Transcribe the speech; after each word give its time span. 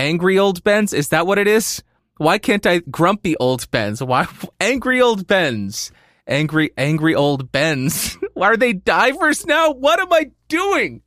Angry 0.00 0.38
old 0.38 0.64
Benz? 0.64 0.94
Is 0.94 1.08
that 1.08 1.26
what 1.26 1.36
it 1.36 1.46
is? 1.46 1.82
Why 2.16 2.38
can't 2.38 2.64
I 2.64 2.78
grumpy 2.78 3.36
old 3.36 3.70
Bens? 3.70 4.02
Why 4.02 4.26
angry 4.60 4.98
old 5.02 5.26
Benz? 5.26 5.92
Angry 6.26 6.70
angry 6.78 7.14
old 7.14 7.52
Benz. 7.52 8.16
Why 8.32 8.46
are 8.46 8.56
they 8.56 8.72
divers 8.72 9.44
now? 9.44 9.72
What 9.72 10.00
am 10.00 10.10
I 10.10 10.30
doing? 10.48 11.02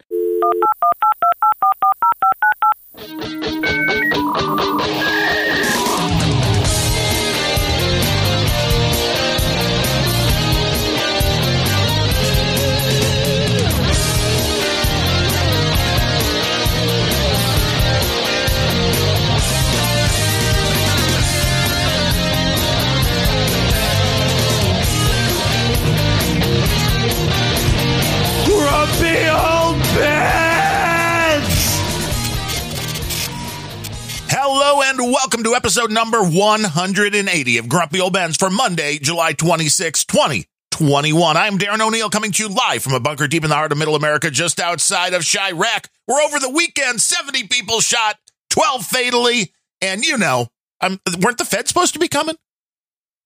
Hello 34.55 34.83
and 34.83 34.99
welcome 35.11 35.41
to 35.45 35.55
episode 35.55 35.89
number 35.89 36.21
180 36.21 37.57
of 37.57 37.67
Grumpy 37.67 37.99
Old 37.99 38.13
Bens 38.13 38.37
for 38.37 38.51
Monday, 38.51 38.99
July 38.99 39.33
26, 39.33 40.05
2021. 40.05 41.35
I'm 41.35 41.57
Darren 41.57 41.81
O'Neill 41.81 42.11
coming 42.11 42.31
to 42.33 42.43
you 42.43 42.49
live 42.49 42.83
from 42.83 42.93
a 42.93 42.99
bunker 42.99 43.27
deep 43.27 43.43
in 43.43 43.49
the 43.49 43.55
heart 43.55 43.71
of 43.71 43.79
middle 43.79 43.95
America, 43.95 44.29
just 44.29 44.59
outside 44.59 45.15
of 45.15 45.23
Chiraq, 45.23 45.87
where 46.05 46.23
over 46.23 46.37
the 46.37 46.51
weekend, 46.51 47.01
70 47.01 47.47
people 47.47 47.79
shot, 47.79 48.19
12 48.51 48.85
fatally, 48.85 49.51
and 49.81 50.05
you 50.05 50.19
know, 50.19 50.49
um, 50.81 50.99
weren't 51.19 51.39
the 51.39 51.45
feds 51.45 51.69
supposed 51.69 51.93
to 51.93 51.99
be 51.99 52.07
coming? 52.07 52.35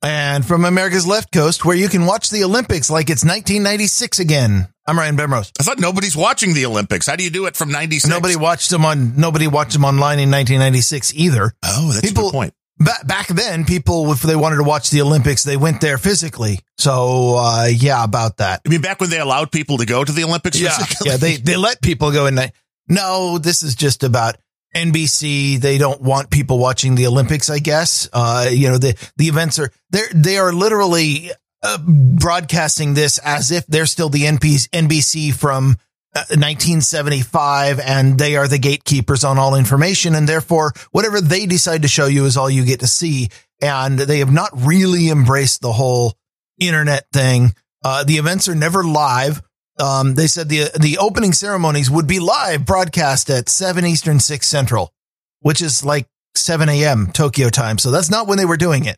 And 0.03 0.45
from 0.45 0.63
America's 0.65 1.07
left 1.07 1.31
coast, 1.31 1.65
where 1.65 1.75
you 1.75 1.89
can 1.89 2.05
watch 2.05 2.29
the 2.29 2.43
Olympics 2.43 2.89
like 2.89 3.09
it's 3.09 3.23
1996 3.23 4.19
again. 4.19 4.67
I'm 4.85 4.97
Ryan 4.97 5.17
Bemrose. 5.17 5.51
I 5.59 5.63
thought 5.63 5.79
nobody's 5.79 6.15
watching 6.15 6.53
the 6.53 6.65
Olympics. 6.65 7.07
How 7.07 7.15
do 7.15 7.23
you 7.23 7.29
do 7.31 7.45
it 7.47 7.55
from 7.55 7.71
96? 7.71 8.07
Nobody 8.09 8.35
watched 8.35 8.69
them 8.69 8.85
on. 8.85 9.19
Nobody 9.19 9.47
watched 9.47 9.73
them 9.73 9.83
online 9.83 10.19
in 10.19 10.29
1996 10.31 11.13
either. 11.15 11.51
Oh, 11.65 11.87
that's 11.93 11.99
a 11.99 12.01
People- 12.07 12.23
good 12.31 12.31
point. 12.33 12.53
Ba- 12.79 13.03
back 13.05 13.27
then, 13.29 13.65
people, 13.65 14.11
if 14.11 14.21
they 14.21 14.35
wanted 14.35 14.57
to 14.57 14.63
watch 14.63 14.91
the 14.91 15.01
Olympics, 15.01 15.41
they 15.43 15.57
went 15.57 15.81
there 15.81 15.97
physically. 15.97 16.59
So, 16.77 17.35
uh, 17.35 17.65
yeah, 17.65 18.03
about 18.03 18.37
that. 18.37 18.61
I 18.67 18.69
mean, 18.69 18.81
back 18.81 19.01
when 19.01 19.09
they 19.09 19.19
allowed 19.19 19.51
people 19.51 19.79
to 19.79 19.85
go 19.87 20.03
to 20.03 20.11
the 20.11 20.23
Olympics? 20.23 20.59
physically? 20.59 21.09
yeah. 21.09 21.17
They 21.17 21.37
they 21.37 21.57
let 21.57 21.81
people 21.81 22.11
go 22.11 22.27
in. 22.27 22.39
No, 22.87 23.39
this 23.39 23.63
is 23.63 23.73
just 23.73 24.03
about 24.03 24.37
NBC. 24.75 25.59
They 25.59 25.77
don't 25.77 26.01
want 26.01 26.29
people 26.29 26.59
watching 26.59 26.95
the 26.95 27.07
Olympics. 27.07 27.49
I 27.49 27.59
guess. 27.59 28.09
Uh, 28.11 28.47
you 28.51 28.69
know 28.69 28.77
the 28.77 28.95
the 29.17 29.27
events 29.27 29.59
are 29.59 29.71
they 29.89 30.03
they 30.13 30.37
are 30.37 30.53
literally 30.53 31.31
uh, 31.63 31.77
broadcasting 31.79 32.93
this 32.93 33.17
as 33.19 33.51
if 33.51 33.65
they're 33.67 33.85
still 33.85 34.09
the 34.09 34.23
NP, 34.23 34.69
NBC 34.69 35.33
from. 35.33 35.75
Uh, 36.15 36.21
1975 36.31 37.79
and 37.79 38.17
they 38.17 38.37
are 38.37 38.47
the 38.47 38.57
gatekeepers 38.57 39.23
on 39.23 39.37
all 39.37 39.53
information 39.53 40.15
and 40.15 40.27
therefore 40.27 40.71
whatever 40.91 41.19
they 41.21 41.45
decide 41.45 41.81
to 41.83 41.87
show 41.87 42.07
you 42.07 42.25
is 42.25 42.37
all 42.37 42.49
you 42.49 42.65
get 42.65 42.79
to 42.79 42.87
see 42.87 43.27
and 43.61 43.99
they 43.99 44.19
have 44.19 44.31
not 44.31 44.49
really 44.53 45.09
embraced 45.09 45.61
the 45.61 45.71
whole 45.71 46.17
internet 46.59 47.05
thing 47.11 47.53
uh, 47.83 48.03
the 48.05 48.15
events 48.15 48.47
are 48.47 48.55
never 48.55 48.83
live 48.83 49.41
um, 49.79 50.15
they 50.15 50.27
said 50.27 50.49
the 50.49 50.69
the 50.79 50.97
opening 50.97 51.33
ceremonies 51.33 51.89
would 51.89 52.07
be 52.07 52.19
live 52.19 52.65
broadcast 52.65 53.29
at 53.29 53.49
7 53.49 53.85
Eastern, 53.85 54.19
6 54.19 54.47
Central, 54.47 54.93
which 55.41 55.61
is 55.61 55.85
like 55.85 56.07
7 56.35 56.69
a.m. 56.69 57.11
Tokyo 57.11 57.49
time. 57.49 57.77
So 57.77 57.91
that's 57.91 58.09
not 58.09 58.27
when 58.27 58.37
they 58.37 58.45
were 58.45 58.57
doing 58.57 58.85
it. 58.85 58.97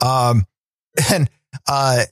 Um, 0.00 0.44
and 1.12 1.30
uh, 1.66 2.04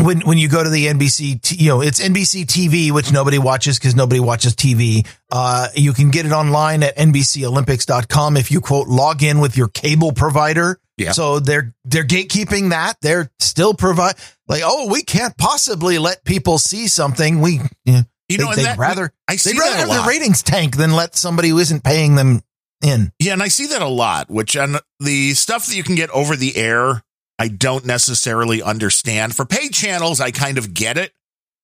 when 0.00 0.20
when 0.20 0.38
you 0.38 0.48
go 0.48 0.62
to 0.62 0.70
the 0.70 0.86
NBC, 0.86 1.40
t- 1.40 1.56
you 1.56 1.70
know, 1.70 1.80
it's 1.80 2.00
NBC 2.00 2.44
TV, 2.44 2.90
which 2.90 3.12
nobody 3.12 3.38
watches 3.38 3.78
because 3.78 3.96
nobody 3.96 4.20
watches 4.20 4.54
TV. 4.54 5.06
Uh, 5.30 5.68
you 5.74 5.92
can 5.92 6.10
get 6.10 6.26
it 6.26 6.32
online 6.32 6.82
at 6.82 6.96
NBCOlympics.com 6.96 8.36
if 8.36 8.50
you 8.50 8.60
quote 8.60 8.88
log 8.88 9.22
in 9.22 9.40
with 9.40 9.56
your 9.56 9.68
cable 9.68 10.12
provider. 10.12 10.78
Yeah. 10.96 11.12
So 11.12 11.40
they're 11.40 11.74
they're 11.84 12.04
gatekeeping 12.04 12.70
that. 12.70 12.96
They're 13.02 13.30
still 13.38 13.74
provide 13.74 14.14
like, 14.48 14.62
oh, 14.64 14.88
we 14.90 15.02
can't 15.02 15.36
possibly 15.36 15.98
let 15.98 16.24
people 16.24 16.58
see 16.58 16.88
something. 16.88 17.40
We 17.40 17.60
You 17.84 18.38
know, 18.38 18.54
they'd 18.54 18.64
that- 18.64 18.78
rather 18.78 19.12
I 19.28 19.36
see 19.36 19.52
they'd 19.52 19.58
rather 19.58 19.76
have 19.76 19.88
their 19.88 20.06
ratings 20.08 20.42
tank 20.42 20.76
than 20.76 20.92
let 20.92 21.14
somebody 21.16 21.50
who 21.50 21.58
isn't 21.58 21.84
paying 21.84 22.14
them 22.14 22.42
in. 22.82 23.12
Yeah, 23.18 23.34
and 23.34 23.42
I 23.42 23.48
see 23.48 23.66
that 23.68 23.82
a 23.82 23.88
lot, 23.88 24.30
which 24.30 24.56
on 24.56 24.76
the 25.00 25.34
stuff 25.34 25.66
that 25.66 25.76
you 25.76 25.82
can 25.82 25.94
get 25.96 26.10
over 26.10 26.34
the 26.36 26.56
air, 26.56 27.02
I 27.38 27.48
don't 27.48 27.84
necessarily 27.84 28.62
understand. 28.62 29.34
For 29.36 29.44
paid 29.44 29.72
channels, 29.72 30.20
I 30.20 30.30
kind 30.30 30.58
of 30.58 30.72
get 30.74 30.96
it. 30.98 31.12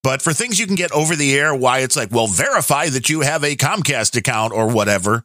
But 0.02 0.20
for 0.20 0.32
things 0.32 0.58
you 0.58 0.66
can 0.66 0.74
get 0.74 0.90
over 0.92 1.14
the 1.14 1.32
air, 1.34 1.54
why 1.54 1.78
it's 1.78 1.96
like, 1.96 2.10
well, 2.10 2.26
verify 2.26 2.88
that 2.88 3.08
you 3.08 3.20
have 3.20 3.44
a 3.44 3.54
Comcast 3.56 4.16
account 4.16 4.52
or 4.52 4.66
whatever 4.66 5.24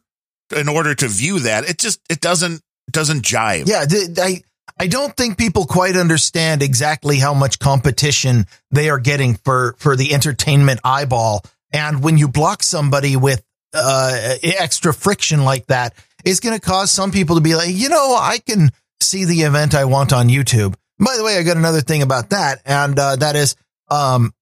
in 0.54 0.68
order 0.68 0.94
to 0.94 1.08
view 1.08 1.40
that. 1.40 1.68
It 1.68 1.78
just 1.78 2.00
it 2.08 2.20
doesn't 2.20 2.62
doesn't 2.90 3.22
jive. 3.22 3.68
Yeah, 3.68 3.86
I 4.22 4.42
I 4.80 4.86
don't 4.86 5.16
think 5.16 5.36
people 5.36 5.66
quite 5.66 5.96
understand 5.96 6.62
exactly 6.62 7.18
how 7.18 7.34
much 7.34 7.58
competition 7.58 8.46
they 8.70 8.90
are 8.90 8.98
getting 8.98 9.34
for 9.34 9.74
for 9.78 9.96
the 9.96 10.14
entertainment 10.14 10.80
eyeball. 10.84 11.44
And 11.72 12.02
when 12.02 12.16
you 12.16 12.28
block 12.28 12.62
somebody 12.62 13.16
with 13.16 13.42
uh, 13.74 14.36
extra 14.42 14.94
friction 14.94 15.44
like 15.44 15.66
that, 15.66 15.94
it's 16.24 16.40
going 16.40 16.58
to 16.58 16.60
cause 16.60 16.90
some 16.90 17.10
people 17.10 17.36
to 17.36 17.42
be 17.42 17.54
like, 17.54 17.70
you 17.70 17.88
know, 17.88 18.16
I 18.18 18.38
can 18.38 18.70
see 19.00 19.24
the 19.24 19.42
event 19.42 19.74
I 19.74 19.84
want 19.84 20.12
on 20.12 20.28
YouTube. 20.28 20.74
By 20.98 21.16
the 21.16 21.24
way, 21.24 21.36
I 21.36 21.42
got 21.42 21.56
another 21.56 21.80
thing 21.80 22.02
about 22.02 22.30
that, 22.30 22.60
and 22.64 22.98
uh, 22.98 23.16
that 23.16 23.36
is 23.36 23.54
um, 23.88 24.32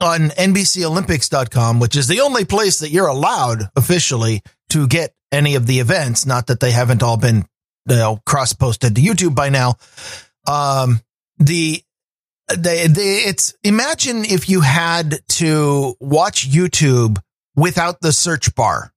on 0.00 0.28
NBCOlympics.com, 0.30 1.80
which 1.80 1.96
is 1.96 2.06
the 2.06 2.20
only 2.20 2.44
place 2.44 2.80
that 2.80 2.90
you're 2.90 3.08
allowed 3.08 3.68
officially 3.74 4.42
to 4.70 4.86
get 4.86 5.12
any 5.32 5.56
of 5.56 5.66
the 5.66 5.80
events. 5.80 6.26
Not 6.26 6.46
that 6.48 6.60
they 6.60 6.70
haven't 6.70 7.02
all 7.02 7.16
been 7.16 7.46
know, 7.86 8.20
cross 8.26 8.52
posted 8.52 8.94
to 8.96 9.02
YouTube 9.02 9.34
by 9.34 9.48
now. 9.48 9.74
Um, 10.46 11.00
the, 11.38 11.82
they, 12.48 12.86
they, 12.86 13.16
it's 13.18 13.54
imagine 13.62 14.24
if 14.24 14.48
you 14.48 14.60
had 14.60 15.20
to 15.28 15.94
watch 16.00 16.48
YouTube 16.48 17.18
without 17.56 18.00
the 18.00 18.12
search 18.12 18.54
bar. 18.54 18.92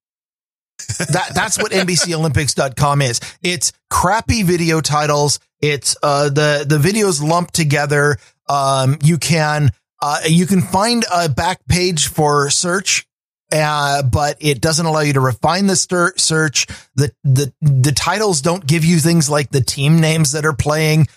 that 1.10 1.32
that's 1.34 1.58
what 1.58 1.72
NBCOlympics.com 1.72 3.02
is. 3.02 3.20
It's 3.42 3.74
crappy 3.90 4.44
video 4.44 4.80
titles. 4.80 5.40
It's 5.60 5.96
uh 6.04 6.30
the 6.30 6.66
the 6.68 6.78
videos 6.78 7.22
lumped 7.22 7.56
together. 7.56 8.18
Um, 8.48 8.98
you 9.04 9.18
can 9.18 9.72
uh 10.02 10.20
you 10.28 10.46
can 10.46 10.62
find 10.62 11.04
a 11.14 11.30
back 11.30 11.66
page 11.68 12.08
for 12.08 12.50
search, 12.52 13.08
uh, 13.52 14.04
but 14.04 14.38
it 14.40 14.62
doesn't 14.62 14.86
allow 14.86 15.00
you 15.00 15.14
to 15.14 15.20
refine 15.20 15.68
the 15.68 15.76
stir- 15.76 16.16
search. 16.18 16.68
The 16.96 17.12
the 17.24 17.54
the 17.62 17.92
titles 17.92 18.42
don't 18.42 18.66
give 18.66 18.84
you 18.84 19.00
things 19.00 19.30
like 19.30 19.50
the 19.50 19.62
team 19.62 20.00
names 20.00 20.34
that 20.34 20.46
are 20.46 20.54
playing. 20.54 21.08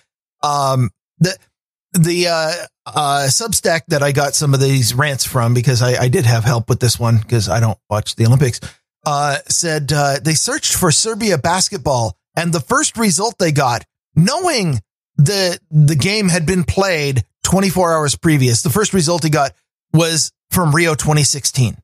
Um, 0.42 0.90
the 1.18 1.36
the 1.92 2.28
uh, 2.28 2.52
uh, 2.86 3.26
Substack 3.28 3.82
that 3.88 4.02
I 4.02 4.12
got 4.12 4.34
some 4.34 4.54
of 4.54 4.60
these 4.60 4.94
rants 4.94 5.24
from 5.24 5.54
because 5.54 5.82
I, 5.82 6.04
I 6.04 6.08
did 6.08 6.24
have 6.24 6.44
help 6.44 6.68
with 6.68 6.80
this 6.80 6.98
one 7.00 7.18
because 7.18 7.48
I 7.48 7.60
don't 7.60 7.78
watch 7.88 8.14
the 8.14 8.26
Olympics. 8.26 8.60
Uh, 9.04 9.38
said 9.48 9.92
uh, 9.92 10.18
they 10.22 10.34
searched 10.34 10.74
for 10.74 10.92
Serbia 10.92 11.38
basketball, 11.38 12.16
and 12.36 12.52
the 12.52 12.60
first 12.60 12.96
result 12.96 13.36
they 13.38 13.52
got, 13.52 13.84
knowing 14.14 14.80
the 15.16 15.58
the 15.70 15.96
game 15.96 16.28
had 16.28 16.46
been 16.46 16.64
played 16.64 17.24
24 17.44 17.92
hours 17.92 18.16
previous, 18.16 18.62
the 18.62 18.70
first 18.70 18.92
result 18.92 19.24
he 19.24 19.30
got 19.30 19.52
was 19.92 20.32
from 20.50 20.74
Rio 20.74 20.94
2016. 20.94 21.76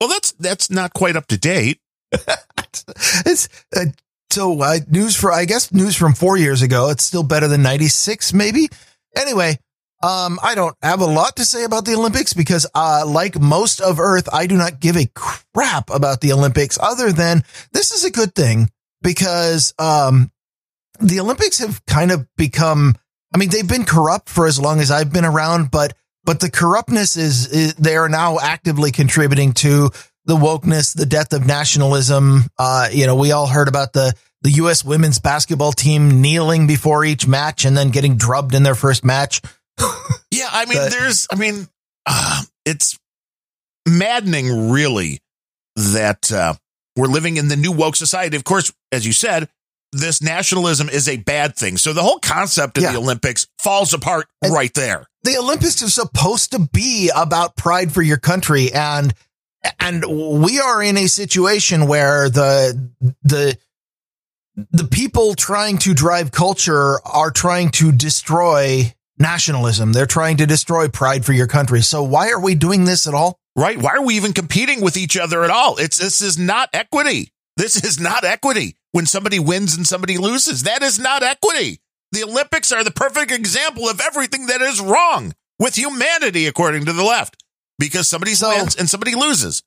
Well, 0.00 0.08
that's 0.08 0.32
that's 0.32 0.70
not 0.70 0.94
quite 0.94 1.16
up 1.16 1.26
to 1.28 1.38
date. 1.38 1.78
it's 2.12 3.48
uh, 3.76 3.86
so 4.30 4.60
uh, 4.62 4.78
news 4.88 5.14
for 5.14 5.30
I 5.32 5.44
guess 5.44 5.72
news 5.72 5.94
from 5.94 6.14
four 6.14 6.36
years 6.36 6.62
ago. 6.62 6.88
It's 6.90 7.04
still 7.04 7.22
better 7.22 7.48
than 7.48 7.62
ninety 7.62 7.88
six, 7.88 8.32
maybe. 8.32 8.68
Anyway, 9.14 9.58
um, 10.02 10.38
I 10.42 10.54
don't 10.54 10.76
have 10.82 11.00
a 11.00 11.06
lot 11.06 11.36
to 11.36 11.44
say 11.44 11.64
about 11.64 11.84
the 11.84 11.94
Olympics 11.94 12.32
because, 12.32 12.66
uh, 12.74 13.04
like 13.06 13.38
most 13.38 13.80
of 13.80 14.00
Earth, 14.00 14.28
I 14.32 14.46
do 14.46 14.56
not 14.56 14.80
give 14.80 14.96
a 14.96 15.10
crap 15.14 15.90
about 15.90 16.22
the 16.22 16.32
Olympics. 16.32 16.78
Other 16.80 17.12
than 17.12 17.44
this 17.72 17.92
is 17.92 18.04
a 18.04 18.10
good 18.10 18.34
thing 18.34 18.70
because 19.02 19.74
um, 19.78 20.30
the 21.00 21.20
Olympics 21.20 21.58
have 21.58 21.84
kind 21.86 22.10
of 22.10 22.26
become. 22.36 22.96
I 23.32 23.38
mean, 23.38 23.50
they've 23.50 23.68
been 23.68 23.84
corrupt 23.84 24.28
for 24.28 24.46
as 24.46 24.58
long 24.58 24.80
as 24.80 24.90
I've 24.90 25.12
been 25.12 25.24
around, 25.24 25.70
but 25.70 25.94
but 26.24 26.40
the 26.40 26.50
corruptness 26.50 27.16
is, 27.16 27.46
is 27.48 27.74
they 27.74 27.96
are 27.96 28.08
now 28.08 28.38
actively 28.40 28.90
contributing 28.92 29.52
to 29.54 29.90
the 30.26 30.36
wokeness, 30.36 30.94
the 30.94 31.06
death 31.06 31.32
of 31.32 31.46
nationalism. 31.46 32.44
Uh, 32.58 32.88
you 32.92 33.06
know, 33.06 33.16
we 33.16 33.32
all 33.32 33.46
heard 33.46 33.68
about 33.68 33.92
the 33.92 34.12
the 34.42 34.50
U.S. 34.52 34.82
women's 34.84 35.18
basketball 35.18 35.72
team 35.72 36.22
kneeling 36.22 36.66
before 36.66 37.04
each 37.04 37.26
match 37.26 37.64
and 37.66 37.76
then 37.76 37.90
getting 37.90 38.16
drubbed 38.16 38.54
in 38.54 38.62
their 38.62 38.74
first 38.74 39.04
match. 39.04 39.40
Yeah, 40.32 40.48
I 40.50 40.64
mean, 40.64 40.78
But- 40.78 40.92
there's, 40.92 41.26
I 41.32 41.34
mean, 41.34 41.66
uh, 42.06 42.42
it's 42.64 42.96
maddening, 43.86 44.70
really, 44.70 45.20
that 45.74 46.30
uh, 46.32 46.54
we're 46.96 47.06
living 47.08 47.36
in 47.36 47.48
the 47.48 47.56
new 47.56 47.72
woke 47.72 47.96
society. 47.96 48.36
Of 48.36 48.44
course, 48.44 48.72
as 48.92 49.04
you 49.04 49.12
said, 49.12 49.48
this 49.92 50.22
nationalism 50.22 50.88
is 50.88 51.08
a 51.08 51.16
bad 51.16 51.56
thing. 51.56 51.76
So 51.76 51.92
the 51.92 52.02
whole 52.02 52.18
concept 52.20 52.76
of 52.78 52.84
Yeah. 52.84 52.92
the 52.92 52.98
Olympics 52.98 53.46
falls 53.58 53.92
apart 53.92 54.28
And- 54.42 54.52
right 54.52 54.72
there. 54.74 55.06
the 55.24 55.36
Olympics 55.36 55.82
are 55.82 55.90
supposed 55.90 56.52
to 56.52 56.58
be 56.72 57.10
about 57.14 57.56
pride 57.56 57.92
for 57.92 58.02
your 58.02 58.16
country 58.18 58.72
and 58.72 59.12
and 59.78 60.04
we 60.40 60.58
are 60.58 60.82
in 60.82 60.96
a 60.96 61.06
situation 61.06 61.86
where 61.86 62.30
the 62.30 62.90
the 63.22 63.58
the 64.72 64.84
people 64.84 65.34
trying 65.34 65.76
to 65.78 65.92
drive 65.94 66.32
culture 66.32 67.00
are 67.06 67.30
trying 67.30 67.70
to 67.70 67.92
destroy 67.92 68.92
nationalism. 69.18 69.92
They're 69.92 70.06
trying 70.06 70.38
to 70.38 70.46
destroy 70.46 70.88
pride 70.88 71.24
for 71.26 71.32
your 71.34 71.46
country. 71.46 71.82
So 71.82 72.02
why 72.02 72.30
are 72.30 72.40
we 72.40 72.54
doing 72.54 72.84
this 72.86 73.06
at 73.06 73.12
all? 73.14 73.38
Right? 73.54 73.76
Why 73.78 73.90
are 73.96 74.02
we 74.02 74.14
even 74.16 74.32
competing 74.32 74.80
with 74.80 74.96
each 74.96 75.16
other 75.18 75.44
at 75.44 75.50
all? 75.50 75.76
It's 75.76 75.98
this 75.98 76.22
is 76.22 76.38
not 76.38 76.70
equity. 76.72 77.32
This 77.56 77.84
is 77.84 78.00
not 78.00 78.24
equity. 78.24 78.76
When 78.92 79.06
somebody 79.06 79.38
wins 79.38 79.76
and 79.76 79.86
somebody 79.86 80.18
loses, 80.18 80.64
that 80.64 80.82
is 80.82 80.98
not 80.98 81.22
equity. 81.22 81.80
The 82.12 82.24
Olympics 82.24 82.72
are 82.72 82.82
the 82.82 82.90
perfect 82.90 83.30
example 83.30 83.88
of 83.88 84.00
everything 84.00 84.46
that 84.46 84.60
is 84.60 84.80
wrong 84.80 85.32
with 85.58 85.76
humanity, 85.76 86.46
according 86.46 86.86
to 86.86 86.92
the 86.92 87.04
left, 87.04 87.42
because 87.78 88.08
somebody 88.08 88.34
So- 88.34 88.48
wins 88.48 88.74
and 88.76 88.90
somebody 88.90 89.14
loses. 89.14 89.62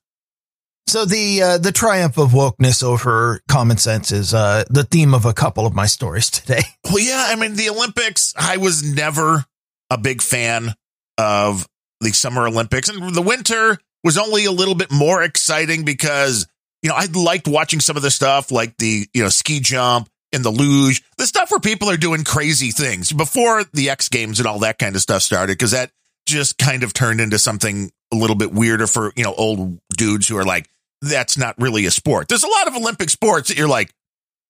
So 0.86 1.06
the 1.06 1.42
uh, 1.42 1.58
the 1.58 1.72
triumph 1.72 2.18
of 2.18 2.32
wokeness 2.32 2.82
over 2.82 3.40
common 3.48 3.78
sense 3.78 4.12
is 4.12 4.34
uh, 4.34 4.64
the 4.68 4.84
theme 4.84 5.14
of 5.14 5.24
a 5.24 5.32
couple 5.32 5.64
of 5.66 5.74
my 5.74 5.86
stories 5.86 6.28
today. 6.30 6.60
Well, 6.84 6.98
yeah, 6.98 7.24
I 7.28 7.36
mean, 7.36 7.54
the 7.56 7.70
Olympics, 7.70 8.34
I 8.36 8.58
was 8.58 8.82
never 8.82 9.46
a 9.88 9.96
big 9.96 10.20
fan 10.20 10.74
of 11.16 11.66
the 12.02 12.10
Summer 12.12 12.46
Olympics. 12.46 12.90
And 12.90 13.14
the 13.14 13.22
winter 13.22 13.78
was 14.04 14.18
only 14.18 14.44
a 14.44 14.52
little 14.52 14.74
bit 14.74 14.90
more 14.92 15.22
exciting 15.22 15.86
because, 15.86 16.46
you 16.84 16.90
know, 16.90 16.96
I 16.96 17.06
liked 17.06 17.48
watching 17.48 17.80
some 17.80 17.96
of 17.96 18.02
the 18.02 18.10
stuff 18.10 18.52
like 18.52 18.76
the, 18.76 19.08
you 19.14 19.22
know, 19.22 19.30
ski 19.30 19.58
jump 19.58 20.10
and 20.34 20.44
the 20.44 20.50
luge, 20.50 21.02
the 21.16 21.26
stuff 21.26 21.50
where 21.50 21.58
people 21.58 21.88
are 21.88 21.96
doing 21.96 22.24
crazy 22.24 22.72
things 22.72 23.10
before 23.10 23.64
the 23.72 23.88
X 23.88 24.10
Games 24.10 24.38
and 24.38 24.46
all 24.46 24.58
that 24.58 24.78
kind 24.78 24.94
of 24.94 25.00
stuff 25.00 25.22
started, 25.22 25.56
because 25.56 25.70
that 25.70 25.90
just 26.26 26.58
kind 26.58 26.82
of 26.82 26.92
turned 26.92 27.22
into 27.22 27.38
something 27.38 27.90
a 28.12 28.16
little 28.16 28.36
bit 28.36 28.52
weirder 28.52 28.86
for, 28.86 29.14
you 29.16 29.24
know, 29.24 29.32
old 29.32 29.78
dudes 29.96 30.28
who 30.28 30.36
are 30.36 30.44
like, 30.44 30.68
that's 31.00 31.38
not 31.38 31.58
really 31.58 31.86
a 31.86 31.90
sport. 31.90 32.28
There's 32.28 32.44
a 32.44 32.48
lot 32.48 32.68
of 32.68 32.76
Olympic 32.76 33.08
sports 33.08 33.48
that 33.48 33.56
you're 33.56 33.66
like, 33.66 33.90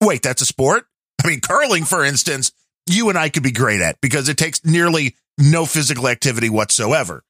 wait, 0.01 0.21
that's 0.21 0.41
a 0.41 0.45
sport? 0.45 0.85
I 1.23 1.27
mean, 1.27 1.39
curling, 1.39 1.85
for 1.85 2.03
instance, 2.03 2.51
you 2.85 3.07
and 3.07 3.17
I 3.17 3.29
could 3.29 3.43
be 3.43 3.51
great 3.51 3.79
at 3.79 4.01
because 4.01 4.27
it 4.27 4.37
takes 4.37 4.65
nearly 4.65 5.15
no 5.37 5.65
physical 5.65 6.09
activity 6.09 6.49
whatsoever. 6.49 7.23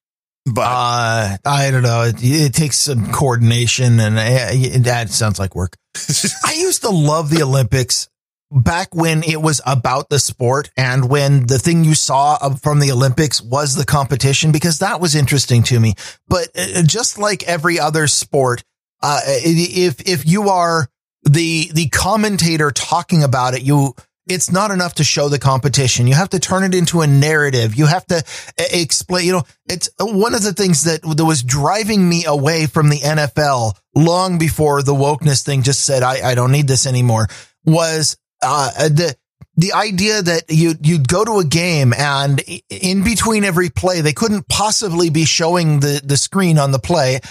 But 0.45 0.61
Uh, 0.61 1.37
I 1.43 1.71
don't 1.71 1.83
know. 1.83 2.03
It, 2.03 2.17
it 2.21 2.53
takes 2.53 2.77
some 2.77 3.11
coordination, 3.11 3.99
and 3.99 4.17
uh, 4.17 4.79
that 4.83 5.09
sounds 5.09 5.39
like 5.39 5.55
work. 5.55 5.75
I 6.45 6.53
used 6.57 6.81
to 6.83 6.89
love 6.89 7.29
the 7.29 7.41
Olympics 7.41 8.09
back 8.51 8.93
when 8.93 9.23
it 9.23 9.41
was 9.41 9.59
about 9.65 10.09
the 10.09 10.19
sport 10.19 10.69
and 10.77 11.09
when 11.09 11.47
the 11.47 11.57
thing 11.57 11.83
you 11.83 11.95
saw 11.95 12.37
from 12.55 12.79
the 12.79 12.91
Olympics 12.91 13.41
was 13.41 13.75
the 13.75 13.85
competition 13.85 14.51
because 14.51 14.79
that 14.79 15.01
was 15.01 15.15
interesting 15.15 15.63
to 15.63 15.79
me. 15.79 15.95
But 16.27 16.49
uh, 16.55 16.83
just 16.83 17.17
like 17.17 17.43
every 17.43 17.79
other 17.79 18.07
sport, 18.07 18.63
uh, 19.01 19.21
if 19.25 20.01
if 20.07 20.27
you 20.27 20.49
are 20.49 20.87
the 21.23 21.71
the 21.73 21.89
commentator 21.89 22.69
talking 22.69 23.23
about 23.23 23.55
it, 23.55 23.63
you 23.63 23.95
it's 24.27 24.51
not 24.51 24.71
enough 24.71 24.95
to 24.95 25.03
show 25.03 25.29
the 25.29 25.39
competition. 25.39 26.07
You 26.07 26.15
have 26.15 26.29
to 26.29 26.39
turn 26.39 26.63
it 26.63 26.73
into 26.73 27.01
a 27.01 27.07
narrative. 27.07 27.75
You 27.75 27.85
have 27.85 28.05
to 28.07 28.17
uh, 28.17 28.63
explain, 28.71 29.25
you 29.25 29.33
know, 29.33 29.43
it's 29.69 29.89
one 29.99 30.33
of 30.33 30.41
the 30.41 30.53
things 30.53 30.83
that, 30.85 31.01
that 31.03 31.25
was 31.25 31.43
driving 31.43 32.07
me 32.07 32.25
away 32.25 32.65
from 32.65 32.89
the 32.89 32.99
NFL 32.99 33.73
long 33.93 34.37
before 34.37 34.81
the 34.81 34.93
wokeness 34.93 35.43
thing 35.43 35.61
just 35.63 35.85
said, 35.85 36.01
I, 36.03 36.31
I 36.31 36.35
don't 36.35 36.51
need 36.51 36.67
this 36.67 36.87
anymore 36.87 37.27
was, 37.65 38.17
uh, 38.41 38.89
the, 38.89 39.15
the 39.57 39.73
idea 39.73 40.21
that 40.21 40.43
you, 40.49 40.73
you'd 40.81 41.07
go 41.07 41.23
to 41.23 41.39
a 41.39 41.45
game 41.45 41.93
and 41.97 42.41
in 42.69 43.03
between 43.03 43.43
every 43.43 43.69
play, 43.69 44.01
they 44.01 44.11
couldn't 44.13 44.47
possibly 44.49 45.09
be 45.09 45.25
showing 45.25 45.79
the, 45.79 46.01
the 46.03 46.17
screen 46.17 46.57
on 46.57 46.71
the 46.71 46.79
play. 46.79 47.21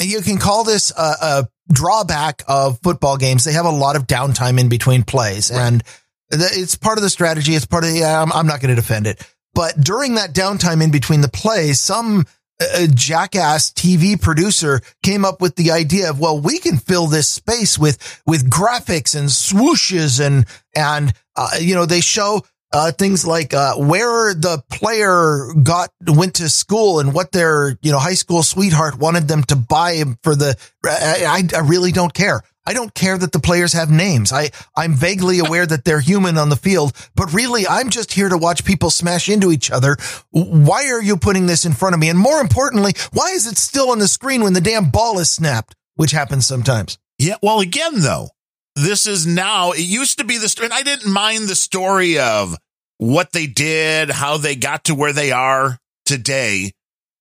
You 0.00 0.20
can 0.20 0.38
call 0.38 0.64
this 0.64 0.92
a, 0.96 1.02
a 1.20 1.48
drawback 1.72 2.42
of 2.46 2.78
football 2.82 3.16
games. 3.16 3.44
They 3.44 3.52
have 3.52 3.66
a 3.66 3.70
lot 3.70 3.96
of 3.96 4.06
downtime 4.06 4.60
in 4.60 4.68
between 4.68 5.02
plays 5.02 5.50
and 5.50 5.80
the- 5.80 5.84
it's 6.32 6.74
part 6.74 6.98
of 6.98 7.02
the 7.02 7.10
strategy. 7.10 7.54
It's 7.54 7.66
part 7.66 7.84
of 7.84 7.90
the, 7.90 8.04
I'm, 8.04 8.32
I'm 8.32 8.46
not 8.46 8.60
going 8.60 8.74
to 8.74 8.80
defend 8.80 9.06
it. 9.06 9.26
But 9.54 9.78
during 9.78 10.14
that 10.14 10.34
downtime 10.34 10.82
in 10.82 10.90
between 10.90 11.20
the 11.20 11.28
plays, 11.28 11.78
some 11.78 12.24
uh, 12.60 12.86
jackass 12.94 13.70
TV 13.70 14.20
producer 14.20 14.80
came 15.02 15.24
up 15.24 15.40
with 15.40 15.56
the 15.56 15.70
idea 15.70 16.08
of, 16.08 16.20
well, 16.20 16.40
we 16.40 16.58
can 16.58 16.78
fill 16.78 17.06
this 17.06 17.28
space 17.28 17.78
with, 17.78 18.22
with 18.26 18.48
graphics 18.48 19.14
and 19.14 19.28
swooshes 19.28 20.24
and, 20.24 20.46
and, 20.74 21.12
uh, 21.36 21.50
you 21.60 21.74
know, 21.74 21.86
they 21.86 22.00
show, 22.00 22.42
uh, 22.72 22.90
things 22.92 23.26
like, 23.26 23.52
uh, 23.52 23.74
where 23.74 24.32
the 24.32 24.62
player 24.70 25.48
got, 25.62 25.90
went 26.06 26.36
to 26.36 26.48
school 26.48 27.00
and 27.00 27.12
what 27.12 27.32
their, 27.32 27.76
you 27.82 27.92
know, 27.92 27.98
high 27.98 28.14
school 28.14 28.42
sweetheart 28.42 28.96
wanted 28.98 29.28
them 29.28 29.42
to 29.42 29.56
buy 29.56 30.02
for 30.22 30.34
the, 30.34 30.56
I, 30.84 31.46
I 31.54 31.60
really 31.60 31.92
don't 31.92 32.14
care. 32.14 32.42
I 32.64 32.74
don't 32.74 32.94
care 32.94 33.18
that 33.18 33.32
the 33.32 33.40
players 33.40 33.72
have 33.72 33.90
names. 33.90 34.32
I, 34.32 34.50
I'm 34.76 34.94
vaguely 34.94 35.40
aware 35.40 35.66
that 35.66 35.84
they're 35.84 36.00
human 36.00 36.38
on 36.38 36.48
the 36.48 36.56
field, 36.56 36.92
but 37.16 37.32
really 37.32 37.66
I'm 37.66 37.90
just 37.90 38.12
here 38.12 38.28
to 38.28 38.38
watch 38.38 38.64
people 38.64 38.90
smash 38.90 39.28
into 39.28 39.50
each 39.50 39.70
other. 39.70 39.96
Why 40.30 40.86
are 40.90 41.02
you 41.02 41.16
putting 41.16 41.46
this 41.46 41.64
in 41.64 41.72
front 41.72 41.94
of 41.94 42.00
me? 42.00 42.08
And 42.08 42.18
more 42.18 42.40
importantly, 42.40 42.92
why 43.12 43.30
is 43.30 43.46
it 43.46 43.58
still 43.58 43.90
on 43.90 43.98
the 43.98 44.08
screen 44.08 44.42
when 44.42 44.52
the 44.52 44.60
damn 44.60 44.90
ball 44.90 45.18
is 45.18 45.30
snapped, 45.30 45.74
which 45.96 46.12
happens 46.12 46.46
sometimes? 46.46 46.98
Yeah, 47.18 47.36
well, 47.42 47.60
again, 47.60 48.00
though, 48.00 48.28
this 48.76 49.06
is 49.06 49.26
now, 49.26 49.72
it 49.72 49.80
used 49.80 50.18
to 50.18 50.24
be 50.24 50.38
the 50.38 50.48
story, 50.48 50.66
and 50.66 50.74
I 50.74 50.82
didn't 50.82 51.12
mind 51.12 51.48
the 51.48 51.54
story 51.54 52.18
of 52.18 52.56
what 52.98 53.32
they 53.32 53.46
did, 53.46 54.10
how 54.10 54.36
they 54.36 54.54
got 54.56 54.84
to 54.84 54.94
where 54.94 55.12
they 55.12 55.32
are 55.32 55.78
today. 56.04 56.72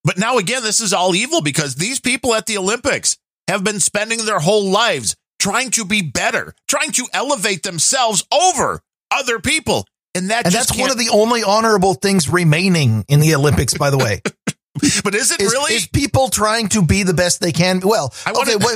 But 0.04 0.18
now, 0.18 0.38
again, 0.38 0.64
this 0.64 0.82
is 0.82 0.94
all 0.94 1.16
evil 1.16 1.42
because 1.42 1.76
these 1.76 2.00
people 2.00 2.34
at 2.34 2.46
the 2.46 2.58
Olympics 2.58 3.18
have 3.48 3.64
been 3.64 3.80
spending 3.80 4.26
their 4.26 4.40
whole 4.40 4.66
lives 4.66 5.16
trying 5.42 5.72
to 5.72 5.84
be 5.84 6.04
better, 6.04 6.54
trying 6.68 6.92
to 6.92 7.08
elevate 7.14 7.64
themselves 7.64 8.24
over 8.32 8.82
other 9.10 9.40
people. 9.40 9.88
And 10.14 10.30
that 10.30 10.46
And 10.46 10.54
just 10.54 10.70
that's 10.70 10.80
one 10.80 10.92
of 10.92 10.98
the 10.98 11.10
only 11.10 11.42
honorable 11.42 11.96
things 11.96 12.30
remaining 12.30 13.06
in 13.08 13.22
the 13.22 13.34
Olympics, 13.34 13.74
by 13.74 13.90
the 13.90 13.98
way. 13.98 14.22
but 15.04 15.16
is 15.16 15.32
it 15.32 15.42
is, 15.42 15.52
really? 15.52 15.74
is 15.74 15.88
people 15.88 16.30
trying 16.30 16.68
to 16.70 16.84
be 16.84 17.04
the 17.04 17.14
best 17.14 17.42
they 17.42 17.52
can. 17.52 17.80
Well, 17.84 18.14
I 18.26 18.34
wanna- 18.34 18.56
okay, 18.56 18.66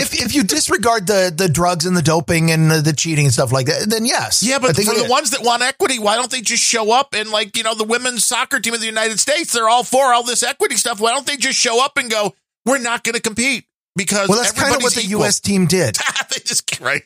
if 0.00 0.14
if 0.14 0.34
you 0.34 0.44
disregard 0.44 1.06
the 1.06 1.32
the 1.36 1.48
drugs 1.48 1.84
and 1.84 1.96
the 1.96 2.02
doping 2.02 2.50
and 2.50 2.70
the, 2.70 2.80
the 2.80 2.92
cheating 2.92 3.26
and 3.26 3.34
stuff 3.34 3.52
like 3.52 3.66
that, 3.66 3.90
then 3.90 4.06
yes. 4.06 4.42
Yeah, 4.42 4.58
but 4.58 4.76
for 4.76 4.94
the 4.94 5.04
it- 5.04 5.10
ones 5.10 5.30
that 5.30 5.42
want 5.42 5.62
equity, 5.62 5.98
why 5.98 6.16
don't 6.16 6.30
they 6.30 6.40
just 6.40 6.62
show 6.62 6.90
up 6.90 7.14
and 7.14 7.28
like, 7.30 7.56
you 7.56 7.64
know, 7.64 7.74
the 7.74 7.84
women's 7.84 8.24
soccer 8.24 8.60
team 8.60 8.72
of 8.72 8.80
the 8.80 8.86
United 8.86 9.20
States, 9.20 9.52
they're 9.52 9.68
all 9.68 9.84
for 9.84 10.14
all 10.14 10.22
this 10.22 10.42
equity 10.42 10.76
stuff. 10.76 11.00
Why 11.00 11.12
don't 11.12 11.26
they 11.26 11.36
just 11.36 11.58
show 11.58 11.84
up 11.84 11.98
and 11.98 12.10
go, 12.10 12.34
we're 12.64 12.78
not 12.78 13.04
going 13.04 13.14
to 13.14 13.20
compete 13.20 13.66
because 13.96 14.28
well, 14.28 14.38
that's 14.38 14.52
kind 14.52 14.74
of 14.74 14.82
what 14.82 14.94
the 14.94 15.00
equal." 15.00 15.20
U.S. 15.20 15.40
team 15.40 15.66
did. 15.66 15.96
they 16.30 16.40
just 16.44 16.80
right. 16.80 17.02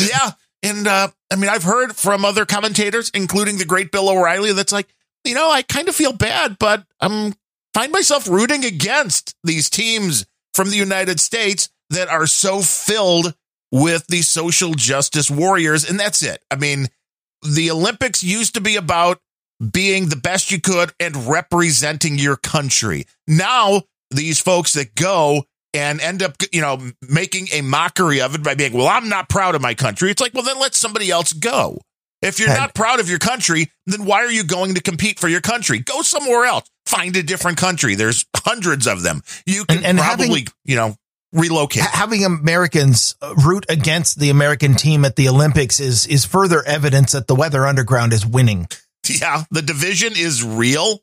yeah, 0.00 0.32
and 0.62 0.86
uh, 0.86 1.08
I 1.32 1.36
mean, 1.36 1.50
I've 1.50 1.62
heard 1.62 1.96
from 1.96 2.24
other 2.24 2.46
commentators, 2.46 3.10
including 3.14 3.58
the 3.58 3.64
great 3.64 3.92
Bill 3.92 4.08
O'Reilly, 4.08 4.52
that's 4.52 4.72
like, 4.72 4.88
you 5.24 5.34
know, 5.34 5.50
I 5.50 5.62
kind 5.62 5.88
of 5.88 5.94
feel 5.94 6.12
bad, 6.12 6.58
but 6.58 6.84
I'm 7.00 7.34
find 7.74 7.92
myself 7.92 8.28
rooting 8.28 8.64
against 8.64 9.34
these 9.44 9.68
teams 9.68 10.24
from 10.54 10.70
the 10.70 10.76
United 10.76 11.20
States 11.20 11.68
that 11.90 12.08
are 12.08 12.26
so 12.26 12.60
filled 12.60 13.34
with 13.72 14.06
the 14.06 14.22
social 14.22 14.72
justice 14.74 15.30
warriors, 15.30 15.88
and 15.88 15.98
that's 15.98 16.22
it. 16.22 16.42
I 16.50 16.56
mean, 16.56 16.86
the 17.42 17.70
Olympics 17.70 18.22
used 18.22 18.54
to 18.54 18.60
be 18.60 18.76
about 18.76 19.20
being 19.72 20.08
the 20.08 20.16
best 20.16 20.50
you 20.50 20.60
could 20.60 20.92
and 21.00 21.28
representing 21.28 22.18
your 22.18 22.36
country. 22.36 23.06
Now, 23.26 23.82
these 24.14 24.40
folks 24.40 24.72
that 24.74 24.94
go 24.94 25.44
and 25.72 26.00
end 26.00 26.22
up, 26.22 26.36
you 26.52 26.60
know, 26.60 26.80
making 27.08 27.48
a 27.52 27.60
mockery 27.60 28.20
of 28.20 28.34
it 28.34 28.42
by 28.42 28.54
being, 28.54 28.72
well, 28.72 28.86
I'm 28.86 29.08
not 29.08 29.28
proud 29.28 29.54
of 29.54 29.60
my 29.62 29.74
country. 29.74 30.10
It's 30.10 30.20
like, 30.20 30.32
well, 30.34 30.44
then 30.44 30.58
let 30.60 30.74
somebody 30.74 31.10
else 31.10 31.32
go. 31.32 31.78
If 32.22 32.38
you're 32.38 32.48
And- 32.48 32.58
not 32.58 32.74
proud 32.74 33.00
of 33.00 33.08
your 33.10 33.18
country, 33.18 33.70
then 33.86 34.04
why 34.04 34.18
are 34.24 34.30
you 34.30 34.44
going 34.44 34.74
to 34.76 34.80
compete 34.80 35.18
for 35.18 35.28
your 35.28 35.40
country? 35.40 35.80
Go 35.80 36.02
somewhere 36.02 36.44
else. 36.46 36.68
Find 36.86 37.16
a 37.16 37.22
different 37.22 37.58
country. 37.58 37.94
There's 37.96 38.24
hundreds 38.36 38.86
of 38.86 39.02
them. 39.02 39.22
You 39.46 39.64
can 39.64 39.78
And- 39.78 39.86
and 39.86 39.98
probably, 39.98 40.26
having- 40.28 40.46
you 40.64 40.76
know, 40.76 40.96
relocate. 41.32 41.82
Having 41.82 42.24
Americans 42.24 43.16
uh, 43.20 43.34
root 43.34 43.66
against 43.68 44.20
the 44.20 44.30
American 44.30 44.76
team 44.76 45.04
at 45.04 45.16
the 45.16 45.28
Olympics 45.28 45.80
is 45.80 46.06
is 46.06 46.24
further 46.24 46.62
evidence 46.64 47.12
that 47.12 47.26
the 47.26 47.34
Weather 47.34 47.66
Underground 47.66 48.12
is 48.12 48.24
winning. 48.24 48.68
yeah, 49.08 49.42
the 49.50 49.60
division 49.62 50.12
is 50.16 50.44
real 50.44 51.00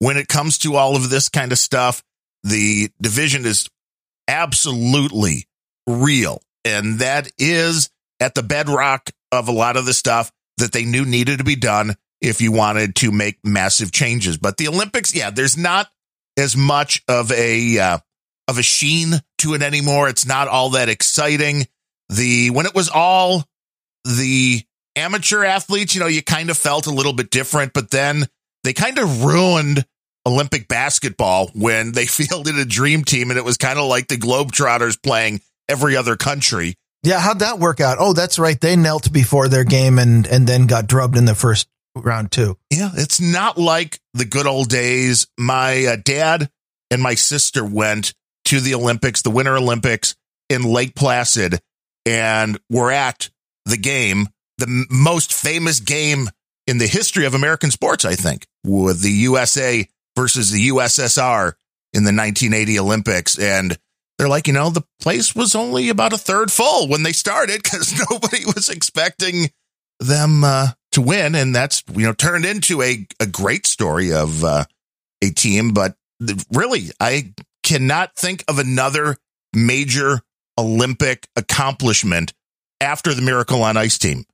when 0.00 0.16
it 0.16 0.26
comes 0.28 0.58
to 0.58 0.74
all 0.74 0.96
of 0.96 1.08
this 1.10 1.28
kind 1.28 1.52
of 1.52 1.58
stuff. 1.58 2.02
The 2.44 2.90
division 3.00 3.46
is 3.46 3.68
absolutely 4.28 5.46
real. 5.86 6.40
And 6.64 7.00
that 7.00 7.30
is 7.38 7.90
at 8.20 8.34
the 8.34 8.42
bedrock 8.42 9.10
of 9.30 9.48
a 9.48 9.52
lot 9.52 9.76
of 9.76 9.86
the 9.86 9.94
stuff 9.94 10.30
that 10.58 10.72
they 10.72 10.84
knew 10.84 11.04
needed 11.04 11.38
to 11.38 11.44
be 11.44 11.56
done 11.56 11.94
if 12.20 12.40
you 12.40 12.52
wanted 12.52 12.94
to 12.96 13.10
make 13.10 13.38
massive 13.44 13.90
changes. 13.92 14.36
But 14.36 14.56
the 14.56 14.68
Olympics, 14.68 15.14
yeah, 15.14 15.30
there's 15.30 15.56
not 15.56 15.88
as 16.36 16.56
much 16.56 17.02
of 17.08 17.32
a 17.32 17.78
uh, 17.78 17.98
of 18.48 18.58
a 18.58 18.62
sheen 18.62 19.20
to 19.38 19.54
it 19.54 19.62
anymore. 19.62 20.08
It's 20.08 20.26
not 20.26 20.48
all 20.48 20.70
that 20.70 20.88
exciting. 20.88 21.66
The 22.08 22.50
when 22.50 22.66
it 22.66 22.74
was 22.74 22.88
all 22.88 23.44
the 24.04 24.62
amateur 24.94 25.44
athletes, 25.44 25.94
you 25.94 26.00
know, 26.00 26.06
you 26.06 26.22
kind 26.22 26.50
of 26.50 26.56
felt 26.56 26.86
a 26.86 26.94
little 26.94 27.12
bit 27.12 27.30
different, 27.30 27.72
but 27.72 27.90
then 27.90 28.26
they 28.64 28.72
kind 28.72 28.98
of 28.98 29.24
ruined 29.24 29.84
Olympic 30.26 30.68
basketball 30.68 31.50
when 31.54 31.92
they 31.92 32.06
fielded 32.06 32.56
a 32.56 32.64
dream 32.64 33.04
team 33.04 33.30
and 33.30 33.38
it 33.38 33.44
was 33.44 33.56
kind 33.56 33.78
of 33.78 33.86
like 33.86 34.08
the 34.08 34.16
Globetrotters 34.16 35.02
playing 35.02 35.40
every 35.68 35.96
other 35.96 36.16
country. 36.16 36.74
Yeah, 37.02 37.18
how'd 37.18 37.40
that 37.40 37.58
work 37.58 37.80
out? 37.80 37.96
Oh, 37.98 38.12
that's 38.12 38.38
right. 38.38 38.60
They 38.60 38.76
knelt 38.76 39.12
before 39.12 39.48
their 39.48 39.64
game 39.64 39.98
and 39.98 40.26
and 40.26 40.46
then 40.46 40.66
got 40.66 40.86
drubbed 40.86 41.16
in 41.16 41.24
the 41.24 41.34
first 41.34 41.66
round 41.96 42.30
too. 42.30 42.56
Yeah, 42.70 42.90
it's 42.94 43.20
not 43.20 43.58
like 43.58 43.98
the 44.14 44.24
good 44.24 44.46
old 44.46 44.68
days. 44.68 45.26
My 45.36 45.84
uh, 45.84 45.96
dad 46.02 46.48
and 46.90 47.02
my 47.02 47.14
sister 47.14 47.64
went 47.64 48.14
to 48.46 48.60
the 48.60 48.74
Olympics, 48.74 49.22
the 49.22 49.30
Winter 49.30 49.56
Olympics 49.56 50.14
in 50.48 50.62
Lake 50.62 50.94
Placid, 50.94 51.60
and 52.06 52.58
were 52.70 52.92
at 52.92 53.30
the 53.64 53.76
game, 53.76 54.28
the 54.58 54.66
m- 54.66 54.86
most 54.90 55.32
famous 55.32 55.80
game 55.80 56.28
in 56.66 56.78
the 56.78 56.86
history 56.86 57.24
of 57.24 57.34
American 57.34 57.70
sports, 57.70 58.04
I 58.04 58.14
think, 58.14 58.46
with 58.64 59.02
the 59.02 59.10
USA 59.10 59.86
versus 60.16 60.50
the 60.50 60.68
USSR 60.68 61.52
in 61.92 62.04
the 62.04 62.12
1980 62.12 62.78
Olympics. 62.78 63.38
And 63.38 63.76
they're 64.18 64.28
like, 64.28 64.46
you 64.46 64.52
know, 64.52 64.70
the 64.70 64.84
place 65.00 65.34
was 65.34 65.54
only 65.54 65.88
about 65.88 66.12
a 66.12 66.18
third 66.18 66.50
full 66.50 66.88
when 66.88 67.02
they 67.02 67.12
started 67.12 67.62
because 67.62 67.98
nobody 68.10 68.44
was 68.44 68.68
expecting 68.68 69.50
them 70.00 70.44
uh, 70.44 70.68
to 70.92 71.02
win. 71.02 71.34
And 71.34 71.54
that's, 71.54 71.82
you 71.92 72.06
know, 72.06 72.12
turned 72.12 72.44
into 72.44 72.82
a, 72.82 73.06
a 73.20 73.26
great 73.26 73.66
story 73.66 74.12
of 74.12 74.44
uh, 74.44 74.64
a 75.22 75.30
team. 75.30 75.72
But 75.72 75.96
really, 76.52 76.90
I 77.00 77.34
cannot 77.62 78.16
think 78.16 78.44
of 78.48 78.58
another 78.58 79.16
major 79.54 80.20
Olympic 80.58 81.26
accomplishment 81.36 82.32
after 82.80 83.14
the 83.14 83.22
Miracle 83.22 83.62
on 83.62 83.76
Ice 83.76 83.98
team. 83.98 84.24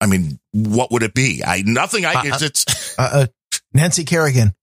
I 0.00 0.06
mean, 0.06 0.38
what 0.52 0.92
would 0.92 1.02
it 1.02 1.14
be? 1.14 1.42
I 1.44 1.62
nothing. 1.64 2.04
I 2.04 2.14
Uh, 2.14 2.22
it's, 2.24 2.42
it's 2.42 2.98
Uh, 2.98 3.10
uh, 3.12 3.26
Nancy 3.72 4.04
Kerrigan. 4.04 4.54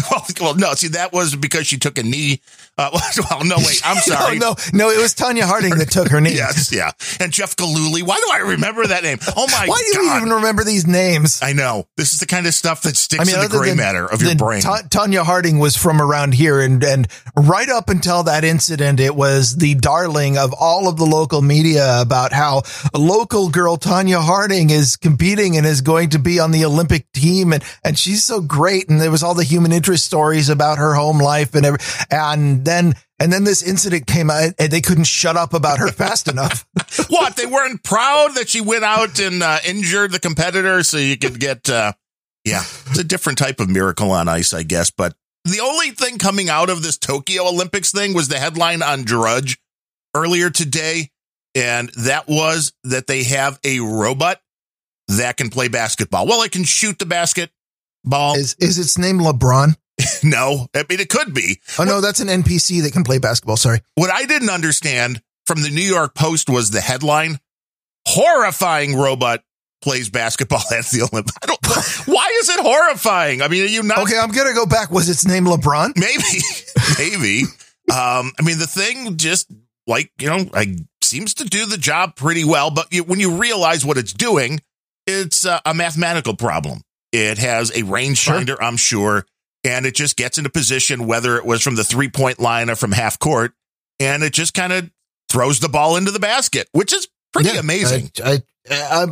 well, 0.40 0.54
no. 0.54 0.74
See, 0.74 0.88
that 0.88 1.12
was 1.12 1.36
because 1.36 1.66
she 1.66 1.78
took 1.78 1.98
a 1.98 2.02
knee. 2.02 2.40
Uh, 2.78 2.90
well, 3.30 3.44
no, 3.44 3.56
wait. 3.58 3.80
I'm 3.84 3.96
sorry. 4.02 4.38
no, 4.38 4.50
no, 4.72 4.86
no, 4.86 4.90
it 4.90 4.98
was 5.00 5.14
Tonya 5.14 5.42
Harding 5.42 5.76
that 5.76 5.90
took 5.90 6.08
her 6.08 6.20
knee. 6.22 6.34
Yes, 6.34 6.72
yeah. 6.74 6.90
And 7.20 7.32
Jeff 7.32 7.54
Gillooly. 7.56 8.02
Why 8.02 8.16
do 8.16 8.28
I 8.32 8.50
remember 8.52 8.86
that 8.86 9.02
name? 9.02 9.18
Oh 9.36 9.46
my 9.48 9.66
god 9.66 9.68
Why 9.68 9.82
do 9.92 9.98
you 10.00 10.08
god! 10.08 10.16
even 10.22 10.32
remember 10.36 10.64
these 10.64 10.86
names? 10.86 11.40
I 11.42 11.52
know 11.52 11.86
this 11.96 12.14
is 12.14 12.20
the 12.20 12.26
kind 12.26 12.46
of 12.46 12.54
stuff 12.54 12.82
that 12.82 12.96
sticks 12.96 13.22
in 13.28 13.32
the 13.34 13.38
other 13.44 13.58
gray 13.58 13.68
than- 13.70 13.76
matter 13.78 14.06
of 14.06 14.20
your 14.22 14.30
than 14.30 14.38
brain. 14.38 14.62
Ta- 14.62 14.82
Tonya 14.88 15.22
Harding 15.22 15.58
was 15.58 15.76
from 15.76 16.00
around 16.00 16.32
here, 16.34 16.60
and 16.60 16.82
and 16.82 17.08
right 17.36 17.68
up 17.68 17.88
until 17.90 18.22
that 18.24 18.42
incident, 18.44 19.00
it 19.00 19.14
was 19.14 19.56
the 19.56 19.74
darling 19.74 20.38
of 20.38 20.54
all 20.58 20.88
of 20.88 20.96
the 20.96 21.04
local 21.04 21.42
media 21.42 22.00
about 22.00 22.32
how 22.32 22.62
a 22.94 22.98
local 22.98 23.50
girl 23.50 23.76
Tonya 23.76 24.22
Harding 24.22 24.70
is 24.70 24.96
competing 24.96 25.56
and 25.56 25.66
is 25.66 25.82
going 25.82 26.10
to 26.10 26.18
be 26.18 26.40
on 26.40 26.50
the 26.52 26.64
Olympic 26.64 27.10
team, 27.12 27.52
and 27.52 27.62
and 27.84 27.98
she's 27.98 28.24
so 28.24 28.40
great, 28.40 28.88
and 28.88 28.98
there 29.00 29.10
was 29.10 29.22
all 29.22 29.34
the 29.34 29.44
human 29.44 29.72
interest 29.72 30.06
stories 30.06 30.48
about 30.48 30.78
her 30.78 30.94
home 30.94 31.18
life 31.18 31.54
and 31.54 31.66
every, 31.66 31.78
and 32.10 32.61
then. 32.64 32.94
And 33.18 33.32
then 33.32 33.44
this 33.44 33.62
incident 33.62 34.06
came 34.06 34.30
out, 34.30 34.54
and 34.58 34.70
they 34.72 34.80
couldn't 34.80 35.04
shut 35.04 35.36
up 35.36 35.54
about 35.54 35.78
her 35.78 35.88
fast 35.92 36.28
enough. 36.28 36.66
what? 37.08 37.36
They 37.36 37.46
weren't 37.46 37.82
proud 37.82 38.34
that 38.34 38.48
she 38.48 38.60
went 38.60 38.84
out 38.84 39.20
and 39.20 39.42
uh, 39.42 39.58
injured 39.66 40.12
the 40.12 40.18
competitor, 40.18 40.82
so 40.82 40.96
you 40.96 41.16
could 41.16 41.38
get. 41.38 41.68
Uh, 41.68 41.92
yeah, 42.44 42.62
it's 42.86 42.98
a 42.98 43.04
different 43.04 43.38
type 43.38 43.60
of 43.60 43.68
miracle 43.68 44.10
on 44.10 44.28
ice, 44.28 44.52
I 44.52 44.64
guess. 44.64 44.90
But 44.90 45.14
the 45.44 45.60
only 45.60 45.90
thing 45.90 46.18
coming 46.18 46.48
out 46.48 46.70
of 46.70 46.82
this 46.82 46.98
Tokyo 46.98 47.48
Olympics 47.48 47.92
thing 47.92 48.14
was 48.14 48.28
the 48.28 48.38
headline 48.38 48.82
on 48.82 49.04
Drudge 49.04 49.58
earlier 50.14 50.50
today, 50.50 51.10
and 51.54 51.88
that 51.90 52.28
was 52.28 52.72
that 52.84 53.06
they 53.06 53.22
have 53.24 53.60
a 53.64 53.80
robot 53.80 54.40
that 55.08 55.36
can 55.36 55.50
play 55.50 55.68
basketball. 55.68 56.26
Well, 56.26 56.42
it 56.42 56.52
can 56.52 56.64
shoot 56.64 56.98
the 56.98 57.06
basketball. 57.06 58.36
Is 58.36 58.54
is 58.58 58.78
its 58.78 58.98
name 58.98 59.18
LeBron? 59.18 59.76
no, 60.22 60.66
I 60.74 60.84
mean 60.88 61.00
it 61.00 61.08
could 61.08 61.34
be. 61.34 61.60
Oh 61.78 61.84
no, 61.84 62.00
that's 62.00 62.20
an 62.20 62.28
NPC 62.28 62.82
that 62.82 62.92
can 62.92 63.04
play 63.04 63.18
basketball. 63.18 63.56
Sorry. 63.56 63.80
What 63.94 64.10
I 64.10 64.24
didn't 64.24 64.50
understand 64.50 65.22
from 65.46 65.62
the 65.62 65.70
New 65.70 65.82
York 65.82 66.14
Post 66.14 66.48
was 66.48 66.70
the 66.70 66.80
headline: 66.80 67.38
"Horrifying 68.06 68.96
robot 68.96 69.42
plays 69.82 70.10
basketball 70.10 70.62
at 70.70 70.86
the 70.86 71.08
Olympics." 71.10 71.36
I 71.42 71.46
don't. 71.46 71.62
why 72.06 72.28
is 72.40 72.48
it 72.48 72.60
horrifying? 72.60 73.42
I 73.42 73.48
mean, 73.48 73.64
are 73.64 73.68
you 73.68 73.82
not? 73.82 73.98
Okay, 73.98 74.18
I'm 74.18 74.30
gonna 74.30 74.54
go 74.54 74.66
back. 74.66 74.90
Was 74.90 75.08
its 75.08 75.26
name 75.26 75.44
LeBron? 75.44 75.96
Maybe, 75.96 76.42
maybe. 76.98 77.42
Um, 77.90 78.32
I 78.38 78.42
mean, 78.44 78.58
the 78.58 78.66
thing 78.66 79.16
just 79.16 79.50
like 79.86 80.10
you 80.20 80.28
know, 80.28 80.48
I 80.54 80.76
seems 81.02 81.34
to 81.34 81.44
do 81.44 81.66
the 81.66 81.76
job 81.76 82.16
pretty 82.16 82.44
well. 82.44 82.70
But 82.70 82.92
you, 82.92 83.04
when 83.04 83.20
you 83.20 83.36
realize 83.36 83.84
what 83.84 83.98
it's 83.98 84.12
doing, 84.12 84.60
it's 85.06 85.44
uh, 85.44 85.60
a 85.66 85.74
mathematical 85.74 86.34
problem. 86.34 86.80
It 87.12 87.36
has 87.38 87.70
a 87.70 87.82
rangefinder, 87.82 88.56
I'm 88.58 88.78
sure, 88.78 89.26
and 89.64 89.86
it 89.86 89.94
just 89.94 90.16
gets 90.16 90.38
into 90.38 90.50
position 90.50 91.06
whether 91.06 91.36
it 91.36 91.44
was 91.44 91.62
from 91.62 91.76
the 91.76 91.84
three 91.84 92.08
point 92.08 92.38
line 92.38 92.70
or 92.70 92.76
from 92.76 92.92
half 92.92 93.18
court, 93.18 93.52
and 94.00 94.22
it 94.22 94.32
just 94.32 94.54
kind 94.54 94.72
of 94.72 94.90
throws 95.30 95.60
the 95.60 95.68
ball 95.68 95.96
into 95.96 96.10
the 96.10 96.20
basket, 96.20 96.68
which 96.72 96.92
is 96.92 97.08
pretty 97.32 97.50
Yeah, 97.50 97.60
amazing. 97.60 98.10
I, 98.24 98.42
I, 98.70 99.04
I, 99.04 99.06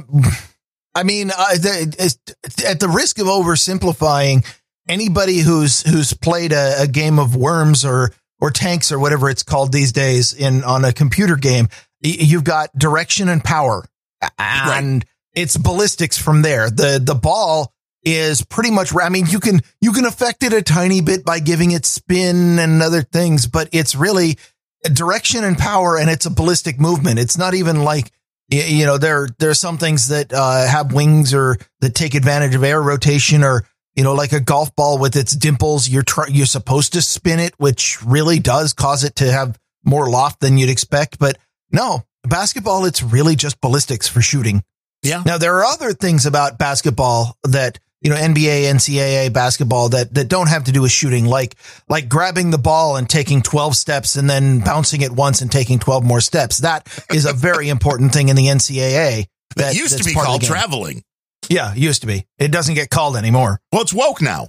I 0.94 1.02
mean, 1.02 1.30
uh, 1.30 1.54
the, 1.54 2.16
at 2.66 2.80
the 2.80 2.88
risk 2.88 3.18
of 3.18 3.26
oversimplifying, 3.26 4.44
anybody 4.88 5.38
who's 5.38 5.82
who's 5.82 6.12
played 6.12 6.52
a, 6.52 6.82
a 6.82 6.86
game 6.86 7.18
of 7.18 7.36
worms 7.36 7.84
or 7.84 8.12
or 8.40 8.50
tanks 8.50 8.90
or 8.90 8.98
whatever 8.98 9.28
it's 9.30 9.42
called 9.42 9.72
these 9.72 9.92
days 9.92 10.32
in 10.34 10.64
on 10.64 10.84
a 10.84 10.92
computer 10.92 11.36
game, 11.36 11.68
you've 12.00 12.44
got 12.44 12.76
direction 12.76 13.28
and 13.28 13.44
power, 13.44 13.84
and 14.38 15.04
it's 15.34 15.56
ballistics 15.56 16.18
from 16.18 16.42
there. 16.42 16.70
the 16.70 17.00
The 17.02 17.14
ball 17.14 17.72
is 18.04 18.42
pretty 18.44 18.70
much. 18.70 18.92
I 18.94 19.08
mean, 19.08 19.26
you 19.26 19.40
can 19.40 19.60
you 19.80 19.92
can 19.92 20.04
affect 20.04 20.42
it 20.42 20.52
a 20.52 20.62
tiny 20.62 21.00
bit 21.00 21.24
by 21.24 21.38
giving 21.40 21.70
it 21.72 21.84
spin 21.86 22.58
and 22.58 22.82
other 22.82 23.02
things, 23.02 23.46
but 23.46 23.68
it's 23.72 23.94
really 23.94 24.38
direction 24.92 25.44
and 25.44 25.58
power, 25.58 25.98
and 25.98 26.08
it's 26.10 26.26
a 26.26 26.30
ballistic 26.30 26.80
movement. 26.80 27.18
It's 27.18 27.36
not 27.38 27.54
even 27.54 27.82
like 27.84 28.10
you 28.48 28.84
know 28.86 28.98
there 28.98 29.28
there 29.38 29.50
are 29.50 29.54
some 29.54 29.78
things 29.78 30.08
that 30.08 30.32
uh, 30.32 30.66
have 30.66 30.92
wings 30.92 31.32
or 31.34 31.56
that 31.80 31.94
take 31.94 32.14
advantage 32.14 32.54
of 32.54 32.64
air 32.64 32.82
rotation 32.82 33.44
or 33.44 33.64
you 33.94 34.02
know 34.02 34.14
like 34.14 34.32
a 34.32 34.40
golf 34.40 34.74
ball 34.74 34.98
with 34.98 35.14
its 35.14 35.36
dimples 35.36 35.88
you're 35.88 36.02
try- 36.02 36.26
you're 36.28 36.46
supposed 36.46 36.94
to 36.94 37.02
spin 37.02 37.38
it 37.38 37.54
which 37.58 38.02
really 38.02 38.40
does 38.40 38.72
cause 38.72 39.04
it 39.04 39.14
to 39.16 39.30
have 39.30 39.56
more 39.84 40.10
loft 40.10 40.40
than 40.40 40.58
you'd 40.58 40.68
expect 40.70 41.18
but 41.20 41.38
no 41.70 42.02
basketball 42.24 42.84
it's 42.86 43.02
really 43.04 43.36
just 43.36 43.60
ballistics 43.60 44.08
for 44.08 44.20
shooting 44.20 44.64
Yeah. 45.02 45.22
now 45.24 45.38
there 45.38 45.54
are 45.56 45.64
other 45.64 45.92
things 45.92 46.26
about 46.26 46.58
basketball 46.58 47.36
that 47.44 47.78
you 48.02 48.10
know 48.10 48.16
NBA 48.16 48.70
NCAA 48.72 49.32
basketball 49.32 49.90
that 49.90 50.14
that 50.14 50.28
don't 50.28 50.48
have 50.48 50.64
to 50.64 50.72
do 50.72 50.82
with 50.82 50.92
shooting 50.92 51.26
like 51.26 51.54
like 51.88 52.08
grabbing 52.08 52.50
the 52.50 52.58
ball 52.58 52.96
and 52.96 53.08
taking 53.08 53.42
12 53.42 53.76
steps 53.76 54.16
and 54.16 54.28
then 54.28 54.60
bouncing 54.60 55.02
it 55.02 55.10
once 55.10 55.42
and 55.42 55.50
taking 55.50 55.78
12 55.78 56.04
more 56.04 56.20
steps 56.20 56.58
that 56.58 56.88
is 57.12 57.26
a 57.26 57.32
very 57.32 57.68
important 57.76 58.12
thing 58.12 58.28
in 58.28 58.36
the 58.36 58.46
NCAA 58.46 59.26
that 59.56 59.74
used 59.74 59.98
to 59.98 60.04
be 60.04 60.14
called 60.14 60.42
traveling. 60.42 61.02
Yeah, 61.48 61.74
used 61.74 62.02
to 62.02 62.06
be. 62.06 62.26
It 62.38 62.52
doesn't 62.52 62.74
get 62.74 62.90
called 62.90 63.16
anymore. 63.16 63.60
Well, 63.72 63.82
it's 63.82 63.92
woke 63.92 64.22
now. 64.22 64.48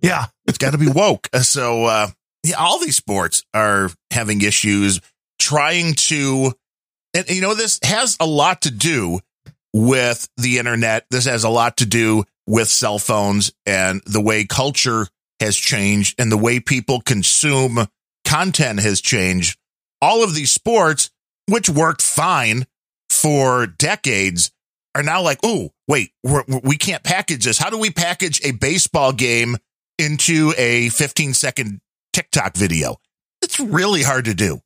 Yeah. 0.00 0.26
It's 0.46 0.58
got 0.58 0.72
to 0.72 0.78
be 0.78 0.88
woke. 0.88 1.28
Uh, 1.32 1.40
So, 1.40 1.84
uh, 1.84 2.08
yeah, 2.42 2.56
all 2.56 2.80
these 2.80 2.96
sports 2.96 3.44
are 3.54 3.90
having 4.10 4.40
issues 4.40 5.00
trying 5.38 5.94
to, 5.94 6.52
and 7.14 7.28
you 7.28 7.40
know, 7.40 7.54
this 7.54 7.78
has 7.84 8.16
a 8.18 8.26
lot 8.26 8.62
to 8.62 8.70
do 8.70 9.20
with 9.72 10.28
the 10.36 10.58
internet. 10.58 11.06
This 11.10 11.26
has 11.26 11.44
a 11.44 11.50
lot 11.50 11.76
to 11.78 11.86
do 11.86 12.24
with 12.50 12.66
cell 12.66 12.98
phones 12.98 13.52
and 13.64 14.02
the 14.06 14.20
way 14.20 14.44
culture 14.44 15.06
has 15.38 15.56
changed 15.56 16.20
and 16.20 16.32
the 16.32 16.36
way 16.36 16.58
people 16.58 17.00
consume 17.00 17.86
content 18.24 18.80
has 18.80 19.00
changed. 19.00 19.56
All 20.02 20.24
of 20.24 20.34
these 20.34 20.50
sports, 20.50 21.10
which 21.46 21.70
worked 21.70 22.02
fine 22.02 22.66
for 23.08 23.68
decades, 23.68 24.50
are 24.96 25.04
now 25.04 25.22
like, 25.22 25.38
oh, 25.44 25.70
wait, 25.86 26.10
we're, 26.24 26.42
we 26.64 26.76
can't 26.76 27.04
package 27.04 27.44
this. 27.44 27.56
How 27.56 27.70
do 27.70 27.78
we 27.78 27.90
package 27.90 28.44
a 28.44 28.50
baseball 28.50 29.12
game 29.12 29.56
into 29.96 30.52
a 30.58 30.88
15 30.88 31.34
second 31.34 31.80
TikTok 32.12 32.56
video? 32.56 32.96
It's 33.42 33.60
really 33.60 34.02
hard 34.02 34.24
to 34.24 34.34
do. 34.34 34.60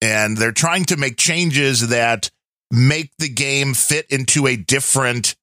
And 0.00 0.36
they're 0.36 0.52
trying 0.52 0.84
to 0.86 0.96
make 0.96 1.16
changes 1.16 1.88
that 1.88 2.30
make 2.70 3.10
the 3.18 3.28
game 3.28 3.74
fit 3.74 4.06
into 4.08 4.46
a 4.46 4.54
different, 4.54 5.34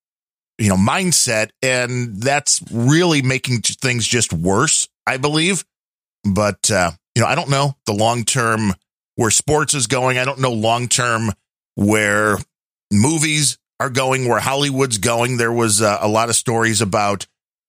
you 0.59 0.69
know, 0.69 0.75
mindset. 0.75 1.49
And 1.61 2.21
that's 2.21 2.61
really 2.71 3.21
making 3.21 3.61
things 3.61 4.05
just 4.05 4.33
worse, 4.33 4.87
I 5.07 5.17
believe. 5.17 5.65
But, 6.23 6.69
uh, 6.69 6.91
you 7.15 7.21
know, 7.21 7.27
I 7.27 7.35
don't 7.35 7.49
know 7.49 7.75
the 7.85 7.93
long 7.93 8.25
term 8.25 8.73
where 9.15 9.31
sports 9.31 9.73
is 9.73 9.87
going. 9.87 10.17
I 10.17 10.25
don't 10.25 10.39
know 10.39 10.51
long 10.51 10.87
term 10.87 11.31
where 11.75 12.37
movies 12.91 13.57
are 13.79 13.89
going, 13.89 14.27
where 14.27 14.39
Hollywood's 14.39 14.97
going. 14.97 15.37
There 15.37 15.51
was 15.51 15.81
uh, 15.81 15.97
a 16.01 16.07
lot 16.07 16.29
of 16.29 16.35
stories 16.35 16.81
about 16.81 17.25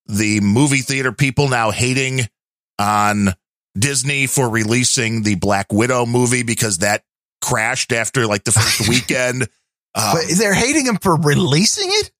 the 0.07 0.41
movie 0.41 0.83
theater 0.83 1.13
people 1.13 1.49
now 1.49 1.71
hating 1.71 2.29
on 2.79 3.35
Disney 3.79 4.27
for 4.27 4.49
releasing 4.49 5.23
the 5.23 5.37
Black 5.37 5.73
Widow 5.73 6.07
movie 6.07 6.43
because 6.43 6.79
that 6.79 7.05
crashed 7.41 7.93
after 7.93 8.27
like 8.27 8.43
the 8.45 8.51
first 8.51 8.89
weekend. 8.89 9.43
Um, 9.95 10.15
But 10.15 10.25
they're 10.37 10.55
hating 10.55 10.87
him 10.87 10.97
for 10.97 11.17
releasing 11.17 11.89
it. 11.89 12.11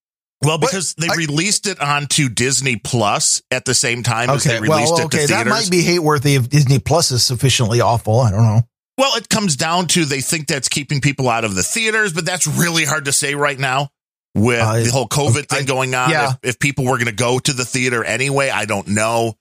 Well, 0.43 0.59
because 0.59 0.95
they 0.95 1.09
I- 1.09 1.15
released 1.15 1.67
it 1.67 1.81
onto 1.81 2.29
Disney 2.29 2.77
Plus 2.77 3.43
at 3.51 3.65
the 3.65 3.75
same 3.75 4.03
time 4.03 4.31
as 4.31 4.45
they 4.45 4.57
Okay, 4.57 4.61
released 4.69 4.93
well, 4.93 5.01
it 5.03 5.05
okay, 5.07 5.27
to 5.27 5.33
that 5.35 5.47
might 5.47 5.71
be 5.71 5.83
hate 5.83 5.99
worthy 6.01 6.35
if 6.37 6.49
Disney 6.49 6.79
Plus 6.79 7.11
is 7.11 7.25
sufficiently 7.25 7.81
awful. 7.81 8.21
I 8.21 8.31
don't 8.31 8.43
know. 8.43 8.63
Well, 8.99 9.17
it 9.17 9.29
comes 9.29 9.57
down 9.57 9.87
to 9.89 10.05
they 10.05 10.21
think 10.21 10.47
that's 10.47 10.69
keeping 10.69 11.01
people 11.01 11.29
out 11.31 11.45
of 11.45 11.55
the 11.55 11.63
theaters, 11.63 12.13
but 12.13 12.27
that's 12.27 12.47
really 12.47 12.85
hard 12.85 13.07
to 13.07 13.13
say 13.13 13.35
right 13.35 13.59
now 13.59 13.89
with 14.35 14.61
Uh, 14.61 14.77
the 14.81 14.91
whole 14.91 15.09
COVID 15.09 15.47
I- 15.51 15.57
thing 15.57 15.67
going 15.67 15.95
on. 15.95 16.11
yeah. 16.11 16.33
If, 16.43 16.51
if 16.51 16.59
people 16.59 16.85
were 16.85 16.97
going 16.99 17.07
to 17.07 17.13
go 17.13 17.39
to 17.39 17.53
the 17.53 17.65
theater 17.65 18.05
anyway, 18.05 18.51
I 18.51 18.65
don't 18.67 18.89
know. 18.89 19.35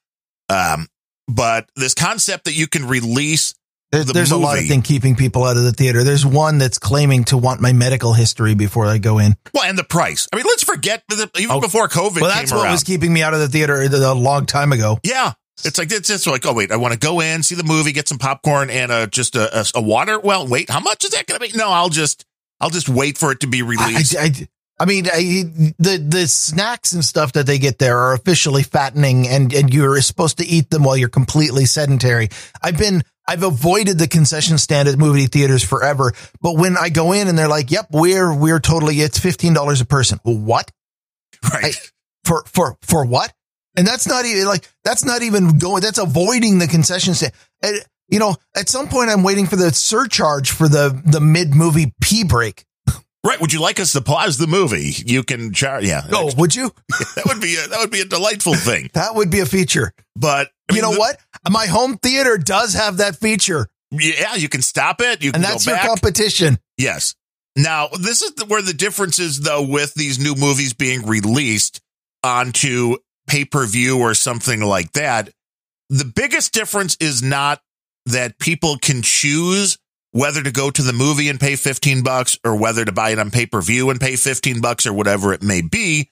Um, 0.50 0.88
but 1.27 1.70
this 1.75 1.94
concept 1.94 2.46
that 2.46 2.53
you 2.53 2.68
can 2.68 2.88
release, 2.88 3.53
There- 3.91 4.03
The 4.03 4.13
there's 4.13 4.31
a 4.31 4.38
lot 4.38 4.60
of 4.60 4.67
things 4.67 4.86
keeping 4.86 5.15
people 5.15 5.43
out 5.43 5.58
of 5.58 5.63
the 5.63 5.72
theater. 5.74 6.03
There's 6.03 6.25
one 6.25 6.58
that's 6.60 6.77
claiming 6.77 7.24
to 7.25 7.38
want 7.38 7.60
my 7.62 7.74
medical 7.74 8.13
history 8.13 8.53
before 8.53 8.86
I 8.86 8.98
go 9.00 9.17
in. 9.19 9.36
well, 9.53 9.63
and 9.63 9.77
the 9.77 9.84
price. 9.84 10.27
I 10.31 10.36
mean, 10.36 10.46
let's 10.48 10.63
forget 10.63 11.03
that 11.10 11.29
even 11.38 11.55
Oh, 11.55 11.60
before 11.62 11.88
COVID 11.88 12.22
Well, 12.22 12.31
came 12.31 12.39
that's 12.41 12.51
what 12.51 12.63
around. 12.65 12.74
was 12.74 12.84
keeping 12.84 13.12
me 13.12 13.24
out 13.24 13.34
of 13.34 13.39
the 13.39 13.48
theater 13.48 13.81
a 13.81 14.13
long 14.13 14.46
time 14.46 14.72
ago. 14.72 15.00
yeah. 15.03 15.34
It's 15.65 15.77
like 15.77 15.91
it's 15.91 16.08
just 16.08 16.25
like 16.25 16.46
oh 16.46 16.53
wait 16.53 16.72
I 16.72 16.77
want 16.77 16.93
to 16.93 16.98
go 17.00 17.19
in 17.19 17.43
see 17.43 17.53
the 17.55 17.65
movie 17.65 17.91
get 17.91 18.08
some 18.08 18.17
popcorn 18.17 18.69
and 18.69 18.93
uh 18.93 19.08
just 19.08 19.36
a, 19.36 19.60
a, 19.60 19.65
a 19.75 19.81
water 19.81 20.17
well 20.17 20.48
wait 20.48 20.69
how 20.69 20.79
much 20.79 21.03
is 21.03 21.12
that 21.12 21.25
going 21.27 21.38
to 21.38 21.51
be 21.51 21.58
no 21.58 21.69
I'll 21.69 21.89
just 21.89 22.24
I'll 22.62 22.69
just 22.69 22.88
wait 22.88 23.17
for 23.17 23.34
it 23.34 23.41
to 23.41 23.48
be 23.48 23.62
I, 23.62 23.65
released 23.65 24.15
I, 24.17 24.31
I 24.79 24.86
mean, 24.86 25.08
I, 25.12 25.43
the 25.77 25.98
the 25.98 26.27
snacks 26.27 26.93
and 26.93 27.03
stuff 27.03 27.34
that 27.34 27.46
they 27.46 27.58
get 27.60 27.77
there 27.77 27.98
are 27.98 28.13
officially 28.13 28.63
fattening, 28.63 29.27
and 29.27 29.53
and 29.53 29.74
you're 29.74 30.00
supposed 30.01 30.38
to 30.38 30.46
eat 30.46 30.69
them 30.69 30.84
while 30.86 30.96
you're 30.96 31.10
completely 31.10 31.65
sedentary. 31.65 32.29
I've 32.63 32.77
been 32.77 33.03
I've 33.30 33.44
avoided 33.44 34.00
the 34.00 34.08
concession 34.08 34.58
stand 34.58 34.88
at 34.90 34.98
movie 34.98 35.28
theaters 35.28 35.64
forever, 35.64 36.14
but 36.42 36.58
when 36.58 36.78
I 36.78 36.90
go 36.90 37.12
in 37.12 37.28
and 37.28 37.38
they're 37.38 37.48
like, 37.48 37.70
"Yep, 37.70 37.90
we're 37.92 38.34
we're 38.34 38.60
totally 38.60 38.96
it's 39.02 39.20
fifteen 39.20 39.54
dollars 39.54 39.82
a 39.82 39.86
person." 39.86 40.20
What 40.24 40.72
right 41.54 41.76
for 42.26 42.44
for 42.48 42.78
for 42.82 43.06
what? 43.06 43.32
And 43.78 43.86
that's 43.86 44.08
not 44.08 44.26
even 44.26 44.46
like 44.46 44.68
that's 44.84 45.06
not 45.06 45.22
even 45.22 45.60
going. 45.60 45.82
That's 45.82 46.00
avoiding 46.00 46.58
the 46.58 46.68
concession 46.68 47.14
stand. 47.14 47.34
And, 47.62 47.80
you 48.10 48.18
know, 48.18 48.36
at 48.56 48.68
some 48.68 48.88
point, 48.88 49.12
I'm 49.12 49.22
waiting 49.22 49.46
for 49.46 49.58
the 49.58 49.72
surcharge 49.72 50.50
for 50.50 50.68
the 50.68 51.00
the 51.06 51.22
mid 51.22 51.54
movie 51.54 51.94
pee 52.02 52.24
break. 52.24 52.66
right 53.24 53.40
would 53.40 53.54
you 53.54 53.62
like 53.62 53.80
us 53.80 53.92
to 53.92 54.02
pause 54.02 54.38
the 54.40 54.48
movie 54.48 54.94
you 55.06 55.22
can 55.24 55.54
charge 55.54 55.86
yeah 55.86 56.02
Oh, 56.12 56.32
would 56.36 56.56
you? 56.56 56.72
that 57.16 57.26
would 57.28 57.42
be 57.42 57.56
a, 57.64 57.68
that 57.68 57.80
would 57.80 57.92
be 57.92 58.02
a 58.02 58.06
delightful 58.06 58.56
thing. 58.56 58.90
That 58.94 59.14
would 59.14 59.30
be 59.30 59.40
a 59.42 59.46
feature. 59.46 59.94
But 60.16 60.50
I 60.70 60.74
you 60.76 60.82
mean, 60.82 60.90
know 60.90 60.94
the- 60.94 61.00
what? 61.00 61.18
My 61.50 61.66
home 61.68 61.98
theater 61.98 62.38
does 62.38 62.74
have 62.74 62.98
that 62.98 63.16
feature, 63.18 63.70
Yeah, 63.92 64.36
you 64.36 64.50
can 64.50 64.62
stop 64.62 65.02
it. 65.02 65.24
You 65.24 65.32
can 65.32 65.44
and 65.44 65.52
that's 65.52 65.66
your 65.66 65.76
back. 65.76 65.88
competition. 65.88 66.60
yes. 66.78 67.16
Now 67.56 67.88
this 68.00 68.22
is 68.22 68.32
where 68.46 68.62
the 68.62 68.74
difference 68.74 69.18
is, 69.20 69.40
though, 69.42 69.64
with 69.68 69.94
these 69.96 70.20
new 70.20 70.36
movies 70.36 70.74
being 70.74 71.06
released 71.06 71.82
onto 72.24 72.98
pay 73.28 73.46
per 73.46 73.66
view 73.66 74.00
or 74.00 74.14
something 74.14 74.62
like 74.62 74.92
that. 74.94 75.30
The 75.90 76.06
biggest 76.06 76.54
difference 76.54 76.96
is 77.00 77.24
not 77.24 77.62
that 78.06 78.38
people 78.40 78.78
can 78.78 79.02
choose 79.02 79.78
whether 80.12 80.42
to 80.44 80.52
go 80.52 80.70
to 80.72 80.82
the 80.82 80.94
movie 80.94 81.28
and 81.30 81.40
pay 81.40 81.56
15 81.56 82.04
bucks 82.04 82.38
or 82.44 82.56
whether 82.56 82.86
to 82.86 82.92
buy 82.92 83.10
it 83.12 83.20
on 83.20 83.32
pay 83.32 83.46
per 83.46 83.62
view 83.62 83.90
and 83.90 84.00
pay 84.00 84.16
15 84.16 84.62
bucks 84.62 84.86
or 84.86 84.94
whatever 84.94 85.34
it 85.34 85.42
may 85.44 85.62
be. 85.62 86.12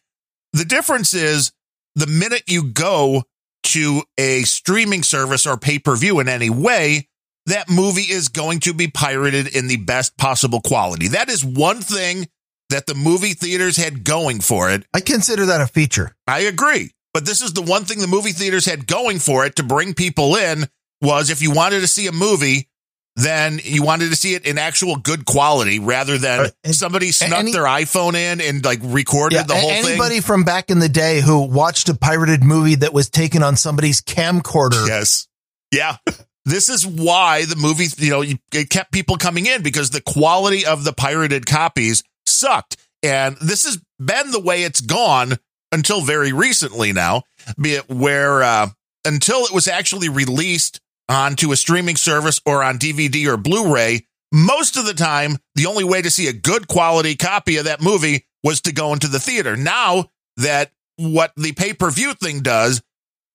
The 0.53 0.65
difference 0.65 1.13
is 1.13 1.51
the 1.95 2.07
minute 2.07 2.43
you 2.47 2.63
go 2.71 3.23
to 3.63 4.03
a 4.17 4.43
streaming 4.43 5.03
service 5.03 5.45
or 5.45 5.57
pay 5.57 5.79
per 5.79 5.95
view 5.95 6.19
in 6.19 6.27
any 6.27 6.49
way, 6.49 7.07
that 7.45 7.69
movie 7.69 8.01
is 8.01 8.27
going 8.27 8.59
to 8.61 8.73
be 8.73 8.87
pirated 8.87 9.55
in 9.55 9.67
the 9.67 9.77
best 9.77 10.17
possible 10.17 10.61
quality. 10.61 11.09
That 11.09 11.29
is 11.29 11.43
one 11.43 11.81
thing 11.81 12.27
that 12.69 12.85
the 12.85 12.95
movie 12.95 13.33
theaters 13.33 13.77
had 13.77 14.03
going 14.03 14.41
for 14.41 14.69
it. 14.69 14.85
I 14.93 14.99
consider 14.99 15.45
that 15.45 15.61
a 15.61 15.67
feature. 15.67 16.15
I 16.27 16.41
agree. 16.41 16.91
But 17.13 17.25
this 17.25 17.41
is 17.41 17.53
the 17.53 17.61
one 17.61 17.85
thing 17.85 17.99
the 17.99 18.07
movie 18.07 18.33
theaters 18.33 18.65
had 18.65 18.85
going 18.85 19.19
for 19.19 19.45
it 19.45 19.55
to 19.55 19.63
bring 19.63 19.93
people 19.93 20.35
in 20.35 20.67
was 21.01 21.29
if 21.29 21.41
you 21.41 21.51
wanted 21.51 21.79
to 21.79 21.87
see 21.87 22.07
a 22.07 22.11
movie, 22.11 22.69
then 23.17 23.59
you 23.63 23.81
wanted 23.83 24.09
to 24.11 24.15
see 24.15 24.35
it 24.35 24.45
in 24.45 24.57
actual 24.57 24.95
good 24.95 25.25
quality 25.25 25.79
rather 25.79 26.17
than 26.17 26.51
Uh, 26.65 26.71
somebody 26.71 27.11
snuck 27.11 27.39
any- 27.39 27.51
their 27.51 27.63
iPhone 27.63 28.13
in 28.15 28.39
and 28.39 28.63
like 28.63 28.79
recorded 28.83 29.47
the 29.47 29.55
whole 29.55 29.69
anybody 29.71 29.81
thing. 29.83 29.91
Anybody 30.01 30.21
from 30.21 30.43
back 30.43 30.69
in 30.69 30.79
the 30.79 30.87
day 30.87 31.19
who 31.21 31.39
watched 31.39 31.89
a 31.89 31.95
pirated 31.95 32.43
movie 32.43 32.75
that 32.75 32.93
was 32.93 33.09
taken 33.09 33.41
on 33.43 33.57
somebody's 33.57 34.01
camcorder. 34.01 34.87
Yes. 34.87 35.27
Yeah. 35.71 35.97
This 36.45 36.69
is 36.69 36.85
why 36.87 37.43
the 37.45 37.55
movie, 37.57 37.87
you 37.97 38.09
know, 38.09 38.23
it 38.53 38.69
kept 38.69 38.91
people 38.93 39.17
coming 39.17 39.47
in 39.47 39.63
because 39.63 39.89
the 39.89 39.99
quality 39.99 40.65
of 40.65 40.83
the 40.85 40.93
pirated 40.93 41.45
copies 41.45 42.03
sucked. 42.25 42.77
And 43.03 43.35
this 43.41 43.65
has 43.65 43.79
been 43.99 44.31
the 44.31 44.39
way 44.39 44.63
it's 44.63 44.79
gone 44.79 45.37
until 45.71 46.01
very 46.01 46.31
recently 46.31 46.93
now, 46.93 47.23
be 47.59 47.73
it 47.73 47.89
where, 47.89 48.43
uh, 48.43 48.69
until 49.03 49.39
it 49.45 49.53
was 49.53 49.67
actually 49.67 50.07
released 50.07 50.79
onto 51.09 51.51
a 51.51 51.55
streaming 51.55 51.95
service 51.95 52.41
or 52.45 52.63
on 52.63 52.77
DVD 52.77 53.27
or 53.27 53.37
Blu-ray, 53.37 54.05
most 54.31 54.77
of 54.77 54.85
the 54.85 54.93
time, 54.93 55.37
the 55.55 55.67
only 55.67 55.83
way 55.83 56.01
to 56.01 56.11
see 56.11 56.27
a 56.27 56.33
good 56.33 56.67
quality 56.67 57.15
copy 57.15 57.57
of 57.57 57.65
that 57.65 57.81
movie 57.81 58.25
was 58.43 58.61
to 58.61 58.73
go 58.73 58.93
into 58.93 59.07
the 59.07 59.19
theater. 59.19 59.55
Now 59.55 60.05
that 60.37 60.71
what 60.97 61.31
the 61.37 61.53
pay-per-view 61.53 62.15
thing 62.15 62.41
does, 62.41 62.81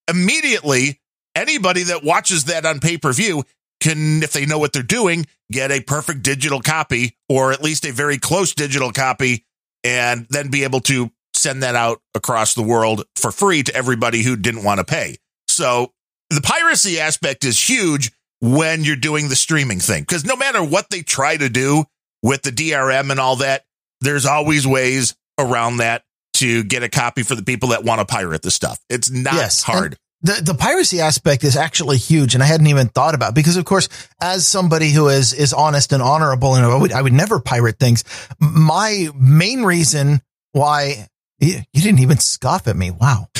immediately 0.08 1.00
anybody 1.35 1.85
that 1.85 2.04
watches 2.04 2.44
that 2.44 2.66
on 2.66 2.80
pay 2.80 2.98
per 2.98 3.12
view 3.12 3.44
can, 3.80 4.22
if 4.22 4.32
they 4.32 4.46
know 4.46 4.58
what 4.58 4.72
they're 4.72 4.82
doing, 4.82 5.26
get 5.50 5.70
a 5.70 5.80
perfect 5.80 6.22
digital 6.22 6.61
copy 6.61 7.16
or 7.28 7.52
at 7.52 7.62
least 7.62 7.85
a 7.85 7.92
very 7.92 8.18
close 8.18 8.54
digital 8.54 8.92
copy 8.92 9.44
and 9.85 10.26
then 10.30 10.50
be 10.50 10.64
able 10.64 10.80
to 10.80 11.11
send 11.35 11.62
that 11.62 11.74
out 11.74 12.00
across 12.14 12.54
the 12.54 12.62
world 12.62 13.04
for 13.16 13.32
free 13.32 13.62
to 13.62 13.74
everybody 13.74 14.22
who 14.22 14.37
didn't 14.37 14.64
want 14.64 14.78
to 14.78 14.85
pay. 14.85 15.16
So 15.48 15.92
the 16.35 16.40
piracy 16.42 17.01
aspect 17.01 17.45
is 17.45 17.59
huge 17.59 18.11
when 18.40 18.85
you're 18.85 18.97
doing 18.97 19.29
the 19.29 19.37
streaming 19.37 19.79
thing 19.79 20.03
because 20.03 20.25
no 20.25 20.37
matter 20.37 20.62
what 20.62 20.90
they 20.90 21.03
try 21.03 21.37
to 21.37 21.49
do 21.49 21.85
with 22.23 22.42
the 22.42 22.51
DRM 22.51 23.11
and 23.11 23.21
all 23.21 23.37
that, 23.37 23.64
there's 24.01 24.27
always 24.27 24.66
ways 24.66 25.14
around 25.38 25.79
that 25.79 26.03
to 26.35 26.64
get 26.64 26.83
a 26.83 26.88
copy 26.88 27.23
for 27.23 27.35
the 27.35 27.42
people 27.42 27.71
that 27.71 27.85
want 27.85 28.01
to 28.01 28.05
pirate 28.05 28.42
the 28.42 28.51
stuff. 28.51 28.81
It's 28.88 29.11
not 29.11 29.35
Yes, 29.35 29.62
hard. 29.62 29.97
The 30.23 30.40
the 30.42 30.55
piracy 30.55 31.01
aspect 31.01 31.42
is 31.42 31.57
actually 31.57 31.97
huge, 31.99 32.35
and 32.35 32.42
I 32.42 32.47
hadn't 32.47 32.68
even 32.68 32.88
thought 32.88 33.14
about 33.14 33.35
because, 33.35 33.57
of 33.57 33.64
course, 33.64 33.88
as 34.21 34.47
somebody 34.47 34.90
who 34.90 35.09
is 35.09 35.33
is 35.33 35.53
honest 35.53 35.92
and 35.92 36.01
honorable, 36.03 36.55
and 36.55 36.64
I 36.64 36.77
would 36.77 36.92
I 36.92 37.03
would 37.03 37.12
never 37.12 37.40
pirate 37.40 37.79
things. 37.81 38.05
My 38.38 39.09
main 39.16 39.64
reason 39.64 40.21
why 40.53 41.09
you, 41.40 41.61
you 41.73 41.83
didn't 41.83 41.99
even 42.01 42.18
scoff 42.18 42.68
at 42.68 42.77
me. 42.77 42.92
Wow. 42.92 43.27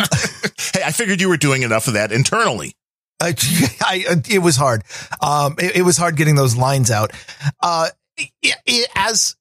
hey, 0.74 0.82
I 0.84 0.92
figured 0.92 1.20
you 1.20 1.28
were 1.28 1.36
doing 1.36 1.62
enough 1.62 1.88
of 1.88 1.94
that 1.94 2.12
internally. 2.12 2.74
I, 3.20 3.34
I, 3.82 4.22
it 4.30 4.40
was 4.42 4.56
hard. 4.56 4.82
Um, 5.20 5.56
it, 5.58 5.76
it 5.76 5.82
was 5.82 5.96
hard 5.96 6.16
getting 6.16 6.36
those 6.36 6.56
lines 6.56 6.90
out. 6.90 7.12
Uh, 7.62 7.88
it, 8.16 8.30
it- 8.66 8.90
as 8.94 9.36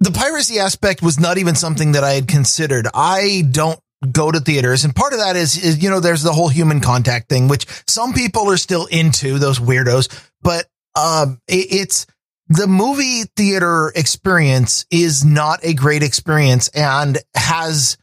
the 0.00 0.10
piracy 0.12 0.58
aspect 0.58 1.02
was 1.02 1.20
not 1.20 1.38
even 1.38 1.54
something 1.54 1.92
that 1.92 2.04
I 2.04 2.12
had 2.12 2.26
considered. 2.26 2.88
I 2.94 3.42
don't 3.50 3.78
go 4.12 4.30
to 4.30 4.40
theaters, 4.40 4.84
and 4.84 4.96
part 4.96 5.12
of 5.12 5.18
that 5.18 5.36
is, 5.36 5.62
is 5.62 5.82
you 5.82 5.90
know, 5.90 6.00
there's 6.00 6.22
the 6.22 6.32
whole 6.32 6.48
human 6.48 6.80
contact 6.80 7.28
thing, 7.28 7.48
which 7.48 7.66
some 7.86 8.14
people 8.14 8.50
are 8.50 8.56
still 8.56 8.86
into 8.86 9.38
those 9.38 9.58
weirdos, 9.58 10.08
but 10.40 10.66
um, 10.96 11.38
it, 11.46 11.66
it's 11.70 12.06
the 12.48 12.66
movie 12.66 13.24
theater 13.36 13.92
experience 13.94 14.86
is 14.90 15.24
not 15.24 15.60
a 15.62 15.74
great 15.74 16.02
experience 16.02 16.68
and 16.68 17.18
has 17.36 17.96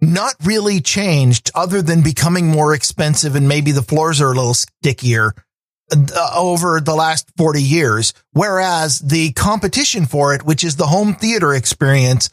not 0.00 0.34
really 0.44 0.80
changed 0.80 1.50
other 1.54 1.82
than 1.82 2.02
becoming 2.02 2.46
more 2.48 2.74
expensive 2.74 3.34
and 3.34 3.48
maybe 3.48 3.72
the 3.72 3.82
floors 3.82 4.20
are 4.20 4.32
a 4.32 4.34
little 4.34 4.54
stickier 4.54 5.34
uh, 5.92 6.30
over 6.36 6.80
the 6.80 6.94
last 6.94 7.30
40 7.36 7.62
years. 7.62 8.12
Whereas 8.32 8.98
the 8.98 9.32
competition 9.32 10.06
for 10.06 10.34
it, 10.34 10.42
which 10.42 10.64
is 10.64 10.76
the 10.76 10.86
home 10.86 11.14
theater 11.14 11.54
experience, 11.54 12.30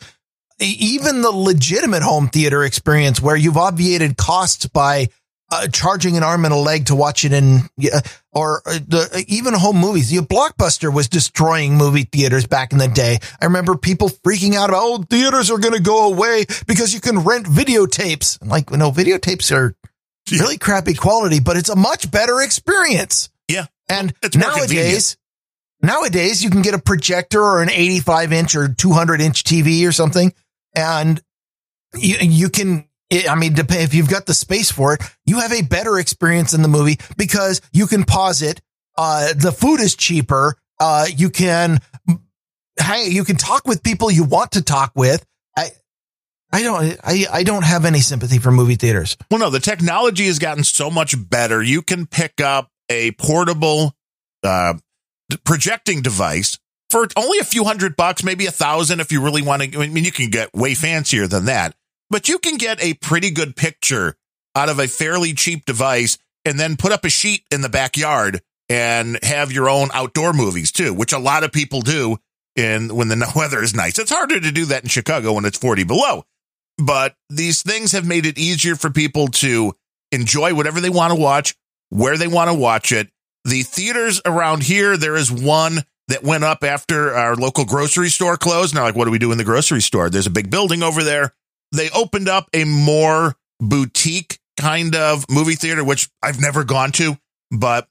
even 0.60 1.22
the 1.22 1.32
legitimate 1.32 2.04
home 2.04 2.30
theater 2.30 2.64
experience 2.64 3.22
where 3.22 3.36
you've 3.36 3.58
obviated 3.58 4.18
costs 4.18 4.68
by 4.68 5.10
uh, 5.52 5.68
charging 5.68 6.18
an 6.18 6.24
arm 6.24 6.46
and 6.46 6.54
a 6.54 6.58
leg 6.58 6.88
to 6.88 6.96
watch 6.96 7.26
it 7.26 7.34
in, 7.34 7.62
uh, 7.94 8.02
or 8.34 8.62
uh, 8.66 8.80
the, 8.88 9.26
even 9.28 9.54
home 9.54 9.78
movies. 9.78 10.10
The 10.10 10.18
Blockbuster 10.18 10.94
was 10.94 11.08
destroying 11.08 11.76
movie 11.76 12.04
theaters 12.04 12.48
back 12.48 12.72
in 12.72 12.80
the 12.80 12.88
day. 12.88 13.20
I 13.42 13.46
remember 13.46 13.78
people 13.78 14.10
freaking 14.10 14.56
out 14.56 14.70
about, 14.70 14.82
oh, 14.84 15.04
theaters 15.10 15.52
are 15.52 15.60
going 15.60 15.74
to 15.74 15.82
go 15.82 16.12
away 16.12 16.46
because 16.68 16.94
you 16.94 17.00
can 17.00 17.20
rent 17.20 17.46
videotapes. 17.46 18.42
I'm 18.42 18.50
like, 18.50 18.72
no, 18.72 18.92
videotapes 18.92 19.56
are 19.56 19.76
really 20.32 20.58
crappy 20.58 20.94
quality, 20.94 21.40
but 21.40 21.58
it's 21.58 21.70
a 21.70 21.76
much 21.76 22.10
better 22.10 22.42
experience. 22.42 23.30
Yeah. 23.48 23.66
And 23.90 24.14
It's 24.24 24.36
nowadays, 24.36 25.18
nowadays 25.82 26.44
you 26.44 26.50
can 26.50 26.62
get 26.62 26.74
a 26.74 26.80
projector 26.80 27.42
or 27.42 27.62
an 27.62 27.70
85 27.70 28.34
inch 28.34 28.56
or 28.56 28.70
200 28.70 29.22
inch 29.22 29.44
TV 29.44 29.88
or 29.88 29.92
something, 29.92 30.34
and 30.76 31.22
you, 31.94 32.16
you 32.22 32.50
can 32.50 32.88
I 33.28 33.36
mean, 33.36 33.54
if 33.58 33.94
you've 33.94 34.10
got 34.10 34.26
the 34.26 34.34
space 34.34 34.72
for 34.72 34.94
it, 34.94 35.02
you 35.26 35.40
have 35.40 35.54
a 35.54 35.62
better 35.62 36.00
experience 36.00 36.54
in 36.54 36.62
the 36.62 36.68
movie 36.68 36.98
because 37.18 37.62
you 37.72 37.88
can 37.88 38.04
pause 38.04 38.42
it. 38.42 38.62
Uh, 38.98 39.34
the 39.34 39.52
food 39.52 39.80
is 39.80 39.96
cheaper. 39.96 40.56
Uh, 40.80 41.06
you 41.16 41.30
can, 41.30 41.80
hey, 42.80 43.08
you 43.10 43.24
can 43.24 43.36
talk 43.36 43.68
with 43.68 43.84
people 43.84 44.12
you 44.12 44.24
want 44.24 44.54
to 44.54 44.62
talk 44.62 44.92
with. 44.96 45.26
I, 45.58 45.70
I 46.52 46.64
don't, 46.64 46.98
I, 47.04 47.26
I 47.32 47.44
don't 47.44 47.64
have 47.64 47.86
any 47.86 48.00
sympathy 48.00 48.40
for 48.40 48.52
movie 48.52 48.76
theaters. 48.76 49.18
Well, 49.32 49.40
no, 49.40 49.50
the 49.50 49.60
technology 49.60 50.26
has 50.28 50.40
gotten 50.40 50.64
so 50.64 50.90
much 50.90 51.16
better. 51.30 51.62
You 51.62 51.82
can 51.82 52.06
pick 52.06 52.42
up 52.42 52.70
a 52.90 53.12
portable, 53.12 53.96
uh, 54.44 54.76
projecting 55.46 56.02
device 56.02 56.60
for 56.90 57.08
only 57.16 57.40
a 57.40 57.44
few 57.44 57.64
hundred 57.64 57.96
bucks, 57.96 58.24
maybe 58.24 58.46
a 58.46 58.52
thousand 58.52 59.00
if 59.00 59.12
you 59.12 59.22
really 59.22 59.42
want 59.42 59.64
to. 59.64 59.82
I 59.82 59.88
mean, 59.88 60.04
you 60.04 60.12
can 60.12 60.30
get 60.30 60.54
way 60.54 60.76
fancier 60.76 61.26
than 61.26 61.46
that, 61.46 61.76
but 62.14 62.30
you 62.30 62.38
can 62.38 62.58
get 62.58 62.80
a 62.80 62.94
pretty 62.94 63.32
good 63.32 63.56
picture 63.56 64.16
out 64.56 64.70
of 64.70 64.78
a 64.78 64.88
fairly 64.88 65.34
cheap 65.34 65.66
device 65.66 66.20
and 66.46 66.60
then 66.60 66.78
put 66.78 66.92
up 66.92 67.04
a 67.06 67.10
sheet 67.10 67.44
in 67.50 67.62
the 67.62 67.70
backyard 67.70 68.40
and 68.70 69.18
have 69.24 69.52
your 69.52 69.68
own 69.68 69.90
outdoor 69.96 70.32
movies 70.32 70.72
too, 70.72 70.94
which 70.94 71.12
a 71.12 71.18
lot 71.18 71.44
of 71.44 71.52
people 71.52 71.82
do 71.82 72.18
in 72.56 72.96
when 72.96 73.08
the 73.08 73.32
weather 73.36 73.64
is 73.64 73.74
nice. 73.74 73.98
It's 73.98 74.12
harder 74.12 74.40
to 74.40 74.52
do 74.52 74.66
that 74.66 74.84
in 74.84 74.90
Chicago 74.90 75.34
when 75.34 75.46
it's 75.46 75.58
40 75.58 75.86
below. 75.86 76.24
But 76.78 77.16
these 77.32 77.64
things 77.64 77.94
have 77.94 78.06
made 78.06 78.28
it 78.28 78.38
easier 78.38 78.76
for 78.76 78.92
people 78.92 79.30
to 79.30 79.74
enjoy 80.12 80.54
whatever 80.54 80.82
they 80.82 80.92
want 80.92 81.14
to 81.14 81.20
watch, 81.20 81.56
where 81.90 82.16
they 82.16 82.28
want 82.28 82.52
to 82.52 82.54
watch 82.54 82.92
it. 82.92 83.10
The 83.44 83.64
theaters 83.64 84.22
around 84.24 84.62
here, 84.62 84.98
there 84.98 85.16
is 85.16 85.32
one 85.32 85.80
that 86.10 86.24
went 86.24 86.44
up 86.44 86.64
after 86.64 87.16
our 87.16 87.36
local 87.36 87.66
grocery 87.66 88.10
store 88.10 88.38
closed. 88.38 88.76
Now, 88.76 88.84
like, 88.84 88.96
what 88.96 89.06
do 89.06 89.12
we 89.12 89.18
do 89.18 89.32
in 89.32 89.40
the 89.40 89.44
grocery 89.44 89.82
store? 89.82 90.12
There's 90.12 90.28
a 90.28 90.32
big 90.32 90.52
building 90.52 90.84
over 90.84 91.04
there. 91.04 91.34
They 91.74 91.90
opened 91.90 92.30
up 92.30 92.50
a 92.54 92.64
more 92.64 93.36
boutique 93.60 94.40
kind 94.58 94.96
of 94.96 95.26
movie 95.30 95.56
theater, 95.56 95.84
which 95.84 96.10
I've 96.22 96.40
never 96.40 96.64
gone 96.64 96.92
to, 96.94 97.18
but 97.52 97.88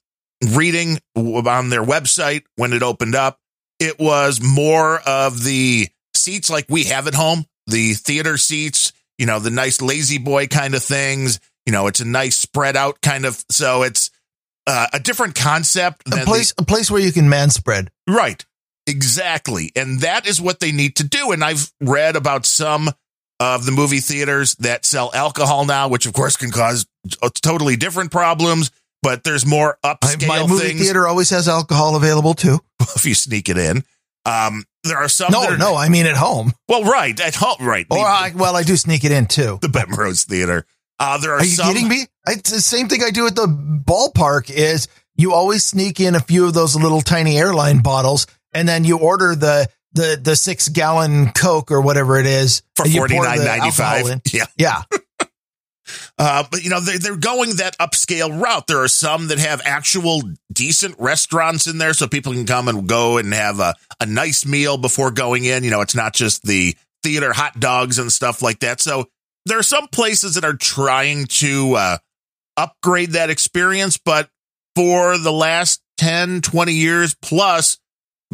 reading 0.54 0.98
on 1.16 1.68
their 1.68 1.84
website 1.84 2.44
when 2.56 2.72
it 2.72 2.82
opened 2.82 3.14
up, 3.14 3.38
it 3.78 3.98
was 3.98 4.40
more 4.40 5.00
of 5.00 5.42
the 5.42 5.88
seats 6.14 6.50
like 6.50 6.66
we 6.68 6.84
have 6.84 7.06
at 7.06 7.14
home, 7.14 7.44
the 7.66 7.94
theater 7.94 8.36
seats, 8.36 8.92
you 9.18 9.26
know, 9.26 9.38
the 9.38 9.50
nice 9.50 9.80
lazy 9.80 10.18
boy 10.18 10.46
kind 10.46 10.74
of 10.74 10.82
things. 10.82 11.40
You 11.66 11.72
know, 11.72 11.86
it's 11.86 12.00
a 12.00 12.04
nice 12.04 12.36
spread 12.36 12.76
out 12.76 13.00
kind 13.02 13.24
of. 13.24 13.44
So 13.50 13.82
it's 13.82 14.10
uh, 14.66 14.86
a 14.92 15.00
different 15.00 15.34
concept. 15.34 16.02
A 16.08 16.24
place, 16.24 16.52
the, 16.54 16.62
a 16.62 16.66
place 16.66 16.90
where 16.90 17.00
you 17.00 17.12
can 17.12 17.28
man 17.28 17.50
spread. 17.50 17.90
Right. 18.08 18.44
Exactly. 18.86 19.70
And 19.76 20.00
that 20.00 20.26
is 20.26 20.40
what 20.40 20.60
they 20.60 20.72
need 20.72 20.96
to 20.96 21.04
do. 21.04 21.30
And 21.30 21.44
I've 21.44 21.72
read 21.80 22.16
about 22.16 22.46
some 22.46 22.90
of 23.42 23.66
the 23.66 23.72
movie 23.72 23.98
theaters 23.98 24.54
that 24.56 24.84
sell 24.84 25.10
alcohol 25.12 25.64
now, 25.64 25.88
which 25.88 26.06
of 26.06 26.12
course 26.12 26.36
can 26.36 26.52
cause 26.52 26.86
totally 27.42 27.76
different 27.76 28.12
problems. 28.12 28.70
But 29.02 29.24
there's 29.24 29.44
more 29.44 29.78
upscale 29.84 30.10
things 30.10 30.26
My 30.28 30.46
movie 30.46 30.68
things. 30.68 30.80
theater 30.80 31.08
always 31.08 31.30
has 31.30 31.48
alcohol 31.48 31.96
available 31.96 32.34
too. 32.34 32.60
if 32.80 33.04
you 33.04 33.14
sneak 33.14 33.48
it 33.48 33.58
in. 33.58 33.82
Um, 34.24 34.64
there 34.84 34.98
are 34.98 35.08
some. 35.08 35.32
No, 35.32 35.44
are, 35.44 35.58
no, 35.58 35.74
I 35.74 35.88
mean 35.88 36.06
at 36.06 36.16
home. 36.16 36.52
Well, 36.68 36.84
right 36.84 37.18
at 37.18 37.34
home, 37.34 37.56
right. 37.60 37.84
Or 37.90 37.98
I, 37.98 38.32
well, 38.36 38.54
I 38.54 38.62
do 38.62 38.76
sneak 38.76 39.04
it 39.04 39.10
in 39.10 39.26
too. 39.26 39.58
The 39.60 39.68
Bemrose 39.68 40.24
Theater. 40.24 40.64
Uh, 41.00 41.18
there 41.18 41.32
are, 41.32 41.38
are 41.38 41.44
you 41.44 41.50
some, 41.50 41.72
kidding 41.72 41.88
me? 41.88 42.06
It's 42.28 42.52
the 42.52 42.60
same 42.60 42.88
thing 42.88 43.02
I 43.02 43.10
do 43.10 43.26
at 43.26 43.34
the 43.34 43.46
ballpark. 43.46 44.50
Is 44.50 44.86
you 45.16 45.32
always 45.32 45.64
sneak 45.64 45.98
in 45.98 46.14
a 46.14 46.20
few 46.20 46.46
of 46.46 46.54
those 46.54 46.76
little 46.76 47.00
tiny 47.00 47.36
airline 47.36 47.80
bottles, 47.80 48.28
and 48.52 48.68
then 48.68 48.84
you 48.84 48.98
order 48.98 49.34
the 49.34 49.68
the 49.94 50.18
the 50.22 50.36
six 50.36 50.68
gallon 50.68 51.32
Coke 51.32 51.70
or 51.70 51.80
whatever 51.80 52.18
it 52.18 52.26
is 52.26 52.62
for 52.76 52.84
forty 52.86 53.18
nine 53.18 53.44
ninety 53.44 53.70
five. 53.70 54.20
Yeah, 54.32 54.46
yeah. 54.56 54.82
Uh, 56.18 56.44
but 56.50 56.62
you 56.62 56.70
know 56.70 56.80
they're, 56.80 56.98
they're 56.98 57.16
going 57.16 57.56
that 57.56 57.76
upscale 57.78 58.40
route. 58.40 58.66
There 58.66 58.82
are 58.82 58.88
some 58.88 59.28
that 59.28 59.38
have 59.38 59.60
actual 59.64 60.22
decent 60.52 60.94
restaurants 60.98 61.66
in 61.66 61.78
there, 61.78 61.92
so 61.92 62.06
people 62.06 62.32
can 62.32 62.46
come 62.46 62.68
and 62.68 62.88
go 62.88 63.18
and 63.18 63.32
have 63.34 63.60
a, 63.60 63.74
a 64.00 64.06
nice 64.06 64.46
meal 64.46 64.78
before 64.78 65.10
going 65.10 65.44
in. 65.44 65.64
You 65.64 65.70
know, 65.70 65.80
it's 65.80 65.94
not 65.94 66.14
just 66.14 66.44
the 66.44 66.76
theater 67.02 67.32
hot 67.32 67.58
dogs 67.58 67.98
and 67.98 68.12
stuff 68.12 68.42
like 68.42 68.60
that. 68.60 68.80
So 68.80 69.06
there 69.46 69.58
are 69.58 69.64
some 69.64 69.88
places 69.88 70.34
that 70.34 70.44
are 70.44 70.56
trying 70.56 71.26
to 71.26 71.74
uh, 71.74 71.98
upgrade 72.56 73.10
that 73.10 73.30
experience, 73.30 73.98
but 73.98 74.28
for 74.76 75.18
the 75.18 75.32
last 75.32 75.82
10, 75.98 76.42
20 76.42 76.72
years 76.72 77.14
plus, 77.14 77.78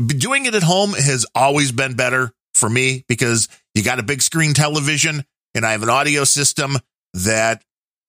doing 0.06 0.46
it 0.46 0.54
at 0.54 0.62
home 0.62 0.92
has 0.92 1.26
always 1.34 1.72
been 1.72 1.94
better 1.94 2.32
for 2.54 2.68
me 2.68 3.04
because 3.08 3.48
you 3.74 3.82
got 3.82 3.98
a 3.98 4.02
big 4.02 4.22
screen 4.22 4.54
television 4.54 5.24
and 5.54 5.64
I 5.66 5.72
have 5.72 5.82
an 5.82 5.90
audio 5.90 6.24
system 6.24 6.76
that 7.14 7.62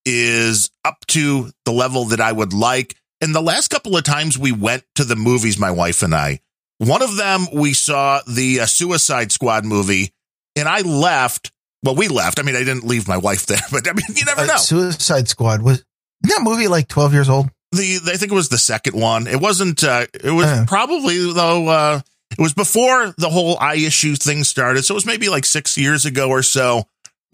is 0.05 0.71
up 0.85 1.05
to 1.07 1.51
the 1.65 1.71
level 1.71 2.05
that 2.05 2.21
I 2.21 2.31
would 2.31 2.53
like. 2.53 2.95
And 3.21 3.35
the 3.35 3.41
last 3.41 3.69
couple 3.69 3.97
of 3.97 4.03
times 4.03 4.37
we 4.37 4.51
went 4.51 4.83
to 4.95 5.03
the 5.03 5.15
movies, 5.15 5.57
my 5.57 5.71
wife 5.71 6.03
and 6.03 6.15
I, 6.15 6.39
one 6.79 7.01
of 7.01 7.17
them 7.17 7.47
we 7.53 7.73
saw 7.73 8.21
the 8.25 8.61
uh, 8.61 8.65
Suicide 8.65 9.31
Squad 9.31 9.65
movie, 9.65 10.13
and 10.55 10.67
I 10.67 10.81
left. 10.81 11.51
Well, 11.83 11.95
we 11.95 12.07
left. 12.07 12.39
I 12.39 12.43
mean, 12.43 12.55
I 12.55 12.59
didn't 12.59 12.85
leave 12.85 13.07
my 13.07 13.17
wife 13.17 13.45
there, 13.45 13.59
but 13.71 13.87
I 13.87 13.91
mean, 13.93 14.05
you 14.15 14.25
never 14.25 14.41
uh, 14.41 14.45
know. 14.45 14.57
Suicide 14.57 15.27
Squad 15.27 15.61
was 15.61 15.83
that 16.21 16.39
movie 16.41 16.67
like 16.67 16.87
twelve 16.87 17.13
years 17.13 17.29
old? 17.29 17.49
The 17.71 17.99
I 18.05 18.17
think 18.17 18.31
it 18.31 18.35
was 18.35 18.49
the 18.49 18.57
second 18.57 18.99
one. 18.99 19.27
It 19.27 19.39
wasn't. 19.39 19.83
Uh, 19.83 20.07
it 20.13 20.31
was 20.31 20.45
uh. 20.45 20.65
probably 20.67 21.31
though. 21.31 21.67
Uh, 21.67 22.01
it 22.31 22.41
was 22.41 22.53
before 22.53 23.13
the 23.17 23.29
whole 23.29 23.57
eye 23.59 23.75
issue 23.75 24.15
thing 24.15 24.43
started, 24.43 24.83
so 24.83 24.93
it 24.93 24.97
was 24.97 25.05
maybe 25.05 25.29
like 25.29 25.45
six 25.45 25.77
years 25.77 26.05
ago 26.05 26.29
or 26.29 26.43
so. 26.43 26.83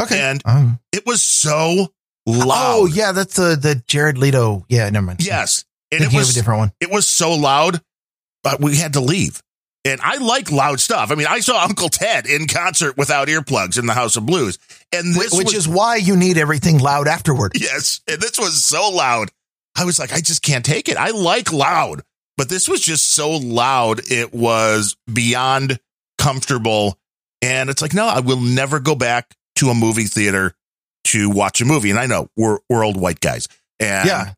Okay. 0.01 0.19
And 0.19 0.41
um, 0.45 0.79
it 0.91 1.05
was 1.05 1.21
so 1.21 1.93
loud. 2.25 2.75
Oh, 2.75 2.85
yeah, 2.85 3.11
that's 3.11 3.35
the 3.35 3.55
the 3.55 3.81
Jared 3.87 4.17
Leto. 4.17 4.65
Yeah, 4.69 4.89
never 4.89 5.05
mind. 5.05 5.25
Yes. 5.25 5.63
And 5.91 6.03
it 6.03 6.13
was 6.13 6.31
a 6.31 6.33
different 6.33 6.59
one. 6.59 6.71
It 6.81 6.91
was 6.91 7.07
so 7.07 7.33
loud, 7.33 7.81
but 8.43 8.59
we 8.59 8.75
had 8.75 8.93
to 8.93 8.99
leave. 8.99 9.41
And 9.85 10.01
I 10.01 10.17
like 10.17 10.51
loud 10.51 10.79
stuff. 10.79 11.11
I 11.11 11.15
mean, 11.15 11.27
I 11.27 11.39
saw 11.41 11.63
Uncle 11.63 11.89
Ted 11.89 12.25
in 12.25 12.47
concert 12.47 12.97
without 12.97 13.27
earplugs 13.27 13.77
in 13.77 13.85
the 13.85 13.93
House 13.93 14.17
of 14.17 14.25
Blues. 14.25 14.57
And 14.91 15.13
this 15.13 15.31
Which 15.31 15.53
was, 15.53 15.53
is 15.53 15.67
why 15.67 15.97
you 15.97 16.15
need 16.15 16.39
everything 16.39 16.79
loud 16.79 17.07
afterward. 17.07 17.53
Yes. 17.65 18.01
And 18.07 18.19
this 18.19 18.39
was 18.39 18.65
so 18.65 18.89
loud. 18.89 19.29
I 19.75 19.85
was 19.85 19.99
like, 19.99 20.13
I 20.13 20.21
just 20.21 20.41
can't 20.41 20.65
take 20.65 20.89
it. 20.89 20.97
I 20.97 21.09
like 21.09 21.51
loud, 21.51 22.01
but 22.37 22.49
this 22.49 22.67
was 22.69 22.81
just 22.81 23.09
so 23.09 23.31
loud. 23.31 24.01
It 24.09 24.33
was 24.33 24.95
beyond 25.11 25.79
comfortable. 26.17 26.97
And 27.41 27.69
it's 27.69 27.81
like, 27.81 27.93
no, 27.93 28.07
I 28.07 28.21
will 28.21 28.39
never 28.39 28.79
go 28.79 28.95
back 28.95 29.35
to 29.57 29.69
a 29.69 29.75
movie 29.75 30.05
theater 30.05 30.53
to 31.05 31.29
watch 31.29 31.61
a 31.61 31.65
movie. 31.65 31.89
And 31.89 31.99
I 31.99 32.05
know 32.05 32.29
we're, 32.35 32.59
we're 32.69 32.85
old 32.85 32.99
white 32.99 33.19
guys. 33.19 33.47
And 33.79 34.07
yeah. 34.07 34.33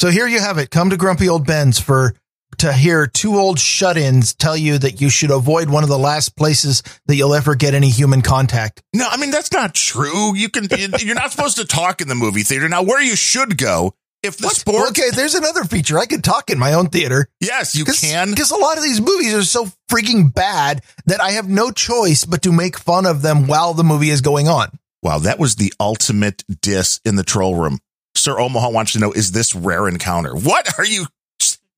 So 0.00 0.10
here 0.10 0.26
you 0.26 0.40
have 0.40 0.58
it. 0.58 0.70
Come 0.70 0.90
to 0.90 0.96
Grumpy 0.96 1.28
Old 1.28 1.46
Bens 1.46 1.78
for 1.78 2.14
to 2.58 2.72
hear 2.72 3.06
two 3.06 3.36
old 3.38 3.58
shut-ins 3.58 4.34
tell 4.34 4.56
you 4.56 4.76
that 4.78 5.00
you 5.00 5.08
should 5.08 5.30
avoid 5.30 5.70
one 5.70 5.82
of 5.82 5.88
the 5.88 5.98
last 5.98 6.36
places 6.36 6.82
that 7.06 7.16
you'll 7.16 7.34
ever 7.34 7.54
get 7.54 7.74
any 7.74 7.88
human 7.88 8.22
contact. 8.22 8.82
No, 8.92 9.06
I 9.08 9.16
mean 9.16 9.30
that's 9.30 9.52
not 9.52 9.74
true. 9.74 10.34
You 10.34 10.48
can 10.48 10.68
you're 10.98 11.14
not 11.14 11.30
supposed 11.30 11.56
to 11.58 11.64
talk 11.64 12.00
in 12.00 12.08
the 12.08 12.14
movie 12.14 12.42
theater. 12.42 12.68
Now 12.68 12.82
where 12.82 13.02
you 13.02 13.16
should 13.16 13.56
go 13.56 13.94
if 14.22 14.36
the 14.36 14.48
sport 14.48 14.90
Okay, 14.90 15.10
there's 15.14 15.34
another 15.34 15.64
feature. 15.64 15.98
I 15.98 16.06
could 16.06 16.24
talk 16.24 16.50
in 16.50 16.58
my 16.58 16.74
own 16.74 16.88
theater. 16.88 17.28
Yes, 17.40 17.74
you 17.74 17.84
Cause, 17.84 18.00
can. 18.00 18.34
Cuz 18.34 18.50
a 18.50 18.56
lot 18.56 18.76
of 18.76 18.82
these 18.82 19.00
movies 19.00 19.34
are 19.34 19.44
so 19.44 19.70
freaking 19.90 20.32
bad 20.32 20.82
that 21.06 21.20
I 21.20 21.32
have 21.32 21.48
no 21.48 21.70
choice 21.70 22.24
but 22.24 22.42
to 22.42 22.52
make 22.52 22.78
fun 22.78 23.06
of 23.06 23.22
them 23.22 23.46
while 23.46 23.74
the 23.74 23.84
movie 23.84 24.10
is 24.10 24.20
going 24.20 24.48
on. 24.48 24.70
Wow, 25.02 25.18
that 25.20 25.38
was 25.38 25.56
the 25.56 25.72
ultimate 25.80 26.44
diss 26.60 27.00
in 27.04 27.16
the 27.16 27.22
troll 27.22 27.56
room. 27.56 27.78
Sir 28.14 28.38
Omaha 28.38 28.70
wants 28.70 28.92
to 28.92 28.98
know, 28.98 29.12
is 29.12 29.32
this 29.32 29.54
rare 29.54 29.88
encounter? 29.88 30.34
What 30.34 30.78
are 30.78 30.84
you? 30.84 31.06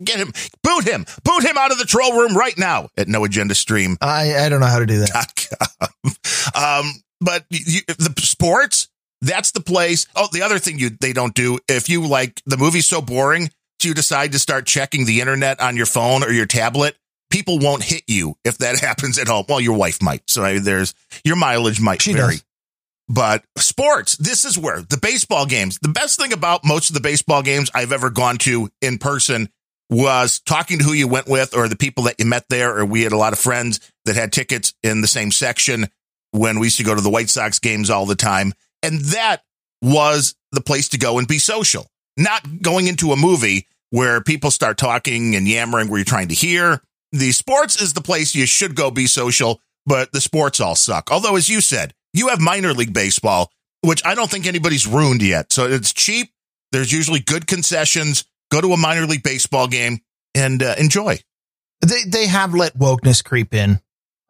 Get 0.02 0.18
him, 0.18 0.32
boot 0.64 0.88
him, 0.88 1.06
boot 1.22 1.44
him 1.44 1.56
out 1.56 1.70
of 1.70 1.78
the 1.78 1.84
troll 1.84 2.18
room 2.18 2.36
right 2.36 2.58
now 2.58 2.88
at 2.96 3.06
No 3.06 3.24
Agenda 3.24 3.54
Stream. 3.54 3.96
I, 4.00 4.34
I 4.36 4.48
don't 4.48 4.58
know 4.58 4.66
how 4.66 4.80
to 4.80 4.86
do 4.86 4.98
that. 4.98 5.46
um, 6.56 6.92
but 7.20 7.44
you, 7.50 7.82
the 7.86 8.12
sports, 8.18 8.88
that's 9.22 9.52
the 9.52 9.60
place. 9.60 10.06
Oh, 10.14 10.28
the 10.30 10.42
other 10.42 10.58
thing 10.58 10.78
you 10.78 10.90
they 11.00 11.12
don't 11.12 11.34
do 11.34 11.58
if 11.68 11.88
you 11.88 12.06
like 12.06 12.42
the 12.44 12.58
movie's 12.58 12.86
so 12.86 13.00
boring, 13.00 13.50
you 13.82 13.94
decide 13.94 14.32
to 14.32 14.38
start 14.38 14.66
checking 14.66 15.06
the 15.06 15.20
internet 15.20 15.60
on 15.60 15.76
your 15.76 15.86
phone 15.86 16.22
or 16.22 16.30
your 16.30 16.46
tablet. 16.46 16.96
People 17.30 17.58
won't 17.58 17.82
hit 17.82 18.02
you 18.06 18.34
if 18.44 18.58
that 18.58 18.78
happens 18.80 19.18
at 19.18 19.28
home. 19.28 19.46
Well, 19.48 19.60
your 19.60 19.76
wife 19.76 20.02
might. 20.02 20.22
So 20.28 20.58
there's 20.58 20.94
your 21.24 21.36
mileage 21.36 21.80
might 21.80 22.02
she 22.02 22.12
vary. 22.12 22.34
Does. 22.34 22.44
But 23.08 23.44
sports, 23.58 24.16
this 24.16 24.44
is 24.44 24.58
where 24.58 24.80
the 24.82 24.96
baseball 24.96 25.46
games, 25.46 25.78
the 25.80 25.88
best 25.88 26.20
thing 26.20 26.32
about 26.32 26.64
most 26.64 26.90
of 26.90 26.94
the 26.94 27.00
baseball 27.00 27.42
games 27.42 27.70
I've 27.74 27.92
ever 27.92 28.10
gone 28.10 28.38
to 28.38 28.70
in 28.80 28.98
person 28.98 29.48
was 29.90 30.40
talking 30.40 30.78
to 30.78 30.84
who 30.84 30.92
you 30.92 31.06
went 31.08 31.28
with 31.28 31.54
or 31.54 31.68
the 31.68 31.76
people 31.76 32.04
that 32.04 32.18
you 32.18 32.24
met 32.24 32.44
there. 32.48 32.78
Or 32.78 32.86
we 32.86 33.02
had 33.02 33.12
a 33.12 33.18
lot 33.18 33.32
of 33.32 33.38
friends 33.38 33.80
that 34.04 34.16
had 34.16 34.32
tickets 34.32 34.72
in 34.82 35.00
the 35.02 35.08
same 35.08 35.30
section 35.30 35.88
when 36.30 36.58
we 36.58 36.68
used 36.68 36.78
to 36.78 36.84
go 36.84 36.94
to 36.94 37.00
the 37.00 37.10
White 37.10 37.28
Sox 37.28 37.58
games 37.58 37.90
all 37.90 38.06
the 38.06 38.14
time. 38.14 38.54
And 38.82 39.00
that 39.00 39.42
was 39.80 40.34
the 40.52 40.60
place 40.60 40.88
to 40.90 40.98
go 40.98 41.18
and 41.18 41.26
be 41.28 41.38
social, 41.38 41.86
not 42.16 42.62
going 42.62 42.86
into 42.88 43.12
a 43.12 43.16
movie 43.16 43.66
where 43.90 44.20
people 44.20 44.50
start 44.50 44.78
talking 44.78 45.34
and 45.36 45.46
yammering 45.46 45.88
where 45.88 45.98
you're 45.98 46.04
trying 46.04 46.28
to 46.28 46.34
hear. 46.34 46.82
The 47.12 47.32
sports 47.32 47.80
is 47.80 47.92
the 47.92 48.00
place 48.00 48.34
you 48.34 48.46
should 48.46 48.74
go 48.74 48.90
be 48.90 49.06
social, 49.06 49.60
but 49.86 50.12
the 50.12 50.20
sports 50.20 50.60
all 50.60 50.74
suck. 50.76 51.10
Although, 51.10 51.36
as 51.36 51.48
you 51.48 51.60
said, 51.60 51.92
you 52.14 52.28
have 52.28 52.40
minor 52.40 52.72
league 52.72 52.94
baseball. 52.94 53.50
which 53.82 54.04
I 54.06 54.14
don't 54.14 54.30
think 54.30 54.46
anybody's 54.46 54.86
ruined 54.86 55.22
yet. 55.22 55.52
So 55.52 55.66
it's 55.66 55.92
cheap. 55.92 56.30
There's 56.70 56.92
usually 56.92 57.20
good 57.20 57.46
concessions. 57.46 58.24
Go 58.50 58.60
to 58.60 58.72
a 58.72 58.76
minor 58.76 59.06
league 59.06 59.22
baseball 59.22 59.66
game 59.68 59.98
and 60.34 60.62
uh, 60.62 60.74
enjoy. 60.78 61.18
They 61.80 62.04
they 62.06 62.26
have 62.28 62.54
let 62.54 62.78
wokeness 62.78 63.24
creep 63.24 63.52
in, 63.52 63.80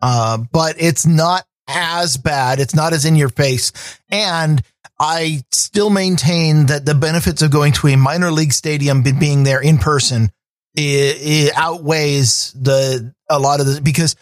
uh, 0.00 0.38
but 0.50 0.76
it's 0.78 1.06
not 1.06 1.44
as 1.68 2.16
bad. 2.16 2.60
It's 2.60 2.74
not 2.74 2.92
as 2.92 3.04
in 3.04 3.16
your 3.16 3.28
face, 3.28 3.72
and 4.10 4.62
I 4.98 5.42
still 5.50 5.90
maintain 5.90 6.66
that 6.66 6.86
the 6.86 6.94
benefits 6.94 7.42
of 7.42 7.50
going 7.50 7.72
to 7.74 7.88
a 7.88 7.96
minor 7.96 8.30
league 8.30 8.52
stadium, 8.52 9.02
being 9.02 9.42
there 9.42 9.60
in 9.60 9.78
person, 9.78 10.30
it, 10.74 11.16
it 11.20 11.52
outweighs 11.56 12.52
the 12.52 13.12
a 13.28 13.38
lot 13.38 13.60
of 13.60 13.66
the 13.66 13.80
because 13.80 14.16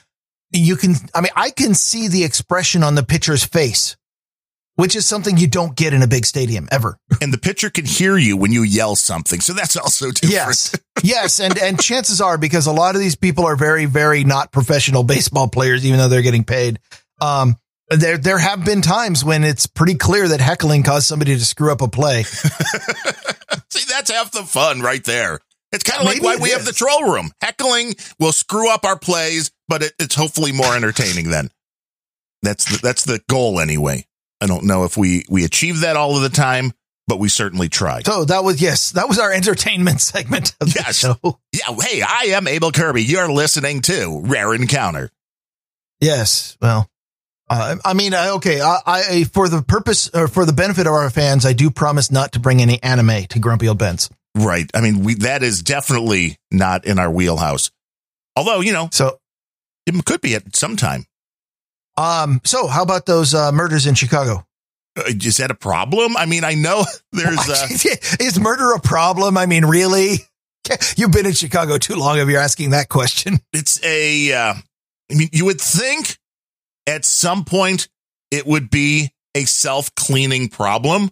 you 0.52 0.76
can. 0.76 0.94
I 1.14 1.20
mean, 1.20 1.32
I 1.36 1.50
can 1.50 1.74
see 1.74 2.08
the 2.08 2.24
expression 2.24 2.82
on 2.82 2.94
the 2.94 3.02
pitcher's 3.02 3.44
face 3.44 3.96
which 4.80 4.96
is 4.96 5.06
something 5.06 5.36
you 5.36 5.46
don't 5.46 5.76
get 5.76 5.92
in 5.92 6.00
a 6.00 6.06
big 6.06 6.24
stadium 6.24 6.66
ever. 6.72 6.96
And 7.20 7.34
the 7.34 7.38
pitcher 7.38 7.68
can 7.68 7.84
hear 7.84 8.16
you 8.16 8.38
when 8.38 8.50
you 8.50 8.62
yell 8.62 8.96
something. 8.96 9.40
So 9.40 9.52
that's 9.52 9.76
also 9.76 10.10
different. 10.10 10.32
Yes. 10.32 10.74
yes. 11.02 11.38
And, 11.38 11.58
and 11.58 11.78
chances 11.78 12.22
are 12.22 12.38
because 12.38 12.66
a 12.66 12.72
lot 12.72 12.94
of 12.94 13.02
these 13.02 13.14
people 13.14 13.44
are 13.44 13.56
very, 13.56 13.84
very 13.84 14.24
not 14.24 14.52
professional 14.52 15.02
baseball 15.02 15.48
players, 15.48 15.84
even 15.84 15.98
though 15.98 16.08
they're 16.08 16.22
getting 16.22 16.44
paid. 16.44 16.78
Um, 17.20 17.56
there, 17.90 18.18
there 18.18 18.38
have 18.38 18.64
been 18.64 18.82
times 18.82 19.24
when 19.24 19.42
it's 19.42 19.66
pretty 19.66 19.94
clear 19.94 20.28
that 20.28 20.40
heckling 20.40 20.82
caused 20.82 21.06
somebody 21.06 21.34
to 21.34 21.44
screw 21.44 21.72
up 21.72 21.82
a 21.82 21.88
play. 21.88 22.22
See, 23.70 23.84
that's 23.88 24.10
half 24.10 24.30
the 24.30 24.42
fun 24.42 24.80
right 24.80 25.02
there. 25.04 25.40
It's 25.72 25.84
kind 25.84 26.00
of 26.00 26.06
like 26.06 26.22
why 26.22 26.36
we 26.36 26.50
is. 26.50 26.56
have 26.56 26.64
the 26.64 26.72
troll 26.72 27.04
room. 27.04 27.30
Heckling 27.40 27.94
will 28.18 28.32
screw 28.32 28.72
up 28.72 28.84
our 28.84 28.98
plays, 28.98 29.52
but 29.68 29.82
it, 29.82 29.92
it's 29.98 30.14
hopefully 30.14 30.52
more 30.52 30.74
entertaining 30.74 31.30
then. 31.30 31.50
That's 32.42 32.64
the, 32.64 32.78
that's 32.82 33.04
the 33.04 33.20
goal 33.28 33.60
anyway. 33.60 34.06
I 34.40 34.46
don't 34.46 34.64
know 34.64 34.84
if 34.84 34.96
we 34.96 35.24
we 35.28 35.44
achieve 35.44 35.80
that 35.80 35.96
all 35.96 36.16
of 36.16 36.22
the 36.22 36.30
time, 36.30 36.72
but 37.06 37.18
we 37.18 37.28
certainly 37.28 37.68
try. 37.68 38.00
So 38.02 38.24
that 38.24 38.42
was 38.42 38.60
yes, 38.60 38.92
that 38.92 39.08
was 39.08 39.18
our 39.18 39.32
entertainment 39.32 40.00
segment 40.00 40.56
of 40.60 40.72
the 40.72 40.82
yes. 40.84 40.98
show. 40.98 41.40
Yeah, 41.52 41.76
hey, 41.80 42.02
I 42.02 42.30
am 42.30 42.48
Abel 42.48 42.72
Kirby. 42.72 43.02
You're 43.02 43.30
listening 43.30 43.82
to 43.82 44.22
Rare 44.24 44.54
Encounter. 44.54 45.10
Yes, 46.00 46.56
well, 46.62 46.88
uh, 47.50 47.76
I 47.84 47.94
mean, 47.94 48.14
okay, 48.14 48.60
I, 48.60 48.78
I, 48.86 49.24
for 49.24 49.48
the 49.48 49.60
purpose 49.60 50.08
or 50.14 50.28
for 50.28 50.46
the 50.46 50.52
benefit 50.52 50.86
of 50.86 50.92
our 50.92 51.10
fans, 51.10 51.44
I 51.44 51.52
do 51.52 51.68
promise 51.68 52.10
not 52.10 52.32
to 52.32 52.40
bring 52.40 52.62
any 52.62 52.80
anime 52.80 53.24
to 53.24 53.40
Grumpy 53.40 53.66
Old 53.66 53.78
Bens. 53.78 54.08
Right. 54.36 54.70
I 54.72 54.80
mean, 54.80 55.02
we 55.02 55.14
that 55.14 55.42
is 55.42 55.60
definitely 55.60 56.36
not 56.52 56.84
in 56.84 57.00
our 57.00 57.10
wheelhouse. 57.10 57.72
Although, 58.36 58.60
you 58.60 58.72
know, 58.72 58.88
so 58.92 59.18
it 59.84 60.04
could 60.04 60.20
be 60.20 60.36
at 60.36 60.54
some 60.54 60.76
time. 60.76 61.06
Um, 61.96 62.40
so 62.44 62.68
how 62.68 62.84
about 62.84 63.06
those 63.06 63.34
uh, 63.34 63.50
murders 63.50 63.88
in 63.88 63.96
Chicago? 63.96 64.46
Uh, 64.96 65.02
is 65.08 65.38
that 65.38 65.50
a 65.50 65.56
problem? 65.56 66.16
I 66.16 66.26
mean, 66.26 66.44
I 66.44 66.54
know 66.54 66.84
there's 67.12 67.48
uh... 67.48 67.66
is 68.20 68.38
murder 68.38 68.72
a 68.74 68.80
problem? 68.80 69.36
I 69.36 69.46
mean, 69.46 69.64
really? 69.64 70.18
You've 70.96 71.10
been 71.10 71.26
in 71.26 71.32
Chicago 71.32 71.78
too 71.78 71.96
long 71.96 72.18
if 72.18 72.28
you're 72.28 72.40
asking 72.40 72.70
that 72.70 72.88
question. 72.88 73.40
It's 73.52 73.82
a. 73.84 74.32
Uh, 74.32 74.54
I 75.10 75.14
mean, 75.14 75.28
you 75.32 75.46
would 75.46 75.60
think 75.60 76.19
at 76.90 77.04
some 77.04 77.44
point 77.44 77.88
it 78.30 78.46
would 78.46 78.70
be 78.70 79.12
a 79.34 79.44
self 79.44 79.94
cleaning 79.94 80.48
problem, 80.48 81.10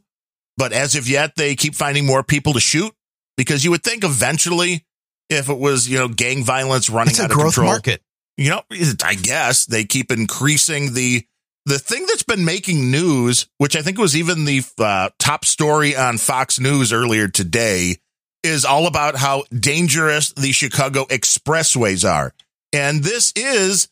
but 0.57 0.73
as 0.73 0.95
of 0.95 1.09
yet, 1.09 1.37
they 1.37 1.55
keep 1.57 1.75
finding 1.75 2.07
more 2.07 2.23
people 2.23 2.53
to 2.55 2.61
shoot 2.61 2.93
because 3.37 3.65
you 3.65 3.71
would 3.71 3.83
think 3.83 4.05
eventually, 4.05 4.85
if 5.31 5.49
it 5.49 5.59
was 5.59 5.89
you 5.89 5.99
know 5.99 6.09
gang 6.09 6.45
violence 6.45 6.91
running 6.91 7.13
it's 7.13 7.21
out 7.21 7.31
of 7.31 7.37
control, 7.39 7.67
market 7.69 8.03
you 8.39 8.51
know, 8.51 8.63
I 9.03 9.17
guess 9.17 9.67
they 9.67 9.85
keep 9.85 10.11
increasing 10.11 10.95
the 10.95 11.27
the 11.67 11.79
thing 11.79 12.07
that's 12.07 12.23
been 12.23 12.47
making 12.47 12.91
news, 12.91 13.47
which 13.59 13.77
I 13.77 13.83
think 13.83 13.99
was 13.99 14.17
even 14.17 14.47
the 14.47 14.65
uh, 14.79 15.11
top 15.19 15.45
story 15.45 15.95
on 15.95 16.17
Fox 16.17 16.59
News 16.59 16.93
earlier 16.93 17.29
today, 17.29 17.97
is 18.43 18.65
all 18.65 18.87
about 18.87 19.17
how 19.17 19.43
dangerous 19.53 20.33
the 20.33 20.53
Chicago 20.53 21.05
expressways 21.07 22.09
are. 22.09 22.33
And 22.73 23.03
this 23.03 23.33
is 23.37 23.89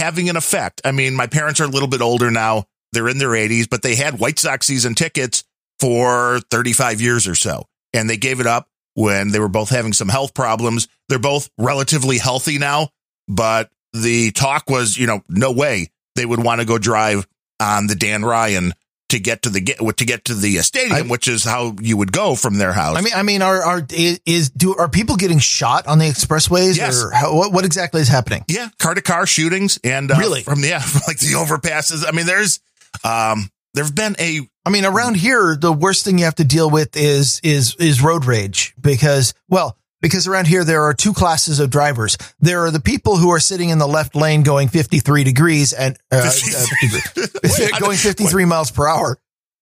having 0.00 0.28
an 0.28 0.36
effect. 0.36 0.80
I 0.84 0.92
mean, 0.92 1.14
my 1.14 1.26
parents 1.26 1.60
are 1.60 1.64
a 1.64 1.68
little 1.68 1.88
bit 1.88 2.00
older 2.00 2.30
now. 2.30 2.64
They're 2.92 3.08
in 3.08 3.18
their 3.18 3.30
80s, 3.30 3.68
but 3.70 3.82
they 3.82 3.94
had 3.94 4.18
White 4.18 4.38
Sox 4.38 4.66
season 4.66 4.94
tickets 4.94 5.44
for 5.78 6.40
35 6.50 7.00
years 7.00 7.28
or 7.28 7.34
so. 7.34 7.66
And 7.92 8.08
they 8.08 8.16
gave 8.16 8.40
it 8.40 8.46
up 8.46 8.68
when 8.94 9.30
they 9.30 9.38
were 9.38 9.48
both 9.48 9.70
having 9.70 9.92
some 9.92 10.08
health 10.08 10.34
problems. 10.34 10.88
They're 11.08 11.18
both 11.18 11.48
relatively 11.58 12.18
healthy 12.18 12.58
now, 12.58 12.88
but 13.28 13.70
the 13.92 14.30
talk 14.32 14.68
was, 14.68 14.96
you 14.96 15.06
know, 15.06 15.22
no 15.28 15.52
way 15.52 15.90
they 16.16 16.26
would 16.26 16.42
want 16.42 16.60
to 16.60 16.66
go 16.66 16.78
drive 16.78 17.26
on 17.60 17.86
the 17.86 17.94
Dan 17.94 18.24
Ryan 18.24 18.72
to 19.10 19.20
get 19.20 19.42
to 19.42 19.50
the 19.50 19.60
get 19.60 19.78
to 19.78 20.04
get 20.04 20.24
to 20.26 20.34
the 20.34 20.58
stadium, 20.58 20.96
I, 20.96 21.02
which 21.02 21.28
is 21.28 21.44
how 21.44 21.76
you 21.80 21.96
would 21.96 22.12
go 22.12 22.34
from 22.34 22.58
their 22.58 22.72
house. 22.72 22.96
I 22.96 23.00
mean, 23.00 23.12
I 23.14 23.22
mean, 23.22 23.42
are 23.42 23.62
are 23.62 23.86
is 23.90 24.50
do 24.50 24.74
are 24.76 24.88
people 24.88 25.16
getting 25.16 25.38
shot 25.38 25.86
on 25.86 25.98
the 25.98 26.06
expressways? 26.06 26.76
Yes. 26.76 27.02
Or 27.02 27.10
how, 27.10 27.34
what 27.34 27.52
what 27.52 27.64
exactly 27.64 28.00
is 28.00 28.08
happening? 28.08 28.44
Yeah, 28.48 28.68
car 28.78 28.94
to 28.94 29.02
car 29.02 29.26
shootings 29.26 29.78
and 29.84 30.10
uh, 30.10 30.16
really 30.18 30.42
from 30.42 30.60
yeah, 30.64 30.80
from 30.80 31.02
like 31.06 31.18
the 31.18 31.34
overpasses. 31.34 32.04
I 32.06 32.12
mean, 32.12 32.26
there's 32.26 32.60
um 33.04 33.50
there've 33.74 33.94
been 33.94 34.16
a. 34.18 34.40
I 34.64 34.70
mean, 34.70 34.84
around 34.84 35.16
here, 35.16 35.56
the 35.56 35.72
worst 35.72 36.04
thing 36.04 36.18
you 36.18 36.24
have 36.24 36.34
to 36.36 36.44
deal 36.44 36.70
with 36.70 36.96
is 36.96 37.40
is 37.42 37.74
is 37.76 38.02
road 38.02 38.24
rage 38.24 38.74
because 38.80 39.34
well, 39.48 39.76
because 40.00 40.26
around 40.26 40.46
here 40.46 40.64
there 40.64 40.82
are 40.84 40.94
two 40.94 41.12
classes 41.12 41.60
of 41.60 41.70
drivers. 41.70 42.16
There 42.40 42.64
are 42.64 42.70
the 42.70 42.80
people 42.80 43.16
who 43.16 43.30
are 43.30 43.40
sitting 43.40 43.68
in 43.68 43.78
the 43.78 43.86
left 43.86 44.14
lane 44.14 44.42
going 44.42 44.68
53 44.68 45.24
degrees 45.24 45.72
and 45.72 45.96
uh, 46.10 46.30
uh, 46.30 47.78
going 47.80 47.96
53 47.96 48.44
miles 48.44 48.70
per 48.70 48.86
hour. 48.86 49.18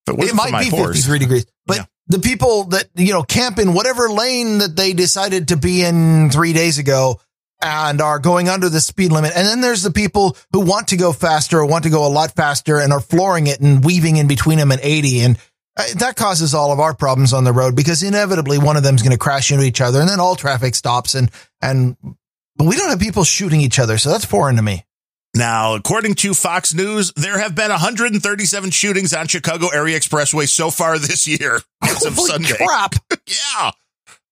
It 0.07 0.35
might 0.35 0.65
be 0.65 0.71
horse. 0.71 0.97
53 0.97 1.19
degrees, 1.19 1.47
but 1.67 1.77
yeah. 1.77 1.85
the 2.07 2.19
people 2.19 2.65
that, 2.65 2.89
you 2.95 3.13
know, 3.13 3.23
camp 3.23 3.59
in 3.59 3.75
whatever 3.75 4.09
lane 4.09 4.59
that 4.59 4.75
they 4.75 4.95
decided 4.95 5.49
to 5.49 5.57
be 5.57 5.83
in 5.83 6.31
three 6.31 6.55
days 6.55 6.79
ago 6.79 7.21
and 7.61 8.01
are 8.01 8.19
going 8.19 8.49
under 8.49 8.69
the 8.69 8.81
speed 8.81 9.13
limit. 9.13 9.33
And 9.35 9.47
then 9.47 9.61
there's 9.61 9.83
the 9.83 9.91
people 9.91 10.37
who 10.53 10.61
want 10.61 10.89
to 10.89 10.97
go 10.97 11.13
faster 11.13 11.59
or 11.59 11.67
want 11.67 11.85
to 11.85 11.91
go 11.91 12.07
a 12.07 12.09
lot 12.09 12.35
faster 12.35 12.79
and 12.79 12.93
are 12.93 13.01
flooring 13.01 13.49
it 13.49 13.61
and 13.61 13.85
weaving 13.85 14.17
in 14.17 14.29
between 14.29 14.59
them 14.59 14.73
at 14.73 14.81
80. 14.83 15.21
And 15.21 15.39
that 15.97 16.17
causes 16.17 16.55
all 16.55 16.73
of 16.73 16.81
our 16.81 16.95
problems 16.95 17.33
on 17.33 17.45
the 17.45 17.53
road 17.53 17.77
because 17.77 18.03
inevitably 18.03 18.59
one 18.59 18.77
of 18.77 18.83
them 18.83 18.97
is 18.97 19.03
going 19.03 19.13
to 19.13 19.19
crash 19.19 19.53
into 19.53 19.65
each 19.65 19.81
other 19.81 20.01
and 20.01 20.09
then 20.09 20.21
all 20.21 20.35
traffic 20.35 20.75
stops 20.75 21.15
and, 21.15 21.31
and, 21.63 21.97
but 22.57 22.67
we 22.67 22.77
don't 22.77 22.91
have 22.91 22.99
people 22.99 23.23
shooting 23.23 23.61
each 23.61 23.79
other. 23.79 23.99
So 23.99 24.11
that's 24.11 24.25
foreign 24.25 24.57
to 24.57 24.63
me. 24.63 24.85
Now, 25.35 25.75
according 25.75 26.15
to 26.17 26.35
Fox 26.35 26.75
News, 26.75 27.13
there 27.13 27.39
have 27.39 27.55
been 27.55 27.71
137 27.71 28.71
shootings 28.71 29.15
on 29.15 29.29
Chicago 29.29 29.69
area 29.69 29.99
expressway 29.99 30.49
so 30.49 30.71
far 30.71 30.99
this 30.99 31.29
year 31.29 31.61
as 31.83 32.05
of 32.05 32.15
Holy 32.15 32.31
Sunday. 32.31 32.57
Crap. 32.57 32.95
yeah. 33.27 33.71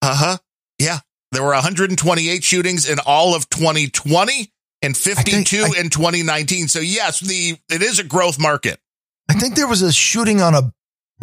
Uh 0.02 0.14
huh. 0.16 0.36
Yeah. 0.80 0.98
There 1.32 1.42
were 1.42 1.52
128 1.52 2.42
shootings 2.42 2.88
in 2.88 2.98
all 3.04 3.36
of 3.36 3.48
2020 3.50 4.50
and 4.82 4.96
52 4.96 5.56
I, 5.56 5.80
in 5.80 5.90
2019. 5.90 6.68
So 6.68 6.80
yes, 6.80 7.20
the 7.20 7.56
it 7.70 7.82
is 7.82 7.98
a 7.98 8.04
growth 8.04 8.40
market. 8.40 8.80
I 9.28 9.34
think 9.34 9.54
there 9.54 9.68
was 9.68 9.82
a 9.82 9.92
shooting 9.92 10.40
on 10.40 10.54
a 10.54 10.72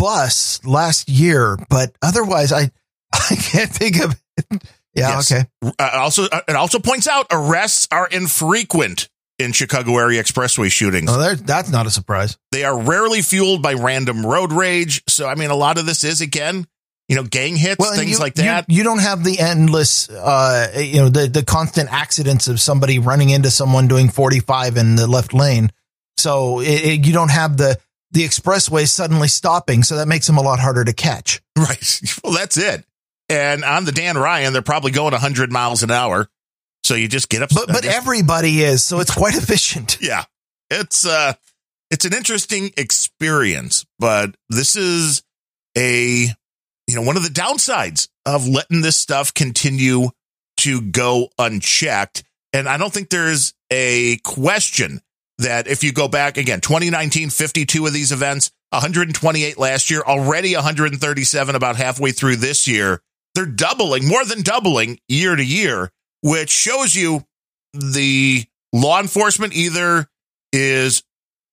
bus 0.04 0.60
last 0.66 1.08
year, 1.08 1.58
but 1.70 1.96
otherwise, 2.02 2.52
I 2.52 2.72
I 3.14 3.36
can't 3.36 3.72
think 3.72 4.04
of 4.04 4.22
it. 4.38 4.64
Yeah, 4.94 5.10
yes. 5.10 5.32
okay. 5.32 5.46
Uh, 5.80 5.90
also, 5.94 6.26
uh, 6.26 6.42
it 6.48 6.56
also 6.56 6.80
points 6.80 7.08
out 7.08 7.26
arrests 7.32 7.88
are 7.90 8.08
infrequent 8.08 9.10
in 9.40 9.54
Chicago 9.54 9.98
area 9.98 10.22
expressway 10.22 10.70
shootings. 10.70 11.10
Oh, 11.10 11.36
that's 11.36 11.72
not 11.72 11.88
a 11.88 11.90
surprise. 11.90 12.38
They 12.52 12.64
are 12.66 12.78
rarely 12.78 13.22
fueled 13.22 13.64
by 13.64 13.74
random 13.74 14.26
road 14.26 14.52
rage. 14.52 15.02
So, 15.08 15.28
I 15.28 15.36
mean, 15.36 15.50
a 15.50 15.56
lot 15.56 15.78
of 15.78 15.86
this 15.86 16.04
is 16.04 16.22
again, 16.22 16.68
you 17.08 17.16
know, 17.16 17.24
gang 17.24 17.56
hits, 17.56 17.80
well, 17.80 17.96
things 17.96 18.12
you, 18.12 18.20
like 18.20 18.36
that. 18.36 18.66
You, 18.68 18.78
you, 18.78 18.84
don't 18.84 19.02
have 19.02 19.24
the 19.24 19.40
endless, 19.40 20.10
uh, 20.10 20.74
you 20.76 20.98
know, 20.98 21.10
the 21.10 21.28
the 21.28 21.44
constant 21.44 21.92
accidents 21.92 22.48
of 22.50 22.60
somebody 22.60 23.00
running 23.00 23.30
into 23.30 23.50
someone 23.50 23.88
doing 23.88 24.10
forty 24.10 24.42
five 24.42 24.76
in 24.76 24.96
the 24.96 25.08
left 25.08 25.34
lane. 25.34 25.72
So 26.18 26.60
it, 26.60 26.86
it, 26.86 27.08
you 27.08 27.14
don't 27.14 27.32
have 27.32 27.58
the 27.58 27.80
the 28.14 28.24
expressway 28.24 28.88
suddenly 28.88 29.28
stopping. 29.28 29.84
So 29.84 29.98
that 29.98 30.08
makes 30.08 30.28
them 30.28 30.38
a 30.38 30.42
lot 30.42 30.60
harder 30.60 30.84
to 30.84 30.94
catch. 30.94 31.42
Right. 31.56 32.02
Well, 32.24 32.34
that's 32.34 32.58
it. 32.58 32.84
And 33.30 33.64
on 33.64 33.86
the 33.86 33.92
Dan 33.92 34.18
Ryan, 34.18 34.54
they're 34.54 34.62
probably 34.64 34.92
going 34.92 35.12
100 35.12 35.52
miles 35.52 35.84
an 35.84 35.92
hour. 35.92 36.28
So 36.84 36.96
you 36.96 37.08
just 37.08 37.30
get 37.30 37.42
up. 37.42 37.50
But, 37.54 37.68
but 37.68 37.86
everybody 37.86 38.62
is. 38.64 38.84
So 38.84 39.00
it's 39.00 39.14
quite 39.14 39.36
efficient. 39.38 40.00
yeah. 40.02 40.24
It's, 40.70 41.06
uh, 41.06 41.34
it's 41.92 42.06
an 42.06 42.14
interesting 42.14 42.72
experience, 42.76 43.86
but 44.00 44.36
this 44.50 44.76
is 44.76 45.22
a, 45.78 46.28
you 46.88 46.96
know, 46.96 47.04
one 47.04 47.18
of 47.18 47.24
the 47.24 47.30
downsides 47.30 48.10
of 48.26 48.48
letting 48.48 48.82
this 48.82 48.98
stuff 48.98 49.34
continue 49.34 50.10
to 50.58 50.82
go 50.82 51.30
unchecked. 51.38 52.24
And 52.52 52.68
I 52.68 52.78
don't 52.78 52.92
think 52.92 53.10
there's 53.10 53.54
a 53.72 54.18
question 54.18 55.02
that 55.40 55.68
if 55.68 55.84
you 55.84 55.92
go 55.92 56.08
back 56.08 56.38
again, 56.38 56.62
2019, 56.62 57.30
52 57.30 57.86
of 57.86 57.94
these 57.94 58.12
events, 58.12 58.52
128 58.70 59.58
last 59.58 59.90
year, 59.92 60.02
already 60.02 60.56
137 60.56 61.56
about 61.56 61.76
halfway 61.76 62.12
through 62.12 62.38
this 62.38 62.68
year. 62.68 63.02
They're 63.36 63.46
doubling, 63.46 64.08
more 64.08 64.24
than 64.26 64.44
doubling 64.44 65.00
year 65.08 65.36
to 65.36 65.44
year, 65.44 65.92
which 66.22 66.50
shows 66.50 66.96
you 66.96 67.24
the 67.74 68.46
law 68.72 69.00
enforcement 69.00 69.56
either 69.56 70.08
is 70.52 71.04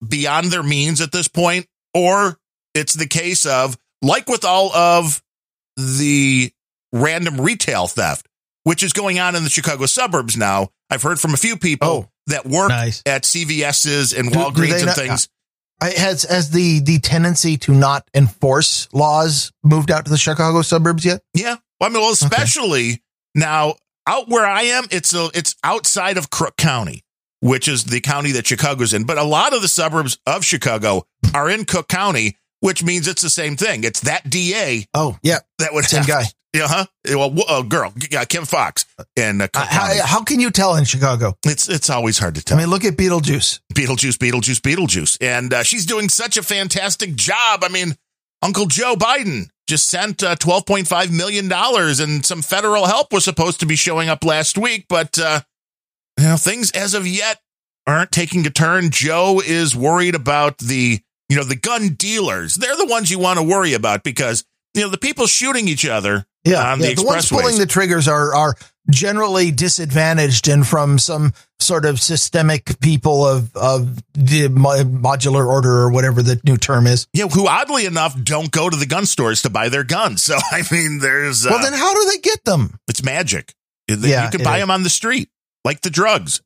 beyond 0.07 0.51
their 0.51 0.63
means 0.63 1.01
at 1.01 1.13
this 1.13 1.29
point 1.29 1.67
or 1.95 2.39
it's 2.75 2.95
the 2.95 3.07
case 3.07 3.47
of 3.47 3.77
like 4.03 4.29
with 4.29 4.45
all 4.45 4.75
of 4.75 5.23
the 5.77 6.53
random 6.93 7.41
retail 7.41 7.87
theft, 7.87 8.27
which 8.65 8.83
is 8.83 8.93
going 8.93 9.19
on 9.19 9.35
in 9.35 9.45
the 9.45 9.51
Chicago 9.51 9.87
suburbs 9.87 10.37
now. 10.37 10.69
I've 10.91 11.03
heard 11.03 11.21
from 11.21 11.35
a 11.35 11.39
few 11.39 11.57
people 11.57 11.89
Oh, 11.89 12.09
that 12.31 12.47
work 12.47 12.71
nice. 12.71 13.03
at 13.07 13.23
CVS's 13.25 14.13
and 14.13 14.29
Do- 14.33 14.35
do 14.35 14.39
Walgreens 14.45 14.69
they 14.71 14.77
and 14.79 14.87
not- 14.87 14.97
things. 14.97 15.29
Uh, 15.83 15.87
I, 15.87 15.91
has 15.99 16.25
has 16.25 16.51
the 16.51 16.81
the 16.81 16.99
tendency 16.99 17.57
to 17.59 17.73
not 17.73 18.07
enforce 18.15 18.87
laws 18.93 19.51
moved 19.65 19.91
out 19.91 20.05
to 20.05 20.11
the 20.11 20.19
Chicago 20.19 20.61
suburbs 20.63 21.05
yet? 21.07 21.23
Yeah. 21.35 21.57
Well, 21.81 21.89
I 21.89 21.93
mean, 21.93 22.03
well, 22.03 22.11
especially 22.13 23.03
now 23.35 23.77
out 24.07 24.29
where 24.29 24.45
I 24.45 24.63
am, 24.63 24.85
it's 24.91 25.15
a, 25.15 25.31
it's 25.35 25.55
outside 25.65 26.19
of 26.19 26.29
Crook 26.29 26.57
County, 26.59 27.03
which 27.41 27.67
is 27.69 27.85
the 27.85 28.01
county 28.01 28.33
that 28.33 28.47
Chicago's 28.47 28.93
in. 28.93 29.05
But 29.05 29.17
a 29.17 29.25
lot 29.25 29.55
of 29.55 29.63
the 29.63 29.69
suburbs 29.69 30.19
of 30.27 30.45
Chicago 30.45 31.07
are 31.35 31.49
in 31.49 31.65
Cook 31.65 31.89
County, 31.89 32.37
which 32.61 32.83
means 32.85 33.09
it's 33.09 33.23
the 33.23 33.31
same 33.31 33.57
thing. 33.57 33.83
It's 33.85 34.01
that 34.01 34.29
DA 34.29 34.85
Oh, 34.93 35.17
yeah, 35.23 35.39
that 35.61 35.73
would 35.73 35.85
same 35.87 36.01
have, 36.01 36.09
guy. 36.09 36.25
Yeah, 36.55 36.67
huh? 36.67 36.87
Well, 37.07 37.31
w- 37.31 37.45
uh, 37.49 37.63
girl, 37.63 37.93
yeah, 38.11 38.25
Kim 38.25 38.45
Foxx 38.45 38.85
in 39.15 39.41
uh, 39.41 39.49
Uh, 39.55 39.67
how, 39.67 40.05
how 40.05 40.25
can 40.25 40.41
you 40.41 40.51
tell 40.51 40.75
in 40.75 40.85
Chicago? 40.85 41.37
It's 41.47 41.69
it's 41.69 41.89
always 41.89 42.19
hard 42.19 42.35
to 42.35 42.43
tell. 42.43 42.59
I 42.59 42.63
mean, 42.63 42.71
look 42.71 42.85
at 42.85 42.97
Beetlejuice. 42.97 43.61
Beetlejuice, 43.73 44.17
Beetlejuice, 44.19 44.61
Beetlejuice. 44.61 45.17
And 45.21 45.55
uh, 45.55 45.63
she's 45.63 45.87
doing 45.87 46.09
such 46.09 46.37
a 46.37 46.43
fantastic 46.43 47.15
job. 47.15 47.63
I 47.63 47.69
mean, 47.69 47.95
Uncle 48.43 48.67
Joe 48.67 48.97
Biden 48.97 49.51
just 49.69 49.89
sent 49.89 50.25
uh, 50.25 50.35
$12.5 50.35 51.13
million 51.17 51.51
and 51.53 52.27
some 52.27 52.43
federal 52.43 52.87
help 52.87 53.13
was 53.13 53.23
supposed 53.25 53.61
to 53.61 53.67
be 53.67 53.77
showing 53.77 54.09
up 54.09 54.25
last 54.25 54.59
week. 54.59 54.87
But, 54.89 55.17
uh, 55.21 55.43
you 56.19 56.25
know, 56.25 56.37
things 56.37 56.73
as 56.73 56.95
of 56.95 57.07
yet 57.07 57.41
aren't 57.87 58.11
taking 58.11 58.45
a 58.47 58.51
turn. 58.51 58.91
Joe 58.91 59.41
is 59.45 59.77
worried 59.77 60.17
about 60.17 60.59
the, 60.59 60.99
you 61.29 61.37
know, 61.37 61.45
the 61.45 61.55
gun 61.55 61.91
dealers. 61.91 62.57
They're 62.57 62.77
the 62.77 62.87
ones 62.87 63.13
you 63.13 63.21
want 63.21 63.39
to 63.39 63.45
worry 63.45 63.75
about 63.75 64.03
because, 64.03 64.45
you 64.75 64.83
know, 64.83 64.89
the 64.89 64.99
people 64.99 65.29
shooting 65.29 65.69
each 65.69 65.87
other 65.87 66.27
Yeah, 66.45 66.75
yeah, 66.77 66.77
the 66.77 66.95
the 66.95 67.03
ones 67.05 67.29
pulling 67.29 67.59
the 67.59 67.67
triggers 67.67 68.09
are 68.09 68.35
are 68.35 68.55
generally 68.91 69.51
disadvantaged 69.51 70.49
and 70.49 70.67
from 70.67 70.99
some 70.99 71.33
sort 71.61 71.85
of 71.85 72.01
systemic 72.01 72.81
people 72.81 73.27
of 73.27 73.55
of 73.55 73.97
the 74.15 74.49
modular 74.49 75.47
order 75.47 75.71
or 75.83 75.91
whatever 75.93 76.23
the 76.23 76.41
new 76.45 76.57
term 76.57 76.87
is. 76.87 77.07
yeah, 77.13 77.29
who 77.29 77.47
oddly 77.47 77.85
enough 77.85 78.21
don't 78.23 78.51
go 78.51 78.71
to 78.71 78.77
the 78.77 78.87
gun 78.87 79.05
stores 79.07 79.43
to 79.43 79.51
buy 79.51 79.69
their 79.69 79.85
guns. 79.85 80.23
So, 80.31 80.37
I 80.51 80.63
mean, 80.73 80.99
there's, 81.01 81.45
uh, 81.47 81.51
well, 81.53 81.63
then 81.63 81.73
how 81.73 81.93
do 81.95 82.11
they 82.11 82.19
get 82.19 82.45
them? 82.45 82.79
It's 82.89 83.03
magic. 83.03 83.55
You 83.87 83.97
Yeah, 83.97 84.31
can 84.31 84.41
it 84.41 84.45
buy 84.45 84.57
is. 84.57 84.63
them 84.63 84.71
on 84.71 84.83
the 84.83 84.91
street, 84.91 85.29
like 85.65 85.83
the 85.83 85.91
drugs, 85.91 86.41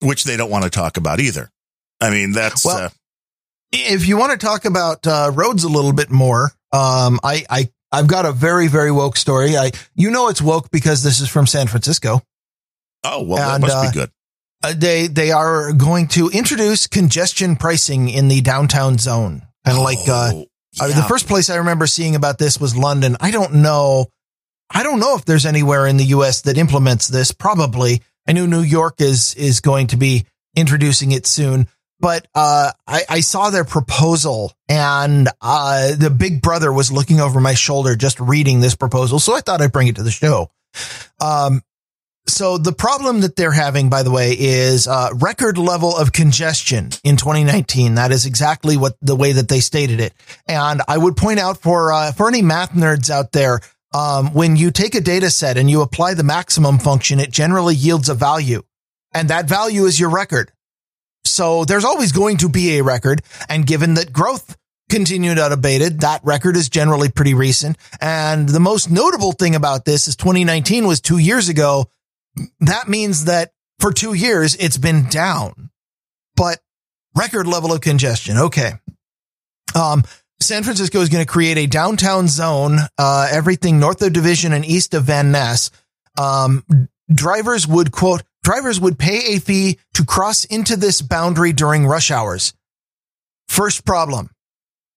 which 0.00 0.24
they 0.24 0.36
don't 0.36 0.50
want 0.50 0.64
to 0.64 0.70
talk 0.70 0.96
about 0.96 1.20
either. 1.20 1.50
I 2.00 2.10
mean, 2.10 2.32
that's 2.32 2.64
Well, 2.64 2.86
uh, 2.86 2.88
If 3.72 4.06
you 4.08 4.16
want 4.16 4.32
to 4.32 4.38
talk 4.44 4.64
about 4.64 5.06
uh, 5.06 5.30
roads 5.34 5.64
a 5.64 5.68
little 5.68 5.92
bit 5.92 6.10
more, 6.10 6.52
um, 6.72 7.20
I 7.22 7.44
I 7.50 7.68
I've 7.92 8.06
got 8.06 8.26
a 8.26 8.32
very 8.32 8.68
very 8.68 8.90
woke 8.90 9.16
story. 9.16 9.56
I 9.56 9.72
you 9.94 10.10
know 10.10 10.28
it's 10.28 10.42
woke 10.42 10.70
because 10.70 11.02
this 11.02 11.20
is 11.20 11.28
from 11.28 11.46
San 11.46 11.66
Francisco. 11.66 12.22
oh 13.04 13.22
well, 13.22 13.50
that 13.50 13.60
must 13.60 13.76
uh, 13.76 13.90
be 13.90 13.94
good. 13.94 14.10
Uh, 14.64 14.74
they 14.76 15.06
they 15.08 15.30
are 15.30 15.72
going 15.72 16.08
to 16.08 16.28
introduce 16.30 16.86
congestion 16.86 17.56
pricing 17.56 18.08
in 18.08 18.28
the 18.28 18.40
downtown 18.40 18.98
zone, 18.98 19.42
and 19.64 19.78
like 19.78 20.08
uh, 20.08 20.30
Oh, 20.80 20.84
I 20.84 20.86
mean, 20.86 20.96
yeah. 20.96 21.02
the 21.02 21.08
first 21.08 21.26
place 21.28 21.50
I 21.50 21.56
remember 21.56 21.86
seeing 21.86 22.14
about 22.14 22.38
this 22.38 22.58
was 22.58 22.76
London. 22.76 23.16
I 23.20 23.30
don't 23.30 23.54
know. 23.56 24.06
I 24.70 24.82
don't 24.82 25.00
know 25.00 25.16
if 25.16 25.24
there's 25.24 25.44
anywhere 25.44 25.86
in 25.86 25.98
the 25.98 26.04
U.S. 26.06 26.42
that 26.42 26.56
implements 26.56 27.08
this. 27.08 27.30
Probably. 27.32 28.00
I 28.26 28.32
knew 28.32 28.46
New 28.46 28.62
York 28.62 29.00
is 29.00 29.34
is 29.34 29.60
going 29.60 29.88
to 29.88 29.96
be 29.96 30.24
introducing 30.56 31.12
it 31.12 31.26
soon, 31.26 31.66
but 32.02 32.26
uh, 32.34 32.72
I, 32.86 33.02
I 33.08 33.20
saw 33.20 33.50
their 33.50 33.64
proposal, 33.64 34.52
and 34.68 35.28
uh, 35.40 35.94
the 35.94 36.10
Big 36.10 36.42
Brother 36.42 36.72
was 36.72 36.90
looking 36.90 37.20
over 37.20 37.40
my 37.40 37.54
shoulder 37.54 37.94
just 37.94 38.18
reading 38.20 38.60
this 38.60 38.74
proposal. 38.74 39.20
So 39.20 39.34
I 39.34 39.40
thought 39.40 39.62
I'd 39.62 39.72
bring 39.72 39.86
it 39.86 39.96
to 39.96 40.02
the 40.02 40.10
show. 40.10 40.50
Um, 41.20 41.62
so 42.26 42.58
the 42.58 42.72
problem 42.72 43.20
that 43.20 43.36
they're 43.36 43.52
having, 43.52 43.88
by 43.88 44.02
the 44.02 44.10
way, 44.10 44.36
is 44.38 44.88
uh, 44.88 45.10
record 45.14 45.58
level 45.58 45.96
of 45.96 46.12
congestion 46.12 46.90
in 47.04 47.16
2019. 47.16 47.94
That 47.94 48.10
is 48.10 48.26
exactly 48.26 48.76
what 48.76 48.96
the 49.00 49.16
way 49.16 49.32
that 49.32 49.48
they 49.48 49.60
stated 49.60 50.00
it. 50.00 50.12
And 50.46 50.82
I 50.88 50.98
would 50.98 51.16
point 51.16 51.38
out 51.38 51.58
for 51.58 51.92
uh, 51.92 52.12
for 52.12 52.28
any 52.28 52.42
math 52.42 52.72
nerds 52.72 53.10
out 53.10 53.32
there, 53.32 53.60
um, 53.94 54.34
when 54.34 54.56
you 54.56 54.70
take 54.70 54.94
a 54.94 55.00
data 55.00 55.30
set 55.30 55.56
and 55.56 55.70
you 55.70 55.82
apply 55.82 56.14
the 56.14 56.24
maximum 56.24 56.78
function, 56.78 57.20
it 57.20 57.30
generally 57.30 57.74
yields 57.74 58.08
a 58.08 58.14
value, 58.14 58.62
and 59.12 59.28
that 59.28 59.48
value 59.48 59.84
is 59.84 60.00
your 60.00 60.10
record. 60.10 60.52
So 61.24 61.64
there's 61.64 61.84
always 61.84 62.12
going 62.12 62.38
to 62.38 62.48
be 62.48 62.78
a 62.78 62.84
record, 62.84 63.22
and 63.48 63.66
given 63.66 63.94
that 63.94 64.12
growth 64.12 64.56
continued 64.90 65.38
unabated, 65.38 66.00
that 66.00 66.20
record 66.24 66.56
is 66.56 66.68
generally 66.68 67.10
pretty 67.10 67.34
recent. 67.34 67.78
And 68.00 68.48
the 68.48 68.60
most 68.60 68.90
notable 68.90 69.32
thing 69.32 69.54
about 69.54 69.84
this 69.84 70.08
is 70.08 70.16
2019 70.16 70.86
was 70.86 71.00
two 71.00 71.18
years 71.18 71.48
ago 71.48 71.88
that 72.60 72.88
means 72.88 73.24
that 73.24 73.52
for 73.78 73.92
two 73.92 74.14
years 74.14 74.54
it's 74.56 74.78
been 74.78 75.08
down, 75.08 75.70
but 76.36 76.60
record 77.14 77.46
level 77.46 77.72
of 77.72 77.80
congestion. 77.80 78.38
Okay. 78.38 78.72
Um, 79.74 80.04
San 80.40 80.64
Francisco 80.64 81.00
is 81.00 81.08
going 81.08 81.24
to 81.24 81.30
create 81.30 81.56
a 81.56 81.66
downtown 81.66 82.28
zone, 82.28 82.78
uh, 82.98 83.28
everything 83.30 83.78
north 83.78 84.02
of 84.02 84.12
Division 84.12 84.52
and 84.52 84.64
east 84.64 84.92
of 84.94 85.04
Van 85.04 85.30
Ness. 85.30 85.70
Um, 86.18 86.64
drivers 87.12 87.66
would 87.66 87.92
quote, 87.92 88.22
drivers 88.42 88.80
would 88.80 88.98
pay 88.98 89.34
a 89.34 89.40
fee 89.40 89.78
to 89.94 90.04
cross 90.04 90.44
into 90.44 90.76
this 90.76 91.02
boundary 91.02 91.52
during 91.52 91.86
rush 91.86 92.10
hours. 92.10 92.54
First 93.48 93.84
problem. 93.84 94.30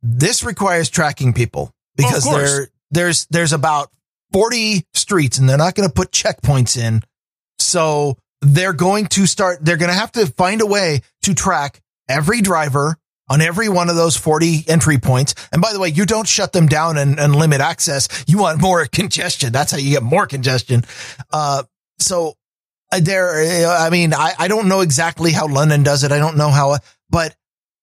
This 0.01 0.43
requires 0.43 0.89
tracking 0.89 1.34
people 1.34 1.71
because 1.95 2.23
course. 2.23 2.51
there, 2.51 2.67
there's, 2.91 3.25
there's 3.27 3.53
about 3.53 3.89
40 4.34 4.84
streets 4.93 5.38
and 5.38 5.49
they're 5.49 5.58
not 5.58 5.75
going 5.75 5.88
to 5.88 5.93
put 5.93 6.12
checkpoints 6.12 6.77
in. 6.77 7.01
So 7.60 8.17
they're 8.41 8.73
going 8.73 9.08
to 9.08 9.25
start, 9.25 9.63
they're 9.63 9.77
going 9.77 9.91
to 9.91 9.97
have 9.97 10.12
to 10.13 10.27
find 10.27 10.62
a 10.62 10.65
way 10.65 11.01
to 11.23 11.34
track 11.34 11.81
every 12.08 12.41
driver 12.41 12.97
on 13.27 13.41
every 13.41 13.69
one 13.69 13.89
of 13.89 13.95
those 13.95 14.15
40 14.15 14.65
entry 14.67 14.97
points. 14.97 15.34
And 15.51 15.62
by 15.62 15.73
the 15.73 15.79
way, 15.79 15.89
you 15.89 16.05
don't 16.05 16.27
shut 16.27 16.53
them 16.53 16.67
down 16.67 16.97
and, 16.97 17.19
and 17.19 17.36
limit 17.36 17.62
access. 17.62 18.08
You 18.27 18.38
want 18.38 18.62
more 18.62 18.86
congestion. 18.91 19.51
That's 19.51 19.71
how 19.71 19.77
you 19.77 19.91
get 19.91 20.03
more 20.03 20.27
congestion. 20.27 20.84
Uh, 21.31 21.63
so 21.99 22.36
there, 22.99 23.67
uh, 23.67 23.86
I 23.86 23.89
mean, 23.89 24.13
I, 24.13 24.34
I 24.38 24.47
don't 24.47 24.67
know 24.67 24.81
exactly 24.81 25.31
how 25.31 25.47
London 25.47 25.84
does 25.84 26.03
it. 26.03 26.12
I 26.12 26.19
don't 26.19 26.38
know 26.38 26.49
how, 26.49 26.77
but 27.10 27.36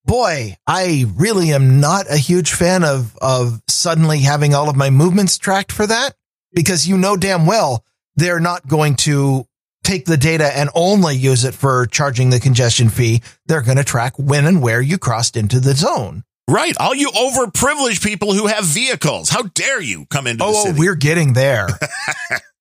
boy, 0.05 0.57
I 0.67 1.07
really 1.17 1.53
am 1.53 1.81
not 1.81 2.11
a 2.11 2.17
huge 2.17 2.53
fan 2.53 2.85
of, 2.85 3.17
of 3.19 3.63
suddenly 3.69 4.21
having 4.21 4.55
all 4.55 4.69
of 4.69 4.77
my 4.77 4.91
movements 4.91 5.39
tracked 5.39 5.73
for 5.73 5.87
that 5.87 6.15
because 6.53 6.87
you 6.87 6.99
know 6.99 7.17
damn 7.17 7.47
well 7.47 7.85
they're 8.17 8.41
not 8.41 8.67
going 8.67 8.95
to 8.97 9.47
take 9.83 10.05
the 10.05 10.17
data 10.17 10.57
and 10.57 10.71
only 10.75 11.17
use 11.17 11.45
it 11.45 11.55
for 11.55 11.87
charging 11.87 12.31
the 12.31 12.41
congestion 12.41 12.89
fee. 12.89 13.23
They're 13.47 13.63
going 13.63 13.79
to 13.79 13.85
track 13.85 14.15
when 14.19 14.47
and 14.47 14.63
where 14.63 14.81
you 14.81 14.99
crossed 14.99 15.37
into 15.37 15.61
the 15.61 15.75
zone. 15.75 16.25
right. 16.49 16.77
All 16.79 16.95
you 16.95 17.11
overprivileged 17.11 18.05
people 18.05 18.33
who 18.33 18.47
have 18.47 18.65
vehicles, 18.65 19.29
how 19.31 19.43
dare 19.43 19.81
you 19.81 20.07
come 20.07 20.27
into 20.27 20.45
the 20.45 20.53
Oh, 20.55 20.75
we're 20.77 20.95
getting 20.95 21.33
there. 21.33 21.69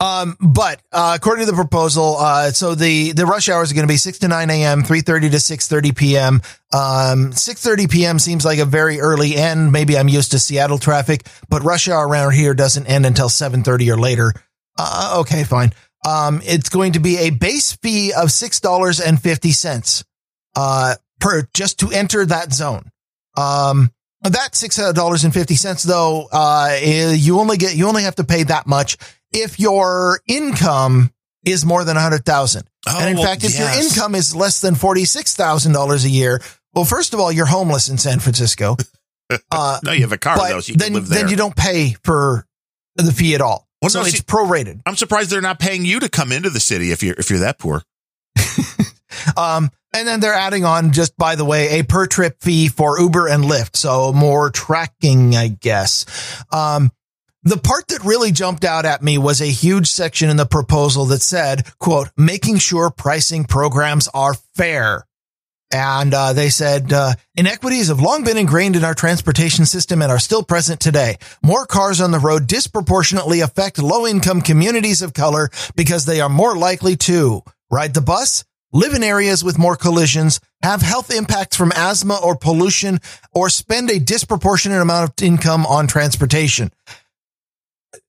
um, 0.00 0.36
but 0.40 0.80
uh, 0.92 1.14
according 1.16 1.44
to 1.46 1.50
the 1.50 1.56
proposal, 1.56 2.16
uh, 2.18 2.50
so 2.50 2.76
the 2.76 3.12
the 3.12 3.26
rush 3.26 3.48
hours 3.48 3.72
are 3.72 3.74
going 3.74 3.86
to 3.86 3.92
be 3.92 3.96
six 3.96 4.18
to 4.20 4.28
nine 4.28 4.48
a.m., 4.48 4.84
three 4.84 5.00
thirty 5.00 5.28
to 5.28 5.40
six 5.40 5.66
thirty 5.66 5.90
p.m. 5.90 6.40
Um, 6.72 7.32
six 7.32 7.62
thirty 7.62 7.88
p.m. 7.88 8.20
seems 8.20 8.44
like 8.44 8.60
a 8.60 8.64
very 8.64 9.00
early 9.00 9.34
end. 9.34 9.72
Maybe 9.72 9.98
I'm 9.98 10.08
used 10.08 10.30
to 10.32 10.38
Seattle 10.38 10.78
traffic, 10.78 11.26
but 11.48 11.64
rush 11.64 11.88
hour 11.88 12.06
around 12.06 12.34
here 12.34 12.54
doesn't 12.54 12.86
end 12.86 13.06
until 13.06 13.28
seven 13.28 13.64
thirty 13.64 13.90
or 13.90 13.98
later. 13.98 14.32
Uh, 14.78 15.18
okay, 15.20 15.42
fine. 15.42 15.72
Um, 16.06 16.42
it's 16.44 16.68
going 16.68 16.92
to 16.92 17.00
be 17.00 17.18
a 17.18 17.30
base 17.30 17.72
fee 17.72 18.12
of 18.12 18.30
six 18.30 18.60
dollars 18.60 19.00
and 19.00 19.20
fifty 19.20 19.50
cents 19.50 20.04
uh, 20.54 20.94
per 21.18 21.48
just 21.54 21.80
to 21.80 21.90
enter 21.90 22.24
that 22.24 22.52
zone. 22.52 22.90
Um, 23.36 23.90
that 24.22 24.54
six 24.54 24.76
dollars 24.76 25.24
and 25.24 25.34
fifty 25.34 25.56
cents 25.56 25.82
though, 25.82 26.28
uh, 26.32 26.68
eh, 26.72 27.14
you 27.14 27.40
only 27.40 27.56
get 27.56 27.74
you 27.74 27.88
only 27.88 28.04
have 28.04 28.16
to 28.16 28.24
pay 28.24 28.44
that 28.44 28.68
much 28.68 28.96
if 29.32 29.58
your 29.58 30.20
income 30.26 31.12
is 31.44 31.64
more 31.64 31.84
than 31.84 31.96
a 31.96 32.00
hundred 32.00 32.24
thousand. 32.24 32.68
Oh, 32.88 32.98
and 33.00 33.10
in 33.10 33.16
well, 33.16 33.26
fact, 33.26 33.44
if 33.44 33.58
your 33.58 33.68
income 33.68 34.14
is 34.14 34.34
less 34.34 34.60
than 34.60 34.74
forty 34.74 35.04
six 35.04 35.34
thousand 35.34 35.72
dollars 35.72 36.04
a 36.04 36.10
year, 36.10 36.40
well, 36.74 36.84
first 36.84 37.14
of 37.14 37.20
all, 37.20 37.30
you're 37.32 37.46
homeless 37.46 37.88
in 37.88 37.98
San 37.98 38.20
Francisco. 38.20 38.76
Uh, 39.50 39.78
no, 39.84 39.92
you 39.92 40.00
have 40.00 40.12
a 40.12 40.16
car 40.16 40.38
though, 40.38 40.60
so 40.60 40.72
you 40.72 40.78
then 40.78 40.86
can 40.86 40.94
live 40.94 41.08
there. 41.10 41.18
then 41.20 41.28
you 41.28 41.36
don't 41.36 41.54
pay 41.54 41.94
for 42.02 42.46
the 42.96 43.12
fee 43.12 43.34
at 43.34 43.42
all. 43.42 43.68
Well, 43.82 43.90
so 43.90 44.00
no, 44.00 44.06
it's 44.06 44.16
see- 44.16 44.22
prorated. 44.22 44.80
I'm 44.86 44.96
surprised 44.96 45.28
they're 45.28 45.42
not 45.42 45.58
paying 45.58 45.84
you 45.84 46.00
to 46.00 46.08
come 46.08 46.32
into 46.32 46.48
the 46.48 46.60
city 46.60 46.92
if 46.92 47.02
you're 47.02 47.14
if 47.18 47.28
you're 47.28 47.40
that 47.40 47.58
poor. 47.58 47.82
Um, 49.36 49.70
and 49.94 50.06
then 50.06 50.20
they're 50.20 50.34
adding 50.34 50.64
on, 50.64 50.92
just 50.92 51.16
by 51.16 51.34
the 51.34 51.44
way, 51.44 51.80
a 51.80 51.84
per 51.84 52.06
trip 52.06 52.40
fee 52.40 52.68
for 52.68 53.00
Uber 53.00 53.26
and 53.28 53.44
Lyft. 53.44 53.76
So 53.76 54.12
more 54.12 54.50
tracking, 54.50 55.34
I 55.34 55.48
guess. 55.48 56.04
Um, 56.52 56.90
the 57.48 57.56
part 57.56 57.88
that 57.88 58.04
really 58.04 58.32
jumped 58.32 58.64
out 58.64 58.84
at 58.84 59.02
me 59.02 59.16
was 59.16 59.40
a 59.40 59.46
huge 59.46 59.86
section 59.88 60.28
in 60.28 60.36
the 60.36 60.46
proposal 60.46 61.06
that 61.06 61.22
said, 61.22 61.66
quote, 61.78 62.10
making 62.16 62.58
sure 62.58 62.90
pricing 62.90 63.44
programs 63.44 64.08
are 64.08 64.34
fair. 64.54 65.06
And 65.70 66.14
uh, 66.14 66.32
they 66.32 66.48
said 66.48 66.92
uh, 66.92 67.14
inequities 67.36 67.88
have 67.88 68.00
long 68.00 68.24
been 68.24 68.38
ingrained 68.38 68.76
in 68.76 68.84
our 68.84 68.94
transportation 68.94 69.66
system 69.66 70.00
and 70.00 70.10
are 70.10 70.18
still 70.18 70.42
present 70.42 70.80
today. 70.80 71.16
More 71.42 71.66
cars 71.66 72.00
on 72.00 72.10
the 72.10 72.18
road 72.18 72.46
disproportionately 72.46 73.40
affect 73.40 73.78
low 73.78 74.06
income 74.06 74.40
communities 74.40 75.02
of 75.02 75.12
color 75.12 75.50
because 75.76 76.06
they 76.06 76.20
are 76.20 76.30
more 76.30 76.56
likely 76.56 76.96
to 76.96 77.42
ride 77.70 77.92
the 77.92 78.00
bus, 78.00 78.44
live 78.72 78.94
in 78.94 79.02
areas 79.02 79.44
with 79.44 79.58
more 79.58 79.76
collisions, 79.76 80.40
have 80.62 80.80
health 80.80 81.10
impacts 81.10 81.56
from 81.56 81.72
asthma 81.72 82.18
or 82.22 82.34
pollution, 82.34 82.98
or 83.32 83.50
spend 83.50 83.90
a 83.90 84.00
disproportionate 84.00 84.80
amount 84.80 85.10
of 85.10 85.24
income 85.24 85.66
on 85.66 85.86
transportation. 85.86 86.72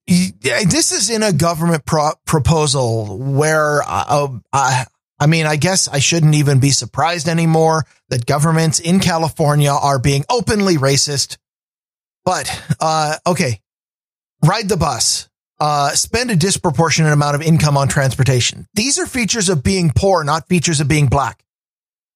This 0.10 0.91
is 0.91 1.10
in 1.10 1.24
a 1.24 1.32
government 1.32 1.86
pro- 1.86 2.14
proposal 2.26 3.18
where 3.18 3.82
uh, 3.84 4.28
uh, 4.51 4.86
I 5.20 5.28
mean, 5.28 5.45
I 5.45 5.57
guess 5.57 5.88
I 5.88 5.99
shouldn't 5.99 6.36
even 6.36 6.60
be 6.60 6.72
surprised 6.72 7.28
anymore 7.28 7.86
that 8.10 8.26
governments 8.26 8.80
in 8.80 8.99
California 8.99 9.72
are 9.72 9.99
being 9.99 10.24
openly 10.30 10.78
racist. 10.78 11.38
But, 12.24 12.49
uh, 12.80 13.18
okay. 13.28 13.62
Ride 14.43 14.70
the 14.70 14.78
bus. 14.78 15.28
Uh, 15.60 15.89
spend 15.89 16.32
a 16.32 16.38
disproportionate 16.38 17.12
amount 17.12 17.36
of 17.36 17.41
income 17.41 17.76
on 17.76 17.89
transportation. 17.89 18.66
These 18.76 18.97
are 18.97 19.05
features 19.05 19.49
of 19.49 19.62
being 19.62 19.91
poor, 19.93 20.24
not 20.24 20.47
features 20.47 20.80
of 20.80 20.88
being 20.88 21.07
black. 21.07 21.43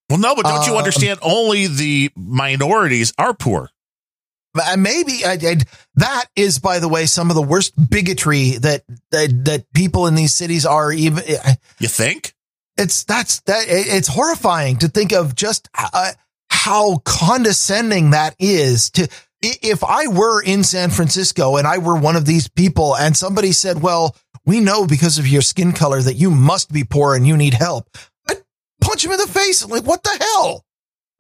Well, 0.10 0.20
no, 0.20 0.34
but 0.34 0.44
don't 0.44 0.66
you 0.66 0.74
um, 0.74 0.78
understand? 0.78 1.20
Only 1.22 1.68
the 1.68 2.12
minorities 2.16 3.14
are 3.18 3.34
poor. 3.34 3.70
Uh, 4.56 4.78
maybe 4.78 5.26
uh, 5.26 5.30
I, 5.30 5.34
I, 5.34 5.56
that 5.96 6.26
is, 6.36 6.60
by 6.60 6.80
the 6.80 6.88
way, 6.88 7.06
some 7.06 7.30
of 7.30 7.36
the 7.36 7.42
worst 7.42 7.74
bigotry 7.90 8.52
that, 8.58 8.84
that 9.12 9.46
that 9.46 9.74
people 9.74 10.08
in 10.08 10.16
these 10.16 10.34
cities 10.34 10.66
are 10.66 10.92
even. 10.92 11.24
Uh, 11.24 11.56
you 11.80 11.88
think? 11.88 12.34
It's 12.78 13.04
that's 13.04 13.42
that 13.42 13.66
it's 13.68 14.08
horrifying 14.08 14.78
to 14.78 14.88
think 14.88 15.12
of 15.12 15.36
just 15.36 15.70
uh, 15.78 16.12
how 16.50 16.98
condescending 16.98 18.12
that 18.12 18.36
is 18.40 18.90
to 18.92 19.08
if 19.44 19.84
I 19.84 20.08
were 20.08 20.42
in 20.42 20.64
San 20.64 20.90
Francisco 20.90 21.58
and 21.58 21.68
I 21.68 21.78
were 21.78 21.98
one 21.98 22.16
of 22.16 22.26
these 22.26 22.48
people 22.48 22.96
and 22.96 23.16
somebody 23.16 23.52
said, 23.52 23.82
well, 23.82 24.16
we 24.46 24.60
know 24.60 24.88
because 24.88 25.18
of 25.18 25.28
your 25.28 25.42
skin 25.42 25.74
color 25.74 26.02
that 26.02 26.16
you 26.16 26.32
must 26.32 26.72
be 26.72 26.84
poor 26.84 27.16
and 27.16 27.28
you 27.28 27.36
need 27.36 27.54
help. 27.54 27.90
I'd 28.28 28.38
punch 28.82 29.04
him 29.04 29.12
in 29.12 29.18
the 29.18 29.28
face. 29.28 29.68
like, 29.68 29.84
what 29.84 30.04
the 30.04 30.18
hell? 30.20 30.66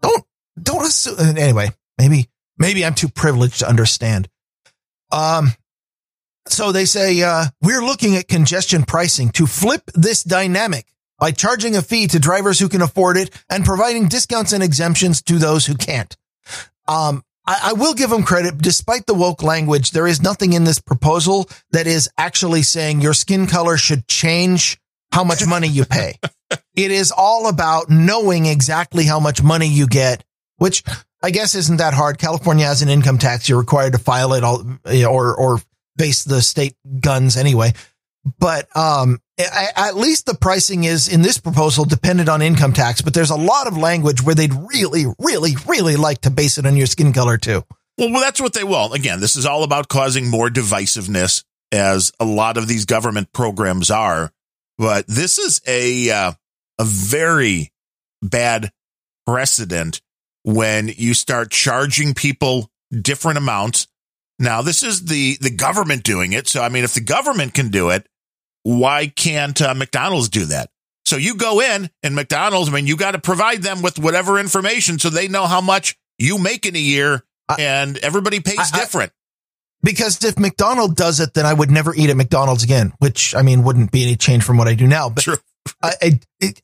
Don't, 0.01 0.23
don't 0.61 0.85
assume. 0.85 1.37
Anyway, 1.37 1.71
maybe, 1.97 2.29
maybe 2.57 2.85
I'm 2.85 2.95
too 2.95 3.09
privileged 3.09 3.59
to 3.59 3.69
understand. 3.69 4.29
Um, 5.11 5.51
so 6.47 6.71
they 6.71 6.85
say, 6.85 7.21
uh, 7.21 7.45
we're 7.61 7.83
looking 7.83 8.15
at 8.15 8.27
congestion 8.27 8.83
pricing 8.83 9.29
to 9.31 9.45
flip 9.45 9.83
this 9.93 10.23
dynamic 10.23 10.87
by 11.19 11.31
charging 11.31 11.75
a 11.75 11.81
fee 11.81 12.07
to 12.07 12.19
drivers 12.19 12.59
who 12.59 12.67
can 12.67 12.81
afford 12.81 13.17
it 13.17 13.29
and 13.49 13.63
providing 13.63 14.07
discounts 14.07 14.51
and 14.51 14.63
exemptions 14.63 15.21
to 15.21 15.37
those 15.37 15.65
who 15.65 15.75
can't. 15.75 16.17
Um, 16.87 17.23
I, 17.45 17.69
I, 17.69 17.73
will 17.73 17.93
give 17.93 18.09
them 18.09 18.23
credit. 18.23 18.57
Despite 18.57 19.05
the 19.05 19.13
woke 19.13 19.41
language, 19.41 19.91
there 19.91 20.07
is 20.07 20.21
nothing 20.21 20.53
in 20.53 20.65
this 20.65 20.79
proposal 20.79 21.49
that 21.71 21.87
is 21.87 22.09
actually 22.17 22.63
saying 22.63 22.99
your 22.99 23.13
skin 23.13 23.47
color 23.47 23.77
should 23.77 24.07
change 24.07 24.79
how 25.13 25.23
much 25.23 25.45
money 25.47 25.67
you 25.67 25.85
pay. 25.85 26.19
it 26.75 26.91
is 26.91 27.13
all 27.15 27.47
about 27.47 27.89
knowing 27.89 28.45
exactly 28.45 29.05
how 29.05 29.19
much 29.19 29.41
money 29.41 29.67
you 29.67 29.87
get, 29.87 30.25
which 30.57 30.83
I 31.23 31.31
guess 31.31 31.55
isn't 31.55 31.77
that 31.77 31.93
hard. 31.93 32.17
California 32.17 32.65
has 32.65 32.81
an 32.81 32.89
income 32.89 33.17
tax. 33.17 33.47
You're 33.47 33.59
required 33.59 33.93
to 33.93 33.99
file 33.99 34.33
it 34.33 34.43
all 34.43 34.63
or, 34.85 35.35
or 35.35 35.61
face 35.97 36.25
the 36.25 36.41
state 36.41 36.75
guns 36.99 37.37
anyway. 37.37 37.71
But, 38.39 38.67
um, 38.75 39.19
at 39.37 39.95
least 39.95 40.25
the 40.25 40.35
pricing 40.35 40.83
is 40.83 41.07
in 41.07 41.21
this 41.21 41.37
proposal 41.37 41.85
dependent 41.85 42.29
on 42.29 42.41
income 42.41 42.73
tax, 42.73 43.01
but 43.01 43.13
there's 43.13 43.31
a 43.31 43.35
lot 43.35 43.67
of 43.67 43.77
language 43.77 44.21
where 44.21 44.35
they'd 44.35 44.53
really, 44.53 45.05
really, 45.17 45.53
really 45.67 45.95
like 45.95 46.21
to 46.21 46.29
base 46.29 46.57
it 46.57 46.65
on 46.65 46.77
your 46.77 46.87
skin 46.87 47.13
color 47.13 47.37
too. 47.37 47.63
Well, 47.97 48.11
well, 48.11 48.21
that's 48.21 48.41
what 48.41 48.53
they 48.53 48.63
will. 48.63 48.93
Again, 48.93 49.19
this 49.19 49.35
is 49.35 49.45
all 49.45 49.63
about 49.63 49.87
causing 49.87 50.29
more 50.29 50.49
divisiveness 50.49 51.43
as 51.71 52.11
a 52.19 52.25
lot 52.25 52.57
of 52.57 52.67
these 52.67 52.85
government 52.85 53.33
programs 53.33 53.89
are. 53.89 54.31
But 54.77 55.07
this 55.07 55.37
is 55.37 55.61
a, 55.67 56.09
uh, 56.09 56.31
a 56.79 56.83
very 56.83 57.71
bad 58.21 58.71
precedent 59.25 60.01
when 60.43 60.89
you 60.95 61.13
start 61.13 61.51
charging 61.51 62.13
people 62.13 62.69
different 62.91 63.37
amounts. 63.37 63.87
Now, 64.39 64.61
this 64.61 64.83
is 64.83 65.05
the, 65.05 65.37
the 65.41 65.49
government 65.51 66.03
doing 66.03 66.33
it. 66.33 66.47
So, 66.47 66.61
I 66.61 66.69
mean, 66.69 66.83
if 66.83 66.93
the 66.93 67.01
government 67.01 67.53
can 67.53 67.69
do 67.69 67.89
it, 67.89 68.07
why 68.63 69.07
can't 69.07 69.59
uh, 69.61 69.73
McDonald's 69.73 70.29
do 70.29 70.45
that? 70.45 70.69
So 71.05 71.17
you 71.17 71.35
go 71.35 71.59
in 71.59 71.89
and 72.01 72.15
McDonald's, 72.15 72.69
I 72.69 72.73
mean, 72.73 72.87
you 72.87 72.95
got 72.95 73.11
to 73.11 73.19
provide 73.19 73.61
them 73.61 73.81
with 73.81 73.99
whatever 73.99 74.39
information 74.39 74.99
so 74.99 75.09
they 75.09 75.27
know 75.27 75.45
how 75.45 75.61
much 75.61 75.95
you 76.17 76.37
make 76.37 76.65
in 76.65 76.75
a 76.75 76.79
year 76.79 77.23
and 77.59 77.97
everybody 77.97 78.39
pays 78.39 78.71
I, 78.73 78.79
different. 78.79 79.11
I, 79.11 79.15
because 79.83 80.23
if 80.23 80.39
McDonald 80.39 80.95
does 80.95 81.19
it, 81.19 81.33
then 81.33 81.45
I 81.45 81.53
would 81.53 81.69
never 81.69 81.93
eat 81.93 82.09
at 82.09 82.15
McDonald's 82.15 82.63
again, 82.63 82.93
which 82.99 83.35
I 83.35 83.41
mean, 83.41 83.63
wouldn't 83.63 83.91
be 83.91 84.03
any 84.03 84.15
change 84.15 84.43
from 84.43 84.57
what 84.57 84.67
I 84.67 84.75
do 84.75 84.87
now. 84.87 85.09
But 85.09 85.25
True. 85.25 85.37
I, 85.81 86.19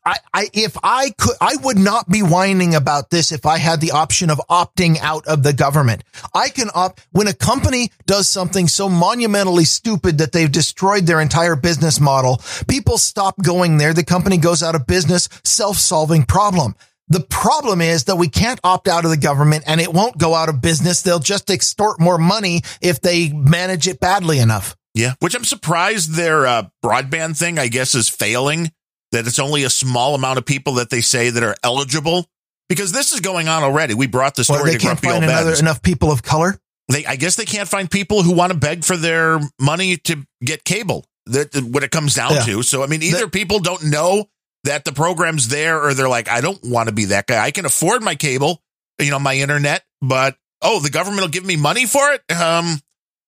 I, 0.06 0.18
I, 0.34 0.50
if 0.54 0.78
I 0.84 1.12
could, 1.18 1.36
I 1.41 1.56
would 1.64 1.78
not 1.78 2.10
be 2.10 2.22
whining 2.22 2.76
about 2.76 3.10
this 3.10 3.32
if 3.32 3.45
I 3.45 3.58
had 3.58 3.82
the 3.82 3.91
option 3.91 4.30
of 4.30 4.39
opting 4.50 4.97
out 5.02 5.28
of 5.28 5.43
the 5.43 5.54
government. 5.54 6.04
I 6.34 6.50
can 6.50 6.70
opt 6.74 7.06
when 7.12 7.28
a 7.28 7.34
company 7.34 7.91
does 8.06 8.28
something 8.30 8.68
so 8.68 8.89
monumentally 8.89 9.66
stupid 9.66 10.18
that 10.18 10.32
they've 10.32 10.52
destroyed 10.52 11.06
their 11.06 11.22
entire 11.22 11.56
business 11.56 12.00
model. 12.00 12.41
People 12.68 12.97
stop 12.97 13.36
going 13.41 13.78
there. 13.78 13.93
The 13.93 14.04
company 14.04 14.38
goes 14.38 14.64
out 14.64 14.76
of 14.76 14.88
business. 14.88 15.30
Self-solving 15.43 16.24
problem. 16.24 16.76
The 17.08 17.22
problem 17.22 17.82
is 17.82 18.04
that 18.06 18.18
we 18.18 18.30
can't 18.30 18.60
opt 18.64 18.88
out 18.88 19.04
of 19.04 19.12
the 19.12 19.18
government 19.18 19.64
and 19.66 19.82
it 19.82 19.91
won't 19.91 20.18
go 20.18 20.36
out 20.36 20.47
of 20.47 20.62
business. 20.62 21.02
They'll 21.02 21.20
just 21.20 21.50
extort 21.50 22.00
more 22.00 22.18
money 22.18 22.62
if 22.82 23.02
they 23.02 23.34
manage 23.34 23.88
it 23.88 24.00
badly 24.00 24.39
enough. 24.39 24.76
Yeah, 24.93 25.14
which 25.20 25.36
I'm 25.36 25.43
surprised 25.45 26.16
their 26.16 26.45
uh, 26.45 26.68
broadband 26.84 27.38
thing, 27.38 27.58
I 27.60 27.68
guess, 27.68 27.95
is 27.95 28.10
failing 28.10 28.72
that 29.12 29.28
it's 29.28 29.39
only 29.39 29.64
a 29.64 29.70
small 29.70 30.16
amount 30.16 30.38
of 30.38 30.45
people 30.45 30.76
that 30.76 30.89
they 30.89 31.01
say 31.01 31.30
that 31.30 31.43
are 31.43 31.55
eligible 31.64 32.26
because 32.68 32.91
this 32.91 33.12
is 33.12 33.20
going 33.20 33.47
on 33.47 33.64
already. 33.64 33.93
We 33.93 34.07
brought 34.07 34.36
the 34.36 34.43
story 34.43 34.60
well, 34.60 34.72
they 34.72 34.78
to 34.78 34.80
can't 34.80 34.99
find 34.99 35.24
another, 35.24 35.55
enough 35.55 35.82
people 35.82 36.12
of 36.12 36.24
color. 36.24 36.60
They, 36.88 37.05
I 37.05 37.16
guess 37.16 37.36
they 37.36 37.45
can't 37.45 37.68
find 37.68 37.89
people 37.89 38.24
who 38.24 38.34
want 38.34 38.51
to 38.51 38.57
beg 38.57 38.84
for 38.84 38.97
their 38.97 39.39
money 39.60 39.97
to 39.97 40.26
get 40.43 40.64
cable. 40.64 41.05
That 41.26 41.55
what 41.55 41.84
it 41.84 41.91
comes 41.91 42.16
down 42.16 42.34
yeah. 42.34 42.41
to. 42.41 42.64
So 42.64 42.82
I 42.82 42.88
mean, 42.88 43.03
either 43.03 43.26
the, 43.26 43.30
people 43.30 43.60
don't 43.60 43.84
know 43.86 44.30
that 44.64 44.84
the 44.84 44.91
program's 44.91 45.47
there, 45.47 45.84
or 45.84 45.93
they're 45.93 46.10
like, 46.10 46.28
I 46.28 46.41
don't 46.41 46.60
want 46.64 46.89
to 46.89 46.95
be 46.95 47.05
that 47.05 47.28
guy. 47.28 47.43
I 47.43 47.51
can 47.51 47.66
afford 47.66 48.01
my 48.01 48.16
cable, 48.16 48.62
you 48.99 49.12
know, 49.12 49.20
my 49.20 49.36
internet, 49.36 49.84
but 50.01 50.38
oh, 50.62 50.80
the 50.80 50.89
government 50.89 51.22
will 51.22 51.30
give 51.30 51.45
me 51.45 51.55
money 51.55 51.86
for 51.86 52.12
it. 52.12 52.22
Um, 52.32 52.80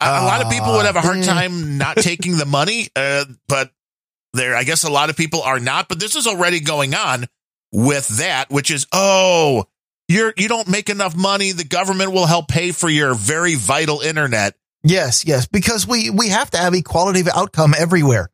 a, 0.02 0.06
uh, 0.06 0.20
a 0.22 0.26
lot 0.26 0.44
of 0.44 0.52
people 0.52 0.74
would 0.74 0.86
have 0.86 0.96
a 0.96 1.02
hard 1.02 1.20
ah, 1.20 1.24
time 1.24 1.78
not 1.78 1.98
taking 1.98 2.38
the 2.38 2.46
money, 2.46 2.90
uh, 2.96 3.26
but 3.48 3.72
there. 4.34 4.56
I 4.56 4.64
guess 4.64 4.84
a 4.84 4.90
lot 4.90 5.10
of 5.10 5.18
people 5.18 5.42
are 5.42 5.60
not, 5.60 5.90
but 5.90 6.00
this 6.00 6.16
is 6.16 6.28
already 6.28 6.60
going 6.60 6.94
on 6.94 7.28
with 7.72 8.08
that, 8.20 8.50
which 8.50 8.72
is, 8.72 8.88
oh, 8.92 9.66
you're, 10.08 10.34
you 10.38 10.48
don't 10.48 10.68
make 10.68 10.90
enough 10.90 11.16
money. 11.16 11.52
The 11.52 11.64
government 11.64 12.12
will 12.12 12.26
help 12.26 12.48
pay 12.48 12.72
for 12.72 12.90
your 12.90 13.14
very 13.14 13.56
vital 13.56 14.02
internet. 14.02 14.56
Yes, 14.84 15.26
yes, 15.26 15.48
because 15.48 15.88
we, 15.88 16.10
we 16.10 16.30
have 16.30 16.50
to 16.52 16.58
have 16.58 16.74
equality 16.74 17.22
of 17.22 17.30
outcome 17.30 17.74
everywhere. 17.78 18.30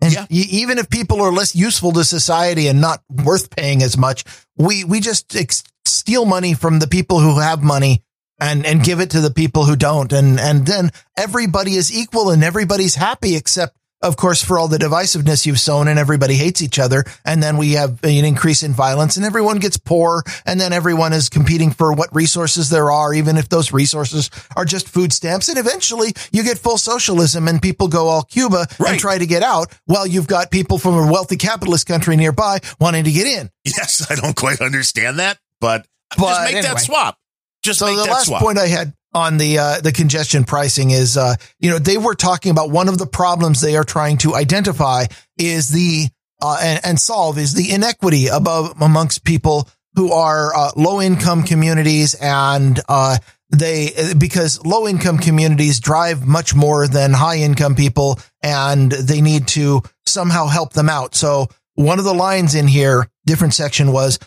And 0.00 0.12
yeah. 0.12 0.26
even 0.30 0.78
if 0.78 0.88
people 0.88 1.20
are 1.20 1.32
less 1.32 1.56
useful 1.56 1.92
to 1.92 2.04
society 2.04 2.68
and 2.68 2.80
not 2.80 3.02
worth 3.10 3.50
paying 3.50 3.82
as 3.82 3.98
much, 3.98 4.24
we, 4.56 4.84
we 4.84 5.00
just 5.00 5.34
ex- 5.34 5.64
steal 5.84 6.24
money 6.24 6.54
from 6.54 6.78
the 6.78 6.86
people 6.86 7.18
who 7.18 7.40
have 7.40 7.62
money 7.62 8.04
and, 8.40 8.64
and 8.64 8.84
give 8.84 9.00
it 9.00 9.10
to 9.10 9.20
the 9.20 9.32
people 9.32 9.64
who 9.64 9.74
don't. 9.74 10.12
And, 10.12 10.38
and 10.38 10.64
then 10.64 10.92
everybody 11.16 11.74
is 11.74 11.92
equal 11.92 12.30
and 12.30 12.44
everybody's 12.44 12.94
happy 12.94 13.34
except 13.34 13.76
of 14.00 14.16
course, 14.16 14.42
for 14.42 14.58
all 14.58 14.68
the 14.68 14.78
divisiveness 14.78 15.44
you've 15.44 15.58
sown 15.58 15.88
and 15.88 15.98
everybody 15.98 16.34
hates 16.34 16.62
each 16.62 16.78
other. 16.78 17.04
And 17.24 17.42
then 17.42 17.56
we 17.56 17.72
have 17.72 18.02
an 18.04 18.24
increase 18.24 18.62
in 18.62 18.72
violence 18.72 19.16
and 19.16 19.26
everyone 19.26 19.58
gets 19.58 19.76
poor. 19.76 20.22
And 20.46 20.60
then 20.60 20.72
everyone 20.72 21.12
is 21.12 21.28
competing 21.28 21.70
for 21.70 21.92
what 21.92 22.14
resources 22.14 22.70
there 22.70 22.92
are, 22.92 23.12
even 23.12 23.36
if 23.36 23.48
those 23.48 23.72
resources 23.72 24.30
are 24.56 24.64
just 24.64 24.88
food 24.88 25.12
stamps. 25.12 25.48
And 25.48 25.58
eventually 25.58 26.12
you 26.30 26.44
get 26.44 26.58
full 26.58 26.78
socialism 26.78 27.48
and 27.48 27.60
people 27.60 27.88
go 27.88 28.06
all 28.08 28.22
Cuba 28.22 28.66
right. 28.78 28.92
and 28.92 29.00
try 29.00 29.18
to 29.18 29.26
get 29.26 29.42
out 29.42 29.74
while 29.86 30.06
you've 30.06 30.28
got 30.28 30.50
people 30.50 30.78
from 30.78 30.94
a 30.94 31.10
wealthy 31.10 31.36
capitalist 31.36 31.86
country 31.86 32.16
nearby 32.16 32.60
wanting 32.80 33.04
to 33.04 33.12
get 33.12 33.26
in. 33.26 33.50
Yes. 33.64 34.06
I 34.10 34.14
don't 34.14 34.36
quite 34.36 34.60
understand 34.60 35.18
that, 35.18 35.38
but, 35.60 35.86
but 36.16 36.28
just 36.28 36.40
make 36.42 36.54
anyway. 36.54 36.74
that 36.74 36.80
swap. 36.80 37.18
Just 37.64 37.80
so 37.80 37.86
the 37.86 38.04
last 38.04 38.26
swap. 38.26 38.40
point 38.40 38.58
I 38.58 38.68
had 38.68 38.92
on 39.14 39.38
the 39.38 39.58
uh, 39.58 39.80
the 39.80 39.92
congestion 39.92 40.44
pricing 40.44 40.90
is 40.90 41.16
uh, 41.16 41.34
you 41.58 41.70
know 41.70 41.78
they 41.78 41.96
were 41.96 42.14
talking 42.14 42.50
about 42.50 42.70
one 42.70 42.88
of 42.88 42.98
the 42.98 43.06
problems 43.06 43.60
they 43.60 43.76
are 43.76 43.84
trying 43.84 44.18
to 44.18 44.34
identify 44.34 45.04
is 45.38 45.70
the 45.70 46.08
uh, 46.42 46.58
and, 46.62 46.80
and 46.84 47.00
solve 47.00 47.38
is 47.38 47.54
the 47.54 47.72
inequity 47.72 48.28
above 48.28 48.80
amongst 48.80 49.24
people 49.24 49.68
who 49.94 50.12
are 50.12 50.54
uh, 50.54 50.70
low 50.76 51.00
income 51.00 51.42
communities 51.42 52.14
and 52.14 52.80
uh, 52.88 53.16
they 53.50 53.92
because 54.18 54.64
low 54.64 54.86
income 54.86 55.18
communities 55.18 55.80
drive 55.80 56.26
much 56.26 56.54
more 56.54 56.86
than 56.86 57.12
high 57.12 57.38
income 57.38 57.74
people 57.74 58.18
and 58.42 58.92
they 58.92 59.20
need 59.20 59.48
to 59.48 59.82
somehow 60.06 60.46
help 60.46 60.72
them 60.74 60.88
out. 60.88 61.14
So 61.14 61.48
one 61.74 61.98
of 61.98 62.04
the 62.04 62.14
lines 62.14 62.54
in 62.54 62.68
here 62.68 63.08
different 63.24 63.54
section 63.54 63.92
was 63.92 64.18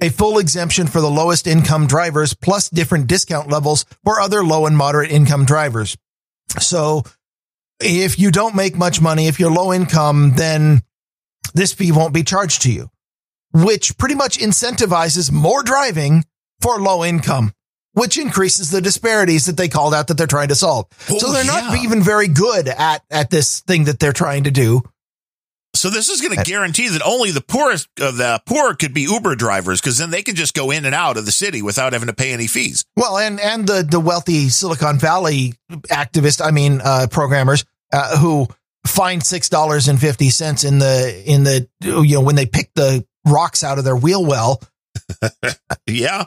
a 0.00 0.08
full 0.08 0.38
exemption 0.38 0.86
for 0.86 1.00
the 1.00 1.10
lowest 1.10 1.46
income 1.46 1.86
drivers 1.86 2.34
plus 2.34 2.68
different 2.68 3.06
discount 3.06 3.48
levels 3.48 3.84
for 4.04 4.20
other 4.20 4.44
low 4.44 4.66
and 4.66 4.76
moderate 4.76 5.10
income 5.10 5.44
drivers. 5.44 5.96
So 6.58 7.02
if 7.80 8.18
you 8.18 8.30
don't 8.30 8.54
make 8.54 8.76
much 8.76 9.00
money, 9.00 9.28
if 9.28 9.38
you're 9.38 9.50
low 9.50 9.72
income, 9.72 10.32
then 10.36 10.82
this 11.54 11.72
fee 11.72 11.92
won't 11.92 12.14
be 12.14 12.22
charged 12.22 12.62
to 12.62 12.72
you, 12.72 12.88
which 13.52 13.96
pretty 13.98 14.14
much 14.14 14.38
incentivizes 14.38 15.30
more 15.30 15.62
driving 15.62 16.24
for 16.60 16.80
low 16.80 17.04
income, 17.04 17.52
which 17.92 18.18
increases 18.18 18.70
the 18.70 18.80
disparities 18.80 19.46
that 19.46 19.56
they 19.56 19.68
called 19.68 19.94
out 19.94 20.08
that 20.08 20.16
they're 20.16 20.26
trying 20.26 20.48
to 20.48 20.54
solve. 20.54 20.86
Oh, 21.10 21.18
so 21.18 21.32
they're 21.32 21.44
not 21.44 21.76
even 21.78 22.02
very 22.02 22.28
good 22.28 22.68
at, 22.68 23.02
at 23.10 23.30
this 23.30 23.60
thing 23.60 23.84
that 23.84 23.98
they're 23.98 24.12
trying 24.12 24.44
to 24.44 24.50
do. 24.50 24.82
So 25.74 25.88
this 25.88 26.08
is 26.10 26.20
going 26.20 26.36
to 26.36 26.44
guarantee 26.44 26.88
that 26.88 27.02
only 27.02 27.30
the 27.30 27.40
poorest 27.40 27.88
of 27.98 28.16
the 28.18 28.42
poor 28.46 28.74
could 28.74 28.92
be 28.92 29.02
Uber 29.02 29.34
drivers 29.36 29.80
because 29.80 29.98
then 29.98 30.10
they 30.10 30.22
can 30.22 30.34
just 30.34 30.54
go 30.54 30.70
in 30.70 30.84
and 30.84 30.94
out 30.94 31.16
of 31.16 31.24
the 31.24 31.32
city 31.32 31.62
without 31.62 31.94
having 31.94 32.08
to 32.08 32.14
pay 32.14 32.32
any 32.32 32.46
fees. 32.46 32.84
Well, 32.96 33.16
and, 33.16 33.40
and 33.40 33.66
the, 33.66 33.82
the 33.82 33.98
wealthy 33.98 34.50
Silicon 34.50 34.98
Valley 34.98 35.54
activist, 35.70 36.44
I 36.44 36.50
mean, 36.50 36.80
uh, 36.84 37.06
programmers, 37.10 37.64
uh, 37.92 38.18
who 38.18 38.48
find 38.86 39.22
$6.50 39.22 40.68
in 40.68 40.78
the, 40.78 41.22
in 41.24 41.44
the, 41.44 41.68
you 41.80 42.16
know, 42.16 42.20
when 42.20 42.36
they 42.36 42.46
pick 42.46 42.70
the 42.74 43.06
rocks 43.26 43.64
out 43.64 43.78
of 43.78 43.84
their 43.84 43.96
wheel 43.96 44.24
well. 44.24 44.62
Yeah. 45.86 46.26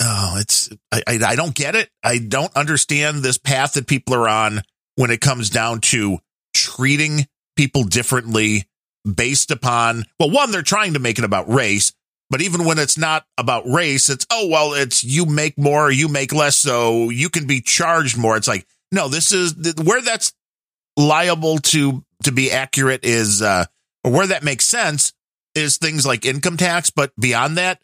Oh, 0.00 0.36
it's 0.38 0.70
I, 0.90 1.02
I 1.06 1.18
I 1.24 1.36
don't 1.36 1.54
get 1.54 1.74
it. 1.74 1.88
I 2.02 2.18
don't 2.18 2.54
understand 2.56 3.22
this 3.22 3.38
path 3.38 3.74
that 3.74 3.86
people 3.86 4.14
are 4.14 4.28
on 4.28 4.62
when 4.96 5.10
it 5.10 5.20
comes 5.20 5.50
down 5.50 5.80
to 5.80 6.18
treating 6.54 7.26
people 7.62 7.84
differently 7.84 8.68
based 9.14 9.52
upon 9.52 10.04
well, 10.18 10.30
one, 10.30 10.50
they're 10.50 10.62
trying 10.62 10.94
to 10.94 10.98
make 10.98 11.18
it 11.18 11.24
about 11.24 11.48
race, 11.48 11.92
but 12.28 12.42
even 12.42 12.64
when 12.64 12.78
it's 12.80 12.98
not 12.98 13.24
about 13.38 13.64
race, 13.66 14.10
it's 14.10 14.26
oh 14.32 14.48
well, 14.48 14.72
it's 14.74 15.04
you 15.04 15.26
make 15.26 15.56
more, 15.56 15.92
you 15.92 16.08
make 16.08 16.32
less, 16.32 16.56
so 16.56 17.08
you 17.10 17.28
can 17.28 17.46
be 17.46 17.60
charged 17.60 18.18
more. 18.18 18.36
It's 18.36 18.48
like 18.48 18.66
no, 18.90 19.08
this 19.08 19.30
is 19.30 19.54
where 19.84 20.02
that's 20.02 20.32
liable 20.96 21.58
to 21.58 22.04
to 22.24 22.32
be 22.32 22.50
accurate 22.50 23.04
is 23.04 23.40
uh 23.42 23.64
or 24.04 24.10
where 24.10 24.26
that 24.26 24.42
makes 24.42 24.64
sense 24.64 25.12
is 25.54 25.76
things 25.76 26.04
like 26.04 26.26
income 26.26 26.56
tax, 26.56 26.90
but 26.90 27.12
beyond 27.16 27.58
that, 27.58 27.80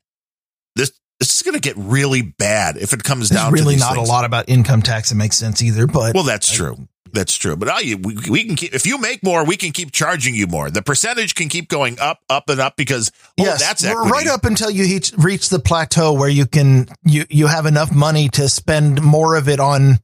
this 0.75 0.91
this 1.21 1.37
is 1.37 1.43
going 1.43 1.55
to 1.55 1.61
get 1.61 1.77
really 1.77 2.23
bad 2.23 2.77
if 2.77 2.93
it 2.93 3.05
comes 3.05 3.29
There's 3.29 3.41
down. 3.41 3.53
really 3.53 3.75
to 3.75 3.81
not 3.81 3.95
things. 3.95 4.09
a 4.09 4.13
lot 4.13 4.25
about 4.25 4.49
income 4.49 4.83
tax 4.83 5.11
that 5.11 5.15
makes 5.15 5.37
sense 5.37 5.63
either, 5.63 5.87
but 5.87 6.15
Well, 6.17 6.25
that's 6.25 6.51
true. 6.51 6.89
That's 7.13 7.35
true. 7.35 7.57
But 7.57 7.85
you, 7.85 7.97
we, 7.99 8.17
we 8.29 8.45
can 8.45 8.57
keep 8.57 8.75
if 8.75 8.87
you 8.87 8.99
make 8.99 9.23
more, 9.23 9.45
we 9.45 9.57
can 9.57 9.73
keep 9.73 9.93
charging 9.93 10.35
you 10.35 10.47
more. 10.47 10.71
The 10.71 10.83
percentage 10.83 11.35
can 11.35 11.49
keep 11.49 11.69
going 11.69 11.99
up, 11.99 12.21
up, 12.29 12.49
and 12.49 12.61
up 12.61 12.77
because 12.77 13.11
oh, 13.39 13.45
yes, 13.45 13.61
that's 13.61 13.85
equity. 13.85 14.11
right 14.11 14.27
up 14.27 14.45
until 14.45 14.71
you 14.71 14.85
reach, 14.85 15.13
reach 15.17 15.49
the 15.49 15.59
plateau 15.59 16.13
where 16.13 16.29
you 16.29 16.47
can 16.47 16.89
you 17.05 17.25
you 17.29 17.47
have 17.47 17.67
enough 17.67 17.93
money 17.95 18.29
to 18.31 18.49
spend 18.49 19.03
more 19.03 19.37
of 19.37 19.49
it 19.49 19.61
on 19.61 19.99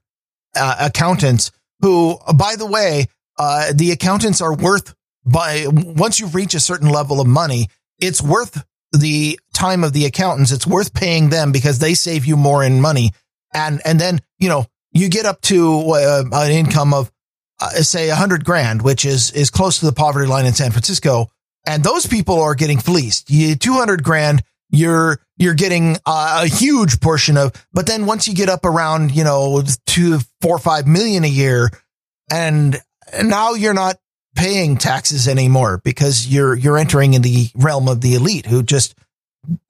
uh, 0.57 0.77
accountants. 0.81 1.51
Who, 1.81 2.19
by 2.35 2.57
the 2.57 2.67
way, 2.67 3.07
uh, 3.39 3.73
the 3.75 3.91
accountants 3.91 4.41
are 4.41 4.55
worth 4.55 4.95
by 5.25 5.67
once 5.69 6.21
you 6.21 6.27
reach 6.29 6.55
a 6.55 6.61
certain 6.61 6.89
level 6.89 7.21
of 7.21 7.27
money, 7.27 7.69
it's 7.99 8.23
worth 8.23 8.65
the 8.93 9.39
time 9.53 9.85
of 9.85 9.93
the 9.93 10.07
accountants. 10.07 10.53
It's 10.53 10.67
worth 10.67 10.95
paying 10.95 11.31
them 11.31 11.53
because 11.53 11.79
they 11.79 11.95
save 11.95 12.25
you 12.27 12.37
more 12.37 12.63
in 12.63 12.81
money. 12.81 13.13
And 13.53 13.81
and 13.85 14.01
then 14.01 14.21
you 14.39 14.49
know 14.49 14.67
you 14.95 15.11
get 15.11 15.26
up 15.26 15.42
to 15.42 15.90
uh, 15.90 16.24
an 16.32 16.51
income 16.51 16.95
of 16.95 17.12
uh, 17.61 17.68
say 17.82 18.09
a 18.09 18.14
hundred 18.14 18.45
grand, 18.45 18.80
which 18.80 19.05
is 19.05 19.30
is 19.32 19.51
close 19.51 19.80
to 19.80 19.86
the 19.86 19.92
poverty 19.92 20.26
line 20.26 20.47
in 20.47 20.55
San 20.55 20.70
Francisco 20.70 21.28
and 21.66 21.82
those 21.82 22.07
people 22.07 22.40
are 22.40 22.55
getting 22.55 22.78
fleeced. 22.78 23.30
You 23.30 23.55
200 23.55 24.03
grand, 24.03 24.42
you're 24.70 25.20
you're 25.36 25.55
getting 25.55 25.97
uh, 26.07 26.42
a 26.45 26.49
huge 26.49 27.01
portion 27.01 27.36
of. 27.36 27.53
But 27.72 27.86
then 27.86 28.07
once 28.07 28.28
you 28.28 28.34
get 28.34 28.49
up 28.49 28.64
around, 28.64 29.12
you 29.12 29.24
know, 29.24 29.62
two, 29.86 30.18
four, 30.40 30.59
five 30.59 30.86
million 30.86 31.24
a 31.24 31.28
year, 31.28 31.70
and 32.30 32.80
now 33.22 33.55
you're 33.55 33.74
not 33.74 33.97
paying 34.34 34.76
taxes 34.76 35.28
anymore 35.28 35.80
because 35.84 36.26
you're 36.26 36.55
you're 36.55 36.78
entering 36.78 37.14
in 37.14 37.22
the 37.22 37.49
realm 37.55 37.88
of 37.88 38.01
the 38.01 38.14
elite 38.14 38.47
who 38.47 38.62
just 38.62 38.95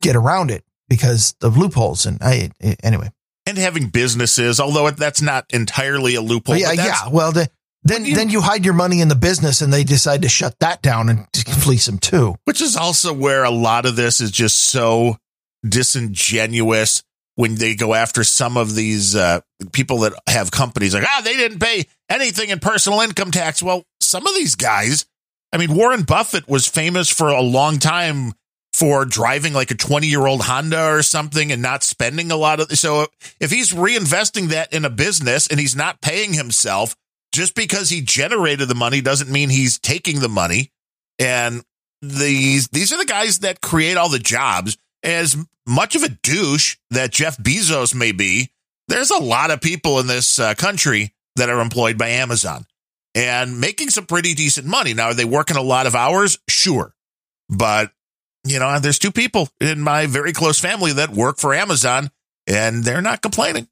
get 0.00 0.16
around 0.16 0.50
it 0.50 0.64
because 0.88 1.34
of 1.42 1.56
loopholes. 1.56 2.06
And 2.06 2.18
I 2.20 2.50
anyway, 2.82 3.10
and 3.46 3.58
having 3.58 3.88
businesses, 3.88 4.58
although 4.60 4.90
that's 4.90 5.20
not 5.22 5.44
entirely 5.52 6.14
a 6.14 6.20
loophole. 6.20 6.56
Yeah, 6.56 6.72
yeah. 6.72 7.08
Well, 7.10 7.32
the, 7.32 7.48
then 7.82 8.04
you- 8.06 8.14
then 8.14 8.30
you 8.30 8.40
hide 8.40 8.64
your 8.64 8.74
money 8.74 9.00
in 9.00 9.08
the 9.08 9.14
business, 9.14 9.60
and 9.60 9.72
they 9.72 9.84
decide 9.84 10.22
to 10.22 10.28
shut 10.28 10.58
that 10.60 10.80
down 10.82 11.08
and 11.08 11.26
fleece 11.62 11.86
them 11.86 11.98
too. 11.98 12.36
which 12.44 12.60
is 12.62 12.76
also 12.76 13.12
where 13.12 13.44
a 13.44 13.50
lot 13.50 13.84
of 13.86 13.96
this 13.96 14.20
is 14.20 14.30
just 14.30 14.56
so 14.56 15.16
disingenuous 15.88 17.02
when 17.36 17.56
they 17.56 17.74
go 17.74 17.94
after 17.94 18.22
some 18.24 18.56
of 18.56 18.74
these 18.74 19.16
uh, 19.16 19.40
people 19.72 19.98
that 20.00 20.12
have 20.28 20.50
companies 20.50 20.94
like 20.94 21.04
ah 21.06 21.20
they 21.24 21.34
didn't 21.36 21.58
pay 21.58 21.84
anything 22.08 22.50
in 22.50 22.58
personal 22.60 23.00
income 23.00 23.30
tax 23.30 23.62
well 23.62 23.82
some 24.00 24.26
of 24.26 24.34
these 24.34 24.54
guys 24.54 25.04
i 25.52 25.56
mean 25.58 25.74
warren 25.74 26.02
buffett 26.02 26.48
was 26.48 26.66
famous 26.68 27.08
for 27.08 27.28
a 27.28 27.40
long 27.40 27.78
time 27.78 28.32
for 28.74 29.04
driving 29.04 29.52
like 29.52 29.70
a 29.70 29.74
20 29.76 30.06
year 30.06 30.26
old 30.26 30.42
honda 30.42 30.84
or 30.90 31.02
something 31.02 31.52
and 31.52 31.62
not 31.62 31.82
spending 31.82 32.30
a 32.30 32.36
lot 32.36 32.58
of 32.58 32.70
so 32.72 33.06
if 33.38 33.50
he's 33.50 33.72
reinvesting 33.72 34.48
that 34.48 34.72
in 34.72 34.84
a 34.84 34.90
business 34.90 35.46
and 35.46 35.60
he's 35.60 35.76
not 35.76 36.00
paying 36.00 36.34
himself 36.34 36.96
just 37.32 37.54
because 37.54 37.88
he 37.88 38.00
generated 38.00 38.68
the 38.68 38.74
money 38.74 39.00
doesn't 39.00 39.30
mean 39.30 39.48
he's 39.48 39.78
taking 39.78 40.18
the 40.18 40.28
money 40.28 40.72
and 41.18 41.62
these 42.10 42.68
these 42.68 42.92
are 42.92 42.98
the 42.98 43.04
guys 43.04 43.40
that 43.40 43.60
create 43.60 43.96
all 43.96 44.08
the 44.08 44.18
jobs. 44.18 44.76
As 45.02 45.36
much 45.66 45.96
of 45.96 46.02
a 46.02 46.08
douche 46.08 46.76
that 46.90 47.12
Jeff 47.12 47.36
Bezos 47.36 47.94
may 47.94 48.12
be, 48.12 48.50
there's 48.88 49.10
a 49.10 49.22
lot 49.22 49.50
of 49.50 49.60
people 49.60 49.98
in 49.98 50.06
this 50.06 50.38
uh, 50.38 50.54
country 50.54 51.14
that 51.36 51.50
are 51.50 51.60
employed 51.60 51.98
by 51.98 52.08
Amazon 52.08 52.64
and 53.14 53.60
making 53.60 53.90
some 53.90 54.06
pretty 54.06 54.34
decent 54.34 54.66
money. 54.66 54.94
Now, 54.94 55.06
are 55.06 55.14
they 55.14 55.24
working 55.24 55.56
a 55.56 55.62
lot 55.62 55.86
of 55.86 55.94
hours? 55.94 56.38
Sure, 56.48 56.94
but 57.48 57.92
you 58.44 58.58
know, 58.58 58.78
there's 58.78 58.98
two 58.98 59.12
people 59.12 59.48
in 59.60 59.80
my 59.80 60.06
very 60.06 60.32
close 60.32 60.58
family 60.58 60.92
that 60.92 61.10
work 61.10 61.38
for 61.38 61.54
Amazon, 61.54 62.10
and 62.46 62.84
they're 62.84 63.02
not 63.02 63.22
complaining. 63.22 63.68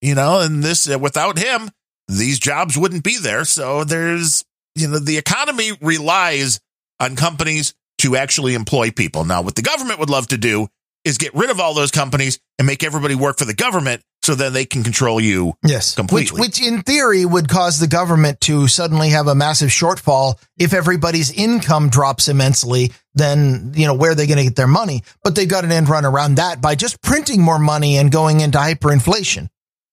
You 0.00 0.14
know, 0.14 0.40
and 0.40 0.62
this 0.62 0.90
uh, 0.90 0.98
without 0.98 1.38
him, 1.38 1.70
these 2.08 2.38
jobs 2.38 2.76
wouldn't 2.76 3.04
be 3.04 3.18
there. 3.18 3.44
So 3.44 3.84
there's 3.84 4.44
you 4.74 4.88
know, 4.88 4.98
the 4.98 5.18
economy 5.18 5.72
relies 5.80 6.60
on 7.00 7.16
companies 7.16 7.74
to 7.98 8.16
actually 8.16 8.54
employ 8.54 8.90
people. 8.90 9.24
Now, 9.24 9.42
what 9.42 9.54
the 9.54 9.62
government 9.62 10.00
would 10.00 10.10
love 10.10 10.28
to 10.28 10.38
do 10.38 10.68
is 11.04 11.18
get 11.18 11.34
rid 11.34 11.50
of 11.50 11.60
all 11.60 11.74
those 11.74 11.90
companies 11.90 12.38
and 12.58 12.66
make 12.66 12.82
everybody 12.82 13.14
work 13.14 13.38
for 13.38 13.44
the 13.44 13.54
government 13.54 14.02
so 14.22 14.34
then 14.34 14.52
they 14.52 14.64
can 14.64 14.82
control 14.84 15.20
you. 15.20 15.54
Yes, 15.64 15.94
Completely. 15.94 16.40
Which, 16.40 16.60
which 16.60 16.62
in 16.62 16.82
theory 16.82 17.24
would 17.24 17.48
cause 17.48 17.78
the 17.80 17.88
government 17.88 18.40
to 18.42 18.68
suddenly 18.68 19.10
have 19.10 19.26
a 19.26 19.34
massive 19.34 19.70
shortfall 19.70 20.36
if 20.56 20.72
everybody's 20.72 21.32
income 21.32 21.88
drops 21.88 22.28
immensely. 22.28 22.92
Then 23.14 23.72
you 23.74 23.86
know 23.86 23.94
where 23.94 24.12
are 24.12 24.14
they 24.14 24.26
going 24.26 24.38
to 24.38 24.44
get 24.44 24.56
their 24.56 24.66
money? 24.68 25.02
But 25.24 25.34
they've 25.34 25.48
got 25.48 25.64
an 25.64 25.72
end 25.72 25.88
run 25.88 26.04
around 26.04 26.36
that 26.36 26.60
by 26.60 26.74
just 26.76 27.02
printing 27.02 27.42
more 27.42 27.58
money 27.58 27.98
and 27.98 28.10
going 28.12 28.40
into 28.40 28.58
hyperinflation. 28.58 29.48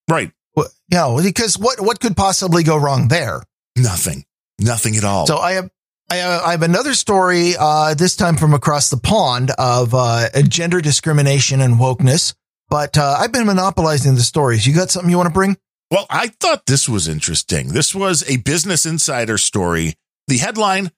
Right. 0.10 0.32
Well, 0.56 0.68
You 0.90 0.98
know, 0.98 1.20
because 1.22 1.58
what 1.58 1.82
what 1.82 2.00
could 2.00 2.16
possibly 2.16 2.64
go 2.64 2.78
wrong 2.78 3.08
there? 3.08 3.42
Nothing. 3.76 4.26
Nothing 4.60 4.96
at 4.96 5.04
all. 5.04 5.26
So 5.28 5.38
I 5.38 5.54
have. 5.54 5.70
I 6.12 6.16
have, 6.16 6.42
I 6.42 6.52
have 6.52 6.64
another 6.64 6.96
story, 6.96 7.54
uh, 7.56 7.94
this 7.94 8.16
time 8.16 8.36
from 8.36 8.56
across 8.56 8.90
the 8.90 8.98
pond 8.98 9.52
of 9.60 9.94
uh, 9.94 10.28
gender 10.48 10.82
discrimination 10.82 11.62
and 11.62 11.76
wokeness. 11.76 12.34
But 12.70 12.98
uh, 12.98 13.18
I've 13.20 13.32
been 13.32 13.46
monopolizing 13.48 14.16
the 14.16 14.22
stories. 14.22 14.68
You 14.68 14.76
got 14.76 14.92
something 14.92 15.10
you 15.10 15.18
want 15.18 15.28
to 15.28 15.34
bring? 15.34 15.58
Well, 15.92 16.06
I 16.10 16.28
thought 16.28 16.66
this 16.68 16.88
was 16.88 17.08
interesting. 17.08 17.70
This 17.70 17.96
was 17.96 18.24
a 18.30 18.38
Business 18.38 18.86
Insider 18.86 19.38
story. 19.40 19.96
The 20.28 20.38
headline 20.38 20.92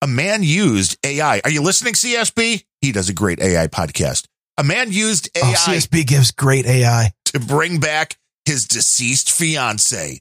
A 0.00 0.06
man 0.06 0.42
used 0.42 0.96
AI. 1.04 1.40
Are 1.44 1.50
you 1.50 1.60
listening, 1.62 1.92
CSB? 1.92 2.64
He 2.80 2.92
does 2.92 3.10
a 3.10 3.12
great 3.14 3.38
AI 3.40 3.66
podcast. 3.66 4.24
A 4.56 4.64
man 4.64 4.92
used 4.92 5.28
AI 5.36 5.42
Oh, 5.50 5.54
CSB 5.68 6.06
gives 6.06 6.30
great 6.30 6.64
AI. 6.66 7.12
to 7.26 7.40
bring 7.40 7.80
back 7.80 8.16
his 8.46 8.66
deceased 8.66 9.30
fiance. 9.30 10.20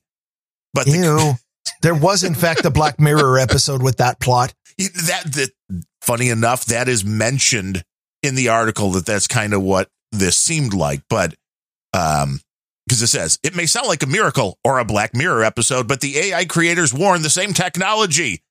But 0.73 0.85
the, 0.85 0.97
Ew. 0.97 1.33
there 1.81 1.95
was, 1.95 2.25
in 2.25 2.35
fact, 2.35 2.65
a 2.65 2.69
Black 2.69 2.99
Mirror 2.99 3.39
episode 3.39 3.81
with 3.81 3.97
that 3.97 4.19
plot. 4.19 4.53
that, 4.77 5.23
that, 5.25 5.51
funny 6.01 6.27
enough, 6.29 6.65
that 6.65 6.89
is 6.89 7.05
mentioned 7.05 7.83
in 8.21 8.35
the 8.35 8.49
article 8.49 8.91
that 8.91 9.05
that's 9.05 9.27
kind 9.27 9.53
of 9.53 9.61
what 9.61 9.89
this 10.11 10.37
seemed 10.37 10.73
like. 10.73 11.01
But, 11.09 11.35
um, 11.93 12.39
because 12.87 13.03
it 13.03 13.07
says 13.07 13.37
it 13.43 13.55
may 13.55 13.67
sound 13.67 13.87
like 13.87 14.01
a 14.01 14.07
miracle 14.07 14.57
or 14.63 14.79
a 14.79 14.85
Black 14.85 15.13
Mirror 15.13 15.43
episode, 15.43 15.87
but 15.87 16.01
the 16.01 16.17
AI 16.17 16.45
creators 16.45 16.91
warn 16.91 17.21
the 17.21 17.29
same 17.29 17.53
technology. 17.53 18.41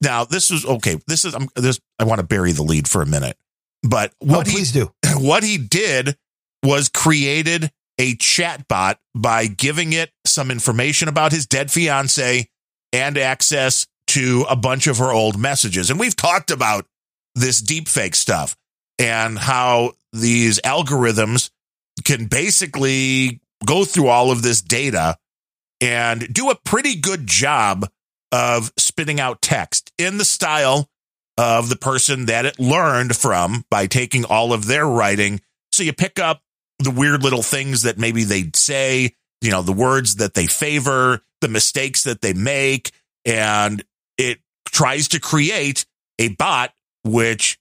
Now, 0.00 0.24
this 0.24 0.50
is 0.52 0.64
okay. 0.64 0.98
This 1.06 1.24
is 1.24 1.34
I'm 1.34 1.48
this. 1.56 1.80
I 1.98 2.04
want 2.04 2.20
to 2.20 2.26
bury 2.26 2.52
the 2.52 2.62
lead 2.62 2.88
for 2.88 3.02
a 3.02 3.06
minute, 3.06 3.36
but 3.82 4.12
Oh, 4.22 4.26
what 4.26 4.46
he 4.46 4.62
do. 4.64 4.92
what 5.16 5.42
he 5.42 5.58
did 5.58 6.16
was 6.62 6.88
created 6.88 7.70
a 7.98 8.14
chatbot 8.16 8.96
by 9.14 9.46
giving 9.46 9.92
it 9.92 10.10
some 10.24 10.50
information 10.50 11.08
about 11.08 11.32
his 11.32 11.46
dead 11.46 11.70
fiance 11.70 12.48
and 12.92 13.18
access 13.18 13.86
to 14.08 14.44
a 14.48 14.56
bunch 14.56 14.86
of 14.86 14.98
her 14.98 15.12
old 15.12 15.38
messages. 15.38 15.90
And 15.90 15.98
we've 15.98 16.16
talked 16.16 16.50
about 16.50 16.86
this 17.34 17.60
deep 17.60 17.88
fake 17.88 18.14
stuff. 18.14 18.56
And 19.02 19.36
how 19.36 19.92
these 20.12 20.60
algorithms 20.60 21.50
can 22.04 22.26
basically 22.26 23.40
go 23.66 23.84
through 23.84 24.06
all 24.06 24.30
of 24.30 24.42
this 24.42 24.62
data 24.62 25.16
and 25.80 26.32
do 26.32 26.50
a 26.50 26.58
pretty 26.64 26.94
good 26.94 27.26
job 27.26 27.88
of 28.30 28.72
spitting 28.78 29.18
out 29.18 29.42
text 29.42 29.92
in 29.98 30.18
the 30.18 30.24
style 30.24 30.88
of 31.36 31.68
the 31.68 31.76
person 31.76 32.26
that 32.26 32.46
it 32.46 32.60
learned 32.60 33.16
from 33.16 33.64
by 33.70 33.86
taking 33.86 34.24
all 34.24 34.52
of 34.52 34.66
their 34.66 34.86
writing. 34.86 35.40
So 35.72 35.82
you 35.82 35.92
pick 35.92 36.20
up 36.20 36.40
the 36.78 36.90
weird 36.90 37.24
little 37.24 37.42
things 37.42 37.82
that 37.82 37.98
maybe 37.98 38.22
they 38.22 38.50
say, 38.54 39.16
you 39.40 39.50
know, 39.50 39.62
the 39.62 39.72
words 39.72 40.16
that 40.16 40.34
they 40.34 40.46
favor, 40.46 41.20
the 41.40 41.48
mistakes 41.48 42.04
that 42.04 42.20
they 42.20 42.34
make, 42.34 42.92
and 43.24 43.82
it 44.16 44.38
tries 44.66 45.08
to 45.08 45.20
create 45.20 45.86
a 46.18 46.28
bot, 46.28 46.72
which 47.04 47.58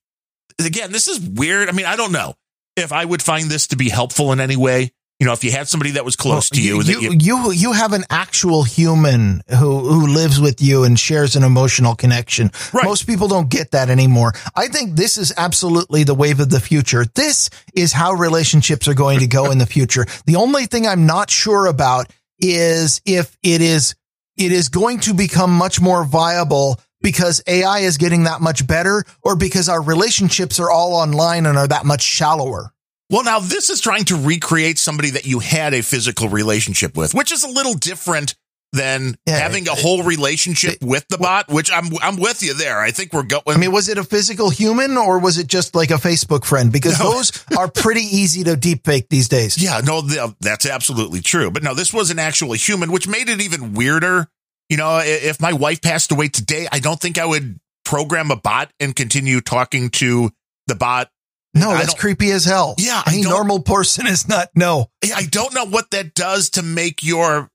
again, 0.59 0.91
this 0.91 1.07
is 1.07 1.19
weird. 1.19 1.69
I 1.69 1.71
mean, 1.71 1.85
I 1.85 1.95
don't 1.95 2.11
know 2.11 2.35
if 2.75 2.91
I 2.91 3.03
would 3.03 3.21
find 3.21 3.49
this 3.49 3.67
to 3.67 3.75
be 3.75 3.89
helpful 3.89 4.31
in 4.31 4.39
any 4.39 4.55
way. 4.55 4.91
You 5.19 5.27
know, 5.27 5.33
if 5.33 5.43
you 5.43 5.51
had 5.51 5.67
somebody 5.67 5.91
that 5.91 6.03
was 6.03 6.15
close 6.15 6.49
well, 6.51 6.57
to 6.57 6.61
you, 6.63 6.81
you, 6.81 6.99
you, 6.99 7.17
you, 7.19 7.51
you 7.51 7.71
have 7.73 7.93
an 7.93 8.05
actual 8.09 8.63
human 8.63 9.43
who 9.49 9.79
who 9.79 10.07
lives 10.07 10.41
with 10.41 10.63
you 10.63 10.83
and 10.83 10.99
shares 10.99 11.35
an 11.35 11.43
emotional 11.43 11.93
connection. 11.93 12.49
Right. 12.73 12.85
Most 12.85 13.05
people 13.05 13.27
don't 13.27 13.47
get 13.47 13.69
that 13.71 13.91
anymore. 13.91 14.33
I 14.55 14.67
think 14.67 14.95
this 14.95 15.19
is 15.19 15.31
absolutely 15.37 16.03
the 16.05 16.15
wave 16.15 16.39
of 16.39 16.49
the 16.49 16.59
future. 16.59 17.05
This 17.13 17.51
is 17.75 17.93
how 17.93 18.13
relationships 18.13 18.87
are 18.87 18.95
going 18.95 19.19
to 19.19 19.27
go 19.27 19.51
in 19.51 19.59
the 19.59 19.67
future. 19.67 20.07
The 20.25 20.37
only 20.37 20.65
thing 20.65 20.87
I'm 20.87 21.05
not 21.05 21.29
sure 21.29 21.67
about 21.67 22.11
is 22.39 22.99
if 23.05 23.37
it 23.43 23.61
is 23.61 23.93
it 24.37 24.51
is 24.51 24.69
going 24.69 25.01
to 25.01 25.13
become 25.13 25.53
much 25.53 25.79
more 25.79 26.03
viable 26.03 26.79
because 27.01 27.41
AI 27.47 27.79
is 27.79 27.97
getting 27.97 28.23
that 28.23 28.41
much 28.41 28.65
better 28.65 29.03
or 29.21 29.35
because 29.35 29.69
our 29.69 29.81
relationships 29.81 30.59
are 30.59 30.69
all 30.69 30.93
online 30.95 31.45
and 31.45 31.57
are 31.57 31.67
that 31.67 31.85
much 31.85 32.01
shallower. 32.01 32.73
Well, 33.09 33.23
now 33.23 33.39
this 33.39 33.69
is 33.69 33.81
trying 33.81 34.05
to 34.05 34.15
recreate 34.15 34.79
somebody 34.79 35.11
that 35.11 35.25
you 35.25 35.39
had 35.39 35.73
a 35.73 35.81
physical 35.81 36.29
relationship 36.29 36.95
with, 36.95 37.13
which 37.13 37.31
is 37.31 37.43
a 37.43 37.49
little 37.49 37.73
different 37.73 38.35
than 38.73 39.15
yeah, 39.25 39.37
having 39.37 39.67
a 39.67 39.73
whole 39.73 40.03
relationship 40.03 40.75
it, 40.75 40.83
with 40.83 41.05
the 41.09 41.17
bot, 41.17 41.51
which 41.51 41.71
I'm 41.71 41.89
I'm 42.01 42.15
with 42.15 42.41
you 42.41 42.53
there. 42.53 42.79
I 42.79 42.91
think 42.91 43.11
we're 43.11 43.23
going. 43.23 43.43
I 43.47 43.57
mean, 43.57 43.71
was 43.71 43.89
it 43.89 43.97
a 43.97 44.03
physical 44.03 44.49
human 44.49 44.97
or 44.97 45.19
was 45.19 45.37
it 45.37 45.47
just 45.47 45.75
like 45.75 45.91
a 45.91 45.95
Facebook 45.95 46.45
friend? 46.45 46.71
Because 46.71 46.99
no. 46.99 47.11
those 47.11 47.45
are 47.57 47.67
pretty 47.67 48.01
easy 48.01 48.43
to 48.45 48.55
deep 48.55 48.85
fake 48.85 49.09
these 49.09 49.27
days. 49.27 49.61
Yeah, 49.61 49.81
no, 49.83 50.01
that's 50.39 50.65
absolutely 50.65 51.21
true. 51.21 51.51
But 51.51 51.63
no, 51.63 51.73
this 51.73 51.93
was 51.93 52.11
an 52.11 52.19
actual 52.19 52.53
human, 52.53 52.91
which 52.91 53.07
made 53.07 53.27
it 53.29 53.41
even 53.41 53.73
weirder. 53.73 54.29
You 54.71 54.77
know, 54.77 55.01
if 55.03 55.41
my 55.41 55.51
wife 55.51 55.81
passed 55.81 56.13
away 56.13 56.29
today, 56.29 56.65
I 56.71 56.79
don't 56.79 56.97
think 56.97 57.19
I 57.19 57.25
would 57.25 57.59
program 57.83 58.31
a 58.31 58.37
bot 58.37 58.71
and 58.79 58.95
continue 58.95 59.41
talking 59.41 59.89
to 59.89 60.31
the 60.67 60.75
bot 60.75 61.11
no, 61.53 61.71
that's 61.71 61.93
creepy 61.93 62.31
as 62.31 62.45
hell. 62.45 62.75
Yeah. 62.77 63.01
Any 63.05 63.23
normal 63.23 63.59
person 63.59 64.07
is 64.07 64.27
not. 64.27 64.49
No. 64.55 64.89
I 65.13 65.23
don't 65.23 65.53
know 65.53 65.65
what 65.65 65.91
that 65.91 66.13
does 66.15 66.51
to 66.51 66.63
make 66.63 67.03
your 67.03 67.49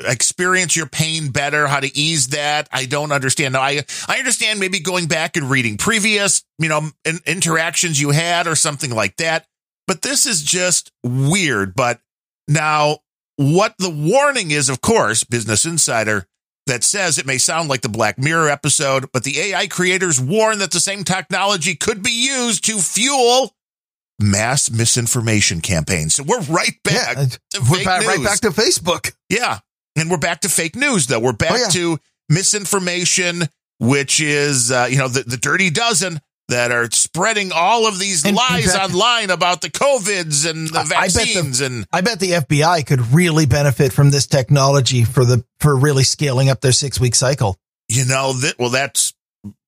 experience 0.00 0.74
your 0.74 0.86
pain 0.86 1.28
better, 1.28 1.66
how 1.66 1.80
to 1.80 1.96
ease 1.96 2.28
that. 2.28 2.66
I 2.72 2.86
don't 2.86 3.12
understand. 3.12 3.52
Now, 3.52 3.60
I, 3.60 3.82
I 4.08 4.18
understand 4.18 4.58
maybe 4.58 4.80
going 4.80 5.06
back 5.06 5.36
and 5.36 5.50
reading 5.50 5.76
previous, 5.76 6.44
you 6.58 6.70
know, 6.70 6.88
in, 7.04 7.18
interactions 7.26 8.00
you 8.00 8.10
had 8.10 8.46
or 8.46 8.56
something 8.56 8.90
like 8.90 9.16
that. 9.16 9.46
But 9.86 10.00
this 10.00 10.24
is 10.24 10.42
just 10.42 10.90
weird. 11.04 11.74
But 11.74 12.00
now 12.48 13.00
what 13.36 13.74
the 13.78 13.90
warning 13.90 14.50
is, 14.50 14.70
of 14.70 14.80
course, 14.80 15.24
Business 15.24 15.66
Insider 15.66 16.26
that 16.66 16.84
says 16.84 17.18
it 17.18 17.26
may 17.26 17.38
sound 17.38 17.68
like 17.68 17.80
the 17.80 17.88
Black 17.88 18.18
Mirror 18.18 18.48
episode, 18.48 19.10
but 19.12 19.24
the 19.24 19.38
AI 19.40 19.66
creators 19.66 20.20
warn 20.20 20.58
that 20.58 20.72
the 20.72 20.80
same 20.80 21.04
technology 21.04 21.74
could 21.74 22.02
be 22.02 22.10
used 22.10 22.64
to 22.66 22.78
fuel 22.78 23.54
mass 24.18 24.70
misinformation 24.70 25.60
campaigns. 25.60 26.14
So 26.14 26.24
we're 26.24 26.40
right 26.42 26.76
back 26.82 27.16
yeah, 27.16 27.24
to 27.24 27.60
we're 27.70 27.84
back, 27.84 28.06
right 28.06 28.22
back 28.22 28.40
to 28.40 28.48
Facebook. 28.50 29.12
Yeah. 29.28 29.60
And 29.96 30.10
we're 30.10 30.18
back 30.18 30.40
to 30.40 30.48
fake 30.48 30.76
news, 30.76 31.06
though. 31.06 31.20
We're 31.20 31.32
back 31.32 31.52
oh, 31.52 31.56
yeah. 31.56 31.68
to 31.68 31.98
misinformation, 32.28 33.44
which 33.78 34.20
is, 34.20 34.70
uh, 34.70 34.88
you 34.90 34.98
know, 34.98 35.08
the, 35.08 35.22
the 35.22 35.36
dirty 35.36 35.70
dozen 35.70 36.20
that 36.48 36.70
are 36.70 36.90
spreading 36.90 37.50
all 37.52 37.86
of 37.86 37.98
these 37.98 38.24
and 38.24 38.36
lies 38.36 38.72
fact, 38.72 38.92
online 38.92 39.30
about 39.30 39.60
the 39.60 39.70
COVIDs 39.70 40.48
and 40.48 40.68
the 40.68 40.84
vaccines. 40.88 41.60
I 41.60 41.68
the, 41.68 41.74
and 41.74 41.86
I 41.92 42.00
bet 42.00 42.20
the 42.20 42.32
FBI 42.32 42.86
could 42.86 43.12
really 43.12 43.46
benefit 43.46 43.92
from 43.92 44.10
this 44.10 44.26
technology 44.26 45.04
for 45.04 45.24
the 45.24 45.44
for 45.60 45.76
really 45.76 46.04
scaling 46.04 46.48
up 46.48 46.60
their 46.60 46.72
six 46.72 47.00
week 47.00 47.14
cycle. 47.14 47.58
You 47.88 48.04
know 48.04 48.32
that 48.32 48.58
well, 48.58 48.70
that's 48.70 49.14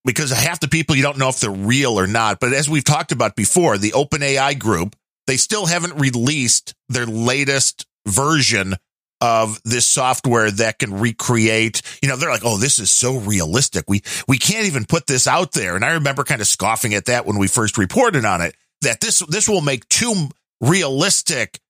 because 0.05 0.31
half 0.31 0.61
the 0.61 0.69
people 0.69 0.97
you 0.97 1.03
don't 1.03 1.19
know 1.19 1.29
if 1.29 1.41
they're 1.41 1.51
real 1.51 1.99
or 1.99 2.07
not. 2.07 2.41
But 2.41 2.53
as 2.53 2.69
we've 2.69 2.85
talked 2.85 3.13
about 3.13 3.37
before, 3.37 3.79
the 3.79 3.91
OpenAI 3.91 4.59
group 4.59 4.97
they 5.29 5.37
still 5.37 5.67
haven't 5.67 5.95
released 5.95 6.75
their 6.89 7.07
latest 7.07 7.87
version 8.07 8.75
of 9.21 9.61
this 9.65 9.87
software 9.87 10.51
that 10.51 10.79
can 10.79 11.01
recreate, 11.01 11.83
you 12.03 12.09
know, 12.09 12.17
they're 12.17 12.31
like, 12.31 12.45
oh, 12.45 12.57
this 12.57 12.79
is 12.79 12.91
so 12.91 13.19
realistic. 13.19 13.85
We, 13.89 14.03
we 14.27 14.39
can't 14.39 14.67
even 14.67 14.85
put 14.85 15.07
this 15.07 15.27
out 15.27 15.53
there. 15.53 15.77
And 15.77 15.85
I 15.85 15.95
remember 15.95 16.25
kind 16.25 16.41
of 16.41 16.47
scoffing 16.47 16.95
at 16.95 17.07
that 17.07 17.27
when 17.27 17.39
we 17.39 17.49
first 17.49 17.79
reported 17.79 18.25
on 18.25 18.41
it, 18.41 18.55
that 18.83 19.01
this, 19.01 19.21
this 19.29 19.49
will 19.49 19.61
make 19.61 19.89
too 19.89 20.29
realistic 20.61 21.61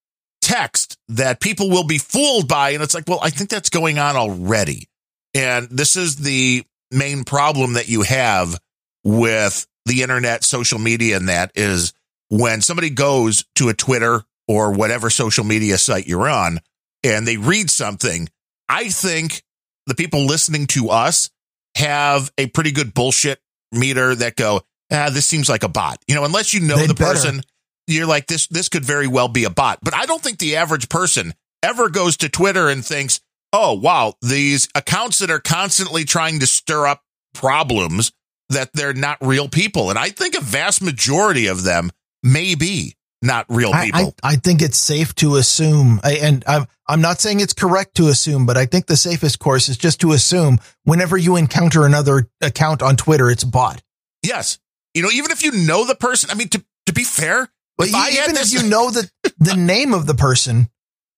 text 0.43 0.99
that 1.09 1.41
people 1.41 1.71
will 1.71 1.87
be 1.87 1.99
fooled 1.99 2.49
by. 2.49 2.71
And 2.71 2.83
it's 2.83 2.95
like, 2.95 3.05
well, 3.07 3.21
I 3.23 3.31
think 3.31 3.51
that's 3.51 3.71
going 3.71 3.99
on 3.99 4.17
already. 4.17 4.89
And 5.35 5.69
this 5.71 5.97
is 5.97 6.17
the 6.17 6.65
main 6.91 7.25
problem 7.25 7.75
that 7.75 7.89
you 7.89 8.03
have 8.03 8.59
with 9.05 9.67
the 9.87 10.03
internet, 10.03 10.45
social 10.45 10.79
media, 10.79 11.17
and 11.17 11.29
that 11.29 11.53
is 11.55 11.93
when 12.29 12.61
somebody 12.61 12.91
goes 12.91 13.45
to 13.55 13.69
a 13.69 13.75
Twitter 13.75 14.23
or 14.47 14.73
whatever 14.73 15.11
social 15.11 15.45
media 15.45 15.79
site 15.79 16.07
you're 16.07 16.29
on, 16.29 16.61
and 17.03 17.27
they 17.27 17.37
read 17.37 17.71
something, 17.71 18.29
I 18.69 18.89
think 18.89 19.43
the 19.87 19.95
people 19.95 20.27
listening 20.27 20.67
to 20.69 20.91
us 20.91 21.31
have 21.77 22.31
a 22.39 22.47
pretty 22.47 22.73
good 22.73 22.95
bullshit 22.95 23.41
meter 23.73 24.15
that 24.15 24.37
go, 24.37 24.63
ah, 24.93 25.11
this 25.11 25.27
seems 25.27 25.49
like 25.49 25.63
a 25.63 25.69
bot. 25.69 26.03
You 26.07 26.15
know, 26.15 26.25
unless 26.25 26.53
you 26.53 26.61
know 26.61 26.77
They'd 26.77 26.91
the 26.91 26.95
better. 26.95 27.15
person, 27.15 27.43
you're 27.87 28.07
like, 28.07 28.27
this, 28.27 28.47
this 28.49 28.69
could 28.69 28.85
very 28.85 29.07
well 29.07 29.29
be 29.29 29.45
a 29.45 29.51
bot. 29.51 29.79
But 29.83 29.95
I 29.95 30.07
don't 30.07 30.23
think 30.23 30.39
the 30.39 30.57
average 30.57 30.89
person 30.89 31.35
ever 31.63 31.89
goes 31.89 32.17
to 32.19 32.29
Twitter 32.29 32.69
and 32.69 32.85
thinks, 32.85 33.21
oh, 33.53 33.75
wow, 33.75 34.15
these 34.21 34.69
accounts 34.75 35.19
that 35.21 35.31
are 35.31 35.41
constantly 35.41 36.05
trying 36.05 36.41
to 36.41 36.47
stir 36.47 36.87
up 36.87 37.03
problems 37.35 38.13
that 38.51 38.73
they're 38.73 38.95
not 38.95 39.19
real 39.21 39.49
people. 39.49 39.91
And 39.91 39.99
I 39.99 40.09
think 40.11 40.37
a 40.37 40.41
vast 40.41 40.83
majority 40.83 41.47
of 41.47 41.65
them 41.65 41.91
may 42.23 42.55
be 42.55 42.95
not 43.23 43.47
real 43.49 43.73
people. 43.73 44.15
I, 44.23 44.29
I, 44.29 44.33
I 44.33 44.37
think 44.37 44.63
it's 44.63 44.79
safe 44.79 45.15
to 45.17 45.37
assume, 45.37 46.01
and 46.05 46.45
I'm, 46.47 46.67
I'm 46.89 47.01
not 47.01 47.21
saying 47.21 47.41
it's 47.41 47.53
correct 47.53 47.97
to 47.97 48.09
assume, 48.09 48.47
but 48.47 48.57
I 48.57 48.67
think 48.67 48.87
the 48.87 48.97
safest 48.97 49.39
course 49.39 49.69
is 49.69 49.77
just 49.77 50.01
to 50.01 50.13
assume 50.13 50.59
whenever 50.85 51.17
you 51.17 51.37
encounter 51.37 51.85
another 51.85 52.29
account 52.41 52.83
on 52.83 52.97
Twitter, 52.97 53.31
it's 53.31 53.45
bot. 53.45 53.83
Yes. 54.23 54.59
You 54.95 55.03
know, 55.03 55.11
even 55.11 55.31
if 55.31 55.43
you 55.43 55.53
know 55.53 55.85
the 55.85 55.95
person, 55.95 56.31
I 56.31 56.35
mean, 56.35 56.49
to, 56.49 56.65
to 56.87 56.93
be 56.93 57.05
fair, 57.05 57.49
but 57.77 57.89
even 57.89 58.37
if 58.37 58.53
you 58.53 58.69
know 58.69 58.91
the, 58.91 59.11
the 59.39 59.55
name 59.55 59.95
of 59.95 60.07
the 60.07 60.15
person, 60.15 60.69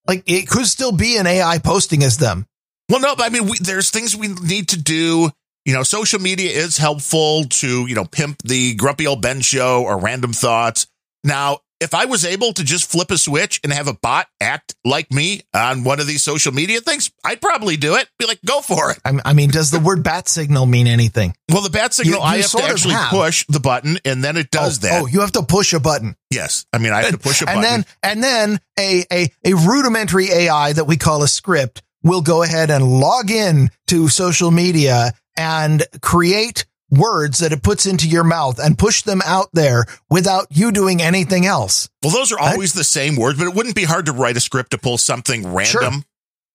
like 0.07 0.25
it 0.27 0.49
could 0.49 0.67
still 0.67 0.93
be 0.93 1.17
an 1.17 1.27
AI 1.27 1.59
posting 1.59 2.03
as 2.03 2.19
them. 2.19 2.47
Well, 2.89 3.01
no, 3.01 3.15
but 3.15 3.27
I 3.27 3.29
mean, 3.29 3.45
we, 3.45 3.57
there's 3.61 3.91
things 3.91 4.17
we 4.17 4.29
need 4.29 4.69
to 4.71 4.81
do. 4.81 5.31
You 5.65 5.75
know, 5.75 5.83
social 5.83 6.21
media 6.21 6.51
is 6.51 6.77
helpful 6.77 7.45
to, 7.45 7.87
you 7.87 7.95
know, 7.95 8.05
pimp 8.05 8.43
the 8.43 8.75
grumpy 8.75 9.07
old 9.07 9.23
Ben 9.23 9.41
show 9.41 9.85
or 9.85 9.99
random 9.99 10.33
thoughts. 10.33 10.87
Now, 11.23 11.61
if 11.81 11.95
I 11.95 12.05
was 12.05 12.25
able 12.25 12.53
to 12.53 12.63
just 12.63 12.91
flip 12.91 13.11
a 13.11 13.19
switch 13.19 13.61
and 13.65 13.73
have 13.73 13.89
a 13.89 13.95
bot 13.95 14.27
act 14.41 14.75
like 14.85 15.11
me 15.11 15.41
on 15.55 15.83
one 15.83 15.99
of 15.99 16.07
these 16.07 16.23
social 16.23 16.53
media 16.53 16.81
things, 16.81 17.11
I'd 17.25 17.41
probably 17.41 17.77
do 17.77 17.97
it. 17.97 18.09
Be 18.19 18.27
like, 18.27 18.41
go 18.45 18.61
for 18.61 18.91
it. 18.91 18.99
I 19.05 19.33
mean, 19.33 19.51
does 19.51 19.71
the 19.71 19.81
word 19.81 20.05
bat 20.05 20.29
signal 20.29 20.67
mean 20.67 20.87
anything? 20.87 21.35
Well, 21.51 21.63
the 21.63 21.71
bat 21.71 21.95
signal, 21.95 22.15
you, 22.15 22.21
you 22.21 22.25
I 22.25 22.37
have 22.39 22.51
to 22.51 22.63
actually 22.63 22.95
have. 22.95 23.11
push 23.11 23.47
the 23.49 23.61
button 23.61 23.99
and 24.05 24.23
then 24.23 24.37
it 24.37 24.51
does 24.51 24.79
oh, 24.85 24.87
that. 24.87 25.03
Oh, 25.03 25.07
you 25.07 25.21
have 25.21 25.33
to 25.33 25.43
push 25.43 25.73
a 25.73 25.81
button. 25.81 26.17
Yes. 26.31 26.67
I 26.73 26.79
mean, 26.79 26.93
I 26.93 27.03
have 27.03 27.13
to 27.13 27.19
push 27.19 27.43
a 27.43 27.49
and 27.49 27.63
button. 27.63 27.63
Then, 27.63 27.85
and 28.03 28.23
then 28.23 28.61
a, 28.79 29.05
a, 29.13 29.33
a 29.45 29.55
rudimentary 29.55 30.31
AI 30.31 30.75
that 30.75 30.85
we 30.85 30.97
call 30.97 31.23
a 31.23 31.29
script 31.29 31.83
will 32.03 32.23
go 32.23 32.43
ahead 32.43 32.71
and 32.71 32.85
log 32.85 33.31
in 33.31 33.71
to 33.89 34.09
social 34.09 34.51
media 34.51 35.13
and 35.37 35.83
create 36.03 36.67
words 36.91 37.39
that 37.39 37.53
it 37.53 37.63
puts 37.63 37.87
into 37.87 38.09
your 38.09 38.25
mouth 38.25 38.59
and 38.59 38.79
push 38.79 39.03
them 39.03 39.21
out 39.25 39.49
there 39.53 39.87
without 40.09 40.47
you 40.51 40.73
doing 40.73 41.01
anything 41.01 41.47
else. 41.47 41.89
Well, 42.03 42.13
those 42.13 42.33
are 42.33 42.39
always 42.39 42.73
the 42.73 42.85
same 42.85 43.17
words, 43.17 43.39
but 43.39 43.47
it 43.47 43.55
wouldn't 43.55 43.77
be 43.77 43.85
hard 43.85 44.07
to 44.07 44.13
write 44.13 44.37
a 44.37 44.41
script 44.41 44.73
to 44.73 44.79
pull 44.79 44.99
something 44.99 45.53
random. 45.53 45.93
Sure. 45.93 46.03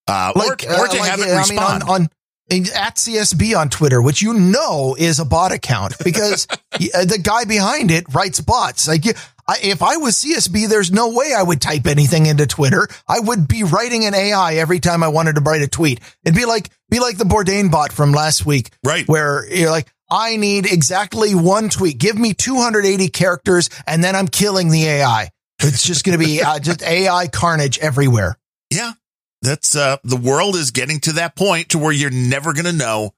Uh, 0.08 0.34
like, 0.36 0.64
or, 0.66 0.86
or, 0.86 0.88
to 0.88 0.98
uh, 0.98 1.00
like, 1.00 1.10
have 1.10 1.20
it 1.20 1.36
respond. 1.36 1.84
I 1.84 1.88
mean, 1.88 1.90
on, 1.90 2.02
on 2.02 2.10
at 2.52 2.96
CSB 2.96 3.58
on 3.58 3.70
Twitter, 3.70 4.02
which 4.02 4.22
you 4.22 4.34
know 4.34 4.96
is 4.98 5.20
a 5.20 5.26
bot 5.26 5.52
account 5.52 5.96
because 6.04 6.48
uh, 6.74 7.06
the 7.06 7.20
guy 7.22 7.46
behind 7.46 7.90
it 7.90 8.06
writes 8.14 8.40
bots. 8.40 8.88
Like 8.88 9.04
if 9.06 9.82
I 9.82 9.98
was 9.98 10.16
CSB, 10.16 10.68
there's 10.68 10.92
no 10.92 11.12
way 11.12 11.34
I 11.36 11.42
would 11.42 11.62
type 11.62 11.88
anything 11.88 12.26
into 12.26 12.46
Twitter. 12.48 12.88
I 13.08 13.20
would 13.20 13.48
be 13.48 13.64
writing 13.64 14.06
an 14.06 14.14
AI 14.14 14.56
every 14.56 14.80
time 14.80 15.04
I 15.04 15.08
wanted 15.08 15.36
to 15.36 15.42
write 15.42 15.62
a 15.62 15.68
tweet. 15.68 16.00
It'd 16.24 16.36
be 16.36 16.46
like, 16.46 16.70
be 16.90 17.00
like 17.00 17.18
the 17.18 17.26
Bourdain 17.26 17.72
bot 17.72 17.92
from 17.92 18.12
last 18.12 18.46
week. 18.46 18.72
Right. 18.84 19.08
Where 19.08 19.52
you're 19.52 19.72
like, 19.72 19.92
I 20.10 20.38
need 20.38 20.66
exactly 20.66 21.34
one 21.34 21.70
tweet. 21.70 21.98
Give 21.98 22.18
me 22.18 22.34
280 22.34 23.08
characters 23.10 23.70
and 23.88 24.04
then 24.04 24.16
I'm 24.16 24.28
killing 24.28 24.70
the 24.70 24.86
AI. 24.86 25.30
It's 25.60 25.84
just 25.84 26.04
going 26.06 26.20
to 26.20 26.24
be 26.24 26.42
uh, 26.42 26.60
just 26.60 26.84
AI 26.84 27.28
carnage 27.28 27.80
everywhere. 27.80 28.38
Yeah. 28.72 28.94
That's 29.42 29.76
uh 29.76 29.98
the 30.04 30.18
world 30.18 30.56
is 30.56 30.72
getting 30.72 31.00
to 31.02 31.14
that 31.14 31.36
point 31.36 31.70
to 31.70 31.78
where 31.78 31.92
you're 31.92 32.10
never 32.10 32.54
going 32.54 32.66
to 32.66 32.74
know 32.74 33.12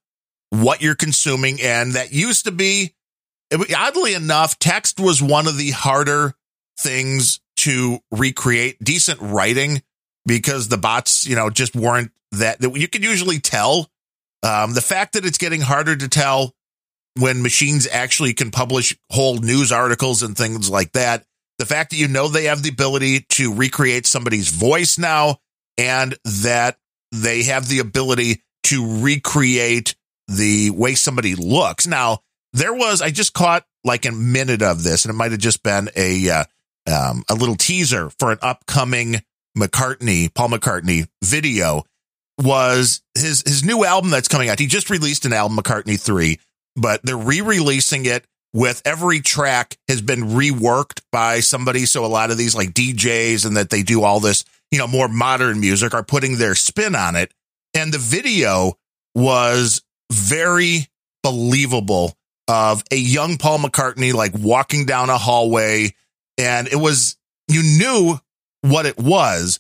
what 0.50 0.82
you're 0.82 0.96
consuming 0.96 1.62
and 1.62 1.94
that 1.94 2.12
used 2.12 2.46
to 2.46 2.52
be 2.52 2.96
oddly 3.76 4.14
enough 4.14 4.60
text 4.60 5.00
was 5.00 5.22
one 5.22 5.48
of 5.48 5.58
the 5.58 5.72
harder 5.72 6.34
things 6.80 7.40
to 7.58 8.00
recreate 8.12 8.78
decent 8.84 9.20
writing 9.22 9.82
because 10.26 10.68
the 10.68 10.78
bots, 10.78 11.26
you 11.28 11.36
know, 11.36 11.50
just 11.50 11.76
weren't 11.76 12.12
that, 12.34 12.60
that 12.60 12.76
you 12.78 12.88
could 12.88 13.04
usually 13.04 13.40
tell 13.40 13.90
um, 14.44 14.74
the 14.74 14.82
fact 14.82 15.14
that 15.14 15.26
it's 15.26 15.38
getting 15.38 15.62
harder 15.62 15.96
to 15.96 16.08
tell 16.08 16.54
when 17.18 17.42
machines 17.42 17.88
actually 17.92 18.34
can 18.34 18.52
publish 18.52 18.98
whole 19.12 19.38
news 19.38 19.72
articles 19.72 20.24
and 20.24 20.38
things 20.38 20.70
like 20.70 20.92
that. 20.94 21.24
The 21.60 21.66
fact 21.66 21.90
that 21.90 21.98
you 21.98 22.08
know 22.08 22.28
they 22.28 22.46
have 22.46 22.62
the 22.62 22.70
ability 22.70 23.26
to 23.30 23.54
recreate 23.54 24.06
somebody's 24.06 24.50
voice 24.50 24.98
now 24.98 25.38
and 25.78 26.16
that 26.44 26.78
they 27.12 27.44
have 27.44 27.68
the 27.68 27.80
ability 27.80 28.44
to 28.64 29.02
recreate 29.02 29.96
the 30.28 30.72
way 30.72 30.96
somebody 30.96 31.36
looks. 31.36 31.88
Now, 31.88 32.20
there 32.54 32.74
was, 32.74 33.02
I 33.02 33.12
just 33.12 33.34
caught 33.34 33.66
like 33.84 34.06
a 34.06 34.12
minute 34.12 34.62
of 34.62 34.84
this 34.84 35.06
and 35.06 35.14
it 35.14 35.18
might 35.18 35.32
have 35.32 35.40
just 35.40 35.64
been 35.64 35.90
a, 35.96 36.30
uh, 36.30 36.44
um, 36.88 37.24
a 37.30 37.36
little 37.36 37.56
teaser 37.56 38.10
for 38.20 38.32
an 38.32 38.40
upcoming 38.42 39.22
McCartney, 39.58 40.34
Paul 40.34 40.50
McCartney 40.50 41.08
video 41.24 41.84
was 42.38 43.02
his, 43.16 43.44
his 43.46 43.64
new 43.64 43.84
album 43.84 44.12
that's 44.12 44.28
coming 44.28 44.50
out. 44.50 44.60
He 44.60 44.68
just 44.68 44.90
released 44.90 45.26
an 45.26 45.34
album, 45.34 45.58
McCartney 45.58 46.00
3, 46.00 46.40
but 46.78 47.02
they're 47.04 47.18
re-releasing 47.18 48.06
it 48.06 48.26
with 48.54 48.82
every 48.86 49.20
track 49.20 49.78
has 49.88 50.02
been 50.02 50.22
reworked 50.22 51.02
by 51.12 51.42
somebody. 51.42 51.86
So 51.86 52.06
a 52.06 52.08
lot 52.08 52.32
of 52.32 52.38
these 52.38 52.56
like 52.56 52.74
DJs 52.74 53.46
and 53.46 53.58
that 53.58 53.70
they 53.70 53.84
do 53.84 54.04
all 54.04 54.20
this, 54.20 54.46
you 54.72 54.78
know, 54.78 54.88
more 54.88 55.08
modern 55.08 55.60
music 55.60 55.94
are 55.94 56.04
putting 56.04 56.38
their 56.38 56.56
spin 56.56 56.96
on 56.96 57.16
it. 57.16 57.34
And 57.74 57.94
the 57.94 57.98
video 57.98 58.78
was 59.14 59.82
very 60.12 60.88
believable 61.24 62.16
of 62.48 62.84
a 62.92 62.96
young 62.96 63.38
Paul 63.38 63.60
McCartney 63.60 64.14
like 64.14 64.32
walking 64.38 64.86
down 64.86 65.10
a 65.10 65.18
hallway 65.18 65.94
and 66.38 66.68
it 66.68 66.78
was 66.78 67.18
you 67.50 67.62
knew 67.62 68.18
what 68.62 68.86
it 68.86 68.98
was 68.98 69.60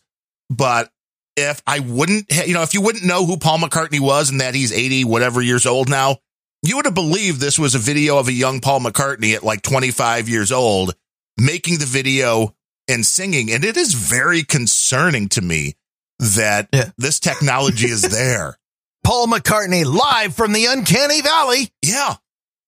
but 0.50 0.90
if 1.36 1.62
I 1.68 1.80
wouldn't 1.80 2.32
you 2.48 2.54
know 2.54 2.62
if 2.62 2.74
you 2.74 2.82
wouldn't 2.82 3.04
know 3.04 3.26
who 3.26 3.38
Paul 3.38 3.58
McCartney 3.58 4.00
was 4.00 4.30
and 4.30 4.40
that 4.40 4.56
he's 4.56 4.72
80 4.72 5.04
whatever 5.04 5.42
years 5.42 5.66
old 5.66 5.90
now 5.90 6.18
you 6.64 6.76
would 6.76 6.86
have 6.86 6.94
believed 6.96 7.40
this 7.40 7.60
was 7.60 7.76
a 7.76 7.80
video 7.80 8.18
of 8.18 8.28
a 8.28 8.34
young 8.34 8.60
Paul 8.60 8.80
McCartney 8.82 9.36
at 9.36 9.44
like 9.44 9.62
25 9.62 10.28
years 10.30 10.52
old 10.52 10.96
making 11.38 11.78
the 11.80 11.86
video 11.86 12.56
and 12.88 13.06
singing 13.06 13.52
and 13.52 13.64
it 13.64 13.78
is 13.78 13.94
very 13.94 14.44
concerning 14.44 15.30
to 15.30 15.42
me 15.42 15.76
that 16.20 16.70
Yeah. 16.74 16.90
this 16.98 17.20
technology 17.20 17.88
is 17.88 18.02
there 18.12 18.58
Paul 19.04 19.28
McCartney 19.28 19.86
live 19.86 20.36
from 20.36 20.52
the 20.52 20.66
uncanny 20.66 21.22
valley. 21.22 21.72
Yeah. 21.82 22.16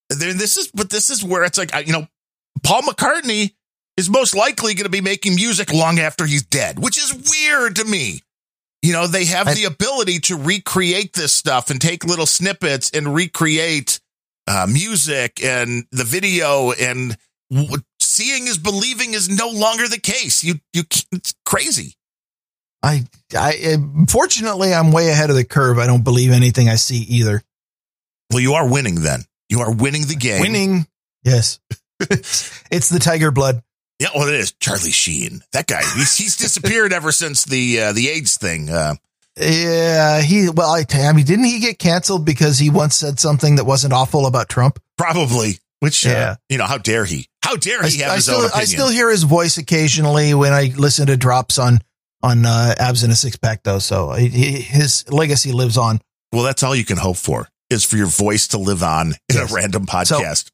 Then 0.09 0.37
this 0.37 0.55
is, 0.55 0.71
but 0.73 0.89
this 0.89 1.09
is 1.09 1.21
where 1.21 1.43
it's 1.43 1.57
like, 1.57 1.71
you 1.85 1.91
know, 1.91 2.07
Paul 2.63 2.83
McCartney 2.83 3.51
is 3.97 4.09
most 4.09 4.33
likely 4.35 4.73
going 4.73 4.85
to 4.85 4.89
be 4.89 5.01
making 5.01 5.35
music 5.35 5.73
long 5.73 5.99
after 5.99 6.25
he's 6.25 6.43
dead, 6.43 6.79
which 6.79 6.97
is 6.97 7.13
weird 7.29 7.75
to 7.75 7.83
me. 7.83 8.21
You 8.81 8.93
know, 8.93 9.07
they 9.07 9.25
have 9.25 9.47
I- 9.47 9.53
the 9.53 9.65
ability 9.65 10.19
to 10.21 10.37
recreate 10.37 11.13
this 11.13 11.33
stuff 11.33 11.69
and 11.69 11.81
take 11.81 12.05
little 12.05 12.25
snippets 12.25 12.91
and 12.91 13.13
recreate 13.13 13.99
uh, 14.47 14.67
music 14.69 15.43
and 15.43 15.85
the 15.91 16.03
video 16.03 16.71
and 16.71 17.15
w- 17.51 17.77
seeing 17.99 18.47
is 18.47 18.57
believing 18.57 19.13
is 19.13 19.29
no 19.29 19.49
longer 19.49 19.87
the 19.87 19.99
case. 19.99 20.43
You, 20.43 20.55
you, 20.73 20.83
it's 21.11 21.33
crazy. 21.45 21.95
I, 22.81 23.05
I, 23.35 23.75
fortunately, 24.07 24.73
I'm 24.73 24.91
way 24.93 25.09
ahead 25.09 25.29
of 25.29 25.35
the 25.35 25.43
curve. 25.43 25.77
I 25.77 25.85
don't 25.85 26.03
believe 26.03 26.31
anything 26.31 26.69
I 26.69 26.75
see 26.75 26.99
either. 27.01 27.43
Well, 28.31 28.39
you 28.39 28.53
are 28.53 28.67
winning 28.69 29.01
then. 29.01 29.23
You 29.49 29.59
are 29.59 29.73
winning 29.73 30.07
the 30.07 30.15
game. 30.15 30.41
Winning. 30.41 30.87
Yes. 31.23 31.59
it's 31.99 32.89
the 32.89 32.99
tiger 32.99 33.31
blood. 33.31 33.61
Yeah, 33.99 34.09
well, 34.15 34.27
it 34.29 34.35
is 34.35 34.53
Charlie 34.53 34.91
Sheen. 34.91 35.41
That 35.51 35.67
guy, 35.67 35.81
he's, 35.95 36.15
he's 36.15 36.37
disappeared 36.37 36.93
ever 36.93 37.11
since 37.11 37.43
the 37.45 37.81
uh, 37.81 37.91
the 37.93 38.07
AIDS 38.09 38.37
thing. 38.37 38.69
Uh, 38.69 38.95
Yeah, 39.37 40.21
he 40.21 40.49
well, 40.49 40.69
I, 40.71 40.85
I 40.93 41.13
mean, 41.13 41.25
didn't 41.25 41.45
he 41.45 41.59
get 41.59 41.79
canceled 41.79 42.25
because 42.25 42.59
he 42.59 42.69
once 42.69 42.95
said 42.95 43.19
something 43.19 43.55
that 43.55 43.65
wasn't 43.65 43.93
awful 43.93 44.25
about 44.25 44.49
Trump? 44.49 44.79
probably. 44.97 45.59
Which, 45.81 46.05
uh, 46.05 46.09
Yeah. 46.09 46.35
you 46.49 46.57
know, 46.57 46.65
how 46.65 46.77
dare 46.77 47.05
he? 47.05 47.27
How 47.41 47.55
dare 47.55 47.81
he 47.83 48.01
I, 48.03 48.07
have 48.07 48.11
I 48.11 48.15
his 48.15 48.25
still, 48.25 48.35
own 48.39 48.45
opinion? 48.47 48.61
I 48.61 48.65
still 48.65 48.89
hear 48.89 49.09
his 49.09 49.23
voice 49.23 49.57
occasionally 49.57 50.33
when 50.33 50.51
I 50.51 50.73
listen 50.75 51.07
to 51.07 51.15
drops 51.15 51.57
on 51.57 51.79
on 52.21 52.45
uh, 52.45 52.75
abs 52.77 53.03
in 53.05 53.11
a 53.11 53.15
six 53.15 53.37
pack, 53.37 53.63
though. 53.63 53.79
So 53.79 54.11
he, 54.11 54.27
his 54.29 55.09
legacy 55.09 55.53
lives 55.53 55.77
on. 55.77 56.01
well, 56.33 56.43
that's 56.43 56.63
all 56.63 56.75
you 56.75 56.83
can 56.83 56.97
hope 56.97 57.15
for 57.15 57.47
is 57.69 57.85
for 57.85 57.95
your 57.95 58.07
voice 58.07 58.49
to 58.49 58.57
live 58.57 58.83
on 58.83 59.13
in 59.29 59.35
Yes. 59.37 59.51
a 59.51 59.55
random 59.55 59.85
podcast. 59.85 60.51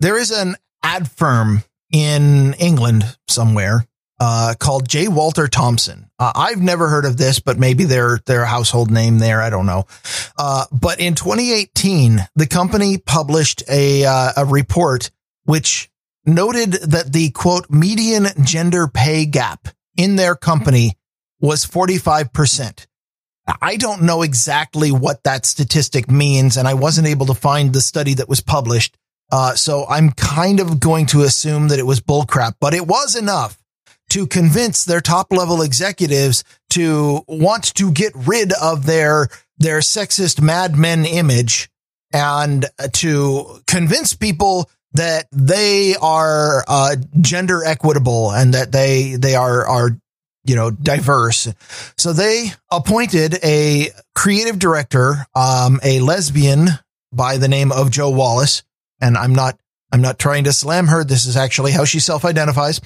There 0.00 0.18
is 0.18 0.32
an 0.32 0.56
ad 0.82 1.08
firm 1.12 1.62
in 1.92 2.54
England 2.54 3.04
somewhere 3.28 3.86
uh, 4.18 4.54
called 4.58 4.88
J. 4.88 5.08
Walter 5.08 5.46
Thompson. 5.46 6.10
Uh, 6.18 6.32
I've 6.34 6.62
never 6.62 6.88
heard 6.88 7.04
of 7.04 7.16
this, 7.16 7.40
but 7.40 7.58
maybe 7.58 7.84
their 7.84 8.20
household 8.44 8.90
name 8.90 9.18
there. 9.18 9.42
I 9.42 9.50
don't 9.50 9.66
know. 9.66 9.86
Uh, 10.38 10.64
but 10.72 11.00
in 11.00 11.14
2018, 11.14 12.20
the 12.34 12.46
company 12.46 12.98
published 12.98 13.62
a 13.68 14.04
uh, 14.04 14.32
a 14.38 14.44
report 14.44 15.10
which 15.44 15.90
noted 16.24 16.72
that 16.72 17.12
the 17.12 17.30
quote 17.30 17.70
median 17.70 18.26
gender 18.42 18.88
pay 18.88 19.26
gap 19.26 19.68
in 19.96 20.16
their 20.16 20.34
company 20.34 20.96
was 21.40 21.64
45 21.64 22.32
percent. 22.32 22.86
I 23.62 23.76
don't 23.76 24.02
know 24.02 24.22
exactly 24.22 24.90
what 24.90 25.22
that 25.22 25.46
statistic 25.46 26.10
means, 26.10 26.56
and 26.56 26.66
I 26.66 26.74
wasn't 26.74 27.06
able 27.06 27.26
to 27.26 27.34
find 27.34 27.72
the 27.72 27.80
study 27.80 28.14
that 28.14 28.28
was 28.28 28.40
published. 28.40 28.96
Uh, 29.30 29.54
so 29.54 29.86
I'm 29.88 30.10
kind 30.12 30.60
of 30.60 30.80
going 30.80 31.06
to 31.06 31.22
assume 31.22 31.68
that 31.68 31.78
it 31.78 31.86
was 31.86 32.00
bullcrap, 32.00 32.54
but 32.60 32.74
it 32.74 32.86
was 32.86 33.16
enough 33.16 33.58
to 34.10 34.26
convince 34.26 34.84
their 34.84 35.00
top 35.00 35.32
level 35.32 35.62
executives 35.62 36.44
to 36.70 37.22
want 37.26 37.74
to 37.74 37.90
get 37.90 38.12
rid 38.14 38.52
of 38.60 38.86
their 38.86 39.28
their 39.58 39.78
sexist 39.78 40.40
madmen 40.40 41.04
image 41.04 41.68
and 42.12 42.66
to 42.92 43.60
convince 43.66 44.14
people 44.14 44.70
that 44.92 45.26
they 45.32 45.94
are 46.00 46.64
uh, 46.68 46.96
gender 47.20 47.64
equitable 47.64 48.30
and 48.32 48.54
that 48.54 48.72
they 48.72 49.16
they 49.16 49.34
are 49.34 49.66
are 49.66 49.90
you 50.44 50.56
know 50.56 50.70
diverse. 50.70 51.52
So 51.98 52.12
they 52.12 52.52
appointed 52.70 53.38
a 53.42 53.88
creative 54.14 54.58
director, 54.58 55.26
um, 55.34 55.80
a 55.82 56.00
lesbian 56.00 56.68
by 57.12 57.36
the 57.38 57.48
name 57.48 57.72
of 57.72 57.90
Jo 57.90 58.10
Wallace, 58.10 58.62
and 59.00 59.16
I'm 59.16 59.34
not 59.34 59.58
I'm 59.92 60.00
not 60.00 60.18
trying 60.18 60.44
to 60.44 60.52
slam 60.52 60.88
her. 60.88 61.04
This 61.04 61.26
is 61.26 61.36
actually 61.36 61.72
how 61.72 61.84
she 61.84 62.00
self-identifies. 62.00 62.80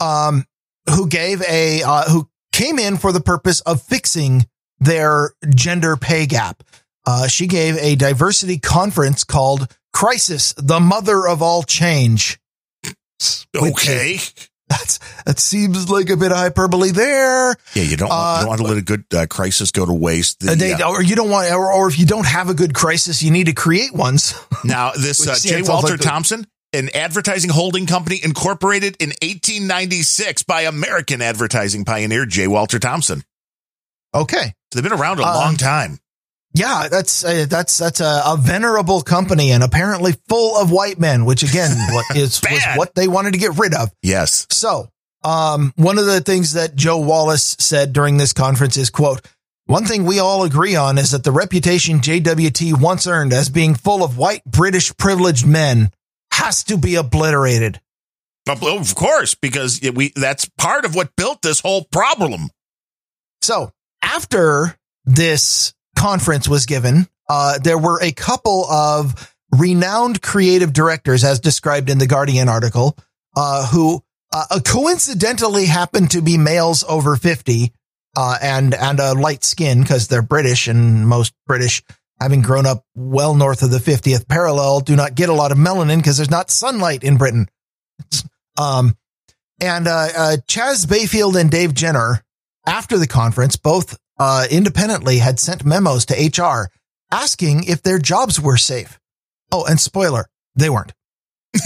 Um, 0.00 0.44
who 0.88 1.08
gave 1.08 1.42
a 1.42 1.82
uh, 1.82 2.04
who 2.04 2.28
came 2.52 2.78
in 2.78 2.96
for 2.96 3.12
the 3.12 3.20
purpose 3.20 3.60
of 3.62 3.82
fixing 3.82 4.46
their 4.78 5.34
gender 5.54 5.96
pay 5.96 6.26
gap. 6.26 6.62
Uh, 7.06 7.26
she 7.26 7.46
gave 7.46 7.76
a 7.78 7.96
diversity 7.96 8.58
conference 8.58 9.24
called 9.24 9.74
"Crisis: 9.92 10.54
The 10.56 10.80
Mother 10.80 11.26
of 11.26 11.42
All 11.42 11.62
Change." 11.62 12.38
Okay. 13.54 14.18
That's 14.70 14.98
that 15.26 15.38
seems 15.40 15.90
like 15.90 16.08
a 16.10 16.16
bit 16.16 16.30
of 16.32 16.38
hyperbole 16.38 16.92
there. 16.92 17.56
Yeah, 17.74 17.82
you 17.82 17.96
don't, 17.96 18.08
want, 18.08 18.20
you 18.20 18.26
Uh, 18.26 18.38
don't 18.40 18.48
want 18.48 18.60
to 18.60 18.66
let 18.68 18.76
a 18.78 18.82
good 18.82 19.04
uh, 19.12 19.26
crisis 19.26 19.72
go 19.72 19.84
to 19.84 19.92
waste. 19.92 20.40
The, 20.40 20.52
Uh, 20.52 20.54
they, 20.54 20.72
uh, 20.72 20.88
or 20.88 21.02
you 21.02 21.16
don't 21.16 21.28
want, 21.28 21.50
or, 21.52 21.72
or 21.72 21.88
if 21.88 21.98
you 21.98 22.06
don't 22.06 22.26
have 22.26 22.48
a 22.48 22.54
good 22.54 22.72
crisis, 22.72 23.20
you 23.22 23.30
need 23.32 23.46
to 23.46 23.52
create 23.52 23.92
ones. 23.92 24.32
now, 24.64 24.92
this 24.92 25.26
uh, 25.26 25.34
J. 25.36 25.56
like 25.62 25.68
Walter 25.68 25.96
the- 25.96 26.02
Thompson, 26.04 26.46
an 26.72 26.88
advertising 26.94 27.50
holding 27.50 27.86
company 27.86 28.20
incorporated 28.22 28.96
in 29.00 29.08
1896 29.22 30.44
by 30.44 30.62
American 30.62 31.20
advertising 31.20 31.84
pioneer 31.84 32.24
J. 32.24 32.46
Walter 32.46 32.78
Thompson. 32.78 33.24
Okay. 34.14 34.54
So 34.72 34.80
they've 34.80 34.88
been 34.88 34.98
around 34.98 35.18
a 35.18 35.24
Uh, 35.24 35.34
long 35.34 35.56
time. 35.56 35.98
Yeah, 36.52 36.88
that's 36.90 37.24
uh, 37.24 37.46
that's 37.48 37.78
that's 37.78 38.00
a, 38.00 38.22
a 38.26 38.36
venerable 38.36 39.02
company 39.02 39.52
and 39.52 39.62
apparently 39.62 40.14
full 40.28 40.56
of 40.56 40.70
white 40.72 40.98
men, 40.98 41.24
which 41.24 41.42
again 41.42 41.70
what 41.92 42.04
is 42.16 42.40
was 42.42 42.64
what 42.76 42.94
they 42.94 43.06
wanted 43.06 43.34
to 43.34 43.38
get 43.38 43.56
rid 43.56 43.74
of. 43.74 43.90
Yes. 44.02 44.46
So, 44.50 44.88
um, 45.22 45.72
one 45.76 45.98
of 45.98 46.06
the 46.06 46.20
things 46.20 46.54
that 46.54 46.74
Jo 46.74 46.98
Wallace 46.98 47.56
said 47.60 47.92
during 47.92 48.16
this 48.16 48.32
conference 48.32 48.76
is, 48.76 48.90
quote, 48.90 49.20
one 49.66 49.84
thing 49.84 50.04
we 50.04 50.18
all 50.18 50.42
agree 50.42 50.74
on 50.74 50.98
is 50.98 51.12
that 51.12 51.22
the 51.22 51.30
reputation 51.30 52.00
JWT 52.00 52.80
once 52.80 53.06
earned 53.06 53.32
as 53.32 53.48
being 53.48 53.76
full 53.76 54.02
of 54.02 54.18
white 54.18 54.44
British 54.44 54.96
privileged 54.96 55.46
men 55.46 55.92
has 56.32 56.64
to 56.64 56.76
be 56.76 56.96
obliterated. 56.96 57.80
Of 58.48 58.94
course, 58.96 59.36
because 59.36 59.80
we 59.94 60.12
that's 60.16 60.46
part 60.58 60.84
of 60.84 60.96
what 60.96 61.14
built 61.14 61.42
this 61.42 61.60
whole 61.60 61.84
problem. 61.84 62.48
So 63.42 63.70
after 64.02 64.76
this 65.04 65.72
conference 66.00 66.48
was 66.48 66.66
given, 66.66 67.06
uh, 67.28 67.58
there 67.58 67.78
were 67.78 68.02
a 68.02 68.12
couple 68.12 68.64
of 68.66 69.34
renowned 69.52 70.22
creative 70.22 70.72
directors, 70.72 71.24
as 71.24 71.40
described 71.40 71.90
in 71.90 71.98
the 71.98 72.06
Guardian 72.06 72.48
article, 72.48 72.96
uh, 73.36 73.66
who 73.66 74.02
uh, 74.32 74.60
coincidentally 74.64 75.66
happened 75.66 76.10
to 76.12 76.22
be 76.22 76.38
males 76.38 76.84
over 76.88 77.16
50 77.16 77.72
uh, 78.16 78.38
and 78.40 78.74
and 78.74 78.98
a 78.98 79.14
light 79.14 79.44
skin 79.44 79.82
because 79.82 80.08
they're 80.08 80.22
British 80.22 80.68
and 80.68 81.06
most 81.06 81.34
British, 81.46 81.82
having 82.18 82.42
grown 82.42 82.66
up 82.66 82.84
well 82.94 83.34
north 83.34 83.62
of 83.62 83.70
the 83.70 83.78
50th 83.78 84.26
parallel, 84.26 84.80
do 84.80 84.96
not 84.96 85.14
get 85.14 85.28
a 85.28 85.34
lot 85.34 85.52
of 85.52 85.58
melanin 85.58 85.98
because 85.98 86.16
there's 86.16 86.30
not 86.30 86.50
sunlight 86.50 87.04
in 87.04 87.18
Britain. 87.18 87.46
Um, 88.58 88.96
and 89.60 89.86
uh, 89.86 90.08
uh, 90.16 90.36
Chas 90.48 90.86
Bayfield 90.86 91.36
and 91.36 91.50
Dave 91.50 91.74
Jenner, 91.74 92.24
after 92.66 92.98
the 92.98 93.06
conference, 93.06 93.56
both 93.56 93.98
uh, 94.20 94.46
independently 94.50 95.18
had 95.18 95.40
sent 95.40 95.64
memos 95.64 96.06
to 96.06 96.14
HR 96.14 96.68
asking 97.10 97.64
if 97.64 97.82
their 97.82 97.98
jobs 97.98 98.40
were 98.40 98.56
safe. 98.56 99.00
Oh, 99.50 99.64
and 99.64 99.80
spoiler, 99.80 100.26
they 100.54 100.70
weren't. 100.70 100.92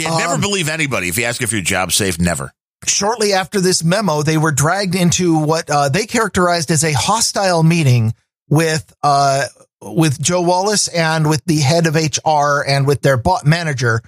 You 0.00 0.04
never 0.16 0.34
Um, 0.34 0.40
believe 0.40 0.68
anybody 0.68 1.08
if 1.08 1.18
you 1.18 1.24
ask 1.24 1.42
if 1.42 1.50
your 1.50 1.60
job's 1.60 1.96
safe. 1.96 2.20
Never. 2.20 2.52
shortly 2.86 3.32
after 3.32 3.60
this 3.60 3.82
memo, 3.82 4.22
they 4.22 4.38
were 4.38 4.52
dragged 4.52 4.94
into 4.94 5.36
what 5.40 5.68
uh, 5.68 5.88
they 5.88 6.06
characterized 6.06 6.70
as 6.70 6.84
a 6.84 6.92
hostile 6.92 7.64
meeting 7.64 8.14
with 8.48 8.94
uh, 9.02 9.46
with 9.82 10.22
Jo 10.22 10.40
Wallace 10.42 10.86
and 10.86 11.28
with 11.28 11.44
the 11.46 11.58
head 11.58 11.88
of 11.88 11.96
HR 11.96 12.62
and 12.64 12.86
with 12.86 13.02
their 13.02 13.16
bot 13.16 13.44
manager, 13.44 14.00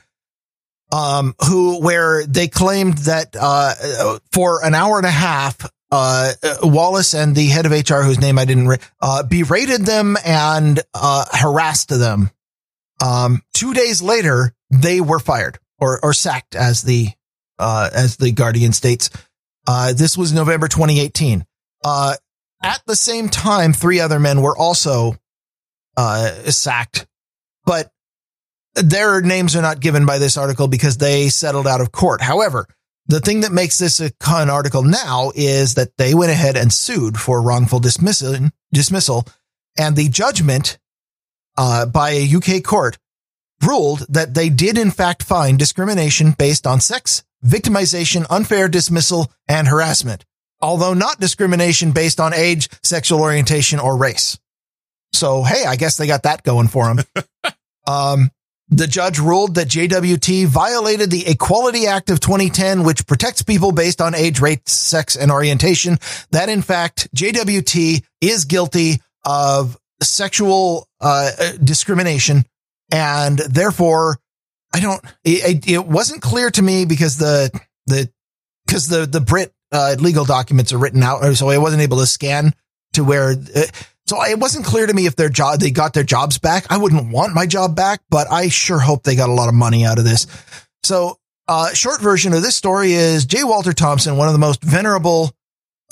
um, 0.93 1.35
who 1.49 1.81
where 1.83 2.25
they 2.25 2.47
claimed 2.47 2.99
that 2.99 3.35
uh, 3.39 3.75
for 4.31 4.65
an 4.65 4.77
hour 4.77 4.97
and 4.97 5.07
a 5.07 5.11
half. 5.11 5.69
Uh, 5.93 6.33
Wallace 6.63 7.15
and 7.15 7.35
the 7.35 7.47
head 7.47 7.67
of 7.67 7.73
HR, 7.73 8.03
whose 8.03 8.21
name 8.21 8.39
I 8.39 8.45
didn't, 8.45 8.69
re- 8.69 8.79
uh, 9.01 9.23
berated 9.25 9.87
them 9.87 10.17
and, 10.25 10.81
uh, 10.95 11.25
harassed 11.33 11.89
them. 11.89 12.31
Um, 13.05 13.43
two 13.55 13.75
days 13.75 14.01
later, 14.03 14.55
they 14.71 15.01
were 15.01 15.19
fired 15.19 15.59
or, 15.79 15.99
or 16.05 16.13
sacked 16.13 16.55
as 16.55 16.83
the 16.83 17.09
uh, 17.59 17.91
as 17.93 18.17
the 18.17 18.33
Guardian 18.33 18.73
states. 18.73 19.11
Uh, 19.67 19.93
this 19.93 20.17
was 20.17 20.33
November 20.33 20.69
2018. 20.69 21.45
Uh, 21.85 22.15
at 22.63 22.83
the 22.87 22.97
same 22.97 23.29
time, 23.29 23.73
three 23.73 24.01
other 24.01 24.19
men 24.19 24.43
were 24.43 24.57
also 24.57 25.15
uh, 25.97 26.31
sacked, 26.51 27.07
but 27.65 27.91
their 28.75 29.21
names 29.21 29.57
are 29.57 29.63
not 29.63 29.81
given 29.81 30.07
by 30.07 30.19
this 30.19 30.37
article 30.37 30.69
because 30.69 30.99
they 30.99 31.29
settled 31.29 31.67
out 31.67 31.81
of 31.81 31.93
court. 31.93 32.21
However, 32.21 32.67
the 33.11 33.21
thing 33.21 33.41
that 33.41 33.53
makes 33.53 33.79
this 33.79 34.01
a 34.01 34.11
con 34.13 34.49
article 34.49 34.83
now 34.83 35.33
is 35.35 35.75
that 35.75 35.97
they 35.97 36.15
went 36.15 36.31
ahead 36.31 36.57
and 36.57 36.73
sued 36.73 37.19
for 37.19 37.43
wrongful 37.43 37.81
dismissal, 37.81 38.51
dismissal, 38.73 39.27
and 39.79 39.97
the 39.97 40.09
judgment 40.09 40.79
uh, 41.57 41.87
by 41.87 42.11
a 42.11 42.35
UK 42.35 42.63
court 42.63 42.99
ruled 43.63 44.07
that 44.09 44.35
they 44.35 44.49
did 44.49 44.79
in 44.79 44.91
fact 44.91 45.23
find 45.23 45.59
discrimination 45.59 46.33
based 46.33 46.67
on 46.67 46.81
sex, 46.81 47.25
victimization, 47.45 48.27
unfair 48.31 48.69
dismissal, 48.69 49.31
and 49.49 49.69
harassment, 49.69 50.25
although 50.61 50.95
not 50.95 51.21
discrimination 51.21 51.93
based 51.93 52.21
on 52.21 52.33
age, 52.33 52.69
sexual 52.83 53.21
orientation, 53.21 53.79
or 53.79 53.97
race. 53.97 54.39
So, 55.13 55.43
hey, 55.43 55.65
I 55.67 55.77
guess 55.77 55.97
they 55.97 56.07
got 56.07 56.23
that 56.23 56.43
going 56.43 56.69
for 56.69 56.95
them. 56.95 57.05
um, 57.87 58.31
the 58.71 58.87
judge 58.87 59.19
ruled 59.19 59.57
that 59.57 59.69
JWT 59.69 60.47
violated 60.47 61.11
the 61.11 61.27
Equality 61.27 61.87
Act 61.87 62.11
of 62.11 62.21
2010, 62.21 62.85
which 62.85 63.07
protects 63.07 63.43
people 63.43 63.73
based 63.73 64.01
on 64.01 64.15
age, 64.15 64.41
race, 64.41 64.61
sex, 64.67 65.17
and 65.17 65.31
orientation. 65.31 65.99
That 66.31 66.49
in 66.49 66.63
fact, 66.63 67.09
JWT 67.15 68.05
is 68.21 68.45
guilty 68.45 69.01
of 69.25 69.77
sexual 70.03 70.89
uh, 71.01 71.31
discrimination 71.63 72.45
and 72.91 73.39
therefore 73.39 74.19
I 74.73 74.81
don't. 74.81 75.05
It, 75.25 75.69
it 75.69 75.87
wasn't 75.87 76.23
clear 76.23 76.51
to 76.51 76.63
me 76.63 76.85
because 76.85 77.17
the 77.17 77.51
the 77.87 78.11
because 78.67 78.89
the 78.89 79.07
the 79.07 79.21
Brit 79.21 79.53
uh, 79.73 79.97
legal 79.99 80.25
documents 80.25 80.73
are 80.73 80.79
written 80.79 81.03
out, 81.03 81.35
so 81.35 81.49
I 81.49 81.59
wasn't 81.59 81.83
able 81.83 81.99
to 81.99 82.07
scan 82.07 82.55
to 82.95 83.05
where. 83.05 83.31
Uh, 83.33 83.63
so 84.11 84.21
it 84.25 84.41
wasn't 84.41 84.65
clear 84.65 84.89
to 84.89 84.93
me 84.93 85.07
if 85.07 85.15
their 85.15 85.29
job 85.29 85.61
they 85.61 85.71
got 85.71 85.95
their 85.95 86.03
jobs 86.03 86.37
back. 86.37 86.67
I 86.69 86.79
wouldn't 86.79 87.13
want 87.13 87.33
my 87.33 87.47
job 87.47 87.77
back, 87.77 88.01
but 88.11 88.29
I 88.29 88.49
sure 88.49 88.81
hope 88.81 89.05
they 89.05 89.15
got 89.15 89.29
a 89.29 89.33
lot 89.33 89.49
of 89.49 89.55
money 89.55 89.85
out 89.85 89.99
of 89.99 90.05
this. 90.05 90.27
So, 90.83 91.21
uh, 91.47 91.73
short 91.75 92.01
version 92.01 92.33
of 92.33 92.43
this 92.43 92.57
story 92.57 92.93
is 92.93 93.25
J. 93.25 93.45
Walter 93.45 93.73
Thompson, 93.73 94.17
one 94.17 94.27
of 94.27 94.33
the 94.33 94.41
most 94.41 94.65
venerable 94.65 95.31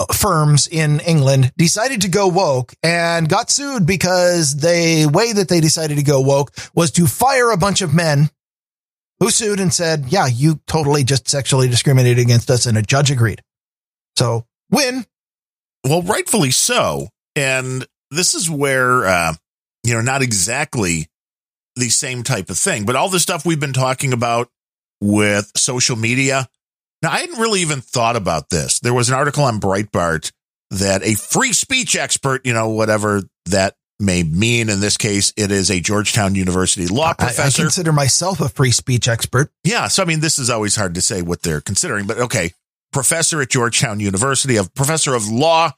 uh, 0.00 0.12
firms 0.12 0.66
in 0.66 0.98
England 0.98 1.52
decided 1.56 2.00
to 2.00 2.08
go 2.08 2.26
woke 2.26 2.74
and 2.82 3.28
got 3.28 3.50
sued 3.50 3.86
because 3.86 4.56
the 4.56 5.08
way 5.14 5.32
that 5.32 5.48
they 5.48 5.60
decided 5.60 5.96
to 5.98 6.02
go 6.02 6.20
woke 6.20 6.50
was 6.74 6.90
to 6.90 7.06
fire 7.06 7.52
a 7.52 7.56
bunch 7.56 7.82
of 7.82 7.94
men 7.94 8.30
who 9.20 9.30
sued 9.30 9.60
and 9.60 9.72
said, 9.72 10.06
yeah, 10.08 10.26
you 10.26 10.58
totally 10.66 11.04
just 11.04 11.28
sexually 11.28 11.68
discriminated 11.68 12.18
against 12.18 12.50
us. 12.50 12.66
And 12.66 12.76
a 12.76 12.82
judge 12.82 13.12
agreed. 13.12 13.42
So 14.16 14.44
win. 14.72 15.06
Well, 15.84 16.02
rightfully 16.02 16.50
so. 16.50 17.10
And 17.36 17.86
this 18.10 18.34
is 18.34 18.50
where, 18.50 19.06
uh, 19.06 19.34
you 19.84 19.94
know, 19.94 20.00
not 20.00 20.22
exactly 20.22 21.08
the 21.76 21.88
same 21.88 22.22
type 22.22 22.50
of 22.50 22.58
thing, 22.58 22.84
but 22.84 22.96
all 22.96 23.08
the 23.08 23.20
stuff 23.20 23.46
we've 23.46 23.60
been 23.60 23.72
talking 23.72 24.12
about 24.12 24.50
with 25.00 25.52
social 25.56 25.96
media. 25.96 26.48
Now, 27.02 27.12
I 27.12 27.18
hadn't 27.18 27.38
really 27.38 27.60
even 27.60 27.80
thought 27.80 28.16
about 28.16 28.50
this. 28.50 28.80
There 28.80 28.94
was 28.94 29.08
an 29.08 29.14
article 29.14 29.44
on 29.44 29.60
Breitbart 29.60 30.32
that 30.70 31.02
a 31.04 31.14
free 31.14 31.52
speech 31.52 31.96
expert, 31.96 32.44
you 32.44 32.52
know, 32.52 32.68
whatever 32.70 33.22
that 33.46 33.76
may 34.00 34.22
mean. 34.22 34.68
In 34.68 34.80
this 34.80 34.96
case, 34.96 35.32
it 35.36 35.52
is 35.52 35.70
a 35.70 35.80
Georgetown 35.80 36.34
University 36.34 36.86
law 36.88 37.08
I, 37.08 37.10
I 37.10 37.14
professor. 37.14 37.62
consider 37.62 37.92
myself 37.92 38.40
a 38.40 38.48
free 38.48 38.72
speech 38.72 39.06
expert. 39.08 39.52
Yeah. 39.62 39.88
So, 39.88 40.02
I 40.02 40.06
mean, 40.06 40.20
this 40.20 40.38
is 40.38 40.50
always 40.50 40.74
hard 40.74 40.94
to 40.96 41.00
say 41.00 41.22
what 41.22 41.42
they're 41.42 41.60
considering, 41.60 42.06
but 42.06 42.18
okay. 42.18 42.52
Professor 42.90 43.42
at 43.42 43.50
Georgetown 43.50 44.00
University, 44.00 44.56
a 44.56 44.64
professor 44.64 45.14
of 45.14 45.28
law, 45.28 45.72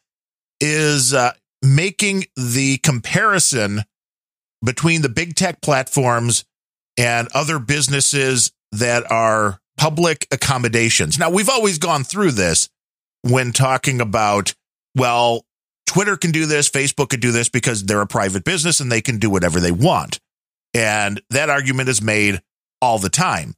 is 0.60 1.12
uh, 1.12 1.32
making 1.62 2.24
the 2.36 2.78
comparison 2.78 3.84
between 4.64 5.02
the 5.02 5.08
big 5.08 5.34
tech 5.34 5.60
platforms 5.60 6.44
and 6.98 7.28
other 7.34 7.58
businesses 7.58 8.52
that 8.72 9.10
are 9.10 9.60
public 9.76 10.26
accommodations. 10.30 11.18
Now, 11.18 11.30
we've 11.30 11.48
always 11.48 11.78
gone 11.78 12.04
through 12.04 12.32
this 12.32 12.68
when 13.22 13.52
talking 13.52 14.00
about, 14.00 14.54
well, 14.94 15.44
Twitter 15.86 16.16
can 16.16 16.30
do 16.30 16.46
this, 16.46 16.68
Facebook 16.68 17.10
can 17.10 17.20
do 17.20 17.32
this 17.32 17.48
because 17.48 17.84
they're 17.84 18.00
a 18.00 18.06
private 18.06 18.44
business 18.44 18.80
and 18.80 18.92
they 18.92 19.00
can 19.00 19.18
do 19.18 19.30
whatever 19.30 19.58
they 19.58 19.72
want. 19.72 20.20
And 20.74 21.20
that 21.30 21.50
argument 21.50 21.88
is 21.88 22.00
made 22.00 22.40
all 22.80 22.98
the 22.98 23.08
time. 23.08 23.54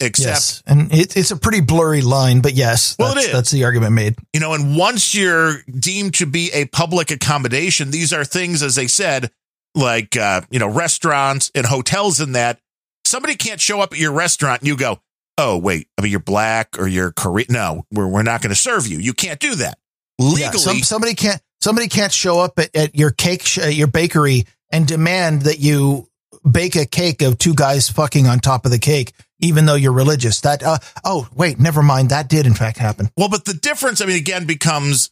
Except, 0.00 0.26
yes. 0.28 0.62
And 0.66 0.92
it, 0.92 1.16
it's 1.16 1.30
a 1.30 1.36
pretty 1.36 1.60
blurry 1.60 2.00
line, 2.02 2.40
but 2.40 2.54
yes, 2.54 2.96
Well, 2.98 3.12
it 3.12 3.14
that's, 3.14 3.26
is. 3.26 3.32
that's 3.32 3.50
the 3.52 3.64
argument 3.64 3.92
made. 3.92 4.16
you 4.32 4.40
know, 4.40 4.52
and 4.54 4.76
once 4.76 5.14
you're 5.14 5.62
deemed 5.70 6.14
to 6.14 6.26
be 6.26 6.50
a 6.52 6.66
public 6.66 7.10
accommodation, 7.10 7.90
these 7.90 8.12
are 8.12 8.24
things, 8.24 8.62
as 8.62 8.74
they 8.74 8.88
said, 8.88 9.30
like, 9.74 10.16
uh, 10.16 10.40
you 10.50 10.58
know, 10.58 10.68
restaurants 10.68 11.50
and 11.54 11.66
hotels 11.66 12.20
and 12.20 12.34
that. 12.34 12.58
Somebody 13.06 13.36
can't 13.36 13.60
show 13.60 13.80
up 13.80 13.92
at 13.92 13.98
your 13.98 14.12
restaurant 14.12 14.62
and 14.62 14.68
you 14.68 14.76
go, 14.76 15.00
oh, 15.38 15.58
wait, 15.58 15.88
I 15.98 16.02
mean, 16.02 16.10
you're 16.10 16.20
black 16.20 16.78
or 16.78 16.88
you're 16.88 17.12
Korean. 17.12 17.46
No, 17.50 17.84
we're, 17.92 18.08
we're 18.08 18.22
not 18.22 18.40
going 18.42 18.50
to 18.54 18.60
serve 18.60 18.86
you. 18.86 18.98
You 18.98 19.12
can't 19.14 19.38
do 19.40 19.54
that. 19.56 19.78
Legally, 20.18 20.40
Yeah, 20.42 20.50
some, 20.52 20.78
somebody 20.78 21.14
can't 21.14 21.40
somebody 21.60 21.88
can't 21.88 22.12
show 22.12 22.40
up 22.40 22.58
at, 22.58 22.74
at 22.76 22.94
your 22.94 23.10
cake 23.10 23.42
sh- 23.44 23.58
your 23.68 23.88
bakery 23.88 24.44
and 24.70 24.86
demand 24.86 25.42
that 25.42 25.58
you 25.58 26.08
bake 26.48 26.76
a 26.76 26.86
cake 26.86 27.22
of 27.22 27.36
two 27.38 27.54
guys 27.54 27.88
fucking 27.88 28.26
on 28.26 28.38
top 28.38 28.64
of 28.64 28.70
the 28.70 28.78
cake, 28.78 29.12
even 29.40 29.66
though 29.66 29.74
you're 29.74 29.92
religious. 29.92 30.40
That 30.40 30.62
uh, 30.62 30.78
oh 31.04 31.28
wait, 31.34 31.58
never 31.58 31.82
mind. 31.82 32.10
That 32.10 32.28
did 32.28 32.46
in 32.46 32.54
fact 32.54 32.78
happen. 32.78 33.10
Well, 33.16 33.28
but 33.28 33.44
the 33.44 33.54
difference, 33.54 34.00
I 34.00 34.06
mean, 34.06 34.16
again, 34.16 34.46
becomes 34.46 35.10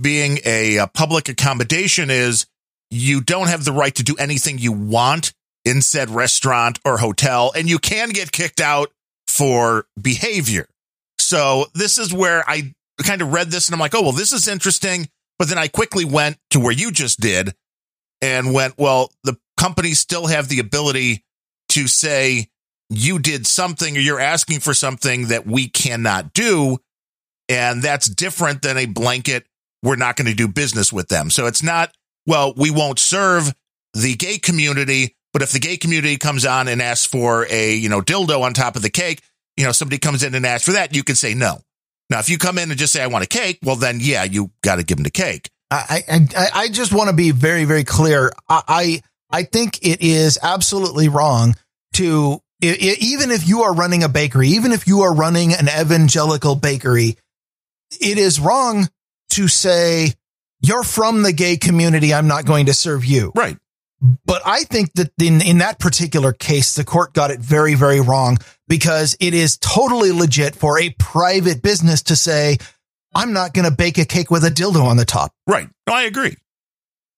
being 0.00 0.38
a, 0.44 0.78
a 0.78 0.86
public 0.86 1.28
accommodation 1.28 2.10
is 2.10 2.46
you 2.90 3.20
don't 3.20 3.48
have 3.48 3.64
the 3.64 3.72
right 3.72 3.94
to 3.94 4.02
do 4.02 4.16
anything 4.18 4.58
you 4.58 4.72
want 4.72 5.32
in 5.64 5.82
said 5.82 6.10
restaurant 6.10 6.80
or 6.84 6.98
hotel, 6.98 7.52
and 7.54 7.68
you 7.68 7.78
can 7.78 8.10
get 8.10 8.32
kicked 8.32 8.60
out 8.60 8.90
for 9.28 9.86
behavior. 10.00 10.66
So 11.18 11.66
this 11.74 11.98
is 11.98 12.12
where 12.12 12.42
I 12.48 12.74
kind 13.02 13.22
of 13.22 13.32
read 13.32 13.50
this 13.50 13.68
and 13.68 13.74
I'm 13.74 13.80
like, 13.80 13.94
oh, 13.94 14.02
well, 14.02 14.12
this 14.12 14.32
is 14.32 14.48
interesting. 14.48 15.08
But 15.38 15.48
then 15.48 15.58
I 15.58 15.68
quickly 15.68 16.04
went 16.04 16.36
to 16.50 16.60
where 16.60 16.72
you 16.72 16.90
just 16.90 17.20
did 17.20 17.54
and 18.20 18.52
went, 18.52 18.74
well, 18.76 19.10
the 19.24 19.38
companies 19.56 20.00
still 20.00 20.26
have 20.26 20.48
the 20.48 20.58
ability 20.58 21.24
to 21.70 21.86
say 21.86 22.48
you 22.90 23.18
did 23.18 23.46
something 23.46 23.96
or 23.96 24.00
you're 24.00 24.20
asking 24.20 24.60
for 24.60 24.74
something 24.74 25.28
that 25.28 25.46
we 25.46 25.68
cannot 25.68 26.32
do. 26.32 26.78
And 27.48 27.82
that's 27.82 28.08
different 28.08 28.62
than 28.62 28.76
a 28.76 28.86
blanket. 28.86 29.46
We're 29.82 29.96
not 29.96 30.16
going 30.16 30.26
to 30.26 30.34
do 30.34 30.48
business 30.48 30.92
with 30.92 31.08
them. 31.08 31.30
So 31.30 31.46
it's 31.46 31.62
not, 31.62 31.92
well, 32.26 32.52
we 32.56 32.70
won't 32.70 32.98
serve 32.98 33.54
the 33.94 34.14
gay 34.16 34.38
community, 34.38 35.16
but 35.32 35.42
if 35.42 35.52
the 35.52 35.58
gay 35.58 35.76
community 35.76 36.16
comes 36.16 36.44
on 36.44 36.68
and 36.68 36.82
asks 36.82 37.06
for 37.06 37.46
a, 37.48 37.74
you 37.74 37.88
know, 37.88 38.00
dildo 38.00 38.42
on 38.42 38.52
top 38.52 38.76
of 38.76 38.82
the 38.82 38.90
cake, 38.90 39.22
you 39.56 39.64
know, 39.64 39.72
somebody 39.72 39.98
comes 39.98 40.22
in 40.22 40.34
and 40.34 40.44
asks 40.44 40.66
for 40.66 40.72
that, 40.72 40.94
you 40.94 41.02
can 41.02 41.16
say 41.16 41.34
no. 41.34 41.60
Now, 42.08 42.18
if 42.18 42.28
you 42.28 42.38
come 42.38 42.58
in 42.58 42.70
and 42.70 42.78
just 42.78 42.92
say, 42.92 43.02
I 43.02 43.06
want 43.06 43.24
a 43.24 43.28
cake, 43.28 43.60
well, 43.62 43.76
then 43.76 43.98
yeah, 44.00 44.24
you 44.24 44.50
got 44.62 44.76
to 44.76 44.82
give 44.82 44.96
them 44.98 45.04
the 45.04 45.10
cake. 45.10 45.48
I 45.70 46.02
I 46.08 46.48
I, 46.52 46.68
just 46.68 46.92
want 46.92 47.10
to 47.10 47.14
be 47.14 47.30
very 47.30 47.64
very 47.64 47.84
clear. 47.84 48.32
I, 48.48 48.62
I 48.66 49.02
I 49.30 49.42
think 49.44 49.78
it 49.82 50.02
is 50.02 50.38
absolutely 50.42 51.08
wrong 51.08 51.54
to, 51.94 52.42
i- 52.62 52.66
i- 52.66 52.96
even 53.00 53.30
if 53.30 53.46
you 53.48 53.62
are 53.62 53.74
running 53.74 54.02
a 54.02 54.08
bakery, 54.08 54.48
even 54.50 54.72
if 54.72 54.86
you 54.86 55.00
are 55.02 55.14
running 55.14 55.52
an 55.52 55.68
evangelical 55.68 56.56
bakery, 56.56 57.16
it 58.00 58.18
is 58.18 58.38
wrong 58.40 58.88
to 59.30 59.48
say, 59.48 60.14
you're 60.60 60.84
from 60.84 61.22
the 61.22 61.32
gay 61.32 61.56
community. 61.56 62.12
I'm 62.12 62.28
not 62.28 62.44
going 62.44 62.66
to 62.66 62.74
serve 62.74 63.04
you. 63.04 63.32
Right. 63.34 63.56
But 64.24 64.42
I 64.46 64.64
think 64.64 64.92
that 64.94 65.10
in, 65.20 65.40
in 65.42 65.58
that 65.58 65.78
particular 65.78 66.32
case, 66.32 66.74
the 66.74 66.84
court 66.84 67.12
got 67.12 67.30
it 67.30 67.40
very, 67.40 67.74
very 67.74 68.00
wrong 68.00 68.38
because 68.66 69.16
it 69.20 69.34
is 69.34 69.58
totally 69.58 70.10
legit 70.12 70.54
for 70.56 70.78
a 70.78 70.90
private 70.98 71.62
business 71.62 72.02
to 72.04 72.16
say, 72.16 72.56
I'm 73.14 73.32
not 73.32 73.52
going 73.54 73.68
to 73.68 73.74
bake 73.76 73.98
a 73.98 74.04
cake 74.04 74.30
with 74.30 74.44
a 74.44 74.50
dildo 74.50 74.84
on 74.84 74.96
the 74.96 75.04
top. 75.04 75.32
Right. 75.46 75.68
No, 75.86 75.94
I 75.94 76.02
agree. 76.02 76.36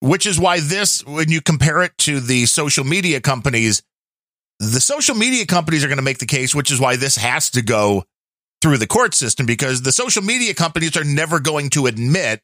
Which 0.01 0.27
is 0.27 0.41
why 0.41 0.59
this, 0.61 1.05
when 1.07 1.31
you 1.31 1.41
compare 1.41 1.83
it 1.83 1.97
to 1.99 2.19
the 2.19 2.47
social 2.47 2.85
media 2.85 3.21
companies, 3.21 3.83
the 4.59 4.81
social 4.81 5.15
media 5.15 5.47
companies 5.47 5.85
are 5.85 5.89
going 5.89 5.99
to 5.99 6.05
make 6.05 6.19
the 6.19 6.27
case, 6.27 6.55
which 6.55 6.71
is 6.71 6.81
why 6.81 6.97
this 6.97 7.17
has 7.17 7.51
to 7.51 7.63
go 7.63 8.05
through 8.61 8.79
the 8.79 8.87
court 8.87 9.15
system 9.15 9.45
because 9.45 9.83
the 9.83 9.93
social 9.93 10.23
media 10.23 10.55
companies 10.55 10.97
are 10.97 11.05
never 11.05 11.41
going 11.41 11.71
to 11.71 11.87
admit 11.87 12.41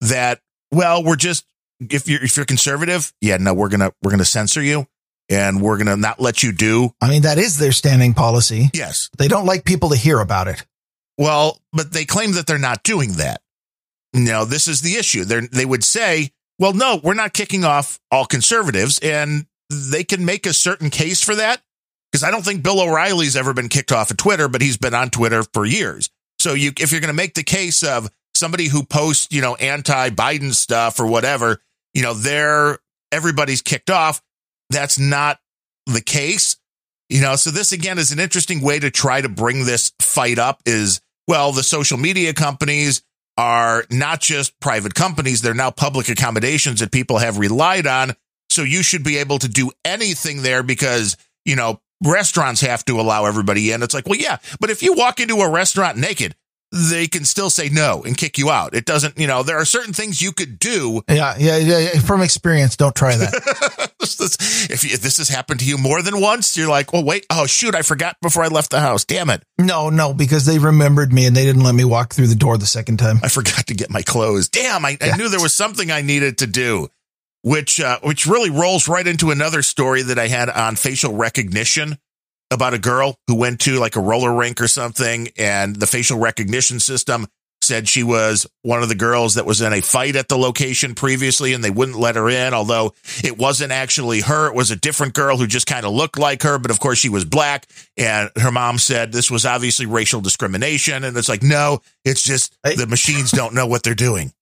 that, 0.00 0.40
well, 0.72 1.04
we're 1.04 1.16
just, 1.16 1.44
if 1.80 2.08
you're, 2.08 2.22
if 2.22 2.36
you're 2.36 2.46
conservative, 2.46 3.12
yeah, 3.20 3.36
no, 3.36 3.52
we're 3.52 3.68
going 3.68 3.80
to, 3.80 3.92
we're 4.02 4.16
to 4.16 4.24
censor 4.24 4.62
you 4.62 4.86
and 5.28 5.60
we're 5.60 5.76
going 5.76 5.86
to 5.86 5.96
not 5.96 6.20
let 6.20 6.42
you 6.42 6.52
do. 6.52 6.94
I 7.00 7.08
mean, 7.10 7.22
that 7.22 7.38
is 7.38 7.58
their 7.58 7.72
standing 7.72 8.14
policy. 8.14 8.70
Yes. 8.72 9.10
They 9.18 9.28
don't 9.28 9.46
like 9.46 9.64
people 9.64 9.90
to 9.90 9.96
hear 9.96 10.20
about 10.20 10.48
it. 10.48 10.64
Well, 11.18 11.60
but 11.72 11.92
they 11.92 12.04
claim 12.04 12.32
that 12.32 12.46
they're 12.46 12.58
not 12.58 12.82
doing 12.82 13.12
that. 13.14 13.40
No, 14.14 14.44
this 14.44 14.68
is 14.68 14.80
the 14.80 14.94
issue. 14.94 15.24
They 15.24 15.40
they 15.40 15.64
would 15.64 15.84
say, 15.84 16.30
"Well, 16.58 16.72
no, 16.72 17.00
we're 17.02 17.14
not 17.14 17.32
kicking 17.32 17.64
off 17.64 18.00
all 18.10 18.26
conservatives," 18.26 18.98
and 19.00 19.46
they 19.70 20.04
can 20.04 20.24
make 20.24 20.46
a 20.46 20.52
certain 20.52 20.90
case 20.90 21.22
for 21.22 21.34
that 21.34 21.60
because 22.10 22.22
I 22.22 22.30
don't 22.30 22.44
think 22.44 22.62
Bill 22.62 22.80
O'Reilly's 22.80 23.36
ever 23.36 23.52
been 23.52 23.68
kicked 23.68 23.92
off 23.92 24.10
of 24.10 24.16
Twitter, 24.16 24.48
but 24.48 24.62
he's 24.62 24.76
been 24.76 24.94
on 24.94 25.10
Twitter 25.10 25.42
for 25.52 25.64
years. 25.64 26.10
So 26.38 26.54
you, 26.54 26.72
if 26.78 26.92
you're 26.92 27.00
going 27.00 27.08
to 27.08 27.14
make 27.14 27.34
the 27.34 27.42
case 27.42 27.82
of 27.82 28.10
somebody 28.34 28.68
who 28.68 28.84
posts, 28.84 29.28
you 29.30 29.40
know, 29.40 29.54
anti-Biden 29.56 30.54
stuff 30.54 31.00
or 31.00 31.06
whatever, 31.06 31.60
you 31.92 32.02
know, 32.02 32.14
they're 32.14 32.78
everybody's 33.10 33.62
kicked 33.62 33.90
off. 33.90 34.22
That's 34.70 34.98
not 34.98 35.38
the 35.86 36.00
case. 36.00 36.56
You 37.08 37.20
know, 37.20 37.36
so 37.36 37.50
this 37.50 37.72
again 37.72 37.98
is 37.98 38.12
an 38.12 38.18
interesting 38.18 38.60
way 38.60 38.78
to 38.78 38.90
try 38.90 39.20
to 39.20 39.28
bring 39.28 39.64
this 39.64 39.92
fight 40.00 40.38
up 40.38 40.60
is 40.66 41.00
well, 41.26 41.52
the 41.52 41.62
social 41.62 41.98
media 41.98 42.34
companies 42.34 43.02
are 43.36 43.84
not 43.90 44.20
just 44.20 44.58
private 44.60 44.94
companies, 44.94 45.42
they're 45.42 45.54
now 45.54 45.70
public 45.70 46.08
accommodations 46.08 46.80
that 46.80 46.92
people 46.92 47.18
have 47.18 47.38
relied 47.38 47.86
on. 47.86 48.14
So 48.54 48.62
you 48.62 48.82
should 48.82 49.02
be 49.02 49.18
able 49.18 49.38
to 49.40 49.48
do 49.48 49.72
anything 49.84 50.42
there 50.42 50.62
because, 50.62 51.16
you 51.44 51.56
know, 51.56 51.80
restaurants 52.02 52.60
have 52.60 52.84
to 52.84 53.00
allow 53.00 53.26
everybody 53.26 53.72
in. 53.72 53.82
It's 53.82 53.94
like, 53.94 54.06
well, 54.06 54.18
yeah, 54.18 54.38
but 54.60 54.70
if 54.70 54.82
you 54.82 54.94
walk 54.94 55.18
into 55.18 55.36
a 55.36 55.50
restaurant 55.50 55.98
naked, 55.98 56.36
they 56.70 57.06
can 57.06 57.24
still 57.24 57.50
say 57.50 57.68
no 57.68 58.02
and 58.04 58.16
kick 58.16 58.36
you 58.36 58.50
out. 58.50 58.74
It 58.74 58.84
doesn't, 58.84 59.18
you 59.18 59.26
know, 59.26 59.42
there 59.42 59.58
are 59.58 59.64
certain 59.64 59.92
things 59.92 60.20
you 60.20 60.32
could 60.32 60.58
do 60.58 61.02
Yeah, 61.08 61.34
yeah, 61.38 61.56
yeah. 61.56 61.78
yeah. 61.78 62.00
From 62.00 62.20
experience, 62.20 62.76
don't 62.76 62.94
try 62.94 63.16
that. 63.16 63.92
if, 64.00 64.84
you, 64.84 64.90
if 64.92 65.00
this 65.00 65.18
has 65.18 65.28
happened 65.28 65.60
to 65.60 65.66
you 65.66 65.78
more 65.78 66.02
than 66.02 66.20
once, 66.20 66.56
you're 66.56 66.68
like, 66.68 66.92
well, 66.92 67.04
wait, 67.04 67.26
oh, 67.30 67.46
shoot, 67.46 67.74
I 67.74 67.82
forgot 67.82 68.16
before 68.20 68.42
I 68.42 68.48
left 68.48 68.70
the 68.70 68.80
house. 68.80 69.04
Damn 69.04 69.30
it. 69.30 69.42
no, 69.58 69.88
no, 69.90 70.14
because 70.14 70.46
they 70.46 70.58
remembered 70.58 71.12
me 71.12 71.26
and 71.26 71.36
they 71.36 71.44
didn't 71.44 71.62
let 71.62 71.74
me 71.74 71.84
walk 71.84 72.12
through 72.12 72.26
the 72.26 72.34
door 72.34 72.58
the 72.58 72.66
second 72.66 72.98
time. 72.98 73.20
I 73.22 73.28
forgot 73.28 73.68
to 73.68 73.74
get 73.74 73.90
my 73.90 74.02
clothes. 74.02 74.48
Damn, 74.48 74.84
I, 74.84 74.98
I 75.00 75.16
knew 75.16 75.28
there 75.28 75.40
was 75.40 75.54
something 75.54 75.90
I 75.90 76.02
needed 76.02 76.38
to 76.38 76.46
do, 76.48 76.88
which, 77.44 77.78
uh, 77.78 77.98
which 78.02 78.26
really 78.26 78.48
rolls 78.48 78.88
right 78.88 79.06
into 79.06 79.30
another 79.30 79.60
story 79.60 80.00
that 80.00 80.18
I 80.18 80.28
had 80.28 80.48
on 80.48 80.76
facial 80.76 81.14
recognition 81.14 81.98
about 82.50 82.72
a 82.72 82.78
girl 82.78 83.18
who 83.26 83.34
went 83.34 83.60
to 83.60 83.78
like 83.78 83.96
a 83.96 84.00
roller 84.00 84.34
rink 84.34 84.62
or 84.62 84.68
something 84.68 85.28
and 85.36 85.76
the 85.76 85.86
facial 85.86 86.18
recognition 86.18 86.80
system 86.80 87.26
said 87.60 87.86
she 87.86 88.02
was 88.02 88.46
one 88.62 88.82
of 88.82 88.88
the 88.88 88.94
girls 88.94 89.34
that 89.34 89.44
was 89.44 89.60
in 89.60 89.74
a 89.74 89.82
fight 89.82 90.16
at 90.16 90.28
the 90.28 90.38
location 90.38 90.94
previously 90.94 91.52
and 91.52 91.62
they 91.62 91.70
wouldn't 91.70 91.98
let 91.98 92.16
her 92.16 92.28
in. 92.30 92.54
Although 92.54 92.94
it 93.22 93.36
wasn't 93.36 93.72
actually 93.72 94.20
her. 94.22 94.48
It 94.48 94.54
was 94.54 94.70
a 94.70 94.76
different 94.76 95.14
girl 95.14 95.36
who 95.36 95.46
just 95.46 95.66
kind 95.66 95.84
of 95.84 95.92
looked 95.92 96.18
like 96.18 96.42
her. 96.42 96.58
But 96.58 96.70
of 96.70 96.80
course 96.80 96.98
she 96.98 97.08
was 97.10 97.24
black 97.24 97.66
and 97.96 98.30
her 98.36 98.52
mom 98.52 98.78
said 98.78 99.12
this 99.12 99.30
was 99.30 99.44
obviously 99.44 99.86
racial 99.86 100.20
discrimination. 100.20 101.04
And 101.04 101.16
it's 101.16 101.28
like, 101.28 101.42
no, 101.42 101.80
it's 102.04 102.22
just 102.22 102.56
the 102.62 102.86
machines 102.86 103.30
don't 103.30 103.54
know 103.54 103.66
what 103.66 103.82
they're 103.82 103.94
doing. 103.94 104.32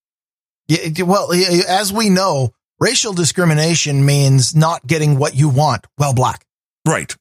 Yeah, 0.68 1.05
well, 1.05 1.32
as 1.68 1.92
we 1.92 2.09
know, 2.09 2.53
racial 2.83 3.12
discrimination 3.12 4.05
means 4.05 4.57
not 4.57 4.85
getting 4.87 5.18
what 5.18 5.37
you 5.37 5.49
want. 5.49 5.87
Well, 5.99 6.14
black. 6.14 6.45
Right. 6.87 7.14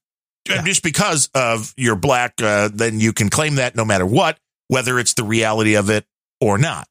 Yeah. 0.50 0.58
And 0.58 0.66
just 0.66 0.82
because 0.82 1.30
of 1.36 1.74
you're 1.78 1.96
black, 1.96 2.34
uh, 2.42 2.70
then 2.74 3.00
you 3.00 3.14
can 3.14 3.30
claim 3.30 3.56
that 3.56 3.76
no 3.76 3.86
matter 3.86 4.06
what, 4.06 4.40
whether 4.70 4.98
it's 4.98 5.14
the 5.14 5.24
reality 5.24 5.76
of 5.76 5.90
it 5.92 6.06
or 6.40 6.58
not. 6.58 6.88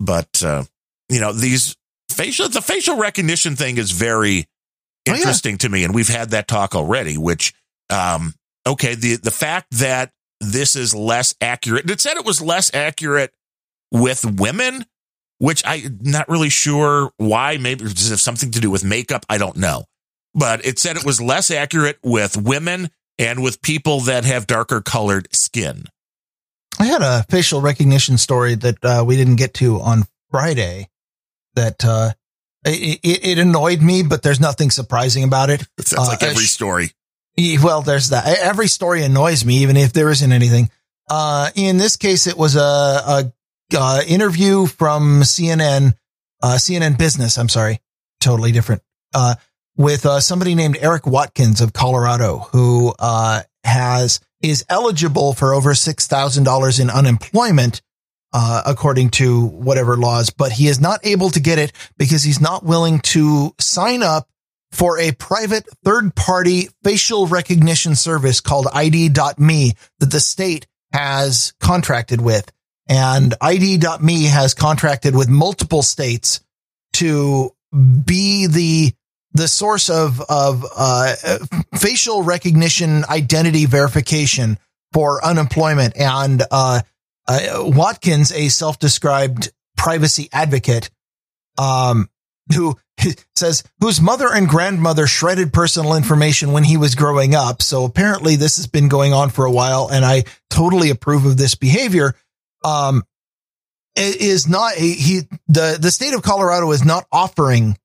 But, 0.00 0.42
uh, 0.42 0.64
you 1.10 1.20
know, 1.20 1.32
these 1.32 1.76
facial, 2.10 2.48
the 2.48 2.62
facial 2.62 2.96
recognition 2.96 3.54
thing 3.54 3.76
is 3.76 3.90
very 3.90 4.46
Oh, 5.06 5.12
yeah. 5.12 5.18
interesting 5.18 5.58
to 5.58 5.68
me. 5.68 5.84
And 5.84 5.94
we've 5.94 6.08
had 6.08 6.30
that 6.30 6.48
talk 6.48 6.74
already, 6.74 7.18
which, 7.18 7.52
um, 7.90 8.32
okay, 8.66 8.94
the, 8.94 9.16
the 9.16 9.30
fact 9.30 9.66
that 9.72 10.12
this 10.40 10.76
is 10.76 10.94
less 10.94 11.34
accurate, 11.42 11.90
it 11.90 12.00
said 12.00 12.16
it 12.16 12.24
was 12.24 12.40
less 12.40 12.72
accurate 12.74 13.34
with 13.92 14.24
women, 14.40 14.86
which 15.38 15.62
I'm 15.66 15.98
not 16.02 16.28
really 16.28 16.48
sure 16.48 17.12
why. 17.16 17.56
Maybe 17.56 17.84
does 17.84 18.08
it 18.08 18.10
have 18.10 18.20
something 18.20 18.50
to 18.52 18.60
do 18.60 18.70
with 18.70 18.84
makeup? 18.84 19.24
I 19.28 19.38
don't 19.38 19.56
know. 19.56 19.84
But 20.34 20.64
it 20.66 20.78
said 20.78 20.96
it 20.96 21.04
was 21.04 21.20
less 21.20 21.50
accurate 21.50 21.98
with 22.02 22.36
women 22.36 22.90
and 23.18 23.42
with 23.42 23.62
people 23.62 24.00
that 24.00 24.24
have 24.24 24.46
darker 24.46 24.80
colored 24.80 25.28
skin. 25.32 25.84
I 26.78 26.86
had 26.86 27.02
a 27.02 27.24
facial 27.28 27.60
recognition 27.60 28.18
story 28.18 28.56
that 28.56 28.84
uh, 28.84 29.04
we 29.06 29.16
didn't 29.16 29.36
get 29.36 29.54
to 29.54 29.80
on 29.80 30.04
Friday. 30.30 30.88
That 31.54 31.84
uh, 31.84 32.12
it, 32.64 32.98
it, 33.04 33.24
it 33.24 33.38
annoyed 33.38 33.80
me, 33.80 34.02
but 34.02 34.22
there's 34.22 34.40
nothing 34.40 34.72
surprising 34.72 35.22
about 35.22 35.50
it. 35.50 35.62
It 35.78 35.86
sounds 35.86 36.08
Uh, 36.08 36.12
like 36.12 36.22
every 36.24 36.46
story. 36.46 36.90
Well, 37.36 37.82
there's 37.82 38.08
that. 38.08 38.26
Every 38.26 38.66
story 38.66 39.04
annoys 39.04 39.44
me, 39.44 39.58
even 39.58 39.76
if 39.76 39.92
there 39.92 40.10
isn't 40.10 40.32
anything. 40.32 40.70
Uh, 41.08 41.50
in 41.54 41.78
this 41.78 41.96
case, 41.96 42.26
it 42.26 42.36
was 42.36 42.56
a, 42.56 42.60
a, 42.60 43.32
uh 43.74 44.02
interview 44.06 44.66
from 44.66 45.22
CNN, 45.22 45.94
uh, 46.42 46.54
CNN 46.58 46.98
Business. 46.98 47.38
I'm 47.38 47.48
sorry, 47.48 47.80
totally 48.20 48.52
different. 48.52 48.82
Uh, 49.14 49.34
with 49.76 50.06
uh, 50.06 50.20
somebody 50.20 50.54
named 50.54 50.76
Eric 50.80 51.06
Watkins 51.06 51.60
of 51.60 51.72
Colorado, 51.72 52.38
who 52.52 52.94
uh, 52.98 53.42
has 53.64 54.20
is 54.42 54.64
eligible 54.68 55.32
for 55.32 55.54
over 55.54 55.74
six 55.74 56.06
thousand 56.06 56.44
dollars 56.44 56.78
in 56.78 56.90
unemployment, 56.90 57.82
uh, 58.32 58.62
according 58.66 59.10
to 59.10 59.46
whatever 59.46 59.96
laws, 59.96 60.30
but 60.30 60.52
he 60.52 60.68
is 60.68 60.80
not 60.80 61.00
able 61.04 61.30
to 61.30 61.40
get 61.40 61.58
it 61.58 61.72
because 61.96 62.22
he's 62.22 62.40
not 62.40 62.64
willing 62.64 62.98
to 63.00 63.54
sign 63.58 64.02
up 64.02 64.28
for 64.70 64.98
a 64.98 65.12
private 65.12 65.64
third 65.84 66.14
party 66.14 66.68
facial 66.82 67.26
recognition 67.26 67.94
service 67.94 68.40
called 68.40 68.66
ID.me 68.72 69.72
that 70.00 70.10
the 70.10 70.20
state 70.20 70.66
has 70.92 71.52
contracted 71.60 72.20
with. 72.20 72.50
And 72.86 73.34
ID.me 73.40 74.24
has 74.24 74.54
contracted 74.54 75.16
with 75.16 75.28
multiple 75.28 75.82
states 75.82 76.40
to 76.94 77.52
be 78.04 78.46
the 78.46 78.92
the 79.32 79.48
source 79.48 79.90
of 79.90 80.20
of 80.28 80.64
uh, 80.76 81.14
facial 81.74 82.22
recognition 82.22 83.04
identity 83.06 83.66
verification 83.66 84.58
for 84.92 85.24
unemployment. 85.24 85.96
And 85.96 86.42
uh, 86.50 86.82
uh, 87.26 87.40
Watkins, 87.56 88.32
a 88.32 88.48
self 88.48 88.78
described 88.78 89.50
privacy 89.76 90.28
advocate, 90.32 90.90
um, 91.58 92.08
who 92.54 92.76
says 93.36 93.64
whose 93.80 94.00
mother 94.00 94.32
and 94.32 94.48
grandmother 94.48 95.06
shredded 95.06 95.52
personal 95.52 95.94
information 95.94 96.52
when 96.52 96.64
he 96.64 96.76
was 96.76 96.94
growing 96.94 97.34
up. 97.34 97.60
So 97.60 97.84
apparently 97.84 98.36
this 98.36 98.56
has 98.56 98.66
been 98.66 98.88
going 98.88 99.12
on 99.12 99.30
for 99.30 99.44
a 99.44 99.50
while 99.50 99.88
and 99.90 100.04
I 100.04 100.24
totally 100.50 100.90
approve 100.90 101.26
of 101.26 101.36
this 101.36 101.54
behavior. 101.54 102.14
Um, 102.64 103.02
is 103.96 104.48
not 104.48 104.74
he, 104.74 105.20
the, 105.46 105.78
the 105.80 105.90
state 105.90 106.14
of 106.14 106.22
Colorado 106.22 106.70
is 106.72 106.84
not 106.84 107.06
offering 107.12 107.78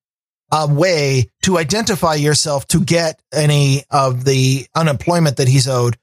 a 0.51 0.67
way 0.67 1.29
to 1.43 1.57
identify 1.57 2.15
yourself 2.15 2.65
to 2.67 2.83
get 2.83 3.21
any 3.31 3.83
of 3.91 4.25
the 4.25 4.65
unemployment 4.73 5.37
that 5.37 5.47
he's 5.47 5.67
owed 5.67 5.97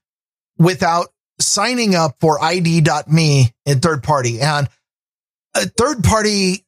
without 0.58 1.08
signing 1.40 1.94
up 1.96 2.16
for 2.20 2.42
ID.me 2.42 3.52
in 3.64 3.80
third 3.80 4.02
party 4.04 4.40
and 4.40 4.68
a 5.56 5.66
third 5.66 6.04
party 6.04 6.64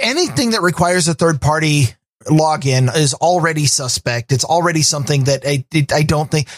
anything 0.00 0.50
that 0.50 0.62
requires 0.62 1.08
a 1.08 1.14
third 1.14 1.40
party 1.40 1.84
login 2.26 2.94
is 2.94 3.14
already 3.14 3.66
suspect. 3.66 4.32
It's 4.32 4.44
already 4.44 4.82
something 4.82 5.24
that 5.24 5.44
I, 5.46 5.64
I 5.92 6.02
don't 6.02 6.30
think 6.30 6.48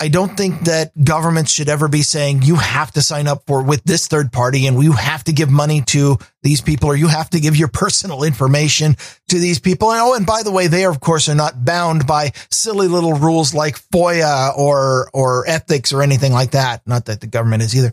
I 0.00 0.08
don't 0.08 0.36
think 0.36 0.62
that 0.62 0.92
governments 1.04 1.52
should 1.52 1.68
ever 1.68 1.86
be 1.86 2.02
saying 2.02 2.42
you 2.42 2.56
have 2.56 2.90
to 2.92 3.02
sign 3.02 3.28
up 3.28 3.44
for 3.46 3.62
with 3.62 3.84
this 3.84 4.08
third 4.08 4.32
party 4.32 4.66
and 4.66 4.82
you 4.82 4.92
have 4.92 5.22
to 5.24 5.32
give 5.32 5.50
money 5.50 5.82
to 5.82 6.18
these 6.42 6.60
people 6.60 6.88
or 6.88 6.96
you 6.96 7.08
have 7.08 7.30
to 7.30 7.40
give 7.40 7.56
your 7.56 7.68
personal 7.68 8.24
information 8.24 8.96
to 9.28 9.38
these 9.38 9.60
people. 9.60 9.92
And 9.92 10.00
oh, 10.00 10.14
and 10.14 10.26
by 10.26 10.42
the 10.42 10.50
way, 10.50 10.66
they 10.66 10.86
of 10.86 10.98
course 10.98 11.28
are 11.28 11.34
not 11.34 11.64
bound 11.64 12.06
by 12.06 12.32
silly 12.50 12.88
little 12.88 13.12
rules 13.12 13.54
like 13.54 13.78
FOIA 13.90 14.56
or, 14.56 15.08
or 15.12 15.46
ethics 15.46 15.92
or 15.92 16.02
anything 16.02 16.32
like 16.32 16.52
that. 16.52 16.82
Not 16.86 17.04
that 17.04 17.20
the 17.20 17.28
government 17.28 17.62
is 17.62 17.76
either. 17.76 17.92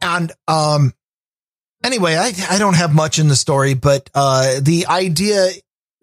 And, 0.00 0.32
um, 0.48 0.92
anyway, 1.84 2.16
I, 2.16 2.32
I 2.50 2.58
don't 2.58 2.76
have 2.76 2.94
much 2.94 3.18
in 3.18 3.28
the 3.28 3.36
story, 3.36 3.74
but, 3.74 4.10
uh, 4.14 4.60
the 4.60 4.86
idea 4.86 5.50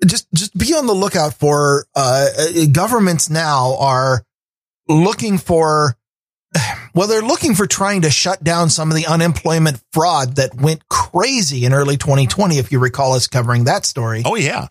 just, 0.06 0.32
just 0.34 0.58
be 0.58 0.74
on 0.74 0.88
the 0.88 0.94
lookout 0.94 1.34
for, 1.34 1.86
uh, 1.96 2.28
governments 2.72 3.30
now 3.30 3.76
are, 3.78 4.24
looking 4.88 5.38
for, 5.38 5.96
well, 6.96 7.08
they're 7.08 7.22
looking 7.22 7.56
for 7.56 7.68
trying 7.68 8.02
to 8.02 8.10
shut 8.10 8.44
down 8.44 8.70
some 8.70 8.90
of 8.90 8.98
the 8.98 9.06
unemployment 9.06 9.82
fraud 9.92 10.36
that 10.38 10.56
went 10.56 10.88
crazy 10.90 11.66
in 11.66 11.74
early 11.74 11.98
2020. 11.98 12.58
If 12.58 12.72
you 12.72 12.80
recall 12.80 13.14
us 13.14 13.28
covering 13.28 13.66
that 13.66 13.86
story. 13.86 14.24
Oh, 14.26 14.36
yeah. 14.36 14.68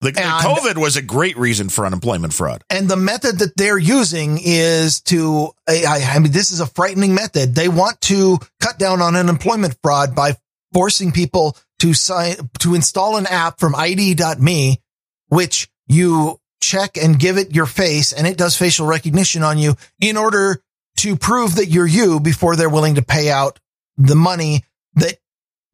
The, 0.00 0.10
the 0.10 0.20
COVID 0.20 0.76
was 0.76 0.96
a 0.96 1.02
great 1.02 1.38
reason 1.38 1.70
for 1.70 1.86
unemployment 1.86 2.34
fraud. 2.34 2.62
And 2.68 2.88
the 2.88 2.96
method 2.96 3.38
that 3.38 3.56
they're 3.56 3.78
using 3.78 4.38
is 4.42 5.00
to, 5.02 5.52
I, 5.66 6.12
I 6.14 6.18
mean, 6.18 6.30
this 6.30 6.50
is 6.50 6.60
a 6.60 6.66
frightening 6.66 7.14
method. 7.14 7.54
They 7.54 7.68
want 7.68 8.02
to 8.02 8.38
cut 8.60 8.78
down 8.78 9.00
on 9.00 9.16
unemployment 9.16 9.78
fraud 9.82 10.14
by 10.14 10.36
forcing 10.74 11.10
people 11.10 11.56
to 11.78 11.94
sign, 11.94 12.34
to 12.58 12.74
install 12.74 13.16
an 13.16 13.26
app 13.26 13.58
from 13.58 13.74
ID.me, 13.74 14.82
which 15.28 15.70
you 15.86 16.38
check 16.64 16.96
and 16.96 17.18
give 17.18 17.36
it 17.38 17.54
your 17.54 17.66
face 17.66 18.12
and 18.12 18.26
it 18.26 18.36
does 18.36 18.56
facial 18.56 18.86
recognition 18.86 19.42
on 19.42 19.58
you 19.58 19.74
in 20.00 20.16
order 20.16 20.60
to 20.98 21.16
prove 21.16 21.56
that 21.56 21.66
you're 21.66 21.86
you 21.86 22.20
before 22.20 22.56
they're 22.56 22.70
willing 22.70 22.94
to 22.94 23.02
pay 23.02 23.30
out 23.30 23.58
the 23.96 24.14
money 24.14 24.64
that 24.94 25.18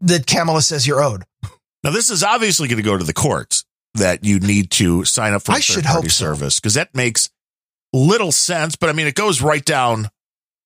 that 0.00 0.26
Kamala 0.26 0.62
says 0.62 0.86
you're 0.86 1.02
owed. 1.02 1.24
Now 1.82 1.90
this 1.90 2.10
is 2.10 2.22
obviously 2.22 2.68
going 2.68 2.82
to 2.82 2.82
go 2.82 2.96
to 2.96 3.04
the 3.04 3.12
courts 3.12 3.64
that 3.94 4.24
you 4.24 4.40
need 4.40 4.70
to 4.72 5.04
sign 5.04 5.32
up 5.32 5.42
for 5.42 5.52
I 5.52 5.60
should 5.60 5.76
third 5.76 5.84
party 5.84 6.06
hope 6.08 6.10
so. 6.10 6.24
service 6.24 6.60
because 6.60 6.74
that 6.74 6.94
makes 6.94 7.30
little 7.92 8.32
sense. 8.32 8.76
But 8.76 8.90
I 8.90 8.92
mean, 8.92 9.06
it 9.06 9.14
goes 9.14 9.42
right 9.42 9.64
down 9.64 10.08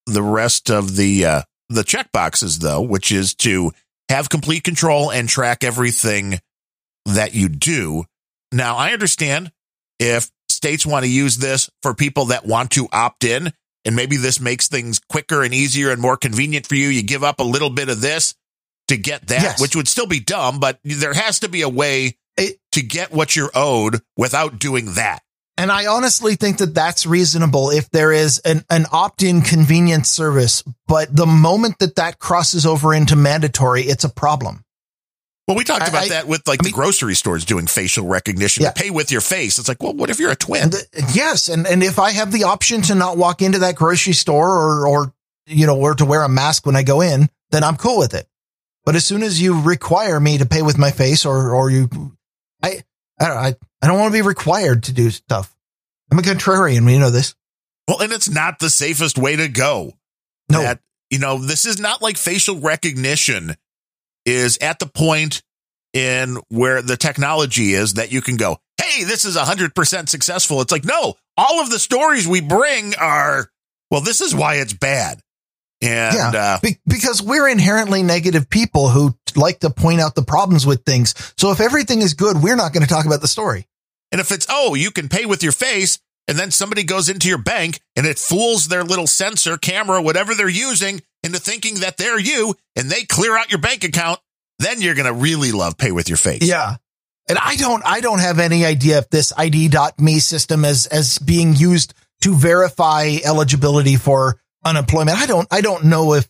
the 0.07 0.23
rest 0.23 0.71
of 0.71 0.97
the 0.97 1.25
uh, 1.25 1.43
the 1.69 1.85
check 1.85 2.13
boxes 2.13 2.59
though, 2.59 2.83
which 2.83 3.13
is 3.13 3.35
to 3.37 3.73
have 4.09 4.29
complete 4.29 4.65
control 4.65 5.11
and 5.11 5.29
track 5.29 5.65
everything 5.65 6.41
that 7.07 7.35
you 7.35 7.49
do. 7.49 8.05
Now 8.53 8.77
I 8.77 8.93
understand 8.93 9.51
if 9.99 10.31
states 10.51 10.85
want 10.87 11.05
to 11.05 11.11
use 11.11 11.37
this 11.39 11.71
for 11.83 11.95
people 11.95 12.27
that 12.27 12.47
want 12.47 12.71
to 12.73 12.89
opt 12.93 13.25
in, 13.25 13.53
and 13.85 13.97
maybe 13.97 14.17
this 14.17 14.41
makes 14.41 14.69
things 14.69 14.99
quicker 14.99 15.43
and 15.43 15.53
easier 15.53 15.91
and 15.91 16.01
more 16.01 16.17
convenient 16.17 16.67
for 16.67 16.75
you, 16.75 16.89
you 16.89 17.03
give 17.03 17.23
up 17.25 17.39
a 17.41 17.45
little 17.45 17.71
bit 17.71 17.89
of 17.89 18.01
this 18.01 18.35
to 18.89 18.97
get 18.97 19.27
that, 19.29 19.43
Yes. 19.43 19.61
which 19.61 19.77
would 19.77 19.89
still 19.89 20.07
be 20.07 20.21
dumb, 20.21 20.59
but 20.61 20.79
there 20.85 21.15
has 21.15 21.41
to 21.41 21.49
be 21.49 21.63
a 21.63 21.69
way 21.69 22.17
It- 22.37 22.59
to 22.73 22.83
get 22.83 23.13
what 23.13 23.37
you're 23.37 23.51
owed 23.55 24.01
without 24.17 24.59
doing 24.59 24.95
that. 24.95 25.23
And 25.57 25.71
I 25.71 25.87
honestly 25.87 26.35
think 26.35 26.59
that 26.59 26.75
that's 26.75 27.07
reasonable 27.07 27.71
if 27.71 27.89
there 27.91 28.11
is 28.11 28.41
an, 28.41 28.65
an 28.71 28.87
opt-in 28.91 29.43
convenience 29.43 30.11
service. 30.11 30.65
But 30.89 31.15
the 31.15 31.27
moment 31.27 31.79
that 31.79 31.95
that 31.95 32.19
crosses 32.19 32.67
over 32.67 32.93
into 32.93 33.15
mandatory, 33.15 33.83
it's 33.85 34.03
a 34.03 34.09
problem. 34.09 34.64
Well, 35.47 35.57
we 35.59 35.65
talked 35.65 35.89
about 35.89 36.05
I- 36.05 36.09
that 36.09 36.27
with 36.27 36.47
like 36.49 36.61
I 36.61 36.65
mean- 36.65 36.73
the 36.73 36.75
grocery 36.77 37.15
stores 37.15 37.45
doing 37.45 37.67
facial 37.67 38.07
recognition 38.07 38.63
Yeah. 38.63 38.71
to 38.71 38.83
pay 38.83 38.91
with 38.91 39.11
your 39.13 39.21
face. 39.21 39.59
It's 39.59 39.69
like, 39.69 39.83
well, 39.83 39.93
what 39.93 40.09
if 40.11 40.19
you're 40.19 40.31
a 40.31 40.37
twin? 40.37 40.73
And 40.95 41.15
yes, 41.15 41.49
and 41.49 41.67
and 41.67 41.83
if 41.83 41.99
I 41.99 42.13
have 42.13 42.33
the 42.33 42.45
option 42.45 42.81
to 42.83 42.95
not 42.95 43.17
walk 43.19 43.43
into 43.43 43.59
that 43.61 43.75
grocery 43.75 44.15
store 44.15 44.49
or 44.49 44.87
or 44.89 45.13
you 45.47 45.67
know 45.67 45.77
or 45.79 45.95
to 45.95 46.05
wear 46.05 46.23
a 46.23 46.29
mask 46.29 46.65
when 46.67 46.77
I 46.77 46.83
go 46.83 47.01
in, 47.03 47.29
then 47.51 47.63
I'm 47.63 47.77
cool 47.77 47.99
with 47.99 48.15
it. 48.15 48.27
But 48.87 48.97
as 48.97 49.05
soon 49.05 49.23
as 49.23 49.41
you 49.41 49.61
require 49.61 50.19
me 50.21 50.39
to 50.39 50.47
pay 50.47 50.63
with 50.63 50.79
my 50.79 50.91
face 50.91 51.25
or 51.27 51.51
or 51.55 51.71
you, 51.71 51.89
I 52.63 52.83
I 53.21 53.29
don't 53.29 53.37
I, 53.37 53.55
I 53.83 53.87
don't 53.87 53.99
want 53.99 54.13
to 54.15 54.19
be 54.19 54.27
required 54.27 54.85
to 54.85 54.93
do 54.93 55.11
stuff. 55.11 55.55
I'm 56.11 56.19
a 56.19 56.23
contrarian. 56.23 56.91
You 56.91 56.99
know 56.99 57.11
this. 57.11 57.35
Well, 57.87 58.01
and 58.01 58.13
it's 58.13 58.31
not 58.31 58.61
the 58.61 58.71
safest 58.71 59.19
way 59.19 59.37
to 59.37 59.49
go. 59.49 59.93
No. 60.49 60.63
That, 60.63 60.81
you 61.11 61.19
know, 61.19 61.37
this 61.39 61.67
is 61.67 61.79
not 61.79 62.01
like 62.01 62.17
facial 62.17 62.59
recognition 62.61 63.57
is 64.25 64.59
at 64.61 64.79
the 64.79 64.87
point 64.87 65.43
in 65.93 66.39
where 66.49 66.83
the 66.83 66.97
technology 66.97 67.73
is 67.75 67.95
that 67.95 68.13
you 68.13 68.21
can 68.21 68.37
go, 68.37 68.59
Hey, 68.81 69.05
this 69.05 69.25
is 69.25 69.37
hundred 69.37 69.75
percent 69.75 70.09
successful. 70.09 70.61
It's 70.61 70.73
like, 70.73 70.85
no, 70.85 71.15
all 71.37 71.61
of 71.61 71.71
the 71.71 71.79
stories 71.79 72.27
we 72.27 72.41
bring 72.41 72.95
are, 72.97 73.49
well, 73.91 74.01
this 74.01 74.21
is 74.21 74.35
why 74.35 74.57
it's 74.57 74.73
bad. 74.73 75.21
And, 75.81 76.15
Yeah. 76.15 76.31
uh, 76.35 76.59
Be- 76.61 76.79
because 76.87 77.23
we're 77.23 77.49
inherently 77.49 78.03
negative 78.03 78.49
people 78.51 78.89
who 78.89 79.17
like 79.37 79.61
to 79.61 79.71
point 79.71 80.01
out 80.01 80.15
the 80.15 80.23
problems 80.23 80.67
with 80.67 80.85
things. 80.85 81.15
So 81.39 81.51
if 81.51 81.61
everything 81.61 82.03
is 82.03 82.15
good, 82.15 82.43
we're 82.43 82.57
not 82.57 82.73
going 82.73 82.83
to 82.83 82.89
talk 82.89 83.07
about 83.07 83.21
the 83.21 83.29
story. 83.29 83.67
And 84.13 84.21
if 84.21 84.31
it's, 84.33 84.47
oh, 84.49 84.75
you 84.75 84.91
can 84.91 85.09
pay 85.09 85.25
with 85.27 85.43
your 85.43 85.53
face, 85.53 85.99
and 86.27 86.39
then 86.39 86.51
somebody 86.51 86.85
goes 86.85 87.09
into 87.09 87.29
your 87.29 87.39
bank 87.39 87.81
and 87.97 88.07
it 88.07 88.19
fools 88.19 88.69
their 88.69 88.83
little 88.83 89.07
sensor, 89.07 89.59
camera, 89.59 90.01
whatever 90.01 90.35
they're 90.35 90.49
using 90.49 91.03
into 91.25 91.39
thinking 91.39 91.81
that 91.81 91.97
they're 91.97 92.21
you 92.21 92.55
and 92.77 92.89
they 92.89 93.03
clear 93.05 93.37
out 93.37 93.51
your 93.51 93.61
bank 93.61 93.83
account, 93.83 94.21
then 94.59 94.81
you're 94.81 94.95
going 94.95 95.13
to 95.13 95.13
really 95.13 95.51
love 95.51 95.77
pay 95.77 95.91
with 95.91 96.09
your 96.09 96.19
face. 96.19 96.43
Yeah. 96.43 96.77
And 97.29 97.39
I 97.39 97.57
don't, 97.57 97.83
I 97.85 98.01
don't 98.01 98.21
have 98.21 98.39
any 98.39 98.65
idea 98.65 98.99
if 98.99 99.09
this 99.09 99.33
ID.me 99.37 100.19
system 100.21 100.65
is, 100.65 100.87
as 100.87 101.19
being 101.19 101.55
used 101.55 101.95
to 102.21 102.35
verify 102.35 103.17
eligibility 103.25 103.97
for 103.97 104.39
unemployment. 104.65 105.19
I 105.19 105.27
don't, 105.27 105.49
I 105.51 105.63
don't 105.63 105.87
know 105.87 106.15
if 106.15 106.29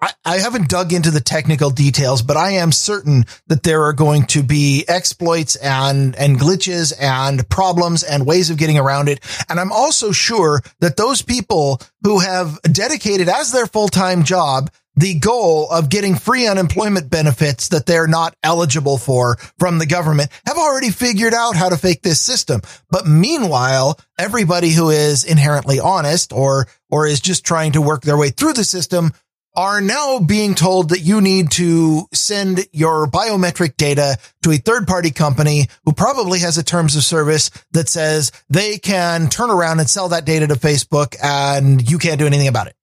I, 0.00 0.12
I 0.24 0.38
haven't 0.38 0.68
dug 0.68 0.92
into 0.92 1.10
the 1.10 1.20
technical 1.20 1.70
details, 1.70 2.22
but 2.22 2.36
I 2.36 2.52
am 2.52 2.70
certain 2.70 3.24
that 3.48 3.62
there 3.62 3.82
are 3.84 3.92
going 3.92 4.26
to 4.26 4.42
be 4.42 4.84
exploits 4.86 5.56
and, 5.56 6.14
and 6.16 6.38
glitches 6.38 6.92
and 7.00 7.48
problems 7.48 8.04
and 8.04 8.26
ways 8.26 8.50
of 8.50 8.58
getting 8.58 8.78
around 8.78 9.08
it. 9.08 9.20
And 9.48 9.58
I'm 9.58 9.72
also 9.72 10.12
sure 10.12 10.62
that 10.80 10.96
those 10.96 11.22
people 11.22 11.80
who 12.02 12.20
have 12.20 12.60
dedicated 12.62 13.28
as 13.28 13.52
their 13.52 13.66
full-time 13.66 14.22
job 14.22 14.70
the 14.98 15.14
goal 15.14 15.70
of 15.70 15.88
getting 15.88 16.16
free 16.16 16.48
unemployment 16.48 17.08
benefits 17.08 17.68
that 17.68 17.86
they're 17.86 18.08
not 18.08 18.34
eligible 18.42 18.98
for 18.98 19.36
from 19.56 19.78
the 19.78 19.86
government 19.86 20.28
have 20.44 20.58
already 20.58 20.90
figured 20.90 21.32
out 21.32 21.54
how 21.54 21.68
to 21.68 21.76
fake 21.76 22.02
this 22.02 22.20
system. 22.20 22.60
But 22.90 23.06
meanwhile, 23.06 24.00
everybody 24.18 24.70
who 24.70 24.90
is 24.90 25.22
inherently 25.22 25.78
honest 25.78 26.32
or, 26.32 26.66
or 26.90 27.06
is 27.06 27.20
just 27.20 27.46
trying 27.46 27.72
to 27.72 27.80
work 27.80 28.02
their 28.02 28.16
way 28.16 28.30
through 28.30 28.54
the 28.54 28.64
system 28.64 29.12
are 29.54 29.80
now 29.80 30.20
being 30.20 30.54
told 30.54 30.90
that 30.90 31.00
you 31.00 31.20
need 31.20 31.50
to 31.50 32.06
send 32.12 32.66
your 32.72 33.06
biometric 33.06 33.76
data 33.76 34.16
to 34.42 34.50
a 34.50 34.56
third 34.56 34.86
party 34.86 35.10
company 35.10 35.66
who 35.84 35.92
probably 35.92 36.38
has 36.40 36.58
a 36.58 36.62
terms 36.62 36.94
of 36.94 37.02
service 37.02 37.50
that 37.72 37.88
says 37.88 38.30
they 38.48 38.78
can 38.78 39.28
turn 39.28 39.50
around 39.50 39.80
and 39.80 39.90
sell 39.90 40.08
that 40.10 40.24
data 40.24 40.46
to 40.46 40.54
Facebook 40.54 41.16
and 41.22 41.90
you 41.90 41.98
can't 41.98 42.18
do 42.18 42.26
anything 42.26 42.48
about 42.48 42.68
it. 42.68 42.76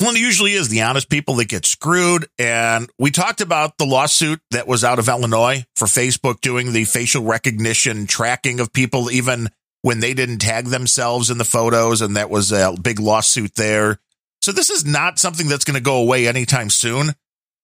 Well, 0.00 0.14
it 0.14 0.20
usually 0.20 0.52
is 0.52 0.68
the 0.68 0.82
honest 0.82 1.08
people 1.08 1.36
that 1.36 1.48
get 1.48 1.64
screwed. 1.64 2.26
And 2.38 2.90
we 2.98 3.10
talked 3.10 3.40
about 3.40 3.78
the 3.78 3.86
lawsuit 3.86 4.40
that 4.50 4.66
was 4.66 4.82
out 4.82 4.98
of 4.98 5.08
Illinois 5.08 5.64
for 5.76 5.86
Facebook 5.86 6.40
doing 6.40 6.72
the 6.72 6.84
facial 6.84 7.22
recognition 7.22 8.06
tracking 8.06 8.60
of 8.60 8.72
people, 8.72 9.10
even 9.10 9.48
when 9.82 10.00
they 10.00 10.12
didn't 10.12 10.38
tag 10.38 10.66
themselves 10.66 11.30
in 11.30 11.38
the 11.38 11.44
photos. 11.44 12.00
And 12.00 12.16
that 12.16 12.28
was 12.28 12.50
a 12.50 12.74
big 12.82 12.98
lawsuit 12.98 13.54
there. 13.54 13.98
So 14.44 14.52
this 14.52 14.70
is 14.70 14.84
not 14.84 15.18
something 15.18 15.48
that's 15.48 15.64
going 15.64 15.76
to 15.76 15.82
go 15.82 15.96
away 15.96 16.28
anytime 16.28 16.68
soon. 16.68 17.14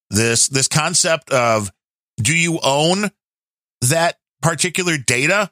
This, 0.09 0.49
this 0.49 0.67
concept 0.67 1.31
of 1.31 1.71
do 2.17 2.35
you 2.35 2.59
own 2.63 3.11
that 3.83 4.17
particular 4.41 4.97
data, 4.97 5.51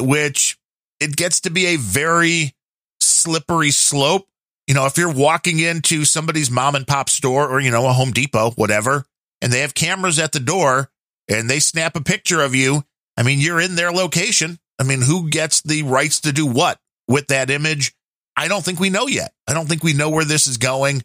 which 0.00 0.58
it 1.00 1.16
gets 1.16 1.40
to 1.42 1.50
be 1.50 1.66
a 1.66 1.76
very 1.76 2.54
slippery 3.00 3.70
slope 3.70 4.26
you 4.66 4.74
know, 4.74 4.86
if 4.86 4.98
you're 4.98 5.12
walking 5.12 5.60
into 5.60 6.04
somebody's 6.04 6.50
mom 6.50 6.74
and 6.74 6.86
pop 6.86 7.08
store 7.08 7.48
or, 7.48 7.60
you 7.60 7.70
know, 7.70 7.86
a 7.86 7.92
Home 7.92 8.10
Depot, 8.10 8.50
whatever, 8.52 9.04
and 9.40 9.52
they 9.52 9.60
have 9.60 9.74
cameras 9.74 10.18
at 10.18 10.32
the 10.32 10.40
door 10.40 10.90
and 11.28 11.48
they 11.48 11.60
snap 11.60 11.94
a 11.96 12.00
picture 12.00 12.40
of 12.42 12.54
you, 12.54 12.82
I 13.16 13.22
mean, 13.22 13.38
you're 13.38 13.60
in 13.60 13.76
their 13.76 13.92
location. 13.92 14.58
I 14.78 14.82
mean, 14.82 15.02
who 15.02 15.30
gets 15.30 15.62
the 15.62 15.84
rights 15.84 16.20
to 16.22 16.32
do 16.32 16.46
what 16.46 16.80
with 17.06 17.28
that 17.28 17.50
image? 17.50 17.94
I 18.36 18.48
don't 18.48 18.64
think 18.64 18.78
we 18.78 18.90
know 18.90 19.06
yet. 19.06 19.32
I 19.46 19.54
don't 19.54 19.66
think 19.66 19.82
we 19.82 19.94
know 19.94 20.10
where 20.10 20.24
this 20.24 20.46
is 20.46 20.58
going, 20.58 21.02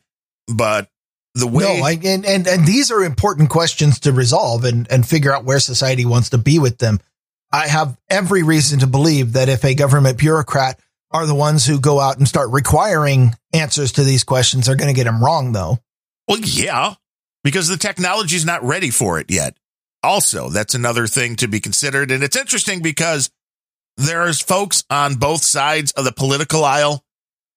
but 0.48 0.90
the 1.34 1.48
way 1.48 1.80
No, 1.80 1.86
I, 1.86 1.92
and, 2.04 2.26
and, 2.26 2.48
and 2.48 2.66
these 2.66 2.92
are 2.92 3.04
important 3.04 3.50
questions 3.50 4.02
to 4.02 4.12
resolve 4.12 4.66
and, 4.66 4.92
and 4.92 5.08
figure 5.08 5.34
out 5.34 5.46
where 5.46 5.60
society 5.60 6.06
wants 6.06 6.32
to 6.32 6.38
be 6.38 6.60
with 6.60 6.78
them. 6.78 7.00
I 7.52 7.68
have 7.68 7.98
every 8.10 8.44
reason 8.44 8.80
to 8.80 8.88
believe 8.88 9.34
that 9.34 9.50
if 9.50 9.64
a 9.64 9.76
government 9.76 10.18
bureaucrat 10.18 10.80
are 11.12 11.26
the 11.26 11.36
ones 11.36 11.66
who 11.66 11.80
go 11.80 12.00
out 12.00 12.18
and 12.18 12.28
start 12.28 12.50
requiring 12.52 13.36
answers 13.54 13.94
to 13.94 14.04
these 14.04 14.24
questions, 14.24 14.66
they're 14.66 14.76
going 14.76 14.94
to 14.94 14.98
get 14.98 15.06
them 15.06 15.24
wrong 15.24 15.52
though. 15.52 15.80
Well, 16.28 16.40
yeah, 16.40 16.96
because 17.44 17.68
the 17.68 17.78
technology 17.78 18.36
is 18.36 18.46
not 18.46 18.64
ready 18.64 18.90
for 18.90 19.20
it 19.20 19.30
yet. 19.30 19.56
Also, 20.04 20.50
that's 20.50 20.74
another 20.74 21.08
thing 21.08 21.36
to 21.38 21.48
be 21.48 21.60
considered. 21.60 22.12
And 22.12 22.24
it's 22.24 22.38
interesting 22.38 22.82
because 22.82 23.30
there's 23.98 24.42
folks 24.42 24.84
on 24.90 25.16
both 25.16 25.44
sides 25.44 25.92
of 25.92 26.06
the 26.06 26.12
political 26.12 26.64
aisle 26.64 27.04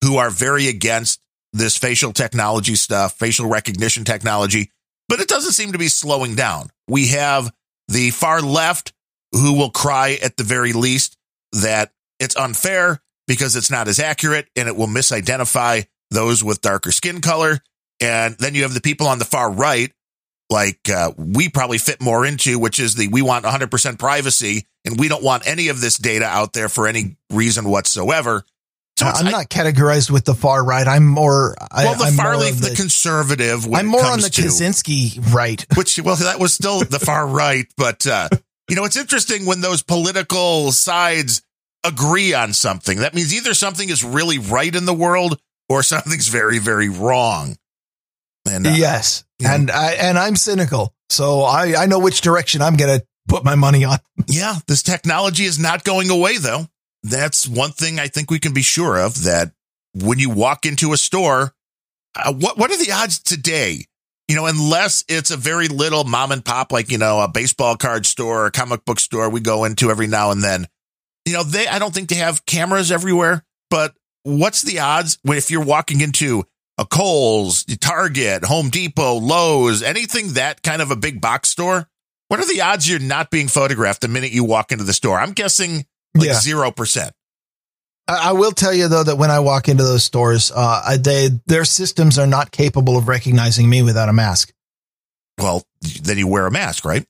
who 0.05 0.19
are 0.19 0.31
very 0.31 0.69
against 0.69 1.21
this 1.55 1.79
facial 1.79 2.13
technology 2.13 2.75
stuff, 2.75 3.17
facial 3.19 3.49
recognition 3.49 4.05
technology, 4.05 4.71
but 5.09 5.21
it 5.21 5.29
doesn't 5.29 5.53
seem 5.53 5.73
to 5.73 5.79
be 5.79 5.89
slowing 5.89 6.35
down. 6.35 6.69
We 6.87 7.09
have 7.09 7.51
the 7.89 8.11
far 8.11 8.43
left 8.43 8.93
who 9.33 9.55
will 9.55 9.71
cry 9.71 10.19
at 10.23 10.37
the 10.37 10.45
very 10.45 10.73
least 10.73 11.17
that 11.53 11.91
it's 12.21 12.37
unfair 12.37 13.01
because 13.27 13.57
it's 13.57 13.71
not 13.71 13.89
as 13.89 13.99
accurate 13.99 14.49
and 14.57 14.69
it 14.69 14.77
will 14.77 14.87
misidentify 14.87 15.87
those 16.11 16.45
with 16.45 16.61
darker 16.61 16.93
skin 16.93 17.21
color. 17.21 17.61
And 18.01 18.37
then 18.39 18.55
you 18.55 18.63
have 18.63 18.75
the 18.75 18.81
people 18.81 19.07
on 19.07 19.19
the 19.19 19.25
far 19.25 19.51
right, 19.51 19.91
like 20.51 20.91
uh, 20.91 21.13
we 21.17 21.49
probably 21.49 21.79
fit 21.79 22.03
more 22.03 22.27
into, 22.27 22.59
which 22.59 22.79
is 22.79 22.95
the 22.95 23.09
we 23.09 23.23
want 23.23 23.45
100% 23.45 23.99
privacy 23.99 24.67
and 24.85 24.99
we 24.99 25.09
don't 25.09 25.25
want 25.25 25.47
any 25.47 25.69
of 25.69 25.81
this 25.81 25.97
data 25.97 26.27
out 26.27 26.53
there 26.53 26.69
for 26.69 26.87
any 26.87 27.17
reason 27.31 27.69
whatsoever. 27.69 28.45
So 28.97 29.07
I'm 29.07 29.27
I, 29.27 29.31
not 29.31 29.49
categorized 29.49 30.11
with 30.11 30.25
the 30.25 30.35
far 30.35 30.65
right. 30.65 30.87
I'm 30.87 31.05
more 31.05 31.57
well, 31.75 31.99
the 31.99 32.05
I'm 32.05 32.15
far 32.15 32.37
left, 32.37 32.61
the, 32.61 32.71
the, 32.71 32.77
conservative. 32.77 33.67
I'm 33.73 33.87
more 33.87 34.05
on 34.05 34.21
the 34.21 34.31
to, 34.31 34.43
Kaczynski 34.43 35.35
right, 35.35 35.67
which 35.77 36.01
well, 36.01 36.15
that 36.17 36.39
was 36.39 36.55
still 36.55 36.81
the 36.81 37.01
far 37.01 37.27
right. 37.27 37.67
But 37.77 38.07
uh, 38.07 38.29
you 38.69 38.77
know, 38.77 38.85
it's 38.85 38.97
interesting 38.97 39.47
when 39.47 39.61
those 39.61 39.83
political 39.83 40.71
sides 40.71 41.43
agree 41.83 42.35
on 42.35 42.53
something. 42.53 42.99
That 42.99 43.15
means 43.15 43.35
either 43.35 43.53
something 43.53 43.89
is 43.89 44.05
really 44.05 44.39
right 44.39 44.75
in 44.75 44.85
the 44.87 44.95
world 44.95 45.41
or 45.69 45.83
something's 45.83 46.29
very, 46.29 46.59
very 46.59 46.89
wrong. 46.89 47.57
And 48.49 48.67
uh, 48.67 48.71
yes, 48.71 49.25
and 49.43 49.71
I 49.71 49.93
and 49.93 50.19
I'm 50.19 50.37
cynical, 50.37 50.95
so 51.09 51.43
I 51.43 51.83
I 51.83 51.87
know 51.87 51.99
which 51.99 52.21
direction 52.21 52.63
I'm 52.63 52.77
going 52.77 53.01
to 53.01 53.07
put 53.27 53.43
my 53.43 53.55
money 53.55 53.85
on. 53.85 53.99
yeah, 54.29 54.57
this 54.69 54.83
technology 54.83 55.45
is 55.45 55.59
not 55.59 55.83
going 55.83 56.11
away 56.11 56.39
though. 56.39 56.67
That's 57.05 57.47
one 57.47 57.71
thing 57.71 58.01
I 58.01 58.09
think 58.09 58.31
we 58.31 58.39
can 58.39 58.55
be 58.55 58.63
sure 58.63 58.99
of 58.99 59.25
that 59.25 59.53
when 59.95 60.19
you 60.19 60.31
walk 60.31 60.65
into 60.65 60.93
a 60.95 60.97
store, 60.97 61.55
uh, 62.17 62.33
what 62.33 62.57
what 62.59 62.71
are 62.71 62.83
the 62.83 62.93
odds 62.93 63.21
today? 63.21 63.85
You 64.27 64.37
know, 64.37 64.47
unless 64.47 65.05
it's 65.07 65.31
a 65.31 65.37
very 65.37 65.69
little 65.69 66.05
mom 66.05 66.33
and 66.33 66.43
pop, 66.43 66.73
like 66.73 66.91
you 66.91 66.97
know, 66.97 67.21
a 67.21 67.29
baseball 67.29 67.77
card 67.77 68.07
store, 68.07 68.47
a 68.47 68.51
comic 68.51 68.87
book 68.87 68.99
store, 68.99 69.29
we 69.29 69.41
go 69.41 69.65
into 69.65 69.91
every 69.91 70.07
now 70.07 70.31
and 70.31 70.43
then. 70.43 70.67
You 71.27 71.35
know, 71.35 71.43
they 71.43 71.67
I 71.67 71.79
don't 71.79 71.93
think 71.93 72.09
they 72.09 72.17
have 72.17 72.47
cameras 72.47 72.91
everywhere, 72.91 73.45
but 73.69 73.95
what's 74.23 74.63
the 74.63 74.79
odds 74.79 75.19
if 75.27 75.51
you're 75.51 75.63
walking 75.63 76.01
into 76.01 76.45
a 76.79 76.87
Kohl's, 76.87 77.65
Target, 77.65 78.45
Home 78.45 78.71
Depot, 78.71 79.17
Lowe's, 79.17 79.83
anything 79.83 80.33
that 80.33 80.63
kind 80.63 80.81
of 80.81 80.91
a 80.91 80.97
big 80.97 81.21
box 81.21 81.51
store? 81.51 81.89
What 82.29 82.41
are 82.41 82.53
the 82.53 82.63
odds 82.63 82.89
you're 82.89 82.99
not 82.99 83.31
being 83.31 83.49
photographed 83.49 84.01
the 84.01 84.09
minute 84.09 84.33
you 84.33 84.43
walk 84.43 84.73
into 84.73 84.85
the 84.85 84.95
store? 84.95 85.21
I'm 85.21 85.33
guessing 85.33 85.85
like 86.15 86.35
zero 86.35 86.67
yeah. 86.67 86.71
percent. 86.73 87.13
I 88.07 88.33
will 88.33 88.53
tell 88.53 88.75
you 88.75 88.89
though 88.89 89.03
that 89.03 89.17
when 89.17 89.31
I 89.31 89.41
walk 89.41 89.69
into 89.69 89.83
those 89.83 90.05
stores, 90.05 90.53
uh, 90.55 90.99
they 91.01 91.31
their 91.47 91.65
systems 91.65 92.19
are 92.19 92.27
not 92.27 92.51
capable 92.51 92.99
of 92.99 93.09
recognizing 93.09 93.69
me 93.69 93.83
without 93.83 94.09
a 94.09 94.13
mask. 94.13 94.53
Well, 95.39 95.65
then 96.03 96.19
you 96.19 96.29
wear 96.29 96.47
a 96.47 96.51
mask, 96.51 96.85
right? 96.85 97.07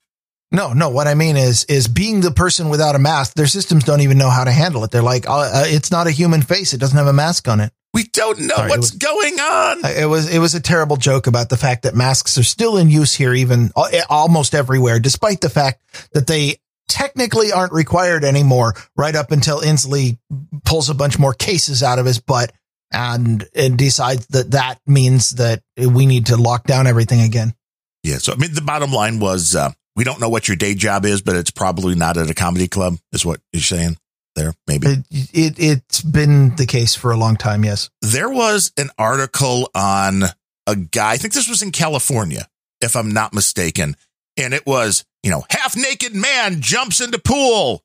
No, 0.53 0.73
no. 0.73 0.89
What 0.89 1.09
I 1.09 1.15
mean 1.15 1.37
is, 1.37 1.65
is 1.65 1.89
being 1.89 2.21
the 2.21 2.31
person 2.31 2.69
without 2.69 2.95
a 2.95 2.99
mask, 3.01 3.35
their 3.35 3.49
systems 3.49 3.83
don't 3.83 4.03
even 4.03 4.19
know 4.19 4.31
how 4.31 4.45
to 4.45 4.53
handle 4.53 4.85
it. 4.85 4.93
They're 4.93 5.03
like, 5.03 5.29
uh, 5.29 5.51
uh 5.53 5.65
it's 5.67 5.91
not 5.91 6.07
a 6.07 6.13
human 6.13 6.43
face. 6.43 6.73
It 6.73 6.79
doesn't 6.79 6.97
have 6.97 7.09
a 7.09 7.13
mask 7.13 7.49
on 7.49 7.59
it. 7.59 7.73
We 7.93 8.05
don't 8.05 8.39
know 8.41 8.57
Sorry, 8.57 8.71
what's 8.71 8.93
was, 8.93 8.99
going 8.99 9.41
on. 9.41 9.85
It 9.85 10.09
was 10.09 10.33
it 10.33 10.39
was 10.39 10.55
a 10.55 10.61
terrible 10.61 10.97
joke 10.97 11.27
about 11.27 11.49
the 11.49 11.57
fact 11.57 11.85
that 11.85 11.95
masks 11.95 12.37
are 12.39 12.45
still 12.45 12.77
in 12.77 12.89
use 12.89 13.15
here, 13.15 13.33
even 13.35 13.71
uh, 13.77 13.89
almost 14.11 14.55
everywhere, 14.55 14.99
despite 14.99 15.41
the 15.41 15.51
fact 15.51 15.81
that 16.13 16.27
they 16.27 16.59
technically 16.89 17.53
aren't 17.53 17.73
required 17.73 18.25
anymore. 18.25 18.75
Right 18.97 19.15
up 19.15 19.31
until 19.31 19.61
Inslee 19.61 20.19
pulls 20.65 20.91
a 20.91 20.95
bunch 20.95 21.19
more 21.19 21.35
cases 21.35 21.83
out 21.83 21.99
of 21.99 22.07
his 22.07 22.21
butt 22.21 22.53
and 22.93 23.47
and 23.55 23.77
decides 23.77 24.27
that 24.29 24.53
that 24.53 24.81
means 24.87 25.31
that 25.33 25.63
we 25.77 26.07
need 26.07 26.27
to 26.27 26.37
lock 26.37 26.65
down 26.65 26.87
everything 26.87 27.21
again. 27.21 27.55
Yeah. 28.03 28.19
So 28.19 28.33
I 28.33 28.37
mean, 28.37 28.55
the 28.55 28.63
bottom 28.63 28.93
line 28.93 29.19
was 29.19 29.55
uh, 29.55 29.73
we 29.97 30.05
don't 30.05 30.21
know 30.21 30.29
what 30.29 30.49
your 30.49 30.57
day 30.57 30.75
job 30.75 31.05
is, 31.05 31.23
but 31.23 31.37
it's 31.37 31.51
probably 31.51 31.95
not 31.95 32.17
at 32.17 32.31
a 32.31 32.35
comedy 32.35 32.69
club, 32.69 32.97
is 33.13 33.25
what 33.25 33.41
you're 33.53 33.63
saying 33.63 33.97
there, 34.35 34.55
maybe. 34.67 34.89
It, 34.89 35.31
it, 35.33 35.55
it's 35.59 36.03
been 36.03 36.57
the 36.57 36.67
case 36.67 36.95
for 36.95 37.13
a 37.13 37.17
long 37.17 37.37
time, 37.37 37.65
yes. 37.65 37.91
There 38.03 38.31
was 38.31 38.73
an 38.77 38.91
article 38.99 39.71
on 39.75 40.25
a 40.67 40.77
guy, 40.77 41.13
I 41.13 41.17
think 41.17 41.35
this 41.35 41.49
was 41.49 41.63
in 41.63 41.71
California, 41.71 42.49
if 42.81 42.97
I'm 42.97 43.13
not 43.13 43.33
mistaken. 43.33 43.97
And 44.37 44.53
it 44.53 44.67
was, 44.67 45.05
you 45.25 45.31
know, 45.31 45.43
half 45.49 45.75
naked 45.75 46.15
man 46.15 46.61
jumps 46.61 47.01
into 47.01 47.19
pool. 47.19 47.83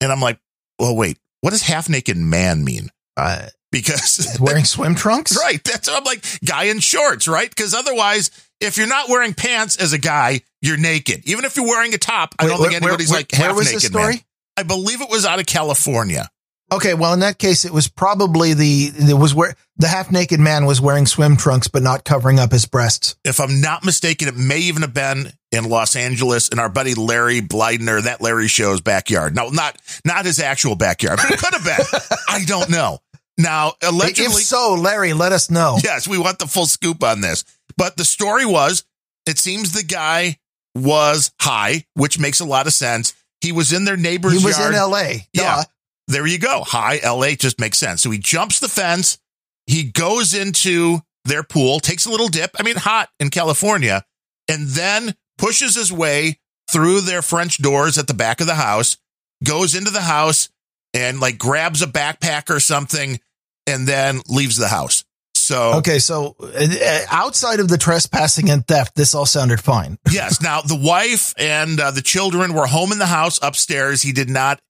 And 0.00 0.10
I'm 0.10 0.20
like, 0.20 0.40
well, 0.78 0.96
wait, 0.96 1.18
what 1.40 1.50
does 1.50 1.62
half 1.62 1.88
naked 1.88 2.16
man 2.16 2.64
mean? 2.64 2.90
Uh, 3.16 3.46
because 3.70 4.36
wearing 4.40 4.64
swim 4.64 4.96
trunks? 4.96 5.36
Right. 5.36 5.62
That's 5.62 5.88
what 5.88 5.98
I'm 5.98 6.04
like, 6.04 6.24
guy 6.44 6.64
in 6.64 6.80
shorts, 6.80 7.28
right? 7.28 7.48
Because 7.48 7.74
otherwise, 7.74 8.32
if 8.60 8.76
you're 8.76 8.88
not 8.88 9.08
wearing 9.08 9.34
pants 9.34 9.76
as 9.76 9.92
a 9.92 9.98
guy, 9.98 10.40
you're 10.62 10.76
naked. 10.76 11.22
Even 11.26 11.44
if 11.44 11.56
you're 11.56 11.64
wearing 11.64 11.94
a 11.94 11.98
top, 11.98 12.34
I 12.40 12.48
don't 12.48 12.58
think 12.58 12.74
anybody's 12.74 13.08
where, 13.08 13.20
like 13.20 13.30
half 13.30 13.56
naked. 13.56 13.80
story? 13.80 14.14
Man. 14.14 14.20
I 14.56 14.64
believe 14.64 15.00
it 15.00 15.10
was 15.10 15.24
out 15.24 15.38
of 15.38 15.46
California. 15.46 16.28
Okay, 16.72 16.94
well, 16.94 17.12
in 17.12 17.20
that 17.20 17.38
case, 17.38 17.64
it 17.64 17.72
was 17.72 17.86
probably 17.86 18.54
the 18.54 18.90
it 18.96 19.18
was 19.18 19.32
where 19.32 19.54
the 19.76 19.88
half 19.88 20.10
naked 20.12 20.38
man 20.40 20.66
was 20.66 20.80
wearing 20.80 21.06
swim 21.06 21.36
trunks 21.36 21.68
but 21.68 21.82
not 21.82 22.04
covering 22.04 22.38
up 22.38 22.52
his 22.52 22.66
breasts. 22.66 23.16
If 23.24 23.40
I'm 23.40 23.60
not 23.60 23.84
mistaken, 23.84 24.28
it 24.28 24.36
may 24.36 24.58
even 24.60 24.82
have 24.82 24.94
been 24.94 25.32
in 25.50 25.68
Los 25.68 25.96
Angeles 25.96 26.48
in 26.48 26.58
our 26.58 26.68
buddy 26.68 26.94
Larry 26.94 27.40
Bleidner, 27.40 28.02
that 28.04 28.20
Larry 28.20 28.48
show's 28.48 28.80
backyard. 28.80 29.34
No, 29.34 29.48
not 29.50 29.76
not 30.04 30.24
his 30.26 30.38
actual 30.38 30.76
backyard, 30.76 31.18
but 31.22 31.30
it 31.32 31.38
could 31.38 31.54
have 31.54 31.64
been. 31.64 32.00
I 32.28 32.44
don't 32.44 32.70
know. 32.70 33.00
Now, 33.36 33.72
allegedly, 33.82 34.26
if 34.26 34.46
so, 34.46 34.74
Larry, 34.74 35.12
let 35.12 35.32
us 35.32 35.50
know. 35.50 35.76
Yes, 35.84 36.06
we 36.06 36.18
want 36.18 36.38
the 36.38 36.46
full 36.46 36.66
scoop 36.66 37.02
on 37.02 37.20
this. 37.20 37.44
But 37.76 37.96
the 37.96 38.04
story 38.04 38.46
was, 38.46 38.84
it 39.26 39.38
seems 39.38 39.72
the 39.72 39.82
guy 39.82 40.38
was 40.76 41.32
high, 41.40 41.84
which 41.94 42.18
makes 42.18 42.38
a 42.40 42.44
lot 42.44 42.66
of 42.68 42.72
sense. 42.72 43.12
He 43.40 43.50
was 43.50 43.72
in 43.72 43.84
their 43.84 43.96
neighbor's 43.96 44.38
He 44.38 44.44
was 44.44 44.58
yard. 44.58 44.72
in 44.72 44.78
L.A. 44.78 45.26
Yeah, 45.32 45.64
there 46.06 46.26
you 46.26 46.38
go. 46.38 46.62
High 46.62 47.00
L.A. 47.02 47.34
just 47.34 47.58
makes 47.58 47.78
sense. 47.78 48.02
So 48.02 48.10
he 48.10 48.18
jumps 48.18 48.60
the 48.60 48.68
fence. 48.68 49.18
He 49.66 49.84
goes 49.84 50.34
into 50.34 50.98
their 51.24 51.42
pool, 51.42 51.80
takes 51.80 52.06
a 52.06 52.10
little 52.10 52.28
dip. 52.28 52.50
I 52.58 52.62
mean, 52.62 52.76
hot 52.76 53.08
in 53.18 53.30
California, 53.30 54.04
and 54.48 54.68
then 54.68 55.14
pushes 55.38 55.74
his 55.74 55.92
way 55.92 56.38
through 56.70 57.00
their 57.00 57.22
French 57.22 57.58
doors 57.58 57.98
at 57.98 58.06
the 58.06 58.14
back 58.14 58.40
of 58.40 58.46
the 58.46 58.54
house, 58.54 58.96
goes 59.42 59.74
into 59.74 59.90
the 59.90 60.02
house 60.02 60.48
and 60.92 61.20
like 61.20 61.38
grabs 61.38 61.82
a 61.82 61.86
backpack 61.86 62.50
or 62.50 62.60
something 62.60 63.20
and 63.66 63.86
then 63.86 64.20
leaves 64.28 64.56
the 64.56 64.68
house. 64.68 65.04
So 65.34 65.74
okay, 65.74 65.98
so 65.98 66.36
uh, 66.40 67.00
outside 67.10 67.60
of 67.60 67.68
the 67.68 67.76
trespassing 67.76 68.48
and 68.48 68.66
theft, 68.66 68.94
this 68.94 69.14
all 69.14 69.26
sounded 69.26 69.60
fine. 69.60 69.98
yes. 70.10 70.40
Now 70.40 70.62
the 70.62 70.76
wife 70.76 71.34
and 71.36 71.78
uh, 71.78 71.90
the 71.90 72.00
children 72.00 72.54
were 72.54 72.66
home 72.66 72.92
in 72.92 72.98
the 72.98 73.06
house 73.06 73.38
upstairs. 73.42 74.00
He 74.00 74.12
did 74.12 74.30
not 74.30 74.60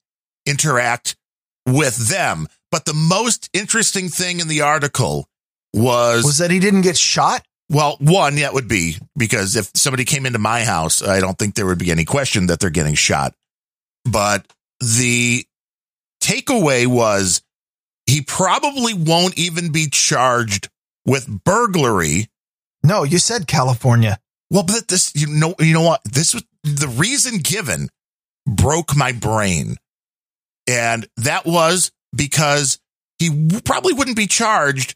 interact 0.47 1.16
with 1.66 2.09
them. 2.09 2.49
But 2.75 2.87
the 2.87 2.93
most 2.93 3.49
interesting 3.53 4.09
thing 4.09 4.41
in 4.41 4.49
the 4.49 4.63
article 4.63 5.29
was 5.73 6.25
was 6.25 6.39
that 6.39 6.51
he 6.51 6.59
didn't 6.59 6.81
get 6.81 6.97
shot. 6.97 7.47
Well, 7.71 7.97
one, 8.01 8.35
that 8.35 8.53
would 8.53 8.67
be 8.67 8.97
because 9.17 9.55
if 9.55 9.71
somebody 9.77 10.05
came 10.05 10.27
into 10.27 10.41
my 10.41 10.65
house, 10.65 11.01
I 11.01 11.21
don't 11.21 11.39
think 11.39 11.55
there 11.55 11.67
would 11.67 11.79
be 11.79 11.93
any 11.93 12.05
question 12.05 12.49
that 12.49 12.59
they're 12.59 12.71
getting 12.71 12.97
shot. 12.97 13.33
But 14.05 14.45
the 14.81 15.47
takeaway 16.21 16.89
was 16.89 17.43
he 18.07 18.23
probably 18.23 18.93
won't 18.93 19.39
even 19.39 19.71
be 19.71 19.87
charged 19.89 20.69
with 21.07 21.29
burglary. 21.45 22.27
No, 22.83 23.05
you 23.05 23.19
said 23.21 23.47
California. 23.47 24.19
Well, 24.51 24.65
but 24.65 24.89
this, 24.89 25.13
you 25.15 25.29
know, 25.29 25.55
you 25.61 25.75
know 25.75 25.83
what? 25.83 26.01
This 26.05 26.35
was 26.35 26.43
the 26.65 26.89
reason 26.89 27.39
given 27.39 27.89
broke 28.45 28.97
my 28.97 29.13
brain. 29.13 29.77
And 30.67 31.07
that 31.19 31.47
was 31.47 31.93
because 32.15 32.78
he 33.19 33.61
probably 33.65 33.93
wouldn't 33.93 34.16
be 34.16 34.27
charged 34.27 34.95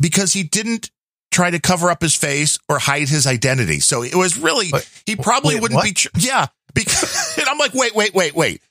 because 0.00 0.32
he 0.32 0.42
didn't 0.42 0.90
try 1.30 1.50
to 1.50 1.60
cover 1.60 1.90
up 1.90 2.02
his 2.02 2.14
face 2.14 2.58
or 2.68 2.78
hide 2.78 3.08
his 3.08 3.26
identity. 3.26 3.80
So 3.80 4.02
it 4.02 4.14
was 4.14 4.38
really, 4.38 4.70
he 5.06 5.16
probably 5.16 5.54
wait, 5.54 5.62
wouldn't 5.62 5.76
what? 5.76 5.84
be, 5.84 5.92
ch- 5.92 6.08
yeah, 6.16 6.46
because, 6.74 7.36
and 7.38 7.48
I'm 7.48 7.58
like, 7.58 7.74
wait, 7.74 7.94
wait, 7.94 8.14
wait, 8.14 8.34
wait. 8.34 8.62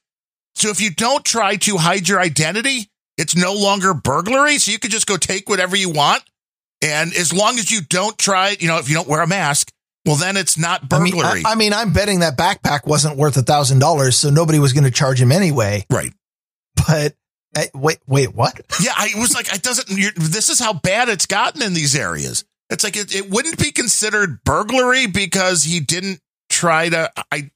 So 0.55 0.69
if 0.69 0.81
you 0.81 0.89
don't 0.89 1.23
try 1.23 1.55
to 1.57 1.77
hide 1.77 2.07
your 2.07 2.19
identity, 2.19 2.89
it's 3.17 3.35
no 3.35 3.53
longer 3.53 3.93
burglary. 3.93 4.57
So 4.57 4.71
you 4.71 4.79
could 4.79 4.91
just 4.91 5.07
go 5.07 5.17
take 5.17 5.49
whatever 5.49 5.75
you 5.75 5.89
want. 5.89 6.23
And 6.81 7.13
as 7.13 7.33
long 7.33 7.57
as 7.57 7.71
you 7.71 7.81
don't 7.81 8.17
try, 8.17 8.55
you 8.59 8.67
know, 8.67 8.77
if 8.77 8.89
you 8.89 8.95
don't 8.95 9.07
wear 9.07 9.21
a 9.21 9.27
mask, 9.27 9.71
well, 10.05 10.15
then 10.15 10.37
it's 10.37 10.57
not 10.57 10.87
burglary. 10.87 11.21
I 11.21 11.33
mean, 11.35 11.45
I, 11.45 11.51
I 11.51 11.55
mean 11.55 11.73
I'm 11.73 11.91
betting 11.91 12.19
that 12.19 12.37
backpack 12.37 12.87
wasn't 12.87 13.17
worth 13.17 13.35
a 13.37 13.41
thousand 13.41 13.79
dollars, 13.79 14.15
so 14.15 14.29
nobody 14.29 14.57
was 14.57 14.73
going 14.73 14.85
to 14.85 14.91
charge 14.91 15.19
him 15.19 15.31
anyway. 15.31 15.85
Right. 15.89 16.13
But 16.75 17.15
uh, 17.57 17.63
wait, 17.73 17.99
wait, 18.07 18.33
what? 18.35 18.59
Yeah, 18.81 18.93
I 18.95 19.09
was 19.17 19.33
like, 19.33 19.53
it 19.53 19.61
doesn't. 19.63 19.87
this 20.15 20.49
is 20.49 20.59
how 20.59 20.73
bad 20.73 21.09
it's 21.09 21.25
gotten 21.25 21.61
in 21.61 21.73
these 21.73 21.95
areas. 21.95 22.45
It's 22.69 22.83
like 22.83 22.95
it, 22.97 23.15
it 23.15 23.29
wouldn't 23.29 23.57
be 23.57 23.71
considered 23.71 24.43
burglary 24.43 25.07
because 25.07 25.63
he 25.63 25.79
didn't 25.79 26.19
try 26.49 26.89
to. 26.89 27.11
I 27.31 27.51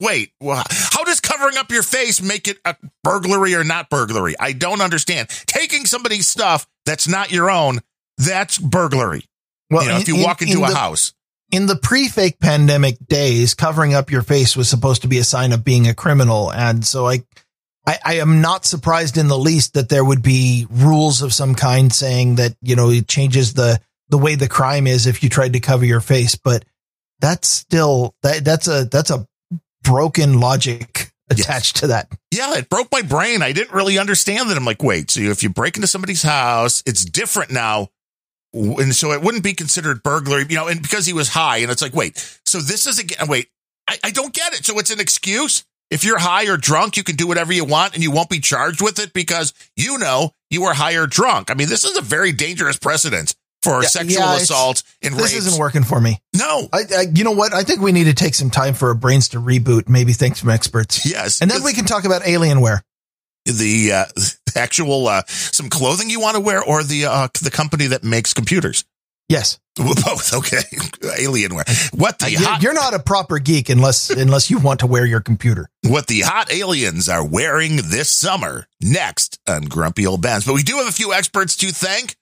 wait. 0.00 0.32
Well, 0.40 0.62
how 0.70 1.04
does 1.04 1.20
covering 1.20 1.56
up 1.56 1.70
your 1.70 1.82
face 1.82 2.22
make 2.22 2.48
it 2.48 2.58
a 2.64 2.76
burglary 3.04 3.54
or 3.54 3.64
not 3.64 3.90
burglary? 3.90 4.34
I 4.38 4.52
don't 4.52 4.80
understand. 4.80 5.28
Taking 5.46 5.84
somebody's 5.84 6.26
stuff 6.28 6.66
that's 6.86 7.08
not 7.08 7.30
your 7.32 7.50
own, 7.50 7.80
that's 8.18 8.58
burglary. 8.58 9.24
Well, 9.70 9.82
you 9.82 9.88
know, 9.88 9.98
if 9.98 10.08
you 10.08 10.16
in- 10.16 10.22
walk 10.22 10.42
into 10.42 10.58
in 10.58 10.64
a 10.64 10.68
the- 10.68 10.74
house. 10.76 11.12
in 11.50 11.66
the 11.66 11.76
pre-fake 11.76 12.38
pandemic 12.40 12.98
days, 13.08 13.54
covering 13.54 13.94
up 13.94 14.10
your 14.10 14.22
face 14.22 14.56
was 14.56 14.68
supposed 14.68 15.02
to 15.02 15.08
be 15.08 15.18
a 15.18 15.24
sign 15.24 15.52
of 15.52 15.64
being 15.64 15.88
a 15.88 15.94
criminal. 15.94 16.52
And 16.52 16.84
so 16.86 17.08
I, 17.08 17.24
I, 17.86 17.98
I 18.04 18.14
am 18.14 18.40
not 18.40 18.64
surprised 18.64 19.16
in 19.16 19.28
the 19.28 19.38
least 19.38 19.74
that 19.74 19.88
there 19.88 20.04
would 20.04 20.22
be 20.22 20.66
rules 20.70 21.22
of 21.22 21.32
some 21.32 21.54
kind 21.54 21.92
saying 21.92 22.36
that, 22.36 22.54
you 22.62 22.76
know, 22.76 22.90
it 22.90 23.08
changes 23.08 23.54
the, 23.54 23.80
the 24.08 24.18
way 24.18 24.34
the 24.34 24.48
crime 24.48 24.86
is 24.86 25.06
if 25.06 25.22
you 25.22 25.28
tried 25.28 25.54
to 25.54 25.60
cover 25.60 25.84
your 25.84 26.00
face. 26.00 26.36
But 26.36 26.64
that's 27.20 27.48
still, 27.48 28.14
that, 28.22 28.44
that's 28.44 28.68
a, 28.68 28.84
that's 28.84 29.10
a 29.10 29.26
broken 29.82 30.38
logic 30.40 31.12
Yes. 31.30 31.46
attached 31.46 31.76
to 31.76 31.86
that. 31.88 32.08
Yeah, 32.30 32.56
it 32.56 32.68
broke 32.68 32.88
my 32.92 33.02
brain. 33.02 33.42
I 33.42 33.52
didn't 33.52 33.74
really 33.74 33.98
understand 33.98 34.50
that. 34.50 34.56
I'm 34.56 34.64
like, 34.64 34.82
wait, 34.82 35.10
so 35.10 35.20
if 35.20 35.42
you 35.42 35.48
break 35.48 35.76
into 35.76 35.86
somebody's 35.86 36.22
house, 36.22 36.82
it's 36.86 37.04
different 37.04 37.50
now. 37.50 37.88
And 38.52 38.94
so 38.94 39.12
it 39.12 39.22
wouldn't 39.22 39.44
be 39.44 39.54
considered 39.54 40.02
burglary, 40.02 40.44
you 40.48 40.56
know, 40.56 40.68
and 40.68 40.82
because 40.82 41.06
he 41.06 41.14
was 41.14 41.30
high. 41.30 41.58
And 41.58 41.70
it's 41.70 41.80
like, 41.80 41.94
wait, 41.94 42.18
so 42.44 42.58
this 42.58 42.86
is 42.86 42.98
again, 42.98 43.28
wait, 43.28 43.48
I, 43.88 43.98
I 44.04 44.10
don't 44.10 44.34
get 44.34 44.52
it. 44.52 44.66
So 44.66 44.78
it's 44.78 44.90
an 44.90 45.00
excuse. 45.00 45.64
If 45.92 46.04
you're 46.04 46.18
high 46.18 46.48
or 46.48 46.56
drunk, 46.56 46.96
you 46.96 47.04
can 47.04 47.16
do 47.16 47.26
whatever 47.26 47.52
you 47.52 47.64
want 47.64 47.94
and 47.94 48.02
you 48.02 48.10
won't 48.10 48.30
be 48.30 48.40
charged 48.40 48.80
with 48.82 48.98
it 48.98 49.12
because 49.12 49.52
you 49.76 49.98
know 49.98 50.32
you 50.50 50.62
were 50.62 50.72
high 50.72 50.94
or 50.96 51.06
drunk. 51.06 51.50
I 51.50 51.54
mean, 51.54 51.68
this 51.68 51.84
is 51.84 51.96
a 51.98 52.00
very 52.00 52.32
dangerous 52.32 52.78
precedent 52.78 53.34
for 53.62 53.82
Yeah, 53.82 53.88
sexual 53.88 54.22
yeah, 54.22 54.36
assault 54.36 54.82
and 55.02 55.14
This 55.14 55.34
rapes. 55.34 55.46
isn't 55.46 55.60
working 55.60 55.84
for 55.84 56.00
me. 56.00 56.18
no. 56.34 56.66
I, 56.72 56.80
I, 56.96 57.00
you 57.14 57.24
know 57.24 57.32
what? 57.32 57.52
I 57.54 57.62
think 57.62 57.80
we 57.82 57.92
need 57.92 58.04
to 58.04 58.14
take 58.14 58.34
some 58.34 58.50
time 58.50 58.72
for 58.74 58.88
our 58.88 58.94
brains 58.94 59.28
to 59.30 59.38
reboot. 59.38 59.88
Maybe 59.88 60.14
thanks 60.14 60.40
from 60.40 60.48
experts. 60.50 61.04
Yes. 61.04 61.40
And 61.42 61.50
then 61.50 61.62
we 61.62 61.74
can 61.74 61.84
talk 61.84 62.04
about 62.06 62.22
Alienware. 62.22 62.80
the 63.44 63.92
uh, 63.92 64.04
actual 64.56 65.06
uh, 65.08 65.22
some 65.28 65.68
clothing 65.68 66.08
you 66.10 66.20
want 66.20 66.36
to 66.36 66.40
wear 66.40 66.62
or 66.64 66.82
the 66.82 67.04
uh, 67.06 67.28
the 67.42 67.50
company 67.50 67.86
that 67.88 68.02
makes 68.02 68.32
computers. 68.34 68.84
Yes. 69.32 69.58
Both, 69.76 70.34
okay. 70.34 70.58
Alienware. 71.18 71.94
What 71.98 72.18
the 72.18 72.36
Uh, 72.36 72.40
hot, 72.40 72.62
You're 72.62 72.74
not 72.74 72.92
a 72.92 72.98
proper 72.98 73.38
geek 73.38 73.70
unless 73.70 74.10
unless 74.24 74.50
you 74.50 74.58
want 74.58 74.80
to 74.80 74.86
wear 74.86 75.06
your 75.06 75.20
computer. 75.20 75.70
what 75.88 76.06
the 76.06 76.20
hot 76.20 76.52
aliens 76.52 77.08
are 77.08 77.26
wearing 77.26 77.76
this 77.76 78.12
summer. 78.12 78.66
Next 78.82 79.38
on 79.48 79.62
Grumpy 79.62 80.06
Old 80.06 80.20
Bens, 80.20 80.44
but 80.44 80.54
we 80.54 80.62
do 80.62 80.76
have 80.76 80.88
a 80.88 80.92
few 80.92 81.14
experts 81.14 81.56
to 81.56 81.68
thank. 81.68 82.16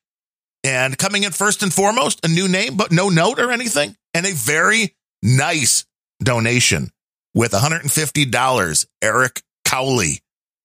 And 0.63 0.97
coming 0.97 1.25
in 1.25 1.33
first 1.33 1.65
and 1.65 1.73
foremost, 1.75 2.25
a 2.25 2.29
new 2.29 2.47
name, 2.47 2.77
but 2.77 2.93
no 2.93 3.09
note 3.09 3.41
or 3.41 3.51
anything, 3.51 3.97
and 4.15 4.25
a 4.27 4.33
very 4.33 4.95
nice 5.23 5.87
donation 6.23 6.91
with 7.35 7.51
$150. 7.53 8.87
Eric 9.03 9.43
Cowley, 9.65 10.21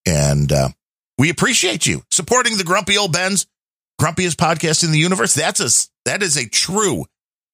and 0.06 0.52
uh, 0.52 0.70
we 1.18 1.30
appreciate 1.32 1.88
you 1.88 2.04
supporting 2.12 2.58
the 2.58 2.64
Grumpy 2.66 2.98
Old 2.98 3.14
Bens, 3.14 3.48
grumpiest 4.00 4.36
podcast 4.36 4.84
in 4.84 4.92
the 4.92 5.00
universe. 5.00 5.34
That's 5.34 5.60
a 5.62 5.70
that 6.06 6.23
is 6.23 6.38
a 6.38 6.48
true 6.48 7.06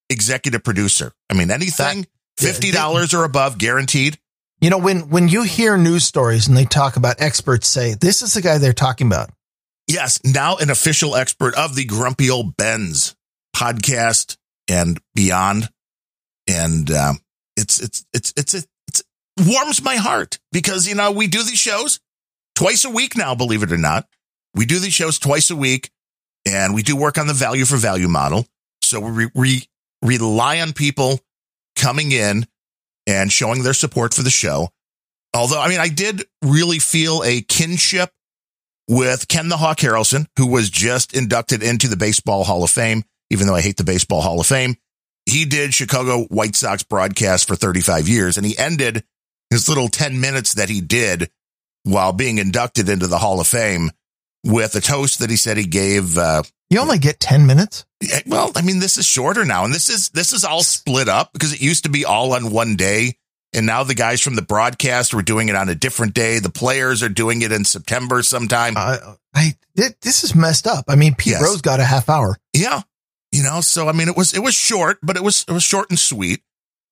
executive 0.10 0.64
producer. 0.64 1.14
I 1.30 1.34
mean, 1.34 1.52
anything 1.52 2.06
fifty 2.38 2.72
dollars 2.72 3.14
or 3.14 3.24
above, 3.24 3.58
guaranteed. 3.58 4.20
You 4.60 4.70
know, 4.70 4.78
when 4.78 5.10
when 5.10 5.28
you 5.28 5.44
hear 5.44 5.78
news 5.78 6.04
stories 6.04 6.48
and 6.48 6.56
they 6.56 6.66
talk 6.66 6.96
about 6.96 7.22
experts 7.22 7.68
say 7.68 7.96
this 7.96 8.22
is 8.22 8.34
the 8.34 8.42
guy 8.42 8.58
they're 8.58 8.74
talking 8.74 9.08
about. 9.08 9.32
Yes, 9.88 10.20
now 10.24 10.58
an 10.58 10.70
official 10.70 11.16
expert 11.16 11.56
of 11.56 11.76
the 11.76 11.86
Grumpy 11.86 12.30
Old 12.30 12.56
Bens 12.56 13.16
podcast 13.56 14.38
and 14.70 15.00
beyond, 15.16 15.70
and 16.48 16.90
um, 16.92 17.20
it's 17.58 17.80
it's 17.80 18.06
it's 18.14 18.34
it's 18.38 18.54
it 18.54 18.68
it's 18.88 19.04
warms 19.46 19.84
my 19.84 19.96
heart 19.96 20.40
because 20.52 20.88
you 20.88 20.96
know 20.96 21.12
we 21.12 21.28
do 21.28 21.44
these 21.44 21.58
shows 21.58 22.00
twice 22.56 22.86
a 22.86 22.90
week 22.90 23.18
now. 23.18 23.34
Believe 23.34 23.64
it 23.64 23.72
or 23.72 23.78
not, 23.78 24.08
we 24.54 24.66
do 24.66 24.80
these 24.80 24.94
shows 24.94 25.18
twice 25.18 25.50
a 25.50 25.56
week, 25.56 25.90
and 26.46 26.74
we 26.74 26.84
do 26.84 26.96
work 26.96 27.18
on 27.18 27.28
the 27.28 27.34
value 27.34 27.66
for 27.66 27.78
value 27.78 28.08
model. 28.08 28.46
So 28.82 29.00
we 29.00 29.30
re- 29.36 29.64
rely 30.02 30.60
on 30.62 30.74
people 30.74 31.20
coming 31.76 32.12
in 32.12 32.46
and 33.08 33.32
showing 33.32 33.64
their 33.64 33.74
support 33.74 34.14
for 34.14 34.24
the 34.24 34.30
show. 34.30 34.70
Although, 35.34 35.62
I 35.62 35.70
mean, 35.70 35.80
I 35.80 35.88
did 35.88 36.26
really 36.42 36.80
feel 36.80 37.24
a 37.24 37.42
kinship 37.42 38.12
with 38.88 39.28
Ken 39.28 39.48
the 39.48 39.58
Hawk 39.58 39.78
Harrelson, 39.78 40.28
who 40.38 40.48
was 40.48 40.70
just 40.70 41.16
inducted 41.16 41.64
into 41.64 41.88
the 41.88 41.96
Baseball 41.96 42.44
Hall 42.44 42.64
of 42.64 42.70
Fame, 42.70 43.04
even 43.30 43.48
though 43.48 43.56
I 43.56 43.62
hate 43.62 43.78
the 43.78 43.84
Baseball 43.84 44.22
Hall 44.22 44.40
of 44.42 44.48
Fame. 44.48 44.76
He 45.26 45.46
did 45.46 45.74
Chicago 45.74 46.24
White 46.26 46.56
Sox 46.56 46.84
broadcast 46.84 47.48
for 47.48 47.56
35 47.56 48.10
years, 48.10 48.38
and 48.38 48.46
he 48.46 48.58
ended 48.58 49.04
his 49.50 49.70
little 49.70 49.88
10 49.88 50.20
minutes 50.20 50.54
that 50.56 50.70
he 50.70 50.82
did 50.82 51.30
while 51.84 52.12
being 52.12 52.38
inducted 52.38 52.90
into 52.90 53.08
the 53.08 53.18
Hall 53.18 53.40
of 53.40 53.48
Fame 53.48 53.92
with 54.44 54.76
a 54.76 54.82
toast 54.82 55.20
that 55.20 55.30
he 55.30 55.36
said 55.36 55.58
he 55.58 55.66
gave. 55.66 56.18
Uh, 56.18 56.44
You 56.70 56.80
only 56.80 56.98
get 57.00 57.20
10 57.20 57.46
minutes. 57.46 57.86
well, 58.26 58.52
I 58.56 58.62
mean, 58.62 58.80
this 58.80 58.98
is 58.98 59.06
shorter 59.06 59.46
now, 59.46 59.64
and 59.66 59.74
this 59.74 59.90
is 59.90 60.10
this 60.10 60.34
is 60.34 60.44
all 60.44 60.64
split 60.64 61.08
up 61.10 61.34
because 61.34 61.54
it 61.54 61.62
used 61.62 61.84
to 61.84 61.90
be 61.90 62.06
all 62.06 62.34
on 62.34 62.52
one 62.52 62.76
day, 62.76 63.18
and 63.54 63.66
now 63.66 63.84
the 63.84 63.94
guys 63.94 64.22
from 64.22 64.36
the 64.36 64.42
broadcast 64.42 65.14
were 65.14 65.22
doing 65.22 65.50
it 65.50 65.56
on 65.56 65.70
a 65.70 65.76
different 65.76 66.14
day. 66.16 66.40
The 66.40 66.50
players 66.50 67.04
are 67.04 67.10
doing 67.10 67.42
it 67.44 67.52
in 67.52 67.64
September 67.66 68.24
sometime. 68.24 68.74
Uh, 68.78 68.98
I, 69.36 69.54
thi- 69.78 69.94
this 70.02 70.24
is 70.24 70.34
messed 70.34 70.66
up. 70.66 70.86
I 70.88 70.96
mean, 70.96 71.14
Pete 71.16 71.34
Yes. 71.34 71.44
Rose 71.44 71.62
got 71.62 71.80
a 71.80 71.84
half 71.86 72.10
hour. 72.10 72.38
Yeah. 72.54 72.82
You 73.32 73.44
know, 73.44 73.62
so 73.62 73.88
I 73.88 73.92
mean 73.94 74.08
it 74.10 74.18
was 74.18 74.34
it 74.34 74.40
was 74.44 74.56
short, 74.56 74.98
but 75.04 75.16
it 75.16 75.24
was 75.24 75.46
it 75.48 75.52
was 75.54 75.64
short 75.64 75.90
and 75.90 75.98
sweet. 76.00 76.42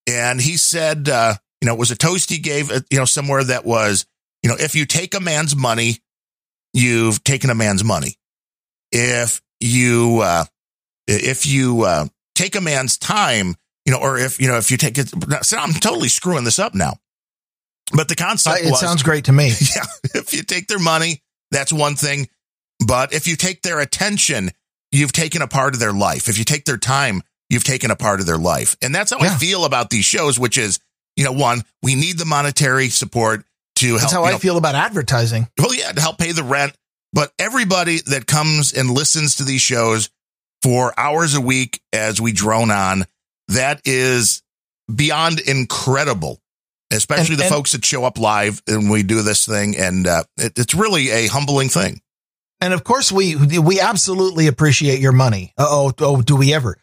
And 0.08 0.40
he 0.40 0.56
said 0.58 1.10
uh, 1.10 1.34
you 1.62 1.66
know, 1.66 1.74
it 1.74 1.80
was 1.80 1.92
a 1.92 1.96
toast 1.98 2.30
he 2.30 2.38
gave 2.38 2.72
uh, 2.72 2.82
you 2.92 2.98
know 3.00 3.06
somewhere 3.06 3.44
that 3.44 3.66
was, 3.66 4.06
you 4.44 4.50
know, 4.50 4.56
if 4.60 4.76
you 4.76 4.86
take 4.86 5.16
a 5.16 5.20
man's 5.20 5.56
money, 5.56 5.98
you've 6.80 7.24
taken 7.24 7.50
a 7.50 7.56
man's 7.56 7.84
money. 7.84 8.16
If 8.92 9.42
you 9.60 10.20
uh 10.24 10.46
if 11.08 11.46
you 11.46 11.84
uh 11.84 12.08
take 12.36 12.56
a 12.56 12.62
man's 12.62 12.98
time, 12.98 13.56
you 13.86 13.92
know, 13.92 14.00
or 14.00 14.18
if 14.18 14.40
you 14.40 14.48
know, 14.48 14.58
if 14.58 14.72
you 14.72 14.78
take 14.78 14.98
it 14.98 15.10
so 15.44 15.58
I'm 15.58 15.74
totally 15.74 16.10
screwing 16.10 16.44
this 16.44 16.60
up 16.60 16.74
now. 16.74 16.94
But 17.92 18.08
the 18.08 18.16
Uh, 18.20 18.26
concept 18.28 18.62
it 18.62 18.70
was 18.70 18.80
sounds 18.80 19.04
great 19.04 19.26
to 19.26 19.32
me. 19.32 19.48
yeah, 19.76 19.86
if 20.14 20.34
you 20.34 20.44
take 20.44 20.68
their 20.68 20.80
money, 20.80 21.22
that's 21.52 21.74
one 21.74 21.96
thing. 21.96 22.30
But 22.86 23.14
if 23.14 23.28
you 23.28 23.36
take 23.36 23.62
their 23.62 23.80
attention, 23.80 24.52
you've 24.92 25.12
taken 25.12 25.42
a 25.42 25.48
part 25.48 25.74
of 25.74 25.80
their 25.80 25.94
life. 25.94 26.30
If 26.30 26.38
you 26.38 26.46
take 26.46 26.66
their 26.66 26.78
time, 26.78 27.24
you've 27.50 27.64
taken 27.64 27.92
a 27.92 27.96
part 27.96 28.20
of 28.20 28.26
their 28.26 28.38
life. 28.38 28.78
And 28.82 28.94
that's 28.94 29.12
how 29.12 29.20
I 29.20 29.30
feel 29.38 29.66
about 29.66 29.90
these 29.90 30.06
shows, 30.06 30.40
which 30.40 30.58
is, 30.58 30.80
you 31.16 31.26
know, 31.26 31.32
one, 31.34 31.64
we 31.82 31.96
need 31.96 32.18
the 32.18 32.26
monetary 32.26 32.90
support 32.90 33.44
to 33.80 33.88
help. 33.88 34.02
That's 34.02 34.14
how 34.14 34.24
I 34.26 34.32
know, 34.32 34.38
feel 34.38 34.58
about 34.58 34.76
advertising. 34.76 35.48
well, 35.58 35.74
yeah, 35.74 35.92
to 35.92 36.02
help 36.02 36.18
pay 36.18 36.32
the 36.32 36.44
rent. 36.44 36.74
But 37.12 37.32
everybody 37.40 38.00
that 38.08 38.28
comes 38.28 38.74
and 38.74 38.90
listens 38.92 39.36
to 39.38 39.44
these 39.44 39.62
shows 39.62 40.10
for 40.62 40.94
hours 40.98 41.36
a 41.36 41.42
week 41.42 41.82
as 41.92 42.22
we 42.22 42.32
drone 42.32 42.70
on, 42.72 43.06
that 43.48 43.82
is 43.86 44.44
beyond 44.94 45.40
incredible. 45.40 46.40
Especially 46.92 47.34
And- 47.34 47.40
the 47.40 47.44
and- 47.46 47.54
folks 47.54 47.72
that 47.74 47.86
show 47.86 48.04
up 48.06 48.18
live 48.18 48.62
and 48.68 48.90
we 48.90 49.04
do 49.04 49.22
this 49.22 49.46
thing. 49.46 49.78
And 49.78 50.08
uh, 50.08 50.24
it, 50.38 50.58
it's 50.58 50.74
really 50.76 51.10
a 51.10 51.28
humbling 51.28 51.70
thing. 51.70 52.02
And 52.62 52.74
of 52.74 52.84
course, 52.84 53.12
we 53.12 53.36
we 53.60 53.80
absolutely 53.80 54.48
appreciate 54.48 55.00
your 55.00 55.14
money. 55.14 55.54
Oh, 55.58 55.94
oh, 56.00 56.22
do 56.22 56.36
we 56.36 56.54
ever? 56.54 56.78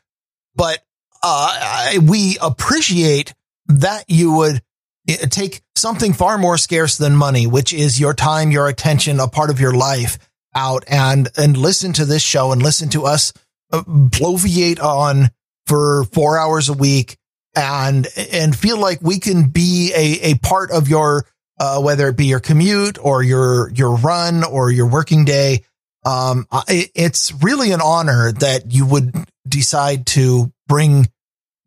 But 0.54 0.78
uh, 1.22 1.58
I, 1.60 1.98
we 2.02 2.38
appreciate 2.40 3.34
that 3.66 4.04
you 4.08 4.32
would 4.32 4.62
take 5.06 5.62
something 5.74 6.12
far 6.12 6.38
more 6.38 6.58
scarce 6.58 6.96
than 6.98 7.14
money, 7.16 7.46
which 7.46 7.72
is 7.72 8.00
your 8.00 8.14
time, 8.14 8.50
your 8.50 8.68
attention, 8.68 9.20
a 9.20 9.28
part 9.28 9.50
of 9.50 9.60
your 9.60 9.72
life, 9.72 10.18
out 10.54 10.84
and 10.88 11.28
and 11.36 11.56
listen 11.56 11.92
to 11.92 12.04
this 12.04 12.22
show 12.22 12.50
and 12.52 12.62
listen 12.62 12.88
to 12.88 13.04
us 13.04 13.32
uh, 13.72 13.82
bloviate 13.82 14.80
on 14.80 15.28
for 15.66 16.04
four 16.12 16.38
hours 16.38 16.68
a 16.68 16.72
week 16.72 17.16
and 17.54 18.06
and 18.32 18.56
feel 18.56 18.78
like 18.78 19.00
we 19.02 19.18
can 19.18 19.48
be 19.48 19.92
a 19.94 20.30
a 20.32 20.38
part 20.38 20.70
of 20.70 20.88
your 20.88 21.26
uh, 21.60 21.80
whether 21.80 22.08
it 22.08 22.16
be 22.16 22.26
your 22.26 22.40
commute 22.40 22.98
or 23.00 23.22
your 23.22 23.70
your 23.72 23.96
run 23.96 24.44
or 24.44 24.70
your 24.70 24.86
working 24.86 25.24
day. 25.24 25.62
Um, 26.04 26.46
I- 26.52 26.88
it's 26.94 27.32
really 27.42 27.72
an 27.72 27.80
honor 27.80 28.32
that 28.32 28.72
you 28.72 28.86
would 28.86 29.14
decide 29.48 30.06
to 30.08 30.52
bring 30.68 31.08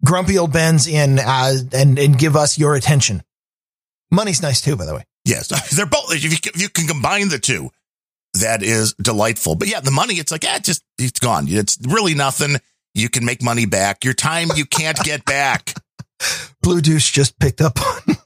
Grumpy 0.06 0.38
Old 0.38 0.54
Ben's 0.54 0.88
in 0.88 1.20
as, 1.20 1.68
and 1.74 2.00
and 2.00 2.18
give 2.18 2.36
us 2.36 2.58
your 2.58 2.76
attention. 2.76 3.22
Money's 4.12 4.42
nice 4.42 4.62
too, 4.62 4.76
by 4.76 4.86
the 4.86 4.96
way. 4.96 5.06
Yes, 5.26 5.48
they're 5.76 5.86
both. 5.86 6.14
If 6.14 6.24
you, 6.24 6.52
if 6.54 6.62
you 6.62 6.70
can 6.70 6.88
combine 6.88 7.30
the 7.30 7.40
two, 7.40 7.70
that 8.36 8.64
is 8.64 8.94
delightful. 8.94 9.56
But 9.56 9.68
yeah, 9.68 9.80
the 9.80 9.92
money, 9.92 10.16
it's 10.16 10.32
like, 10.32 10.44
yeah, 10.44 10.60
just 10.60 10.84
it's 10.98 11.20
gone. 11.20 11.46
It's 11.48 11.78
really 11.88 12.14
nothing. 12.16 12.58
You 12.94 13.10
can 13.10 13.26
make 13.26 13.42
money 13.42 13.66
back. 13.66 14.04
Your 14.04 14.14
time 14.14 14.50
you 14.56 14.66
can't 14.66 14.98
get 15.04 15.26
back. 15.26 15.74
Blue 16.62 16.82
Deuce 16.82 17.10
just 17.10 17.40
picked 17.40 17.62
up 17.62 17.80
on. 17.82 18.16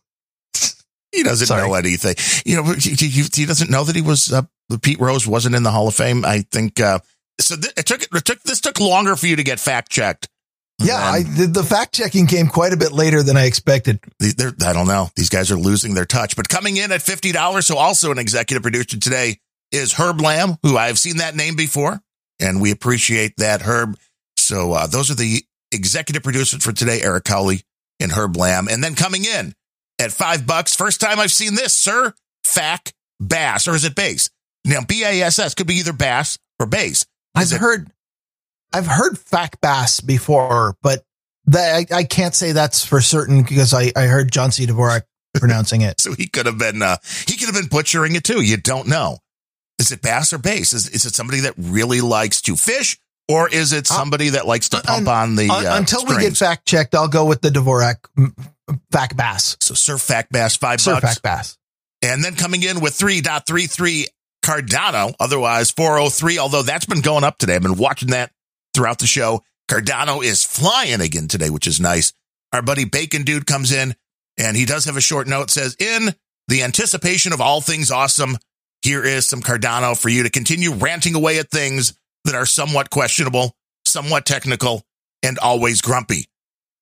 He 1.13 1.21
doesn't 1.21 1.45
Sorry. 1.45 1.67
know 1.67 1.75
anything. 1.75 2.15
You 2.43 2.55
know, 2.55 2.73
he, 2.73 2.95
he, 2.95 3.23
he 3.31 3.45
doesn't 3.45 3.69
know 3.69 3.83
that 3.83 3.95
he 3.95 4.01
was 4.01 4.33
uh, 4.33 4.41
Pete 4.81 4.99
Rose 4.99 5.27
wasn't 5.27 5.53
in 5.53 5.61
the 5.61 5.69
Hall 5.69 5.87
of 5.87 5.93
Fame. 5.93 6.25
I 6.25 6.43
think 6.51 6.79
uh, 6.79 6.99
so. 7.39 7.55
Th- 7.55 7.71
it 7.77 7.85
took 7.85 8.01
it 8.01 8.25
took 8.25 8.41
this 8.41 8.59
took 8.59 8.79
longer 8.79 9.15
for 9.15 9.27
you 9.27 9.35
to 9.35 9.43
get 9.43 9.59
fact 9.59 9.91
checked. 9.91 10.27
Yeah, 10.79 10.97
I, 10.97 11.23
the, 11.23 11.47
the 11.47 11.63
fact 11.63 11.93
checking 11.93 12.27
came 12.27 12.47
quite 12.47 12.73
a 12.73 12.77
bit 12.77 12.91
later 12.91 13.23
than 13.23 13.37
I 13.37 13.45
expected. 13.45 13.99
I 14.21 14.73
don't 14.73 14.87
know. 14.87 15.09
These 15.15 15.29
guys 15.29 15.51
are 15.51 15.55
losing 15.55 15.93
their 15.93 16.05
touch. 16.05 16.35
But 16.35 16.49
coming 16.49 16.77
in 16.77 16.91
at 16.91 17.01
fifty 17.01 17.31
dollars, 17.31 17.67
so 17.67 17.77
also 17.77 18.11
an 18.11 18.17
executive 18.17 18.63
producer 18.63 18.99
today 18.99 19.39
is 19.71 19.93
Herb 19.93 20.19
Lamb, 20.19 20.57
who 20.63 20.77
I've 20.77 20.99
seen 20.99 21.17
that 21.17 21.35
name 21.35 21.55
before. 21.55 22.01
and 22.39 22.59
we 22.61 22.71
appreciate 22.71 23.35
that, 23.37 23.61
Herb. 23.61 23.97
So 24.37 24.73
uh, 24.73 24.87
those 24.87 25.09
are 25.09 25.15
the 25.15 25.43
executive 25.71 26.23
producers 26.23 26.63
for 26.63 26.73
today, 26.73 27.01
Eric 27.01 27.23
Cowley 27.23 27.61
and 27.99 28.11
Herb 28.11 28.35
Lamb. 28.35 28.67
And 28.67 28.83
then 28.83 28.95
coming 28.95 29.23
in 29.25 29.53
at 29.99 30.11
five 30.11 30.45
bucks, 30.45 30.75
first 30.75 30.99
time 30.99 31.19
I've 31.19 31.31
seen 31.31 31.55
this, 31.55 31.73
sir, 31.75 32.13
Fack 32.43 32.93
Bass, 33.19 33.67
or 33.67 33.75
is 33.75 33.85
it 33.85 33.95
Bass? 33.95 34.29
Now, 34.65 34.79
B 34.85 35.03
A 35.03 35.21
S 35.21 35.39
S 35.39 35.53
could 35.55 35.67
be 35.67 35.75
either 35.75 35.93
Bass 35.93 36.37
or 36.59 36.65
Bass. 36.65 37.05
I've 37.35 37.51
it- 37.51 37.59
heard, 37.59 37.89
I've 38.73 38.87
heard 38.87 39.17
fact 39.17 39.61
Bass 39.61 40.01
before, 40.01 40.75
but 40.81 41.03
that 41.45 41.91
I, 41.91 41.97
I 41.97 42.03
can't 42.03 42.33
say 42.33 42.51
that's 42.53 42.83
for 42.85 43.01
certain 43.01 43.43
because 43.43 43.73
I, 43.73 43.91
I 43.95 44.03
heard 44.05 44.31
John 44.31 44.51
C. 44.51 44.65
Dvorak 44.65 45.01
pronouncing 45.35 45.81
it. 45.81 45.95
So 46.01 46.13
he 46.13 46.27
could 46.27 46.45
have 46.45 46.57
been, 46.57 46.81
uh, 46.81 46.97
he 47.27 47.37
could 47.37 47.47
have 47.47 47.55
been 47.55 47.67
butchering 47.67 48.15
it 48.15 48.23
too. 48.23 48.41
You 48.41 48.57
don't 48.57 48.87
know. 48.87 49.17
Is 49.79 49.91
it 49.91 50.01
bass 50.01 50.31
or 50.33 50.37
bass? 50.37 50.73
Is, 50.73 50.87
is 50.89 51.05
it 51.05 51.15
somebody 51.15 51.41
that 51.41 51.53
really 51.57 52.01
likes 52.01 52.41
to 52.43 52.55
fish 52.55 52.97
or 53.27 53.49
is 53.49 53.73
it 53.73 53.89
Uh, 53.89 53.95
somebody 53.95 54.29
that 54.29 54.45
likes 54.47 54.69
to 54.69 54.81
pump 54.81 55.07
un- 55.07 55.13
on 55.29 55.35
the, 55.35 55.49
Un- 55.49 55.65
uh, 55.65 55.75
Until 55.77 56.05
we 56.05 56.19
get 56.19 56.37
fact 56.37 56.65
checked, 56.67 56.93
I'll 56.95 57.07
go 57.07 57.25
with 57.25 57.41
the 57.41 57.49
Dvorak 57.49 57.97
fact 58.91 59.15
Bass. 59.17 59.57
So 59.59 59.73
Sir 59.73 59.97
Fact 59.97 60.31
Bass, 60.31 60.55
five 60.55 60.79
Sir 60.81 60.93
bucks. 60.93 61.15
Fac 61.15 61.21
Bass. 61.21 61.57
And 62.01 62.23
then 62.23 62.35
coming 62.35 62.63
in 62.63 62.79
with 62.81 62.93
3.33 62.97 64.05
Cardano, 64.43 65.13
otherwise 65.19 65.71
403, 65.71 66.37
although 66.37 66.61
that's 66.63 66.85
been 66.85 67.01
going 67.01 67.23
up 67.23 67.37
today. 67.37 67.55
I've 67.55 67.61
been 67.61 67.77
watching 67.77 68.09
that 68.09 68.31
throughout 68.73 68.99
the 68.99 69.07
show. 69.07 69.43
Cardano 69.69 70.23
is 70.23 70.43
flying 70.43 71.01
again 71.01 71.27
today, 71.27 71.49
which 71.49 71.67
is 71.67 71.79
nice. 71.79 72.13
Our 72.51 72.61
buddy 72.61 72.85
Bacon 72.85 73.23
Dude 73.23 73.47
comes 73.47 73.71
in 73.71 73.95
and 74.37 74.55
he 74.57 74.65
does 74.65 74.85
have 74.85 74.97
a 74.97 75.01
short 75.01 75.27
note 75.27 75.49
says, 75.49 75.75
in 75.79 76.13
the 76.47 76.63
anticipation 76.63 77.33
of 77.33 77.41
all 77.41 77.61
things 77.61 77.91
awesome, 77.91 78.37
here 78.81 79.03
is 79.03 79.27
some 79.27 79.41
Cardano 79.41 79.99
for 79.99 80.09
you 80.09 80.23
to 80.23 80.29
continue 80.29 80.73
ranting 80.73 81.15
away 81.15 81.39
at 81.39 81.49
things 81.49 81.93
that 82.25 82.35
are 82.35 82.45
somewhat 82.45 82.89
questionable, 82.89 83.55
somewhat 83.85 84.25
technical, 84.25 84.83
and 85.23 85.39
always 85.39 85.81
grumpy. 85.81 86.27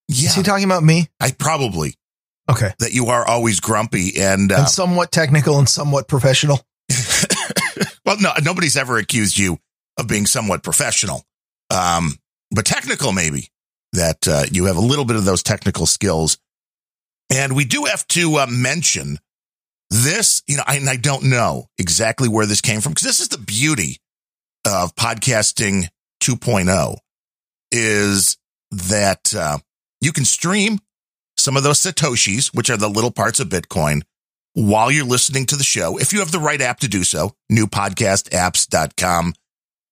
Yeah, 0.07 0.29
Is 0.29 0.35
he 0.35 0.43
talking 0.43 0.65
about 0.65 0.83
me? 0.83 1.07
I 1.19 1.31
probably 1.31 1.95
Okay. 2.49 2.73
that 2.79 2.91
you 2.91 3.07
are 3.07 3.25
always 3.25 3.59
grumpy 3.59 4.19
and, 4.19 4.51
uh, 4.51 4.57
And 4.61 4.67
somewhat 4.69 5.11
technical 5.11 5.57
and 5.59 5.69
somewhat 5.69 6.07
professional. 6.07 6.65
well, 8.05 8.17
no, 8.19 8.33
nobody's 8.43 8.75
ever 8.75 8.97
accused 8.97 9.37
you 9.37 9.59
of 9.97 10.07
being 10.07 10.25
somewhat 10.25 10.63
professional, 10.63 11.23
um, 11.71 12.17
but 12.51 12.65
technical 12.65 13.11
maybe 13.11 13.49
that 13.93 14.27
uh, 14.27 14.43
you 14.51 14.65
have 14.65 14.77
a 14.77 14.81
little 14.81 15.05
bit 15.05 15.15
of 15.15 15.25
those 15.25 15.43
technical 15.43 15.85
skills. 15.85 16.37
And 17.33 17.55
we 17.55 17.65
do 17.65 17.85
have 17.85 18.05
to 18.09 18.37
uh, 18.37 18.47
mention 18.49 19.19
this, 19.89 20.41
you 20.47 20.57
know, 20.57 20.63
I, 20.67 20.77
and 20.77 20.89
I 20.89 20.97
don't 20.97 21.23
know 21.23 21.67
exactly 21.77 22.29
where 22.29 22.45
this 22.45 22.61
came 22.61 22.81
from 22.81 22.93
because 22.93 23.07
this 23.07 23.19
is 23.19 23.29
the 23.29 23.37
beauty 23.37 23.97
of 24.65 24.95
podcasting 24.95 25.87
2.0 26.21 26.97
is 27.71 28.37
that 28.71 29.33
uh, 29.35 29.57
you 29.99 30.11
can 30.11 30.25
stream 30.25 30.79
some 31.37 31.57
of 31.57 31.63
those 31.63 31.79
satoshis, 31.79 32.53
which 32.53 32.69
are 32.69 32.77
the 32.77 32.89
little 32.89 33.11
parts 33.11 33.39
of 33.39 33.49
Bitcoin, 33.49 34.03
while 34.53 34.91
you're 34.91 35.05
listening 35.05 35.45
to 35.47 35.55
the 35.55 35.63
show. 35.63 35.97
If 35.97 36.13
you 36.13 36.19
have 36.19 36.31
the 36.31 36.39
right 36.39 36.61
app 36.61 36.79
to 36.81 36.87
do 36.87 37.03
so, 37.03 37.33
newpodcastapps.com, 37.51 39.33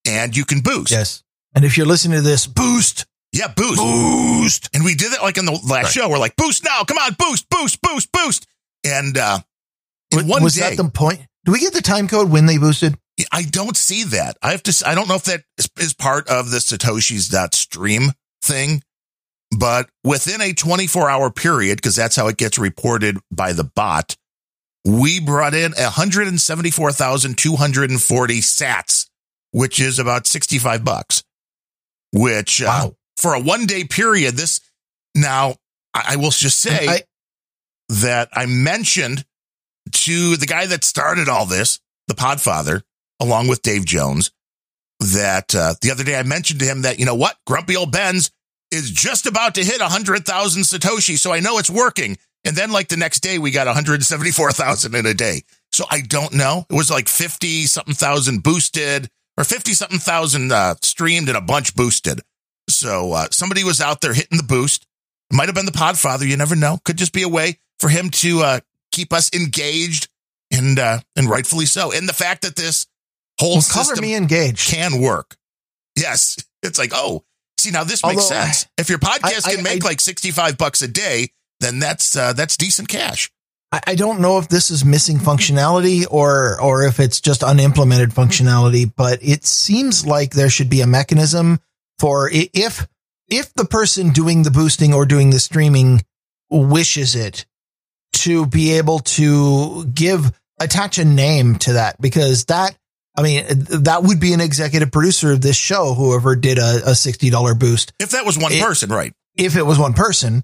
and 0.05 0.37
you 0.37 0.45
can 0.45 0.61
boost. 0.61 0.91
Yes. 0.91 1.23
And 1.55 1.65
if 1.65 1.77
you're 1.77 1.87
listening 1.87 2.17
to 2.17 2.23
this, 2.23 2.47
boost. 2.47 3.05
Yeah, 3.31 3.47
boost. 3.55 3.77
Boost. 3.81 4.69
And 4.73 4.83
we 4.83 4.95
did 4.95 5.13
it 5.13 5.21
like 5.21 5.37
in 5.37 5.45
the 5.45 5.51
last 5.51 5.69
Right. 5.69 5.87
show. 5.87 6.09
We're 6.09 6.17
like, 6.17 6.35
boost 6.35 6.63
now. 6.63 6.83
Come 6.83 6.97
on, 6.97 7.15
boost, 7.17 7.49
boost, 7.49 7.81
boost, 7.81 8.11
boost. 8.11 8.47
And 8.83 9.17
uh, 9.17 9.39
in 10.11 10.27
one 10.27 10.43
was 10.43 10.55
day, 10.55 10.75
that 10.75 10.81
the 10.81 10.89
point? 10.89 11.21
Do 11.45 11.51
we 11.51 11.59
get 11.59 11.73
the 11.73 11.81
time 11.81 12.07
code 12.07 12.29
when 12.29 12.45
they 12.45 12.57
boosted? 12.57 12.97
I 13.31 13.43
don't 13.43 13.75
see 13.75 14.03
that. 14.05 14.37
I 14.41 14.51
have 14.51 14.63
to, 14.63 14.83
I 14.87 14.95
don't 14.95 15.09
know 15.09 15.15
if 15.15 15.23
that 15.25 15.43
is, 15.57 15.69
is 15.77 15.93
part 15.93 16.27
of 16.29 16.51
the 16.51 16.57
Satoshi's 16.57 17.27
dot 17.27 17.53
stream 17.53 18.13
thing, 18.43 18.81
but 19.57 19.89
within 20.03 20.41
a 20.41 20.53
24 20.53 21.09
hour 21.09 21.29
period, 21.29 21.77
because 21.77 21.95
that's 21.95 22.15
how 22.15 22.27
it 22.29 22.37
gets 22.37 22.57
reported 22.57 23.17
by 23.31 23.51
the 23.53 23.65
bot, 23.65 24.15
we 24.85 25.19
brought 25.19 25.53
in 25.53 25.73
174,240 25.73 28.39
sats, 28.41 29.07
which 29.51 29.79
is 29.79 29.99
about 29.99 30.25
65 30.27 30.83
bucks, 30.85 31.23
which 32.13 32.61
uh, 32.61 32.65
Wow. 32.67 32.95
for 33.17 33.33
a 33.33 33.39
one 33.39 33.65
day 33.65 33.83
period, 33.83 34.35
this 34.35 34.59
now 35.15 35.55
I 35.93 36.13
I 36.13 36.15
will 36.17 36.31
just 36.31 36.59
say 36.59 36.87
I- 36.87 37.03
that 37.89 38.29
I 38.33 38.45
mentioned 38.45 39.25
to 39.91 40.37
the 40.37 40.45
guy 40.45 40.67
that 40.67 40.83
started 40.83 41.27
all 41.27 41.45
this, 41.47 41.79
the 42.07 42.13
Podfather, 42.13 42.83
along 43.19 43.47
with 43.47 43.61
Dave 43.63 43.85
Jones, 43.85 44.31
that 44.99 45.55
uh, 45.55 45.73
the 45.81 45.89
other 45.91 46.03
day 46.03 46.15
I 46.17 46.23
mentioned 46.23 46.59
to 46.59 46.65
him 46.65 46.83
that, 46.83 46.99
you 46.99 47.05
know 47.05 47.15
what, 47.15 47.37
Grumpy 47.47 47.75
Old 47.75 47.91
Ben's 47.91 48.29
is 48.71 48.91
just 48.91 49.25
about 49.25 49.55
to 49.55 49.63
hit 49.63 49.81
100,000 49.81 50.61
Satoshi. 50.61 51.17
So 51.17 51.33
I 51.33 51.39
know 51.39 51.57
it's 51.57 51.69
working. 51.71 52.17
And 52.45 52.55
then, 52.55 52.71
like 52.71 52.87
the 52.89 52.97
next 52.97 53.21
day, 53.21 53.39
we 53.39 53.49
got 53.51 53.65
174,000 53.65 54.93
in 54.95 55.05
a 55.07 55.13
day. 55.13 55.41
So 55.71 55.85
I 55.89 56.01
don't 56.01 56.33
know. 56.33 56.65
It 56.69 56.73
was 56.75 56.91
like 56.91 57.07
50 57.07 57.65
something 57.65 57.95
thousand 57.95 58.43
boosted 58.43 59.09
or 59.39 59.43
50 59.45 59.73
something 59.73 59.99
thousand 59.99 60.51
uh, 60.51 60.75
streamed 60.83 61.29
and 61.29 61.37
a 61.37 61.41
bunch 61.41 61.73
boosted. 61.75 62.21
So 62.69 63.13
uh, 63.13 63.27
somebody 63.31 63.63
was 63.63 63.81
out 63.81 64.01
there 64.01 64.13
hitting 64.13 64.37
the 64.37 64.43
boost. 64.43 64.85
It 65.31 65.35
Might 65.35 65.47
have 65.47 65.55
been 65.55 65.65
the 65.65 65.71
Podfather. 65.71 66.27
You 66.27 66.37
never 66.37 66.55
know. 66.55 66.77
Could 66.85 66.97
just 66.97 67.13
be 67.13 67.23
a 67.23 67.29
way 67.29 67.59
for 67.79 67.87
him 67.89 68.09
to 68.11 68.41
uh, 68.41 68.59
keep 68.91 69.13
us 69.13 69.31
engaged 69.33 70.09
and 70.51 70.77
uh, 70.77 70.99
and 71.15 71.29
rightfully 71.29 71.65
so. 71.65 71.91
And 71.91 72.07
the 72.09 72.13
fact 72.13 72.41
that 72.43 72.55
this 72.55 72.85
whole 73.39 73.53
Well, 73.53 73.61
system 73.61 74.01
me 74.03 74.15
engaged. 74.15 74.69
can 74.69 74.99
work. 75.01 75.37
Yes. 75.95 76.37
It's 76.61 76.77
like, 76.77 76.91
oh, 76.93 77.23
see, 77.57 77.71
now 77.71 77.85
this 77.85 78.03
makes 78.03 78.29
Although, 78.29 78.43
sense. 78.43 78.67
If 78.77 78.89
your 78.89 78.99
podcast 78.99 79.47
I- 79.47 79.51
can 79.55 79.59
I- 79.61 79.63
make 79.75 79.85
I- 79.85 79.87
like 79.87 80.01
65 80.01 80.57
bucks 80.57 80.81
a 80.81 80.89
day, 80.89 81.29
then 81.61 81.79
that's 81.79 82.17
uh, 82.17 82.33
that's 82.33 82.57
decent 82.57 82.89
cash. 82.89 83.31
I, 83.71 83.81
I 83.87 83.95
don't 83.95 84.19
know 84.21 84.37
if 84.39 84.47
this 84.47 84.71
is 84.71 84.83
missing 84.83 85.17
functionality 85.17 86.05
or 86.09 86.59
or 86.61 86.83
if 86.85 86.99
it's 86.99 87.21
just 87.21 87.43
unimplemented 87.43 88.09
functionality, 88.11 88.91
but 88.95 89.19
it 89.21 89.45
seems 89.45 90.05
like 90.05 90.31
there 90.31 90.49
should 90.49 90.69
be 90.69 90.81
a 90.81 90.87
mechanism 90.87 91.59
for 91.99 92.29
if 92.31 92.87
if 93.27 93.53
the 93.53 93.65
person 93.65 94.09
doing 94.09 94.43
the 94.43 94.51
boosting 94.51 94.93
or 94.93 95.05
doing 95.05 95.29
the 95.29 95.39
streaming 95.39 96.01
wishes 96.49 97.15
it 97.15 97.45
to 98.13 98.45
be 98.47 98.71
able 98.73 98.99
to 98.99 99.85
give 99.93 100.31
attach 100.59 100.97
a 100.97 101.05
name 101.05 101.55
to 101.55 101.73
that 101.73 102.01
because 102.01 102.45
that 102.45 102.75
I 103.15 103.21
mean 103.21 103.45
that 103.83 104.01
would 104.03 104.19
be 104.19 104.33
an 104.33 104.41
executive 104.41 104.91
producer 104.91 105.31
of 105.31 105.41
this 105.41 105.55
show 105.55 105.93
whoever 105.93 106.35
did 106.35 106.57
a, 106.57 106.89
a 106.89 106.95
sixty 106.95 107.29
dollar 107.29 107.53
boost 107.53 107.93
If 107.99 108.11
that 108.11 108.25
was 108.25 108.37
one 108.37 108.51
It- 108.51 108.63
person, 108.63 108.89
right? 108.89 109.13
if 109.37 109.55
it 109.55 109.63
was 109.63 109.77
one 109.79 109.93
person 109.93 110.43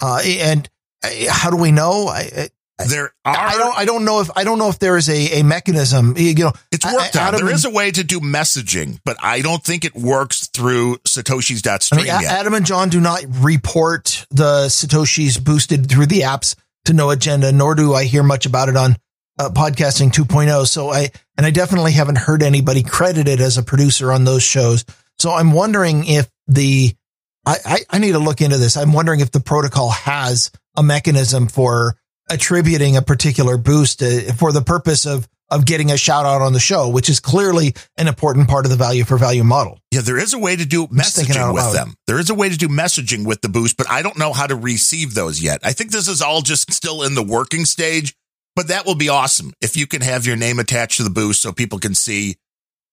uh, 0.00 0.20
and 0.24 0.68
uh, 1.04 1.08
how 1.28 1.50
do 1.50 1.56
we 1.56 1.70
know 1.70 2.08
I- 2.08 2.48
There 2.88 3.12
are 3.24 3.36
I 3.36 3.56
don't. 3.58 3.78
I 3.78 3.84
don't 3.84 4.04
know 4.04 4.20
if 4.20 4.30
I 4.36 4.44
don't 4.44 4.58
know 4.58 4.68
if 4.68 4.78
there 4.78 4.96
is 4.96 5.08
a, 5.08 5.40
a 5.40 5.42
mechanism. 5.42 6.14
You 6.16 6.34
know, 6.34 6.52
it's 6.70 6.84
worked 6.84 7.16
I-. 7.16 7.28
Adam 7.28 7.40
There 7.44 7.54
is 7.54 7.64
a 7.64 7.70
way 7.70 7.90
to 7.90 8.04
do 8.04 8.20
messaging, 8.20 9.00
but 9.04 9.16
I 9.22 9.40
don't 9.40 9.62
think 9.62 9.84
it 9.84 9.94
works 9.94 10.48
through 10.48 10.96
satoshi's 10.98 11.62
dot 11.62 11.88
I 11.92 11.96
Satoshi's.stream 11.96 11.98
mean, 11.98 12.22
yet. 12.22 12.32
Adam 12.32 12.54
and 12.54 12.66
John 12.66 12.88
do 12.88 13.00
not 13.00 13.22
report 13.28 14.26
the 14.30 14.66
satoshis 14.66 15.42
boosted 15.42 15.88
through 15.88 16.06
the 16.06 16.20
apps 16.20 16.54
to 16.86 16.92
No 16.92 17.10
Agenda, 17.10 17.52
nor 17.52 17.74
do 17.74 17.94
I 17.94 18.04
hear 18.04 18.22
much 18.22 18.46
about 18.46 18.68
it 18.68 18.76
on 18.76 18.96
uh, 19.38 19.50
podcasting 19.50 20.10
2.0. 20.10 20.66
So 20.66 20.90
I 20.90 21.10
and 21.36 21.46
I 21.46 21.50
definitely 21.50 21.92
haven't 21.92 22.18
heard 22.18 22.42
anybody 22.42 22.82
credited 22.82 23.40
as 23.40 23.58
a 23.58 23.62
producer 23.62 24.12
on 24.12 24.24
those 24.24 24.42
shows. 24.42 24.84
So 25.18 25.32
I'm 25.32 25.52
wondering 25.52 26.04
if 26.06 26.28
the 26.48 26.94
I, 27.44 27.56
I, 27.64 27.78
I 27.90 27.98
need 27.98 28.12
to 28.12 28.18
look 28.18 28.40
into 28.40 28.58
this. 28.58 28.76
I'm 28.76 28.92
wondering 28.92 29.20
if 29.20 29.30
the 29.30 29.40
protocol 29.40 29.90
has 29.90 30.50
a 30.76 30.82
mechanism 30.82 31.48
for 31.48 31.96
attributing 32.30 32.96
a 32.96 33.02
particular 33.02 33.56
boost 33.56 34.02
uh, 34.02 34.32
for 34.34 34.52
the 34.52 34.62
purpose 34.62 35.06
of 35.06 35.28
of 35.52 35.66
getting 35.66 35.90
a 35.90 35.98
shout 35.98 36.24
out 36.24 36.40
on 36.40 36.54
the 36.54 36.60
show, 36.60 36.88
which 36.88 37.10
is 37.10 37.20
clearly 37.20 37.74
an 37.98 38.08
important 38.08 38.48
part 38.48 38.64
of 38.64 38.70
the 38.70 38.76
value 38.76 39.04
for 39.04 39.18
value 39.18 39.44
model. 39.44 39.78
Yeah, 39.90 40.00
there 40.00 40.16
is 40.16 40.32
a 40.32 40.38
way 40.38 40.56
to 40.56 40.64
do 40.64 40.86
messaging 40.86 41.52
with 41.52 41.74
them. 41.74 41.94
There 42.06 42.18
is 42.18 42.30
a 42.30 42.34
way 42.34 42.48
to 42.48 42.56
do 42.56 42.68
messaging 42.68 43.26
with 43.26 43.42
the 43.42 43.50
boost, 43.50 43.76
but 43.76 43.88
I 43.90 44.00
don't 44.00 44.18
know 44.18 44.32
how 44.32 44.46
to 44.46 44.56
receive 44.56 45.12
those 45.12 45.42
yet. 45.42 45.60
I 45.62 45.72
think 45.72 45.90
this 45.90 46.08
is 46.08 46.22
all 46.22 46.40
just 46.40 46.72
still 46.72 47.02
in 47.02 47.14
the 47.14 47.22
working 47.22 47.66
stage, 47.66 48.14
but 48.56 48.68
that 48.68 48.86
will 48.86 48.94
be 48.94 49.10
awesome 49.10 49.52
if 49.60 49.76
you 49.76 49.86
can 49.86 50.00
have 50.00 50.26
your 50.26 50.36
name 50.36 50.58
attached 50.58 50.96
to 50.96 51.02
the 51.02 51.10
boost 51.10 51.42
so 51.42 51.52
people 51.52 51.78
can 51.78 51.94
see 51.94 52.36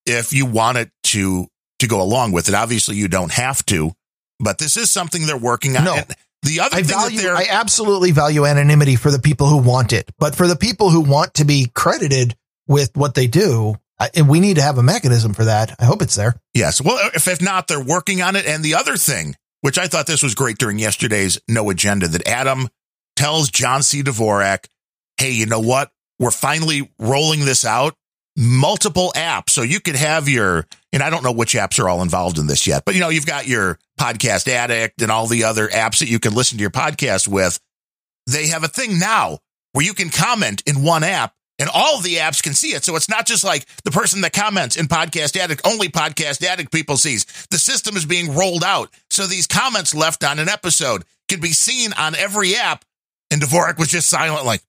if 0.05 0.33
you 0.33 0.45
want 0.45 0.77
it 0.77 0.91
to 1.03 1.47
to 1.79 1.87
go 1.87 2.01
along 2.01 2.33
with 2.33 2.49
it. 2.49 2.55
Obviously, 2.55 2.97
you 2.97 3.07
don't 3.07 3.31
have 3.31 3.65
to, 3.67 3.93
but 4.37 4.57
this 4.57 4.75
is 4.75 4.91
something 4.91 5.25
they're 5.25 5.37
working 5.37 5.77
on. 5.77 5.85
No. 5.85 5.95
And 5.95 6.15
the 6.43 6.61
other 6.61 6.77
I 6.77 6.83
thing 6.83 6.97
value, 6.97 7.17
that 7.17 7.23
they're 7.23 7.35
I 7.35 7.47
absolutely 7.49 8.11
value 8.11 8.45
anonymity 8.45 8.95
for 8.95 9.11
the 9.11 9.19
people 9.19 9.47
who 9.47 9.57
want 9.57 9.93
it, 9.93 10.09
but 10.17 10.35
for 10.35 10.47
the 10.47 10.55
people 10.55 10.89
who 10.89 11.01
want 11.01 11.35
to 11.35 11.45
be 11.45 11.69
credited 11.73 12.35
with 12.67 12.95
what 12.95 13.15
they 13.15 13.27
do, 13.27 13.75
I, 13.99 14.21
we 14.21 14.39
need 14.39 14.55
to 14.55 14.61
have 14.61 14.77
a 14.77 14.83
mechanism 14.83 15.33
for 15.33 15.45
that. 15.45 15.75
I 15.79 15.85
hope 15.85 16.01
it's 16.01 16.15
there. 16.15 16.39
Yes. 16.53 16.81
Well, 16.81 16.97
if, 17.13 17.27
if 17.27 17.41
not, 17.41 17.67
they're 17.67 17.83
working 17.83 18.21
on 18.21 18.35
it. 18.35 18.45
And 18.45 18.63
the 18.63 18.75
other 18.75 18.95
thing, 18.95 19.35
which 19.61 19.77
I 19.77 19.87
thought 19.87 20.07
this 20.07 20.23
was 20.23 20.35
great 20.35 20.57
during 20.57 20.79
yesterday's 20.79 21.39
No 21.49 21.69
Agenda, 21.69 22.07
that 22.07 22.25
Adam 22.25 22.69
tells 23.17 23.49
John 23.49 23.83
C. 23.83 24.01
Dvorak, 24.01 24.67
hey, 25.17 25.31
you 25.31 25.45
know 25.45 25.59
what? 25.59 25.91
We're 26.17 26.31
finally 26.31 26.89
rolling 26.97 27.43
this 27.43 27.65
out. 27.65 27.95
Multiple 28.39 29.11
apps. 29.17 29.49
So 29.49 29.63
you 29.63 29.81
could 29.81 29.97
have 29.97 30.29
your, 30.29 30.65
and 30.93 31.03
I 31.03 31.09
don't 31.09 31.25
know 31.25 31.33
which 31.33 31.55
apps 31.55 31.77
are 31.77 31.89
all 31.89 32.01
involved 32.01 32.39
in 32.39 32.47
this 32.47 32.65
yet, 32.65 32.83
but 32.85 32.95
you 32.95 33.01
know, 33.01 33.09
you've 33.09 33.25
got 33.25 33.47
your 33.47 33.77
podcast 33.99 34.47
addict 34.47 35.01
and 35.01 35.11
all 35.11 35.27
the 35.27 35.43
other 35.43 35.67
apps 35.67 35.99
that 35.99 36.07
you 36.07 36.19
can 36.19 36.33
listen 36.33 36.57
to 36.57 36.61
your 36.61 36.71
podcast 36.71 37.27
with. 37.27 37.59
They 38.27 38.47
have 38.47 38.63
a 38.63 38.69
thing 38.69 38.97
now 38.97 39.39
where 39.73 39.85
you 39.85 39.93
can 39.93 40.09
comment 40.09 40.63
in 40.65 40.83
one 40.83 41.03
app 41.03 41.33
and 41.59 41.69
all 41.73 41.99
the 41.99 42.15
apps 42.15 42.41
can 42.41 42.53
see 42.53 42.69
it. 42.69 42.85
So 42.85 42.95
it's 42.95 43.09
not 43.09 43.25
just 43.25 43.43
like 43.43 43.65
the 43.83 43.91
person 43.91 44.21
that 44.21 44.31
comments 44.31 44.77
in 44.77 44.87
Podcast 44.87 45.35
Addict, 45.35 45.67
only 45.67 45.89
Podcast 45.89 46.41
Addict 46.41 46.71
people 46.71 46.95
sees. 46.95 47.25
The 47.51 47.57
system 47.57 47.97
is 47.97 48.05
being 48.05 48.33
rolled 48.33 48.63
out. 48.63 48.89
So 49.09 49.27
these 49.27 49.47
comments 49.47 49.93
left 49.93 50.23
on 50.23 50.39
an 50.39 50.47
episode 50.47 51.03
can 51.27 51.41
be 51.41 51.51
seen 51.51 51.91
on 51.93 52.15
every 52.15 52.55
app. 52.55 52.85
And 53.31 53.41
Dvorak 53.41 53.77
was 53.77 53.89
just 53.89 54.09
silent, 54.09 54.45
like. 54.45 54.61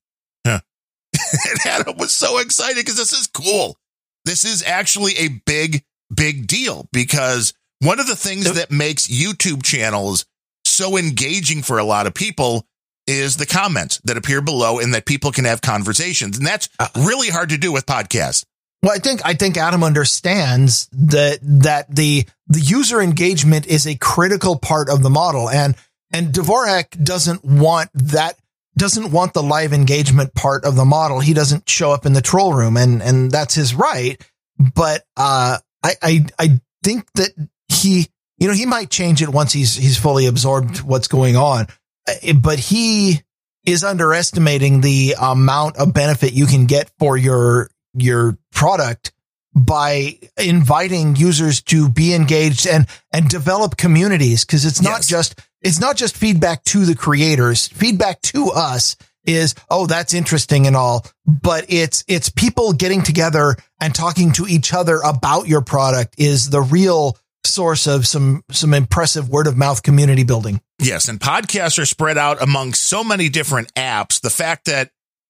and 1.49 1.59
Adam 1.65 1.97
was 1.97 2.11
so 2.11 2.39
excited 2.39 2.77
because 2.77 2.97
this 2.97 3.13
is 3.13 3.27
cool. 3.27 3.77
This 4.25 4.45
is 4.45 4.63
actually 4.63 5.13
a 5.17 5.29
big, 5.45 5.83
big 6.13 6.47
deal 6.47 6.87
because 6.91 7.53
one 7.79 7.99
of 7.99 8.07
the 8.07 8.15
things 8.15 8.51
that 8.53 8.71
makes 8.71 9.07
YouTube 9.07 9.63
channels 9.63 10.25
so 10.65 10.97
engaging 10.97 11.63
for 11.63 11.79
a 11.79 11.83
lot 11.83 12.07
of 12.07 12.13
people 12.13 12.65
is 13.07 13.37
the 13.37 13.45
comments 13.45 13.99
that 14.05 14.17
appear 14.17 14.41
below 14.41 14.79
and 14.79 14.93
that 14.93 15.05
people 15.05 15.31
can 15.31 15.45
have 15.45 15.61
conversations. 15.61 16.37
And 16.37 16.45
that's 16.45 16.69
ah. 16.79 16.89
really 16.95 17.29
hard 17.29 17.49
to 17.49 17.57
do 17.57 17.71
with 17.71 17.85
podcasts. 17.85 18.45
Well, 18.83 18.93
I 18.93 18.97
think 18.97 19.21
I 19.23 19.35
think 19.35 19.57
Adam 19.57 19.83
understands 19.83 20.87
that 20.93 21.39
that 21.41 21.93
the 21.93 22.25
the 22.47 22.59
user 22.59 22.99
engagement 22.99 23.67
is 23.67 23.85
a 23.85 23.95
critical 23.95 24.57
part 24.57 24.89
of 24.89 25.03
the 25.03 25.09
model, 25.09 25.49
and 25.49 25.75
and 26.11 26.33
Dvorak 26.33 27.03
doesn't 27.03 27.45
want 27.45 27.91
that 27.93 28.39
doesn't 28.77 29.11
want 29.11 29.33
the 29.33 29.43
live 29.43 29.73
engagement 29.73 30.33
part 30.33 30.63
of 30.65 30.75
the 30.75 30.85
model. 30.85 31.19
He 31.19 31.33
doesn't 31.33 31.69
show 31.69 31.91
up 31.91 32.05
in 32.05 32.13
the 32.13 32.21
troll 32.21 32.53
room, 32.53 32.77
and 32.77 33.01
and 33.01 33.29
that's 33.31 33.53
his 33.53 33.73
right. 33.75 34.21
But 34.57 35.03
uh, 35.17 35.57
I 35.83 35.93
I 36.01 36.25
I 36.39 36.59
think 36.83 37.05
that 37.15 37.31
he 37.67 38.07
you 38.37 38.47
know 38.47 38.53
he 38.53 38.65
might 38.65 38.89
change 38.89 39.21
it 39.21 39.29
once 39.29 39.51
he's 39.53 39.75
he's 39.75 39.97
fully 39.97 40.25
absorbed 40.25 40.81
what's 40.81 41.07
going 41.07 41.35
on, 41.35 41.67
Uh, 42.07 42.33
but 42.33 42.59
he 42.59 43.21
is 43.65 43.83
underestimating 43.83 44.81
the 44.81 45.15
amount 45.19 45.77
of 45.77 45.93
benefit 45.93 46.33
you 46.33 46.45
can 46.47 46.65
get 46.65 46.89
for 46.97 47.17
your 47.17 47.69
your 47.93 48.37
product 48.53 49.11
by 49.53 50.17
inviting 50.37 51.15
users 51.15 51.61
to 51.61 51.89
be 51.89 52.13
engaged 52.13 52.65
and 52.65 52.87
and 53.11 53.27
develop 53.29 53.75
communities 53.77 54.45
because 54.45 54.65
it's 54.65 54.81
not 54.81 54.99
Yes. 54.99 55.07
just 55.07 55.39
it's 55.61 55.79
not 55.79 55.95
just 55.95 56.17
feedback 56.17 56.63
to 56.63 56.85
the 56.85 56.95
creators 56.95 57.67
feedback 57.67 58.21
to 58.21 58.49
us 58.51 58.95
is 59.25 59.53
oh 59.69 59.85
that's 59.85 60.13
interesting 60.13 60.65
and 60.67 60.75
all 60.75 61.05
but 61.27 61.65
it's 61.69 62.03
it's 62.07 62.29
people 62.29 62.73
getting 62.73 63.03
together 63.03 63.55
and 63.79 63.93
talking 63.93 64.31
to 64.31 64.47
each 64.47 64.73
other 64.73 64.99
about 65.05 65.47
your 65.47 65.61
product 65.61 66.15
is 66.17 66.49
the 66.49 66.61
real 66.61 67.17
source 67.45 67.87
of 67.87 68.07
some 68.07 68.43
some 68.51 68.73
impressive 68.73 69.29
word 69.29 69.47
of 69.47 69.57
mouth 69.57 69.83
community 69.83 70.23
building 70.23 70.61
Yes, 70.81 71.09
and 71.09 71.19
podcasts 71.19 71.77
are 71.77 71.85
spread 71.85 72.17
out 72.17 72.41
among 72.41 72.73
so 72.73 73.03
many 73.03 73.29
different 73.29 73.71
apps. 73.75 74.19
The 74.19 74.31
fact 74.31 74.65
that 74.65 74.89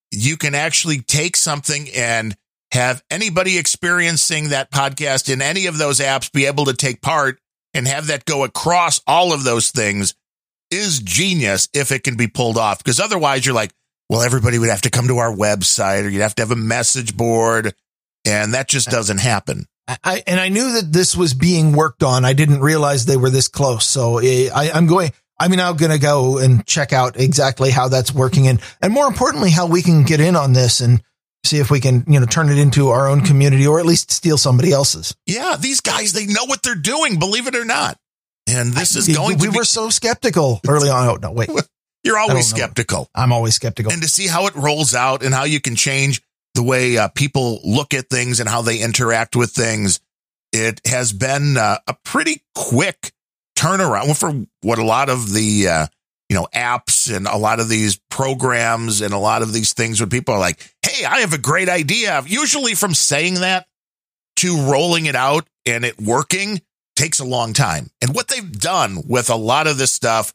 you 0.10 0.38
can 0.38 0.56
actually 0.56 1.02
take 1.02 1.36
something 1.36 1.90
and 1.94 2.38
have 2.72 3.04
anybody 3.12 3.58
experiencing 3.58 4.50
that 4.50 4.72
podcast 4.72 5.32
in 5.32 5.42
any 5.42 5.66
of 5.66 5.78
those 5.78 6.00
apps 6.00 6.32
be 6.32 6.46
able 6.46 6.66
to 6.66 6.74
take 6.74 7.02
part 7.02 7.38
and 7.74 7.86
have 7.86 8.08
that 8.08 8.24
go 8.24 8.46
across 8.46 9.02
all 9.06 9.34
of 9.34 9.44
those 9.44 9.72
things 9.72 10.16
is 10.72 11.00
genius 11.00 11.68
if 11.74 11.92
it 11.92 12.04
can 12.04 12.16
be 12.16 12.28
pulled 12.28 12.58
off. 12.58 12.80
Because 12.80 13.00
otherwise, 13.00 13.46
you're 13.46 13.56
like, 13.56 13.72
well, 14.10 14.22
everybody 14.22 14.58
would 14.60 14.70
have 14.70 14.82
to 14.82 14.90
come 14.90 15.08
to 15.08 15.18
our 15.20 15.34
website 15.34 16.06
or 16.06 16.10
you'd 16.10 16.22
have 16.22 16.36
to 16.36 16.42
have 16.42 16.52
a 16.52 16.56
message 16.56 17.16
board. 17.16 17.74
And 18.26 18.54
that 18.54 18.68
just 18.68 18.90
doesn't 18.90 19.20
happen. 19.20 19.66
I, 20.04 20.24
and 20.28 20.40
I 20.40 20.50
knew 20.50 20.74
that 20.74 20.94
this 20.94 21.16
was 21.16 21.34
being 21.34 21.74
worked 21.74 22.04
on. 22.04 22.24
I 22.24 22.34
didn't 22.34 22.62
realize 22.62 23.06
they 23.06 23.18
were 23.18 23.30
this 23.30 23.48
close. 23.48 23.86
So 23.86 24.20
eh, 24.20 24.50
I, 24.54 24.72
I'm 24.72 24.86
going, 24.88 25.12
I 25.40 25.48
mean, 25.48 25.60
I'm 25.60 25.76
going 25.76 25.92
to 25.92 26.00
go 26.00 26.38
and 26.38 26.66
check 26.66 26.94
out 26.94 27.20
exactly 27.20 27.72
how 27.72 27.88
that's 27.88 28.14
working 28.14 28.48
and, 28.48 28.62
and 28.82 28.94
more 28.94 29.08
importantly, 29.08 29.50
how 29.50 29.68
we 29.68 29.82
can 29.82 30.04
get 30.04 30.20
in 30.20 30.36
on 30.36 30.54
this 30.54 30.82
and 30.82 31.02
see 31.44 31.58
if 31.58 31.72
we 31.72 31.80
can, 31.80 32.04
you 32.08 32.20
know, 32.20 32.26
turn 32.26 32.50
it 32.50 32.60
into 32.60 32.90
our 32.90 33.08
own 33.08 33.22
community 33.22 33.66
or 33.66 33.80
at 33.80 33.86
least 33.86 34.12
steal 34.12 34.38
somebody 34.38 34.72
else's. 34.72 35.16
Yeah, 35.26 35.56
these 35.60 35.82
guys, 35.82 36.14
they 36.14 36.28
know 36.28 36.46
what 36.46 36.62
they're 36.64 36.76
doing, 36.76 37.18
believe 37.18 37.48
it 37.48 37.56
or 37.56 37.66
not. 37.66 37.98
And 38.52 38.74
this 38.74 38.96
is 38.96 39.08
going 39.16 39.38
we 39.38 39.46
to 39.46 39.52
be, 39.52 39.58
were 39.58 39.64
so 39.64 39.90
skeptical 39.90 40.60
early 40.68 40.90
on. 40.90 41.08
Oh, 41.08 41.16
no, 41.16 41.32
wait, 41.32 41.50
you're 42.04 42.18
always 42.18 42.48
skeptical. 42.48 43.10
I'm 43.16 43.32
always 43.32 43.56
skeptical. 43.56 43.92
and 43.92 44.02
to 44.02 44.08
see 44.08 44.28
how 44.28 44.48
it 44.48 44.56
rolls 44.56 44.94
out 44.94 45.24
and 45.24 45.34
how 45.34 45.46
you 45.46 45.62
can 45.62 45.76
change 45.76 46.22
the 46.54 46.64
way 46.64 46.98
uh, 46.98 47.08
people 47.10 47.60
look 47.64 47.94
at 47.94 48.10
things 48.10 48.40
and 48.40 48.50
how 48.50 48.62
they 48.62 48.80
interact 48.80 49.36
with 49.36 49.52
things. 49.52 50.00
It 50.52 50.82
has 50.86 51.14
been 51.14 51.56
uh, 51.56 51.78
a 51.88 51.96
pretty 52.04 52.44
quick 52.56 53.14
turnaround 53.58 54.20
for 54.20 54.46
what 54.62 54.80
a 54.80 54.84
lot 54.84 55.10
of 55.10 55.32
the 55.32 55.68
uh, 55.68 55.88
you 56.28 56.36
know 56.36 56.48
apps 56.54 57.14
and 57.14 57.28
a 57.28 57.38
lot 57.38 57.60
of 57.60 57.70
these 57.70 58.00
programs 58.10 59.02
and 59.02 59.14
a 59.14 59.18
lot 59.18 59.42
of 59.44 59.54
these 59.54 59.74
things 59.74 60.02
where 60.02 60.08
people 60.08 60.34
are 60.34 60.40
like, 60.40 60.76
"Hey, 60.82 61.06
I 61.06 61.22
have 61.22 61.34
a 61.34 61.38
great 61.38 61.70
idea." 61.70 62.22
Usually, 62.26 62.76
from 62.76 62.94
saying 62.94 63.36
that 63.36 63.66
to 64.38 64.58
rolling 64.70 65.06
it 65.06 65.16
out 65.16 65.48
and 65.66 65.86
it 65.86 66.02
working 66.02 66.62
takes 67.02 67.20
a 67.20 67.26
long 67.26 67.54
time. 67.54 67.90
And 68.02 68.14
what 68.14 68.28
they've 68.28 68.52
done 68.52 69.00
with 69.08 69.32
a 69.32 69.36
lot 69.36 69.66
of 69.66 69.78
this 69.80 69.92
stuff 69.92 70.34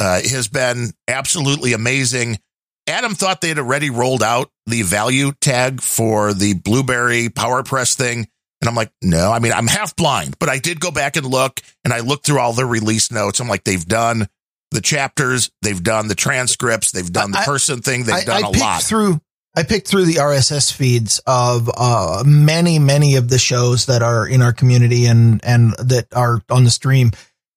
uh, 0.00 0.20
has 0.22 0.48
been 0.48 0.92
absolutely 1.06 1.74
amazing. 1.74 2.38
Adam 2.86 3.14
thought 3.14 3.42
they 3.42 3.48
had 3.48 3.58
already 3.58 3.90
rolled 3.90 4.22
out 4.22 4.50
the 4.66 4.80
value 4.82 5.32
tag 5.42 5.82
for 5.82 6.32
the 6.32 6.54
Blubrry 6.54 7.28
PowerPress 7.28 7.94
thing. 7.94 8.26
And 8.60 8.68
I'm 8.68 8.74
like, 8.74 8.90
no, 9.02 9.30
I 9.30 9.38
mean, 9.38 9.52
I'm 9.52 9.66
half 9.66 9.94
blind, 9.96 10.38
but 10.38 10.48
I 10.48 10.58
did 10.58 10.80
go 10.80 10.90
back 10.90 11.16
and 11.16 11.26
look 11.26 11.60
and 11.84 11.92
I 11.92 12.00
looked 12.00 12.24
through 12.24 12.40
all 12.40 12.54
the 12.54 12.64
release 12.64 13.12
notes. 13.12 13.38
I'm 13.40 13.48
like, 13.48 13.64
they've 13.64 13.84
done 13.86 14.26
the 14.70 14.80
chapters, 14.80 15.50
they've 15.62 15.82
done 15.82 16.08
the 16.08 16.14
transcripts, 16.14 16.90
they've 16.90 17.12
done 17.12 17.32
the 17.32 17.40
I- 17.40 17.44
person 17.44 17.82
thing, 17.82 18.04
they've 18.04 18.14
I, 18.14 18.24
done 18.24 18.44
I 18.44 18.48
a 18.48 18.50
lot. 18.50 18.82
through. 18.82 19.20
I 19.58 19.64
picked 19.64 19.88
through 19.88 20.04
the 20.04 20.20
RSS 20.20 20.72
feeds 20.72 21.20
of 21.26 21.68
uh, 21.76 22.22
many, 22.24 22.78
many 22.78 23.16
of 23.16 23.28
the 23.28 23.40
shows 23.40 23.86
that 23.86 24.02
are 24.02 24.24
in 24.24 24.40
our 24.40 24.52
community 24.52 25.06
and 25.06 25.44
and 25.44 25.72
that 25.78 26.06
are 26.14 26.44
on 26.48 26.62
the 26.62 26.70
stream, 26.70 27.10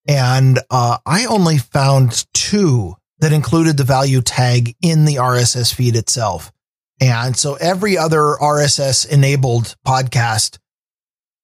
and 0.08 0.58
uh, 0.72 0.98
I 1.06 1.26
only 1.26 1.60
found 1.60 2.26
two 2.34 2.96
that 3.20 3.34
included 3.34 3.78
the 3.78 3.84
value 3.84 4.22
tag 4.22 4.76
in 4.82 5.06
the 5.06 5.18
RSS 5.18 5.76
feed 5.76 5.96
itself. 5.96 6.52
And 7.00 7.38
so 7.38 7.54
every 7.54 8.00
other 8.00 8.36
RSS 8.42 9.08
enabled 9.08 9.76
podcast 9.86 10.58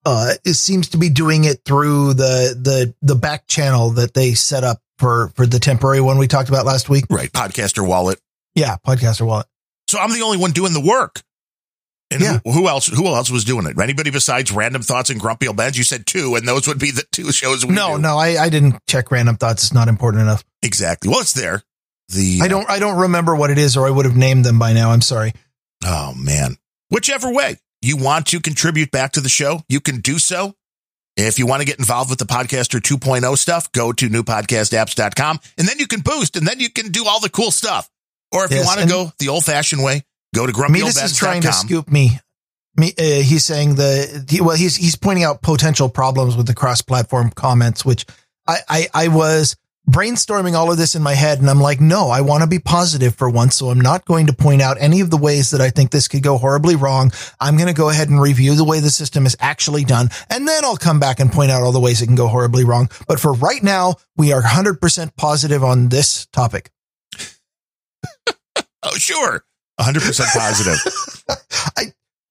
uh, 0.07 0.34
it 0.43 0.55
seems 0.55 0.89
to 0.89 0.97
be 0.97 1.09
doing 1.09 1.43
it 1.43 1.61
through 1.65 2.15
the 2.15 2.57
the 2.59 2.95
the 3.03 3.15
back 3.15 3.45
channel 3.45 3.91
that 3.91 4.15
they 4.15 4.34
set 4.34 4.63
up 4.63 4.81
for 4.97 5.31
for 5.35 5.45
the 5.45 5.59
temporary 5.59 6.01
one 6.01 6.17
we 6.17 6.27
talked 6.27 6.49
about 6.49 6.65
last 6.65 6.89
week. 6.89 7.05
right. 7.11 7.31
Podcaster 7.31 7.88
wallet. 7.88 8.19
Yeah, 8.55 8.77
podcaster 8.84 9.23
wallet. 9.23 9.45
So 9.88 9.99
I'm 9.99 10.11
the 10.14 10.22
only 10.22 10.38
one 10.38 10.51
doing 10.51 10.73
the 10.73 10.81
work. 10.81 11.22
And 12.09 12.22
Yeah. 12.22 12.39
who, 12.45 12.51
who 12.51 12.68
else? 12.69 12.88
Who 12.88 13.05
else 13.07 13.30
was 13.30 13.43
doing 13.43 13.65
it? 13.68 13.77
Anybody 13.80 14.11
besides 14.11 14.51
Random 14.51 14.81
Thoughts 14.81 15.09
and 15.09 15.19
Grumpy 15.19 15.47
Old 15.47 15.57
Bens? 15.57 15.77
You 15.77 15.84
said 15.84 16.05
two, 16.05 16.35
and 16.35 16.47
those 16.47 16.68
would 16.68 16.80
be 16.80 16.91
the 16.91 17.03
two 17.11 17.31
shows. 17.34 17.65
We 17.65 17.73
No, 17.76 17.95
do. 17.97 18.01
no, 18.01 18.18
I, 18.18 18.41
I 18.43 18.49
didn't 18.49 18.77
check 18.88 19.11
random 19.11 19.35
thoughts. 19.35 19.64
It's 19.65 19.73
not 19.73 19.88
important 19.89 20.22
enough. 20.22 20.43
exactly. 20.61 21.09
Well, 21.09 21.19
it's 21.19 21.34
there. 21.34 21.64
The 22.09 22.39
I 22.41 22.47
don't 22.47 22.69
I 22.69 22.80
don't 22.80 22.97
remember 23.01 23.35
what 23.35 23.49
it 23.49 23.57
is, 23.57 23.76
or 23.76 23.85
I 23.85 23.89
would 23.89 24.05
have 24.05 24.15
named 24.15 24.45
them 24.45 24.57
by 24.57 24.72
now. 24.72 24.91
I'm 24.91 25.01
sorry. 25.01 25.34
Oh 25.84 26.14
man. 26.15 26.55
Whichever 26.89 27.30
way 27.34 27.57
you 27.81 27.97
want 27.97 28.27
to 28.27 28.39
contribute 28.39 28.91
back 28.91 29.11
to 29.14 29.19
the 29.22 29.27
show, 29.27 29.59
you 29.68 29.81
can 29.81 29.99
do 29.99 30.18
so. 30.18 30.55
If 31.18 31.38
you 31.39 31.45
want 31.45 31.61
to 31.61 31.65
get 31.65 31.80
involved 31.80 32.09
with 32.09 32.19
the 32.19 32.26
podcaster 32.26 32.80
2.0 32.80 33.38
stuff, 33.38 33.69
go 33.73 33.91
to 33.91 34.07
newpodcastapps.com 34.09 35.39
and 35.57 35.68
then 35.68 35.80
you 35.80 35.88
can 35.88 35.99
boost 35.99 36.38
and 36.38 36.47
then 36.47 36.59
you 36.61 36.69
can 36.69 36.91
do 36.91 37.05
all 37.05 37.19
the 37.19 37.30
cool 37.30 37.51
stuff. 37.51 37.89
Or 38.31 38.45
if 38.45 38.51
you 38.51 38.63
want 38.63 38.81
to 38.81 38.87
go 38.87 39.11
the 39.19 39.29
old 39.29 39.45
fashioned 39.45 39.83
way, 39.83 40.03
go 40.35 40.45
to 40.45 40.69
Metis 40.69 41.01
is 41.01 41.17
trying 41.17 41.41
to 41.41 41.53
scoop 41.53 41.89
me. 41.89 42.19
Me, 42.75 42.93
uh, 42.97 43.03
he's 43.23 43.43
saying 43.43 43.75
the 43.75 44.25
he, 44.29 44.39
well, 44.39 44.55
he's 44.55 44.75
he's 44.75 44.95
pointing 44.95 45.23
out 45.23 45.41
potential 45.41 45.89
problems 45.89 46.37
with 46.37 46.45
the 46.45 46.53
cross-platform 46.53 47.31
comments, 47.31 47.83
which 47.83 48.05
I, 48.47 48.57
I 48.69 48.87
I 48.93 49.07
was 49.07 49.55
brainstorming 49.89 50.53
all 50.53 50.69
of 50.69 50.77
this 50.77 50.95
in 50.95 51.01
my 51.01 51.13
head, 51.13 51.39
and 51.39 51.49
I'm 51.49 51.61
like, 51.61 51.79
no, 51.79 52.09
I 52.09 52.21
want 52.21 52.43
to 52.43 52.47
be 52.47 52.59
positive 52.59 53.15
for 53.15 53.29
once, 53.29 53.55
so 53.55 53.69
I'm 53.69 53.79
not 53.79 54.05
going 54.05 54.27
to 54.27 54.33
point 54.33 54.61
out 54.61 54.77
any 54.79 54.99
of 54.99 55.09
the 55.09 55.17
ways 55.17 55.51
that 55.51 55.61
I 55.61 55.69
think 55.69 55.91
this 55.91 56.07
could 56.07 56.21
go 56.21 56.37
horribly 56.37 56.75
wrong. 56.75 57.11
I'm 57.39 57.55
going 57.55 57.67
to 57.67 57.73
go 57.73 57.89
ahead 57.89 58.09
and 58.09 58.21
review 58.21 58.55
the 58.55 58.65
way 58.65 58.79
the 58.79 58.89
system 58.89 59.25
is 59.25 59.37
actually 59.39 59.85
done, 59.85 60.09
and 60.29 60.47
then 60.47 60.65
I'll 60.65 60.77
come 60.77 60.99
back 60.99 61.19
and 61.19 61.31
point 61.31 61.51
out 61.51 61.63
all 61.63 61.71
the 61.71 61.79
ways 61.79 62.01
it 62.01 62.07
can 62.07 62.15
go 62.15 62.27
horribly 62.27 62.65
wrong. 62.65 62.89
But 63.07 63.19
for 63.19 63.33
right 63.33 63.63
now, 63.63 63.95
we 64.17 64.33
are 64.33 64.41
100% 64.41 65.15
positive 65.15 65.63
on 65.63 65.89
this 65.89 66.25
topic. 66.27 66.69
Oh, 68.83 68.95
sure. 68.95 69.43
100% 69.79 70.25
positive. 70.33 71.27
I 71.77 71.83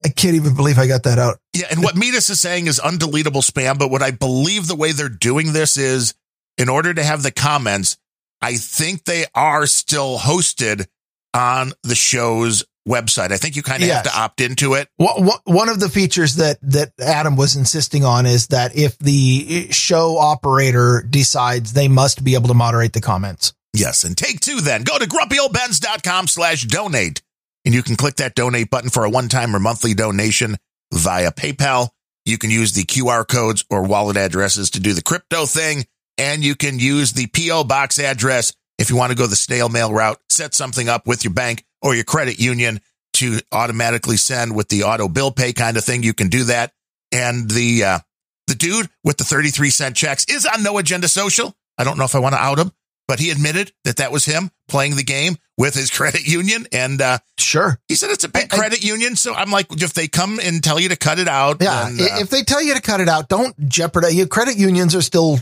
I 0.05 0.09
can't 0.09 0.35
even 0.35 0.55
believe 0.55 0.77
I 0.77 0.87
got 0.87 1.03
that 1.03 1.17
out. 1.19 1.39
Yeah, 1.53 1.67
and 1.71 1.81
what 1.83 1.95
Metis 1.95 2.29
is 2.29 2.39
saying 2.39 2.67
is 2.67 2.79
undeletable 2.79 3.43
spam, 3.43 3.79
but 3.79 3.89
what 3.89 4.03
I 4.03 4.11
believe 4.11 4.67
the 4.67 4.75
way 4.75 4.91
they're 4.91 5.09
doing 5.09 5.53
this 5.53 5.75
is 5.77 6.13
in 6.57 6.69
order 6.69 6.93
to 6.93 7.03
have 7.03 7.23
the 7.23 7.31
comments, 7.31 7.97
I 8.41 8.55
think 8.57 9.05
they 9.05 9.25
are 9.33 9.65
still 9.65 10.17
hosted 10.19 10.85
on 11.33 11.73
the 11.83 11.95
show's 11.95 12.63
website. 12.87 13.31
I 13.31 13.37
think 13.37 13.55
you 13.55 13.63
kind 13.63 13.81
of 13.83 13.87
Yes. 13.87 14.05
have 14.05 14.13
to 14.13 14.19
opt 14.19 14.39
into 14.39 14.75
it. 14.75 14.87
Wha- 14.99 15.15
wha- 15.17 15.39
One 15.45 15.67
of 15.67 15.79
the 15.79 15.89
features 15.89 16.35
that 16.35 16.57
that 16.61 16.91
Adam 17.01 17.35
was 17.35 17.55
insisting 17.55 18.05
on 18.05 18.25
is 18.25 18.47
that 18.47 18.77
if 18.77 18.97
the 18.99 19.67
show 19.71 20.17
operator 20.17 21.05
decides 21.09 21.73
they 21.73 21.87
must 21.87 22.23
be 22.23 22.35
able 22.35 22.47
to 22.49 22.53
moderate 22.53 22.93
the 22.93 23.01
comments. 23.01 23.53
Yes. 23.79 24.03
And 24.03 24.17
take 24.17 24.39
two 24.39 24.61
then. 24.61 24.83
Go 24.83 24.97
to 24.97 25.05
grumpyoldbens.com 25.05 26.27
slash 26.27 26.63
donate. 26.63 27.21
And 27.65 27.73
you 27.73 27.83
can 27.83 27.95
click 27.95 28.15
that 28.15 28.35
donate 28.35 28.69
button 28.69 28.89
for 28.89 29.03
a 29.03 29.09
one 29.09 29.29
time 29.29 29.55
or 29.55 29.59
monthly 29.59 29.93
donation 29.93 30.57
via 30.93 31.31
PayPal. 31.31 31.89
You 32.25 32.37
can 32.37 32.49
use 32.49 32.73
the 32.73 32.83
QR 32.83 33.27
codes 33.27 33.65
or 33.69 33.83
wallet 33.83 34.17
addresses 34.17 34.69
to 34.71 34.79
do 34.79 34.93
the 34.93 35.01
crypto 35.01 35.45
thing. 35.45 35.85
And 36.17 36.43
you 36.43 36.55
can 36.55 36.79
use 36.79 37.13
the 37.13 37.27
P.O. 37.27 37.65
box 37.65 37.99
address 37.99 38.53
if 38.77 38.89
you 38.89 38.95
want 38.95 39.11
to 39.11 39.17
go 39.17 39.27
the 39.27 39.35
snail 39.35 39.69
mail 39.69 39.91
route, 39.91 40.19
set 40.29 40.53
something 40.53 40.87
up 40.87 41.07
with 41.07 41.23
your 41.23 41.33
bank 41.33 41.65
or 41.81 41.95
your 41.95 42.03
credit 42.03 42.39
union 42.39 42.79
to 43.13 43.39
automatically 43.51 44.17
send 44.17 44.55
with 44.55 44.69
the 44.69 44.83
auto 44.83 45.07
bill 45.07 45.31
pay 45.31 45.53
kind 45.53 45.77
of 45.77 45.83
thing. 45.83 46.03
You 46.03 46.13
can 46.13 46.29
do 46.29 46.45
that. 46.45 46.73
And 47.11 47.49
the, 47.49 47.83
uh, 47.83 47.99
the 48.47 48.55
dude 48.55 48.89
with 49.03 49.17
the 49.17 49.23
33 49.23 49.69
cent 49.69 49.95
checks 49.95 50.25
is 50.29 50.45
on 50.45 50.63
No 50.63 50.77
Agenda 50.77 51.07
Social. 51.07 51.55
I 51.77 51.83
don't 51.83 51.97
know 51.97 52.05
if 52.05 52.15
I 52.15 52.19
want 52.19 52.33
to 52.33 52.39
out 52.41 52.59
him, 52.59 52.71
but 53.07 53.19
he 53.19 53.29
admitted 53.31 53.71
that 53.85 53.97
that 53.97 54.11
was 54.11 54.25
him 54.25 54.51
playing 54.67 54.95
the 54.95 55.03
game 55.03 55.37
with 55.57 55.73
his 55.75 55.89
credit 55.97 56.27
union. 56.27 56.67
And, 56.71 57.01
uh, 57.01 57.19
Sure. 57.39 57.79
he 57.87 57.95
said 57.95 58.09
it's 58.11 58.23
a 58.23 58.29
big 58.29 58.51
I- 58.53 58.55
I- 58.55 58.59
credit 58.59 58.83
union. 58.83 59.15
So 59.15 59.33
I'm 59.33 59.51
like, 59.51 59.67
if 59.81 59.93
they 59.93 60.07
come 60.07 60.39
and 60.43 60.63
tell 60.63 60.79
you 60.79 60.89
to 60.89 60.95
cut 60.95 61.19
it 61.19 61.27
out, 61.27 61.57
Yeah. 61.61 61.83
uh, 61.83 61.89
if 62.19 62.29
they 62.29 62.43
tell 62.43 62.61
you 62.61 62.73
to 62.75 62.81
cut 62.81 62.99
it 63.01 63.07
out, 63.09 63.29
don't 63.29 63.57
jeopardize. 63.69 64.15
Your 64.15 64.27
credit 64.27 64.57
unions 64.57 64.93
are 64.95 65.01
still 65.01 65.39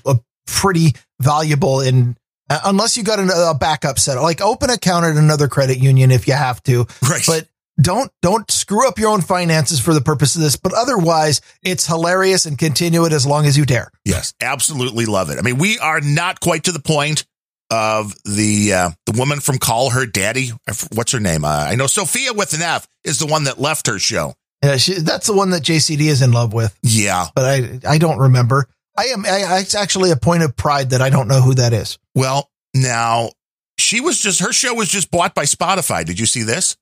pretty 0.47 0.93
valuable 1.19 1.81
in. 1.81 2.15
Uh, 2.47 2.59
unless 2.65 2.95
you 2.95 3.03
got 3.03 3.19
an, 3.19 3.29
a 3.33 3.55
backup 3.55 3.97
set, 3.97 4.21
like 4.21 4.39
open 4.39 4.69
account 4.69 5.03
at 5.05 5.15
another 5.15 5.47
credit 5.47 5.79
union 5.79 6.11
if 6.11 6.27
you 6.27 6.33
have 6.33 6.61
to, 6.61 6.85
right. 7.09 7.23
but 7.25 7.47
don't 7.81 8.11
don't 8.21 8.49
screw 8.51 8.87
up 8.87 8.99
your 8.99 9.09
own 9.09 9.21
finances 9.21 9.79
for 9.79 9.95
the 9.95 10.01
purpose 10.01 10.35
of 10.35 10.41
this. 10.43 10.55
But 10.55 10.71
otherwise, 10.73 11.41
it's 11.63 11.87
hilarious 11.87 12.45
and 12.45 12.55
continue 12.55 13.03
it 13.05 13.13
as 13.13 13.25
long 13.25 13.47
as 13.47 13.57
you 13.57 13.65
dare. 13.65 13.89
Yes, 14.05 14.35
absolutely 14.41 15.07
love 15.07 15.31
it. 15.31 15.39
I 15.39 15.41
mean, 15.41 15.57
we 15.57 15.79
are 15.79 15.99
not 16.01 16.39
quite 16.39 16.65
to 16.65 16.71
the 16.71 16.79
point 16.79 17.25
of 17.71 18.13
the 18.25 18.73
uh, 18.73 18.89
the 19.05 19.13
woman 19.17 19.39
from 19.39 19.57
Call 19.57 19.89
Her 19.91 20.05
Daddy. 20.05 20.51
What's 20.93 21.11
her 21.11 21.19
name? 21.19 21.45
Uh, 21.45 21.49
I 21.69 21.75
know 21.75 21.87
Sophia 21.87 22.33
with 22.33 22.53
an 22.53 22.61
F 22.61 22.87
is 23.03 23.19
the 23.19 23.25
one 23.25 23.45
that 23.45 23.59
left 23.59 23.87
her 23.87 23.99
show. 23.99 24.33
Yeah, 24.63 24.77
she, 24.77 24.93
that's 24.95 25.27
the 25.27 25.33
one 25.35 25.51
that 25.51 25.61
JCD 25.63 26.01
is 26.07 26.21
in 26.21 26.31
love 26.31 26.53
with, 26.53 26.77
Yeah. 26.81 27.27
but 27.35 27.45
I 27.45 27.79
I 27.87 27.97
don't 27.97 28.17
remember. 28.19 28.67
I 28.97 29.05
am. 29.05 29.25
I, 29.25 29.59
it's 29.59 29.75
actually 29.75 30.11
a 30.11 30.15
point 30.15 30.43
of 30.43 30.55
pride 30.55 30.91
that 30.91 31.01
I 31.01 31.09
don't 31.09 31.27
know 31.27 31.41
who 31.41 31.55
that 31.55 31.73
is. 31.73 31.97
Well, 32.15 32.49
now 32.73 33.31
she 33.77 33.99
was 33.99 34.19
just 34.21 34.39
her 34.39 34.53
show 34.53 34.73
was 34.73 34.87
just 34.87 35.11
bought 35.11 35.35
by 35.35 35.43
Spotify. 35.43 36.05
Did 36.05 36.19
you 36.19 36.25
see 36.25 36.43
this? 36.43 36.77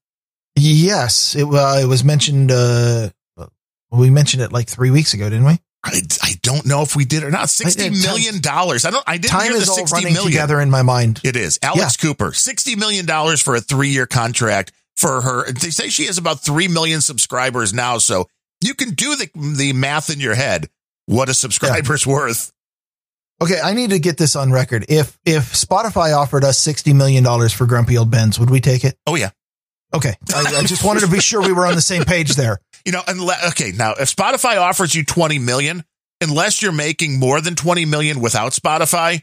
Yes, 0.55 1.35
it, 1.35 1.45
uh, 1.45 1.80
it 1.81 1.88
was 1.88 2.03
mentioned. 2.03 2.51
Uh, 2.51 3.10
we 3.91 4.10
mentioned 4.10 4.43
it 4.43 4.51
like 4.53 4.68
three 4.68 4.91
weeks 4.91 5.14
ago, 5.14 5.30
didn't 5.30 5.45
we? 5.45 5.60
I, 5.85 6.01
I 6.22 6.34
don't 6.41 6.65
know 6.65 6.81
if 6.81 6.95
we 6.95 7.03
did 7.03 7.23
or 7.23 7.31
not. 7.31 7.49
Sixty 7.49 7.89
million 7.89 8.39
dollars. 8.39 8.85
I 8.85 8.91
don't. 8.91 9.03
I 9.05 9.18
didn't 9.18 9.31
Time 9.31 9.43
hear 9.43 9.53
the 9.53 9.57
is 9.64 9.69
all 9.69 9.76
sixty 9.76 9.95
running 9.95 10.14
million. 10.14 10.31
together 10.31 10.61
in 10.61 10.69
my 10.69 10.81
mind. 10.81 11.19
It 11.23 11.35
is 11.35 11.60
Alex 11.61 11.97
Cooper, 11.97 12.31
sixty 12.31 12.76
million 12.76 13.05
dollars 13.05 13.41
for 13.41 13.55
a 13.55 13.61
three-year 13.61 14.05
contract 14.05 14.72
for 14.95 15.22
her. 15.22 15.51
They 15.51 15.72
say 15.72 15.89
she 15.89 16.05
has 16.05 16.18
about 16.18 16.39
three 16.39 16.68
million 16.69 17.01
subscribers 17.01 17.73
now, 17.73 17.97
so 17.97 18.27
you 18.61 18.73
can 18.76 18.91
do 18.91 19.15
the 19.18 19.30
the 19.35 19.73
math 19.73 20.10
in 20.10 20.19
your 20.22 20.35
head. 20.35 20.69
What 21.05 21.27
a 21.27 21.34
subscriber's 21.34 22.07
worth. 22.07 22.53
Okay, 23.41 23.60
I 23.61 23.73
need 23.73 23.89
to 23.89 23.99
get 23.99 24.18
this 24.18 24.38
on 24.38 24.53
record. 24.53 24.85
If 24.88 25.19
if 25.26 25.51
Spotify 25.51 26.15
offered 26.15 26.45
us 26.45 26.57
sixty 26.57 26.93
million 26.93 27.26
dollars 27.26 27.51
for 27.51 27.65
Grumpy 27.65 27.97
Old 27.97 28.10
Bens, 28.10 28.39
would 28.39 28.49
we 28.49 28.61
take 28.61 28.85
it? 28.85 28.97
Oh 29.05 29.15
yeah, 29.15 29.31
Okay, 29.93 30.13
I, 30.33 30.55
I 30.57 30.63
just 30.63 30.83
wanted 30.83 31.01
to 31.01 31.07
be 31.07 31.19
sure 31.19 31.41
we 31.41 31.53
were 31.53 31.65
on 31.65 31.75
the 31.75 31.81
same 31.81 32.03
page 32.03 32.35
there. 32.35 32.59
you 32.85 32.91
know. 32.91 33.01
Unless, 33.07 33.51
okay, 33.51 33.71
now 33.71 33.91
if 33.99 34.13
Spotify 34.13 34.59
offers 34.59 34.95
you 34.95 35.03
twenty 35.05 35.39
million, 35.39 35.83
unless 36.21 36.61
you're 36.61 36.71
making 36.71 37.19
more 37.19 37.41
than 37.41 37.55
twenty 37.55 37.85
million 37.85 38.19
without 38.19 38.53
Spotify, 38.53 39.21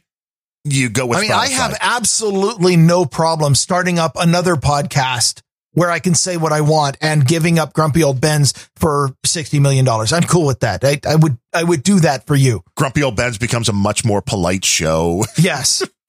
you 0.64 0.88
go 0.88 1.06
with. 1.06 1.18
I 1.18 1.20
mean, 1.22 1.30
Spotify. 1.30 1.34
I 1.34 1.48
have 1.48 1.76
absolutely 1.80 2.76
no 2.76 3.04
problem 3.04 3.54
starting 3.54 3.98
up 3.98 4.12
another 4.16 4.54
podcast 4.54 5.42
where 5.72 5.90
I 5.90 6.00
can 6.00 6.14
say 6.14 6.36
what 6.36 6.52
I 6.52 6.62
want 6.62 6.96
and 7.00 7.24
giving 7.26 7.58
up 7.58 7.72
Grumpy 7.72 8.02
Old 8.02 8.20
Bens 8.20 8.52
for 8.76 9.10
sixty 9.24 9.58
million 9.60 9.84
dollars. 9.84 10.12
I'm 10.12 10.22
cool 10.22 10.46
with 10.46 10.60
that. 10.60 10.84
I, 10.84 11.00
I 11.06 11.16
would 11.16 11.36
I 11.52 11.64
would 11.64 11.82
do 11.82 12.00
that 12.00 12.26
for 12.26 12.36
you. 12.36 12.62
Grumpy 12.76 13.02
Old 13.02 13.16
Bens 13.16 13.38
becomes 13.38 13.68
a 13.68 13.72
much 13.72 14.04
more 14.04 14.22
polite 14.22 14.64
show. 14.64 15.24
Yes. 15.36 15.82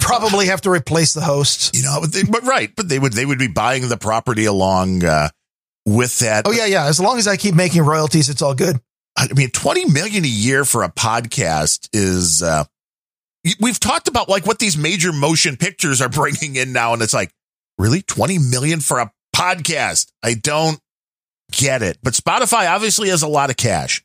Probably 0.00 0.46
have 0.46 0.60
to 0.62 0.70
replace 0.70 1.14
the 1.14 1.20
hosts. 1.20 1.70
You 1.74 1.82
know, 1.82 1.98
but, 2.00 2.12
they, 2.12 2.22
but 2.24 2.42
right, 2.44 2.74
but 2.74 2.88
they 2.88 2.98
would 2.98 3.12
they 3.12 3.26
would 3.26 3.38
be 3.38 3.48
buying 3.48 3.88
the 3.88 3.96
property 3.96 4.44
along 4.44 5.04
uh, 5.04 5.28
with 5.86 6.18
that. 6.20 6.46
Oh 6.46 6.52
yeah, 6.52 6.66
yeah. 6.66 6.86
As 6.86 7.00
long 7.00 7.18
as 7.18 7.26
I 7.26 7.36
keep 7.36 7.54
making 7.54 7.82
royalties, 7.82 8.28
it's 8.28 8.42
all 8.42 8.54
good. 8.54 8.80
I 9.16 9.28
mean, 9.34 9.50
20 9.50 9.90
million 9.90 10.24
a 10.24 10.28
year 10.28 10.64
for 10.64 10.82
a 10.82 10.88
podcast 10.88 11.88
is, 11.92 12.42
uh, 12.42 12.64
we've 13.58 13.80
talked 13.80 14.08
about 14.08 14.28
like 14.28 14.46
what 14.46 14.58
these 14.58 14.76
major 14.76 15.12
motion 15.12 15.56
pictures 15.56 16.00
are 16.00 16.08
bringing 16.10 16.56
in 16.56 16.72
now. 16.72 16.92
And 16.92 17.02
it's 17.02 17.14
like, 17.14 17.32
really 17.78 18.02
20 18.02 18.38
million 18.38 18.80
for 18.80 19.00
a 19.00 19.10
podcast? 19.34 20.12
I 20.22 20.34
don't 20.34 20.78
get 21.50 21.82
it. 21.82 21.98
But 22.02 22.12
Spotify 22.12 22.70
obviously 22.70 23.08
has 23.08 23.22
a 23.22 23.28
lot 23.28 23.50
of 23.50 23.56
cash. 23.56 24.04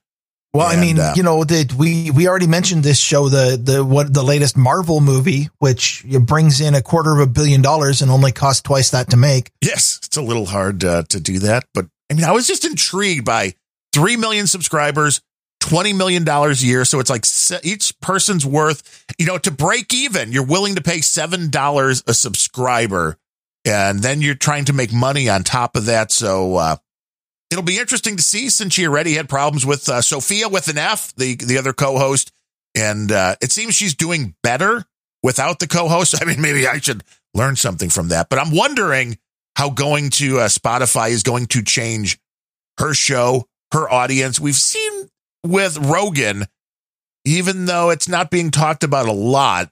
Well, 0.56 0.68
I 0.68 0.80
mean, 0.80 1.00
uh, 1.00 1.14
you 1.16 1.24
know, 1.24 1.44
the, 1.44 1.74
we 1.78 2.12
we 2.12 2.28
already 2.28 2.48
mentioned 2.48 2.84
this 2.84 3.00
show, 3.00 3.30
the 3.30 3.60
the 3.62 3.84
what 3.84 4.14
the 4.14 4.24
latest 4.24 4.56
Marvel 4.58 5.02
movie, 5.02 5.50
which 5.60 6.06
brings 6.22 6.62
in 6.62 6.76
a 6.76 6.82
quarter 6.82 7.14
of 7.14 7.20
a 7.20 7.28
billion 7.28 7.62
dollars 7.62 8.02
and 8.02 8.10
only 8.10 8.32
cost 8.32 8.64
twice 8.64 8.92
that 8.92 9.10
to 9.10 9.18
make. 9.18 9.52
Yes, 9.62 10.00
it's 10.04 10.18
a 10.18 10.22
little 10.22 10.46
hard 10.46 10.84
uh, 10.84 11.04
to 11.10 11.20
do 11.20 11.40
that. 11.40 11.66
But 11.74 11.88
I 12.10 12.14
mean, 12.14 12.24
I 12.24 12.32
was 12.32 12.48
just 12.48 12.66
intrigued 12.66 13.26
by 13.26 13.54
3 13.94 14.18
million 14.18 14.48
subscribers, 14.48 15.22
$20 15.62 15.96
million 15.96 16.28
a 16.28 16.52
year. 16.54 16.86
So 16.86 17.00
it's 17.00 17.10
like 17.10 17.26
each 17.66 18.00
person's 18.02 18.46
worth, 18.46 19.06
you 19.18 19.26
know, 19.26 19.38
to 19.40 19.52
break 19.52 19.94
even, 19.94 20.32
you're 20.32 20.46
willing 20.46 20.76
to 20.76 20.84
pay 20.84 21.00
$7 21.00 22.04
a 22.08 22.14
subscriber. 22.14 23.18
And 23.68 24.00
then 24.00 24.22
you're 24.22 24.36
trying 24.36 24.66
to 24.66 24.74
make 24.74 24.94
money 24.94 25.28
on 25.28 25.44
top 25.44 25.76
of 25.76 25.86
that. 25.86 26.12
So, 26.12 26.56
uh, 26.56 26.76
it'll 27.52 27.64
be 27.64 27.78
interesting 27.78 28.18
to 28.18 28.24
see 28.24 28.50
since 28.50 28.74
she 28.74 28.88
already 28.88 29.14
had 29.14 29.30
problems 29.30 29.66
with 29.66 29.88
uh, 29.90 30.02
Sophia 30.02 30.50
with 30.50 30.68
an 30.68 30.78
F, 30.78 31.14
the, 31.16 31.36
the 31.36 31.58
other 31.58 31.74
co-host. 31.74 32.32
And, 32.76 33.12
uh, 33.12 33.36
it 33.42 33.52
seems 33.52 33.76
she's 33.76 33.96
doing 33.96 34.36
better 34.44 34.86
without 35.24 35.60
the 35.60 35.68
co-host. 35.68 36.16
I 36.22 36.26
mean, 36.26 36.42
maybe 36.42 36.68
I 36.68 36.80
should 36.80 37.04
learn 37.34 37.56
something 37.56 37.90
from 37.90 38.10
that, 38.10 38.30
but 38.30 38.40
I'm 38.40 38.56
wondering 38.56 39.18
how 39.56 39.70
going 39.70 40.10
to 40.12 40.40
uh, 40.40 40.48
Spotify 40.48 41.10
is 41.10 41.24
going 41.24 41.48
to 41.48 41.62
change 41.62 42.20
her 42.78 42.94
show, 42.94 43.48
her 43.72 43.90
audience. 43.90 44.40
We've 44.40 44.56
seen 44.56 45.10
with 45.46 45.78
Rogan, 45.78 46.46
even 47.24 47.66
though 47.66 47.90
it's 47.90 48.10
not 48.10 48.32
being 48.32 48.52
talked 48.52 48.84
about 48.84 49.08
a 49.08 49.14
lot, 49.14 49.72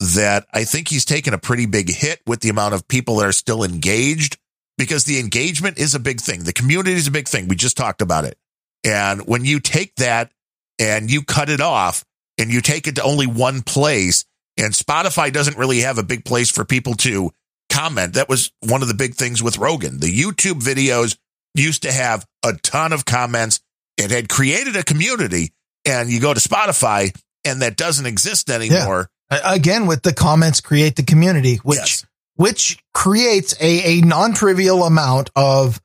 that 0.00 0.46
I 0.52 0.64
think 0.64 0.88
he's 0.88 1.04
taken 1.04 1.32
a 1.32 1.38
pretty 1.38 1.66
big 1.66 1.88
hit 1.88 2.20
with 2.26 2.40
the 2.40 2.48
amount 2.48 2.74
of 2.74 2.88
people 2.88 3.16
that 3.16 3.26
are 3.26 3.32
still 3.32 3.62
engaged 3.62 4.36
because 4.78 5.04
the 5.04 5.18
engagement 5.18 5.78
is 5.78 5.94
a 5.94 6.00
big 6.00 6.20
thing. 6.20 6.44
The 6.44 6.52
community 6.52 6.92
is 6.94 7.06
a 7.06 7.10
big 7.12 7.28
thing. 7.28 7.48
We 7.48 7.56
just 7.56 7.76
talked 7.76 8.02
about 8.02 8.24
it. 8.24 8.36
And 8.84 9.22
when 9.26 9.44
you 9.44 9.60
take 9.60 9.94
that 9.96 10.32
and 10.78 11.10
you 11.10 11.22
cut 11.22 11.48
it 11.48 11.60
off 11.60 12.04
and 12.38 12.50
you 12.50 12.60
take 12.60 12.86
it 12.86 12.96
to 12.96 13.02
only 13.02 13.26
one 13.26 13.62
place, 13.62 14.24
and 14.56 14.72
Spotify 14.74 15.32
doesn't 15.32 15.56
really 15.56 15.80
have 15.80 15.98
a 15.98 16.02
big 16.02 16.24
place 16.24 16.50
for 16.50 16.64
people 16.64 16.94
to 16.94 17.30
comment. 17.70 18.14
That 18.14 18.28
was 18.28 18.52
one 18.60 18.82
of 18.82 18.88
the 18.88 18.94
big 18.94 19.14
things 19.14 19.42
with 19.42 19.58
Rogan. 19.58 19.98
The 20.00 20.12
YouTube 20.12 20.60
videos 20.62 21.16
used 21.54 21.82
to 21.82 21.92
have 21.92 22.26
a 22.44 22.54
ton 22.54 22.92
of 22.92 23.04
comments. 23.04 23.60
It 23.96 24.10
had 24.10 24.28
created 24.28 24.76
a 24.76 24.82
community, 24.82 25.52
and 25.86 26.10
you 26.10 26.20
go 26.20 26.34
to 26.34 26.40
Spotify, 26.40 27.14
and 27.44 27.62
that 27.62 27.76
doesn't 27.76 28.06
exist 28.06 28.50
anymore. 28.50 29.08
A- 29.30 29.40
Again, 29.52 29.86
with 29.86 30.02
the 30.02 30.12
comments, 30.12 30.60
create 30.60 30.96
the 30.96 31.02
community, 31.02 31.56
which 31.62 31.78
Yes. 31.78 32.06
Which 32.36 32.82
creates 32.94 33.54
a, 33.60 33.98
a 33.98 34.00
non 34.02 34.32
trivial 34.34 34.84
amount 34.84 35.30
of 35.36 35.80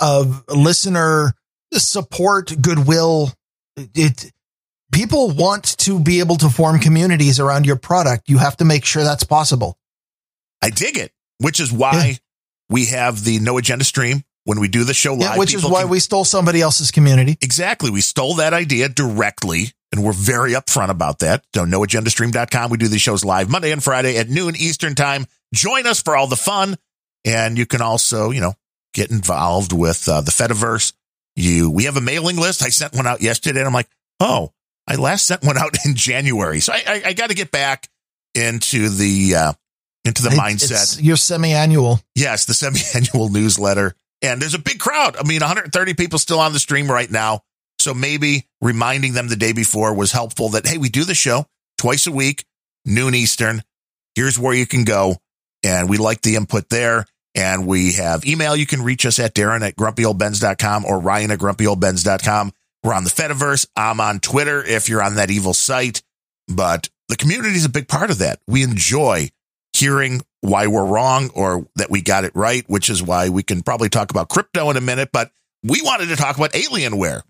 of 0.00 0.44
listener 0.48 1.32
support, 1.72 2.54
goodwill. 2.60 3.32
It 3.76 4.32
people 4.92 5.30
want 5.30 5.76
to 5.78 6.00
be 6.00 6.20
able 6.20 6.36
to 6.36 6.48
form 6.48 6.78
communities 6.78 7.40
around 7.40 7.66
your 7.66 7.76
product. 7.76 8.28
You 8.28 8.38
have 8.38 8.56
to 8.58 8.64
make 8.64 8.84
sure 8.84 9.04
that's 9.04 9.24
possible. 9.24 9.78
I 10.62 10.70
dig 10.70 10.96
it, 10.98 11.12
which 11.38 11.60
is 11.60 11.70
why 11.72 11.92
Yeah. 12.06 12.14
we 12.68 12.86
have 12.86 13.22
the 13.24 13.38
No 13.38 13.58
Agenda 13.58 13.84
stream 13.84 14.24
when 14.44 14.60
we 14.60 14.68
do 14.68 14.84
the 14.84 14.94
show 14.94 15.12
live. 15.12 15.20
Yeah, 15.20 15.38
which 15.38 15.54
is 15.54 15.64
why 15.64 15.82
can- 15.82 15.90
we 15.90 16.00
stole 16.00 16.24
somebody 16.24 16.60
else's 16.60 16.90
community. 16.90 17.38
Exactly. 17.40 17.90
We 17.90 18.00
stole 18.00 18.34
that 18.36 18.54
idea 18.54 18.88
directly 18.88 19.72
and 19.92 20.02
we're 20.02 20.12
very 20.12 20.52
upfront 20.52 20.88
about 20.90 21.20
that. 21.20 21.44
So 21.54 21.64
noagendastream.com. 21.64 22.70
We 22.70 22.78
do 22.78 22.88
these 22.88 23.00
shows 23.00 23.24
live 23.24 23.48
Monday 23.48 23.70
and 23.70 23.82
Friday 23.82 24.16
at 24.18 24.28
noon 24.28 24.56
Eastern 24.56 24.94
time. 24.94 25.26
Join 25.54 25.86
us 25.86 26.02
for 26.02 26.16
all 26.16 26.26
the 26.26 26.36
fun. 26.36 26.76
And 27.24 27.58
you 27.58 27.66
can 27.66 27.82
also, 27.82 28.30
you 28.30 28.40
know, 28.40 28.54
get 28.94 29.10
involved 29.10 29.72
with 29.72 30.08
uh, 30.08 30.20
the 30.20 30.30
Fediverse. 30.30 30.92
You, 31.36 31.70
we 31.70 31.84
have 31.84 31.96
a 31.96 32.00
mailing 32.00 32.36
list. 32.36 32.62
I 32.62 32.68
sent 32.68 32.94
one 32.94 33.06
out 33.06 33.20
yesterday 33.20 33.60
and 33.60 33.66
I'm 33.66 33.74
like, 33.74 33.88
oh, 34.20 34.52
I 34.86 34.96
last 34.96 35.26
sent 35.26 35.42
one 35.44 35.58
out 35.58 35.76
in 35.84 35.94
January. 35.94 36.60
So 36.60 36.72
I, 36.72 36.82
I, 36.86 37.02
I 37.06 37.12
got 37.12 37.28
to 37.30 37.34
get 37.36 37.50
back 37.50 37.88
into 38.34 38.88
the, 38.88 39.34
uh, 39.34 39.52
into 40.04 40.22
the 40.22 40.30
It- 40.30 40.38
mindset. 40.38 40.70
it's 40.70 41.00
your 41.02 41.16
semi-annual. 41.16 42.00
Yes, 42.14 42.44
the 42.46 42.54
semi-annual 42.54 43.28
newsletter. 43.30 43.94
And 44.22 44.40
there's 44.42 44.54
a 44.54 44.58
big 44.58 44.78
crowd. 44.80 45.16
I 45.16 45.22
mean, 45.22 45.40
130 45.40 45.94
people 45.94 46.18
still 46.18 46.40
on 46.40 46.52
the 46.52 46.58
stream 46.58 46.90
right 46.90 47.10
now. 47.10 47.42
So 47.80 47.94
maybe 47.94 48.48
reminding 48.60 49.12
them 49.12 49.28
the 49.28 49.36
day 49.36 49.52
before 49.52 49.94
was 49.94 50.10
helpful 50.10 50.48
that, 50.50 50.66
hey, 50.66 50.78
we 50.78 50.88
do 50.88 51.04
the 51.04 51.14
show 51.14 51.46
twice 51.78 52.08
a 52.08 52.12
week, 52.12 52.44
noon 52.84 53.14
Eastern. 53.14 53.62
Here's 54.16 54.36
where 54.36 54.54
you 54.54 54.66
can 54.66 54.82
go. 54.82 55.16
And 55.68 55.86
we 55.90 55.98
like 55.98 56.22
the 56.22 56.36
input 56.36 56.70
there. 56.70 57.04
And 57.34 57.66
we 57.66 57.92
have 57.92 58.24
email. 58.24 58.56
You 58.56 58.66
can 58.66 58.82
reach 58.82 59.04
us 59.04 59.18
at 59.18 59.34
Darren 59.34 59.60
at 59.60 59.76
grumpyoldbens.com 59.76 60.86
or 60.86 60.98
Ryan 60.98 61.30
at 61.30 61.38
grumpyoldbens.com. 61.38 62.52
We're 62.82 62.94
on 62.94 63.04
the 63.04 63.10
Fediverse. 63.10 63.66
I'm 63.76 64.00
on 64.00 64.20
Twitter 64.20 64.64
if 64.64 64.88
you're 64.88 65.02
on 65.02 65.16
that 65.16 65.30
evil 65.30 65.52
site. 65.52 66.02
But 66.48 66.88
the 67.08 67.16
community 67.16 67.54
is 67.54 67.66
a 67.66 67.68
big 67.70 67.86
part 67.86 68.10
of 68.10 68.18
that. 68.18 68.40
We 68.48 68.62
enjoy 68.62 69.28
hearing 69.74 70.22
why 70.40 70.68
we're 70.68 70.86
wrong 70.86 71.30
or 71.34 71.68
that 71.76 71.90
we 71.90 72.00
got 72.00 72.24
it 72.24 72.32
right, 72.34 72.64
which 72.66 72.88
is 72.88 73.02
why 73.02 73.28
we 73.28 73.42
can 73.42 73.62
probably 73.62 73.90
talk 73.90 74.10
about 74.10 74.30
crypto 74.30 74.70
in 74.70 74.78
a 74.78 74.80
minute. 74.80 75.10
But 75.12 75.30
we 75.62 75.82
wanted 75.82 76.08
to 76.08 76.16
talk 76.16 76.38
about 76.38 76.52
Alienware. 76.52 77.22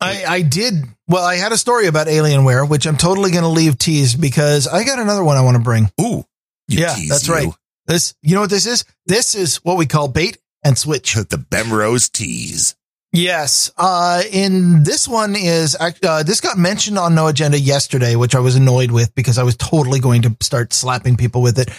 I, 0.00 0.24
I 0.26 0.42
did. 0.42 0.74
Well, 1.08 1.24
I 1.24 1.34
had 1.34 1.52
a 1.52 1.58
story 1.58 1.86
about 1.88 2.06
Alienware, 2.06 2.66
which 2.66 2.86
I'm 2.86 2.96
totally 2.96 3.32
going 3.32 3.42
to 3.42 3.48
leave 3.48 3.76
teased 3.76 4.20
because 4.20 4.66
I 4.66 4.84
got 4.84 4.98
another 4.98 5.24
one 5.24 5.36
I 5.36 5.42
want 5.42 5.56
to 5.56 5.62
bring. 5.62 5.90
Ooh, 6.00 6.24
you 6.70 6.80
yeah, 6.80 6.94
that's 7.08 7.28
you. 7.28 7.34
right. 7.34 7.48
This, 7.86 8.14
you 8.22 8.34
know 8.34 8.42
what 8.42 8.50
this 8.50 8.66
is? 8.66 8.84
This 9.06 9.34
is 9.34 9.56
what 9.58 9.76
we 9.76 9.86
call 9.86 10.08
bait 10.08 10.38
and 10.64 10.76
switch. 10.78 11.14
The 11.28 11.38
Bemrose 11.38 12.08
tease. 12.10 12.76
Yes. 13.12 13.72
Uh, 13.76 14.22
in 14.30 14.84
this 14.84 15.08
one 15.08 15.34
is, 15.36 15.76
uh, 15.80 16.22
this 16.22 16.40
got 16.40 16.56
mentioned 16.56 16.96
on 16.96 17.14
No 17.16 17.26
Agenda 17.26 17.58
yesterday, 17.58 18.14
which 18.14 18.36
I 18.36 18.38
was 18.40 18.54
annoyed 18.54 18.92
with 18.92 19.12
because 19.16 19.36
I 19.36 19.42
was 19.42 19.56
totally 19.56 19.98
going 19.98 20.22
to 20.22 20.36
start 20.40 20.72
slapping 20.72 21.16
people 21.16 21.42
with 21.42 21.58
it. 21.58 21.70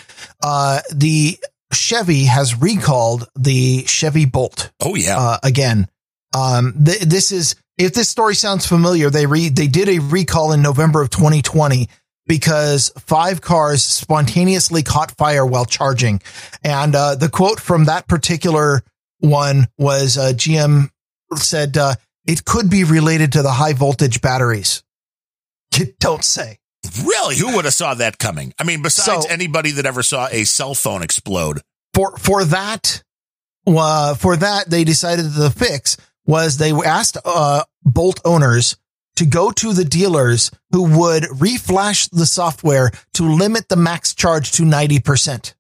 Uh, 0.44 0.82
the 0.94 1.38
Chevy 1.72 2.26
has 2.26 2.60
recalled 2.62 3.30
the 3.40 3.86
Chevy 3.86 4.26
Bolt, 4.26 4.72
Oh 4.82 4.96
yeah. 4.96 5.18
uh, 5.18 5.38
again. 5.42 5.88
Um, 6.36 6.74
th- 6.84 7.00
this 7.02 7.32
is, 7.32 7.56
if 7.78 7.94
this 7.94 8.10
story 8.10 8.36
sounds 8.36 8.66
familiar, 8.68 9.10
they 9.10 9.26
re, 9.26 9.48
they 9.48 9.68
did 9.68 9.88
a 9.88 10.00
recall 10.00 10.52
in 10.52 10.62
November 10.62 11.02
of 11.02 11.10
2020 11.12 11.88
because 12.28 12.92
five 13.00 13.42
cars 13.42 13.84
spontaneously 13.84 14.84
caught 14.84 15.12
fire 15.18 15.46
while 15.46 15.66
charging. 15.66 16.22
And, 16.64 16.96
uh, 16.96 17.16
the 17.16 17.30
quote 17.30 17.60
from 17.60 17.86
that 17.86 18.08
particular 18.08 18.84
one 19.20 19.68
was, 19.78 20.18
uh, 20.18 20.34
GM 20.36 20.90
said, 21.36 21.78
uh, 21.78 21.96
it 22.28 22.46
could 22.46 22.70
be 22.70 22.84
related 22.84 23.32
to 23.34 23.42
the 23.42 23.52
high 23.52 23.74
voltage 23.74 24.22
batteries. 24.22 24.84
You 25.76 25.94
don't 26.00 26.24
say. 26.24 26.60
really? 27.04 27.38
Who 27.38 27.56
would 27.56 27.66
have 27.66 27.74
saw 27.74 27.94
that 27.96 28.18
coming? 28.18 28.54
I 28.60 28.64
mean, 28.64 28.82
besides 28.82 29.26
So- 29.26 29.30
anybody 29.32 29.72
that 29.72 29.86
ever 29.86 30.04
saw 30.04 30.28
a 30.32 30.44
cell 30.44 30.74
phone 30.74 31.02
explode. 31.04 31.62
for 31.94 32.18
for 32.18 32.44
that 32.46 33.04
uh, 33.68 34.16
for 34.16 34.36
that 34.38 34.70
they 34.70 34.84
decided 34.84 35.34
the 35.34 35.52
fix 35.52 35.98
was 36.26 36.58
they 36.58 36.72
asked 36.72 37.18
uh, 37.26 37.64
bolt 37.84 38.20
owners 38.26 38.78
to 39.16 39.26
go 39.26 39.52
to 39.52 39.74
the 39.74 39.86
dealers 39.86 40.52
who 40.72 40.84
would 41.00 41.24
reflash 41.24 42.10
the 42.12 42.26
software 42.26 42.92
to 43.14 43.24
limit 43.24 43.70
the 43.70 43.76
max 43.76 44.14
charge 44.14 44.52
to 44.54 44.64
90%. 44.64 45.54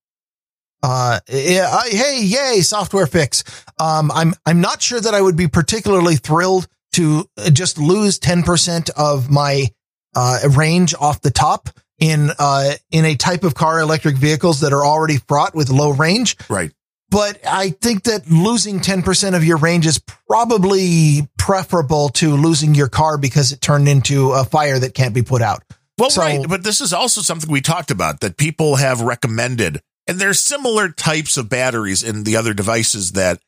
Uh, 0.84 1.19
hey, 1.28 2.22
yay, 2.23 2.61
software 2.61 3.06
fix. 3.06 3.44
Um, 3.80 4.11
I'm, 4.11 4.34
I'm 4.45 4.61
not 4.61 4.82
sure 4.82 4.99
that 4.99 5.14
I 5.14 5.22
would 5.22 5.38
be 5.38 5.48
particularly 5.48 6.15
thrilled 6.15 6.68
to 6.94 7.26
just 7.53 7.78
lose 7.78 8.19
10% 8.19 8.90
of 8.98 9.30
my, 9.30 9.68
uh, 10.15 10.40
range 10.56 10.94
off 10.99 11.22
the 11.22 11.32
top 11.32 11.69
in, 11.99 12.32
uh, 12.40 12.73
in 12.90 13.06
a 13.06 13.15
type 13.15 13.44
of 13.44 13.53
car 13.53 13.80
electric 13.80 14.18
vehicles 14.18 14.61
that 14.61 14.73
are 14.73 14.84
already 14.84 15.18
fraught 15.18 15.53
with 15.53 15.69
low 15.69 15.91
range. 15.91 16.36
Right. 16.49 16.72
But 17.11 17.45
I 17.45 17.71
think 17.71 18.03
that 18.03 18.31
losing 18.31 18.79
10% 18.79 19.35
of 19.35 19.43
your 19.43 19.57
range 19.57 19.85
is 19.85 19.99
probably 20.27 21.27
preferable 21.38 22.09
to 22.09 22.35
losing 22.35 22.73
your 22.73 22.88
car 22.88 23.17
because 23.17 23.51
it 23.51 23.59
turned 23.59 23.89
into 23.89 24.31
a 24.31 24.45
fire 24.45 24.79
that 24.79 24.93
can't 24.93 25.13
be 25.13 25.21
put 25.21 25.41
out. 25.41 25.61
Well, 25.97 26.09
So- 26.09 26.21
right. 26.21 26.47
But 26.47 26.63
this 26.63 26.79
is 26.81 26.93
also 26.93 27.21
something 27.21 27.51
we 27.51 27.61
talked 27.61 27.91
about 27.91 28.21
that 28.21 28.38
people 28.38 28.77
have 28.77 29.01
recommended. 29.01 29.81
And 30.07 30.19
there's 30.19 30.41
similar 30.41 30.89
types 30.89 31.38
of 31.38 31.49
batteries 31.49 32.01
in 32.01 32.23
the 32.23 32.38
other 32.38 32.53
devices 32.53 33.11
that 33.11 33.39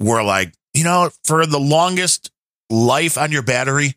were 0.00 0.22
like, 0.22 0.52
you 0.74 0.84
know, 0.84 1.10
for 1.24 1.46
the 1.46 1.60
longest 1.60 2.30
life 2.70 3.16
on 3.16 3.30
your 3.30 3.42
battery, 3.42 3.94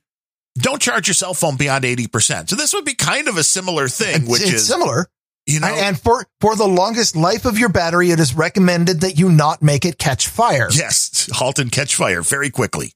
don't 0.57 0.81
charge 0.81 1.07
your 1.07 1.15
cell 1.15 1.33
phone 1.33 1.57
beyond 1.57 1.83
80%. 1.83 2.49
So 2.49 2.55
this 2.55 2.73
would 2.73 2.85
be 2.85 2.93
kind 2.93 3.27
of 3.27 3.37
a 3.37 3.43
similar 3.43 3.87
thing, 3.87 4.27
which 4.27 4.41
it's 4.43 4.51
is, 4.51 4.67
similar. 4.67 5.09
You 5.45 5.59
know, 5.59 5.67
and 5.67 5.99
for, 5.99 6.25
for 6.41 6.55
the 6.55 6.67
longest 6.67 7.15
life 7.15 7.45
of 7.45 7.59
your 7.59 7.69
battery, 7.69 8.11
it 8.11 8.19
is 8.19 8.33
recommended 8.33 9.01
that 9.01 9.19
you 9.19 9.29
not 9.29 9.61
make 9.61 9.85
it 9.85 9.97
catch 9.97 10.27
fire. 10.27 10.69
yes, 10.71 11.29
halt 11.33 11.59
and 11.59 11.71
catch 11.71 11.95
fire 11.95 12.21
very 12.21 12.49
quickly. 12.49 12.91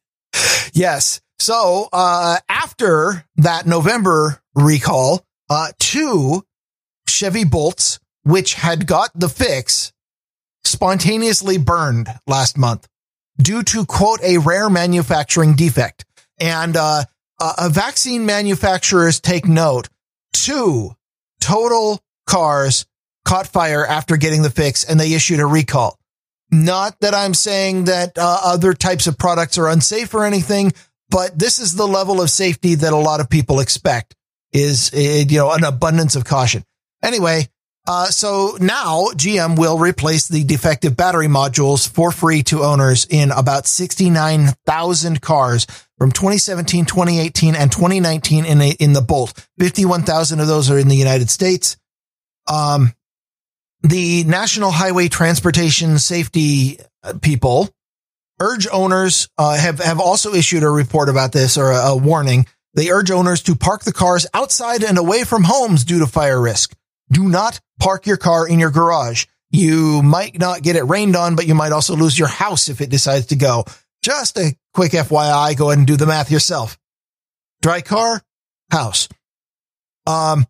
Yes. 0.74 1.22
So, 1.40 1.88
uh, 1.94 2.38
after 2.50 3.26
that 3.38 3.66
November 3.66 4.42
recall, 4.56 5.26
uh, 5.50 5.70
two 5.80 6.44
Chevy 7.08 7.46
Bolts, 7.46 8.00
which 8.24 8.56
had 8.56 8.86
got 8.86 9.12
the 9.16 9.30
fix, 9.30 9.94
spontaneously 10.64 11.58
burned 11.58 12.10
last 12.28 12.58
month 12.58 12.88
due 13.42 13.64
to 13.64 13.86
quote, 13.86 14.22
a 14.22 14.38
rare 14.38 14.70
manufacturing 14.70 15.56
defect. 15.56 16.04
And, 16.40 16.76
uh, 16.76 17.06
vaccine 17.70 18.26
manufacturers 18.26 19.20
take 19.20 19.48
note. 19.48 19.88
Two 20.34 20.96
total 21.40 22.02
cars 22.30 22.86
caught 23.26 23.48
fire 23.48 23.86
after 23.86 24.16
getting 24.16 24.44
the 24.44 24.50
fix 24.50 24.84
and 24.84 25.00
they 25.00 25.14
issued 25.14 25.40
a 25.40 25.46
recall. 25.46 26.00
Not 26.52 27.00
that 27.02 27.14
I'm 27.14 27.34
saying 27.34 27.86
that 27.86 28.18
uh, 28.18 28.40
other 28.44 28.74
types 28.74 29.08
of 29.08 29.18
products 29.18 29.58
are 29.58 29.68
unsafe 29.68 30.14
or 30.14 30.24
anything, 30.24 30.72
but 31.10 31.38
this 31.38 31.60
is 31.60 31.76
the 31.76 31.88
level 31.88 32.22
of 32.22 32.30
safety 32.30 32.76
that 32.76 32.94
a 32.94 32.98
lot 32.98 33.20
of 33.20 33.30
people 33.30 33.60
expect 33.60 34.16
is, 34.52 34.92
you 34.94 35.38
know, 35.38 35.52
an 35.52 35.64
abundance 35.64 36.16
of 36.16 36.26
caution. 36.26 36.64
Anyway, 37.04 37.48
uh, 37.88 38.06
so 38.06 38.58
now 38.60 39.06
GM 39.16 39.58
will 39.58 39.78
replace 39.78 40.28
the 40.28 40.44
defective 40.44 40.96
battery 40.96 41.28
modules 41.28 41.88
for 41.88 42.12
free 42.12 42.44
to 42.44 42.64
owners 42.64 43.06
in 43.10 43.32
about 43.32 43.66
69,000 43.66 45.22
cars 45.22 45.66
from 45.98 46.12
2017, 46.12 46.86
2018, 46.86 47.56
and 47.56 47.72
2019 47.72 48.46
in 48.46 48.62
in 48.62 48.94
the 48.94 49.02
Bolt. 49.02 49.48
51,000 49.60 50.40
of 50.40 50.48
those 50.48 50.70
are 50.70 50.78
in 50.78 50.88
the 50.88 50.96
United 50.96 51.30
States. 51.30 51.78
Um, 52.50 52.94
the 53.82 54.24
National 54.26 54.72
Highway 54.72 55.08
Transportation 55.08 56.00
Safety 56.00 56.80
uh, 57.04 57.14
people 57.22 57.70
urge 58.42 58.68
owners 58.72 59.30
uh, 59.38 59.58
have 59.58 59.80
have 59.80 60.00
also 60.00 60.34
issued 60.34 60.64
a 60.64 60.70
report 60.70 61.10
about 61.10 61.32
this 61.32 61.58
or 61.58 61.72
a, 61.72 61.90
a 61.90 61.98
warning. 61.98 62.46
They 62.74 62.90
urge 62.90 63.12
owners 63.12 63.44
to 63.44 63.56
park 63.56 63.84
the 63.84 63.94
cars 63.94 64.28
outside 64.34 64.84
and 64.84 64.98
away 64.98 65.24
from 65.24 65.44
homes 65.44 65.84
due 65.84 66.00
to 66.00 66.08
fire 66.08 66.40
risk. 66.40 66.76
Do 67.12 67.28
not 67.28 67.60
park 67.80 68.06
your 68.06 68.18
car 68.18 68.48
in 68.48 68.60
your 68.60 68.70
garage. 68.70 69.26
You 69.52 70.04
might 70.04 70.38
not 70.38 70.62
get 70.62 70.76
it 70.76 70.84
rained 70.84 71.16
on, 71.16 71.36
but 71.36 71.48
you 71.48 71.56
might 71.56 71.72
also 71.72 71.96
lose 71.96 72.18
your 72.18 72.28
house 72.28 72.70
if 72.70 72.82
it 72.82 72.90
decides 72.90 73.28
to 73.28 73.36
go. 73.36 73.66
Just 74.04 74.38
a 74.38 74.56
quick 74.74 74.92
FYI, 74.92 75.58
go 75.58 75.70
ahead 75.70 75.80
and 75.80 75.88
do 75.88 75.98
the 75.98 76.06
math 76.06 76.32
yourself. 76.32 76.78
Dry 77.62 77.82
car, 77.82 78.22
house. 78.72 79.10
Um, 80.06 80.46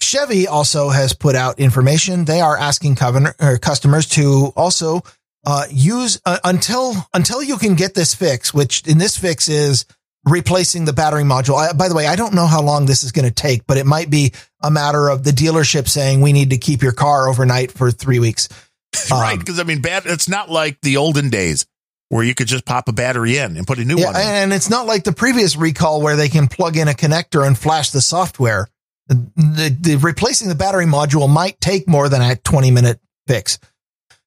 Chevy 0.00 0.46
also 0.46 0.90
has 0.90 1.12
put 1.12 1.34
out 1.34 1.58
information. 1.58 2.24
They 2.24 2.40
are 2.40 2.56
asking 2.56 2.96
or 3.40 3.58
customers 3.58 4.06
to 4.10 4.52
also 4.56 5.02
uh, 5.44 5.64
use 5.70 6.20
uh, 6.24 6.38
until 6.44 6.94
until 7.14 7.42
you 7.42 7.56
can 7.56 7.74
get 7.74 7.94
this 7.94 8.14
fix, 8.14 8.52
which 8.52 8.86
in 8.86 8.98
this 8.98 9.16
fix 9.16 9.48
is 9.48 9.86
replacing 10.24 10.84
the 10.84 10.92
battery 10.92 11.22
module. 11.22 11.56
I, 11.56 11.72
by 11.72 11.88
the 11.88 11.94
way, 11.94 12.06
I 12.06 12.16
don't 12.16 12.34
know 12.34 12.46
how 12.46 12.60
long 12.62 12.86
this 12.86 13.04
is 13.04 13.12
going 13.12 13.26
to 13.28 13.34
take, 13.34 13.66
but 13.66 13.76
it 13.78 13.86
might 13.86 14.10
be 14.10 14.32
a 14.60 14.70
matter 14.70 15.08
of 15.08 15.22
the 15.24 15.30
dealership 15.30 15.88
saying 15.88 16.20
we 16.20 16.32
need 16.32 16.50
to 16.50 16.58
keep 16.58 16.82
your 16.82 16.92
car 16.92 17.28
overnight 17.28 17.70
for 17.70 17.90
three 17.90 18.18
weeks. 18.18 18.48
right. 19.10 19.34
Um, 19.34 19.38
Because 19.38 19.60
I 19.60 19.62
mean, 19.62 19.80
bad, 19.80 20.04
it's 20.06 20.28
not 20.28 20.50
like 20.50 20.80
the 20.82 20.96
olden 20.96 21.30
days 21.30 21.66
where 22.08 22.24
you 22.24 22.34
could 22.34 22.48
just 22.48 22.64
pop 22.64 22.88
a 22.88 22.92
battery 22.92 23.36
in 23.38 23.56
and 23.56 23.66
put 23.66 23.78
a 23.78 23.84
new 23.84 23.96
Yeah, 23.98 24.06
one 24.06 24.16
in. 24.16 24.22
and 24.22 24.52
it's 24.52 24.70
not 24.70 24.86
like 24.86 25.04
the 25.04 25.12
previous 25.12 25.56
recall 25.56 26.02
where 26.02 26.16
they 26.16 26.28
can 26.28 26.48
plug 26.48 26.76
in 26.76 26.88
a 26.88 26.92
connector 26.92 27.46
and 27.46 27.56
flash 27.58 27.90
the 27.90 28.00
software. 28.00 28.68
The, 29.08 29.76
the, 29.80 29.96
replacing 29.96 30.48
the 30.48 30.54
battery 30.54 30.86
module 30.86 31.28
might 31.28 31.60
take 31.60 31.88
more 31.88 32.08
than 32.08 32.22
a 32.22 32.36
20 32.36 32.70
minute 32.70 33.00
fix. 33.26 33.58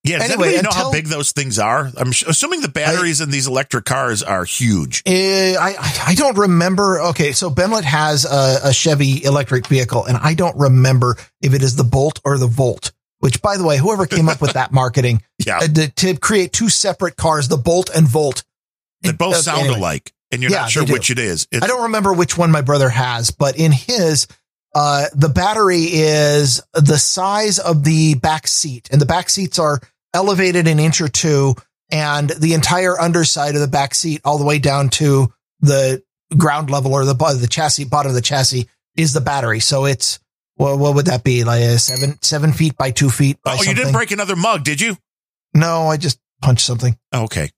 Yeah. 0.05 0.19
Does 0.19 0.31
Anyway, 0.31 0.47
anybody 0.49 0.63
know 0.63 0.71
how 0.83 0.91
big 0.91 1.07
those 1.07 1.33
things 1.33 1.59
are? 1.59 1.91
I'm 1.97 2.13
sh- 2.13 2.23
assuming 2.25 2.61
the 2.61 2.69
batteries 2.69 3.19
in 3.19 3.29
these 3.31 3.47
electric 3.47 3.83
cars 3.83 4.23
are 4.23 4.45
huge. 4.45 5.03
Uh, 5.05 5.11
I, 5.11 5.75
I- 5.77 6.03
I 6.07 6.15
don't 6.15 6.37
remember. 6.37 7.01
Okay. 7.09 7.33
So 7.33 7.49
Benlet 7.49 7.83
has 7.83 8.23
a, 8.25 8.69
a 8.69 8.73
Chevy 8.73 9.23
electric 9.25 9.67
vehicle 9.67 10.05
and 10.05 10.15
I 10.17 10.33
don't 10.35 10.57
remember 10.57 11.17
if 11.41 11.53
it 11.53 11.61
is 11.61 11.75
the 11.75 11.83
Bolt 11.83 12.21
or 12.23 12.37
the 12.37 12.47
Volt, 12.47 12.93
which 13.19 13.41
by 13.41 13.57
the 13.57 13.65
way, 13.65 13.77
whoever 13.77 14.05
came 14.05 14.29
up 14.29 14.39
with 14.39 14.53
that 14.53 14.71
marketing 14.71 15.21
Yeah. 15.45 15.57
uh, 15.57 15.67
to, 15.67 15.89
to 15.91 16.15
create 16.17 16.53
two 16.53 16.69
separate 16.69 17.17
cars, 17.17 17.49
the 17.49 17.57
Bolt 17.57 17.89
and 17.93 18.07
Volt. 18.07 18.43
that 19.01 19.17
both 19.17 19.33
Okay, 19.33 19.41
sound 19.41 19.59
anyway. 19.63 19.77
alike 19.79 20.13
and 20.31 20.41
you're 20.41 20.51
Yeah, 20.51 20.61
not 20.61 20.71
sure 20.71 20.85
which 20.85 21.09
it 21.11 21.19
is. 21.19 21.45
It's, 21.51 21.61
I 21.63 21.67
don't 21.67 21.83
remember 21.83 22.13
which 22.13 22.37
one 22.37 22.51
my 22.51 22.61
brother 22.61 22.87
has, 22.87 23.31
but 23.31 23.57
in 23.57 23.73
his, 23.73 24.27
uh, 24.75 25.05
the 25.13 25.29
battery 25.29 25.83
is 25.83 26.61
the 26.73 26.97
size 26.97 27.59
of 27.59 27.83
the 27.83 28.15
back 28.15 28.47
seat 28.47 28.89
and 28.91 29.01
the 29.01 29.05
back 29.05 29.29
seats 29.29 29.57
are 29.59 29.79
elevated 30.13 30.67
an 30.67 30.79
inch 30.79 31.01
or 31.01 31.07
two 31.07 31.55
and 31.91 32.29
the 32.29 32.53
entire 32.53 32.99
underside 32.99 33.55
of 33.55 33.61
the 33.61 33.67
back 33.67 33.95
seat 33.95 34.21
all 34.23 34.37
the 34.37 34.45
way 34.45 34.59
down 34.59 34.89
to 34.89 35.33
the 35.59 36.03
ground 36.37 36.69
level 36.69 36.93
or 36.93 37.05
the, 37.05 37.13
the 37.13 37.47
chassis, 37.49 37.85
bottom 37.85 38.09
of 38.09 38.15
the 38.15 38.21
chassis 38.21 38.69
is 38.95 39.13
the 39.13 39.21
battery. 39.21 39.59
So 39.59 39.85
it's, 39.85 40.19
well, 40.57 40.77
what 40.77 40.95
would 40.95 41.05
that 41.05 41.23
be? 41.23 41.43
Like 41.43 41.61
a 41.61 41.79
seven, 41.79 42.21
seven 42.21 42.53
feet 42.53 42.77
by 42.77 42.91
two 42.91 43.09
feet. 43.09 43.37
oh, 43.45 43.51
something? 43.51 43.69
you 43.69 43.75
didn't 43.75 43.93
break 43.93 44.11
another 44.11 44.35
mug, 44.35 44.63
did 44.63 44.79
you? 44.81 44.97
No, 45.53 45.87
I 45.87 45.97
just 45.97 46.19
punched 46.41 46.65
something. 46.65 46.97
Okay. 47.13 47.49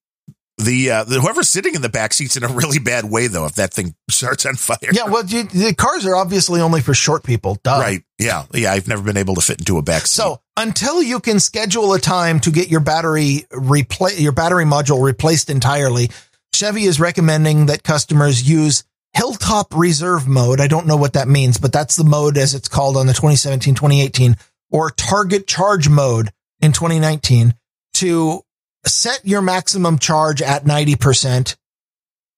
The, 0.64 0.92
uh, 0.92 1.04
the 1.04 1.20
whoever's 1.20 1.50
sitting 1.50 1.76
in 1.76 1.82
the 1.82 1.90
back 1.90 2.14
seat's 2.14 2.38
in 2.38 2.44
a 2.44 2.48
really 2.48 2.80
bad 2.80 3.06
way 3.06 3.28
though. 3.28 3.46
If 3.46 3.56
that 3.56 3.74
thing 3.74 3.96
starts 4.10 4.46
on 4.46 4.56
fire, 4.56 4.78
Yeah. 4.92 5.06
Well, 5.06 5.26
you, 5.26 5.44
the 5.44 5.74
cars 5.74 6.06
are 6.06 6.16
obviously 6.16 6.62
only 6.62 6.82
for 6.82 6.94
short 6.94 7.24
people. 7.24 7.58
Duh. 7.64 7.80
right? 7.80 8.04
Yeah, 8.20 8.46
yeah. 8.54 8.72
I've 8.72 8.88
never 8.88 9.04
been 9.04 9.18
able 9.18 9.36
to 9.36 9.42
fit 9.42 9.60
into 9.60 9.78
a 9.78 9.82
back 9.82 10.04
seat. 10.08 10.22
So 10.22 10.42
until 10.58 11.02
you 11.02 11.20
can 11.20 11.40
schedule 11.40 11.94
a 11.94 12.00
time 12.00 12.40
to 12.42 12.52
get 12.52 12.70
your 12.70 12.82
battery 12.82 13.46
replace 13.52 14.20
your 14.20 14.32
battery 14.32 14.66
module 14.66 15.04
replaced 15.04 15.50
entirely, 15.50 16.10
Chevy 16.54 16.84
is 16.84 17.00
recommending 17.00 17.66
that 17.68 17.84
customers 17.84 18.48
use 18.48 18.84
Hilltop 19.14 19.74
Reserve 19.76 20.28
mode. 20.28 20.62
I 20.62 20.68
don't 20.68 20.88
know 20.88 20.98
what 20.98 21.14
that 21.14 21.28
means, 21.28 21.58
but 21.58 21.74
that's 21.74 21.96
the 21.96 22.04
mode 22.04 22.38
as 22.38 22.54
it's 22.54 22.68
called 22.68 22.96
on 22.98 23.08
the 23.08 23.14
2017, 23.14 23.76
2018 23.76 24.36
or 24.70 24.90
target 24.92 25.48
charge 25.48 25.90
mode 25.90 26.32
in 26.62 26.72
2019 26.72 27.56
to 27.96 28.42
set 28.86 29.22
your 29.24 29.42
maximum 29.42 30.00
charge 30.00 30.42
at 30.42 30.66
90%. 30.66 31.56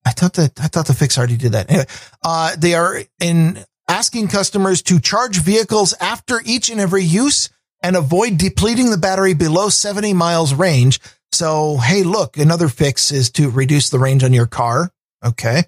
I 0.06 0.12
thought 0.12 0.34
that, 0.34 0.60
I 0.60 0.68
thought 0.68 0.88
the 0.88 0.94
fix 0.94 1.18
already 1.18 1.38
did 1.38 1.54
that. 1.54 1.70
Anyway, 1.70 1.86
uh, 2.24 2.56
they 2.58 2.74
are 2.74 3.02
in 3.22 3.64
asking 3.88 4.28
customers 4.28 4.82
to 4.84 5.00
charge 5.00 5.40
vehicles 5.40 5.94
after 6.00 6.42
each 6.46 6.70
and 6.70 6.80
every 6.80 7.04
use 7.04 7.50
and 7.82 7.96
avoid 7.96 8.38
depleting 8.38 8.90
the 8.90 8.98
battery 8.98 9.34
below 9.34 9.70
70 9.70 10.14
miles 10.14 10.54
range. 10.54 11.00
So, 11.32 11.78
hey, 11.78 12.04
look, 12.04 12.38
another 12.38 12.70
fix 12.70 13.12
is 13.12 13.30
to 13.32 13.50
reduce 13.50 13.90
the 13.90 14.00
range 14.00 14.24
on 14.24 14.34
your 14.34 14.46
car. 14.46 14.92
Okay. 15.26 15.64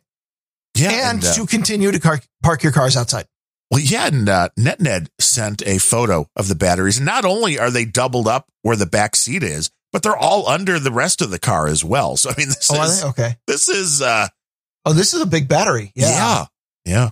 yeah, 0.76 1.12
and 1.12 1.24
uh, 1.24 1.34
to 1.34 1.46
continue 1.46 1.92
to 1.92 2.00
car- 2.00 2.22
park 2.44 2.64
your 2.64 2.72
cars 2.72 2.98
outside. 2.98 3.26
Well, 3.72 3.80
yeah, 3.80 4.08
and 4.08 4.30
uh, 4.30 4.50
NetNed 4.60 5.08
sent 5.20 5.66
a 5.66 5.80
photo 5.80 6.30
of 6.36 6.48
the 6.48 6.56
batteries. 6.56 6.98
And 6.98 7.06
not 7.06 7.26
only 7.26 7.58
are 7.58 7.72
they 7.72 7.86
doubled 7.86 8.28
up 8.28 8.48
where 8.62 8.76
the 8.76 8.86
back 8.86 9.16
seat 9.16 9.44
is, 9.44 9.72
but 9.96 10.04
they're 10.04 10.18
all 10.18 10.46
under 10.50 10.78
the 10.78 10.92
rest 10.92 11.22
of 11.22 11.32
the 11.32 11.40
car 11.40 11.68
as 11.68 11.82
well. 11.86 12.18
So 12.18 12.30
I 12.30 12.34
mean, 12.38 12.48
this 12.50 12.70
Oh, 12.70 12.84
is 12.84 13.04
okay. 13.06 13.38
this 13.48 13.70
is 13.70 14.02
uh, 14.02 14.28
Oh, 14.86 14.92
this 14.92 15.14
is 15.14 15.22
a 15.22 15.26
big 15.26 15.48
battery. 15.48 15.94
Yeah. 15.96 16.10
yeah, 16.10 16.46
yeah. 16.84 17.10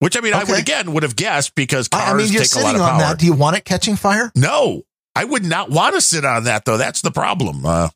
Which 0.00 0.16
I 0.16 0.20
mean, 0.20 0.34
I 0.34 0.42
would 0.42 0.58
again 0.58 0.92
would 0.94 1.04
have 1.04 1.14
guessed 1.14 1.54
because 1.54 1.86
cars 1.86 2.02
I, 2.12 2.16
mean, 2.16 2.32
you're 2.32 2.42
take 2.42 2.52
a 2.54 2.58
lot 2.58 2.66
sitting 2.66 2.80
of 2.80 2.86
on 2.88 2.90
power. 2.90 2.98
that. 3.10 3.18
Do 3.20 3.26
you 3.26 3.34
want 3.34 3.56
it 3.56 3.64
catching 3.64 3.94
fire? 3.94 4.32
No, 4.34 4.82
I 5.14 5.24
would 5.24 5.44
not 5.44 5.70
want 5.70 5.94
to 5.94 6.00
sit 6.00 6.24
on 6.24 6.42
that 6.44 6.64
though. 6.64 6.76
That's 6.76 7.02
the 7.02 7.12
problem. 7.12 7.64
Uh, 7.64 7.90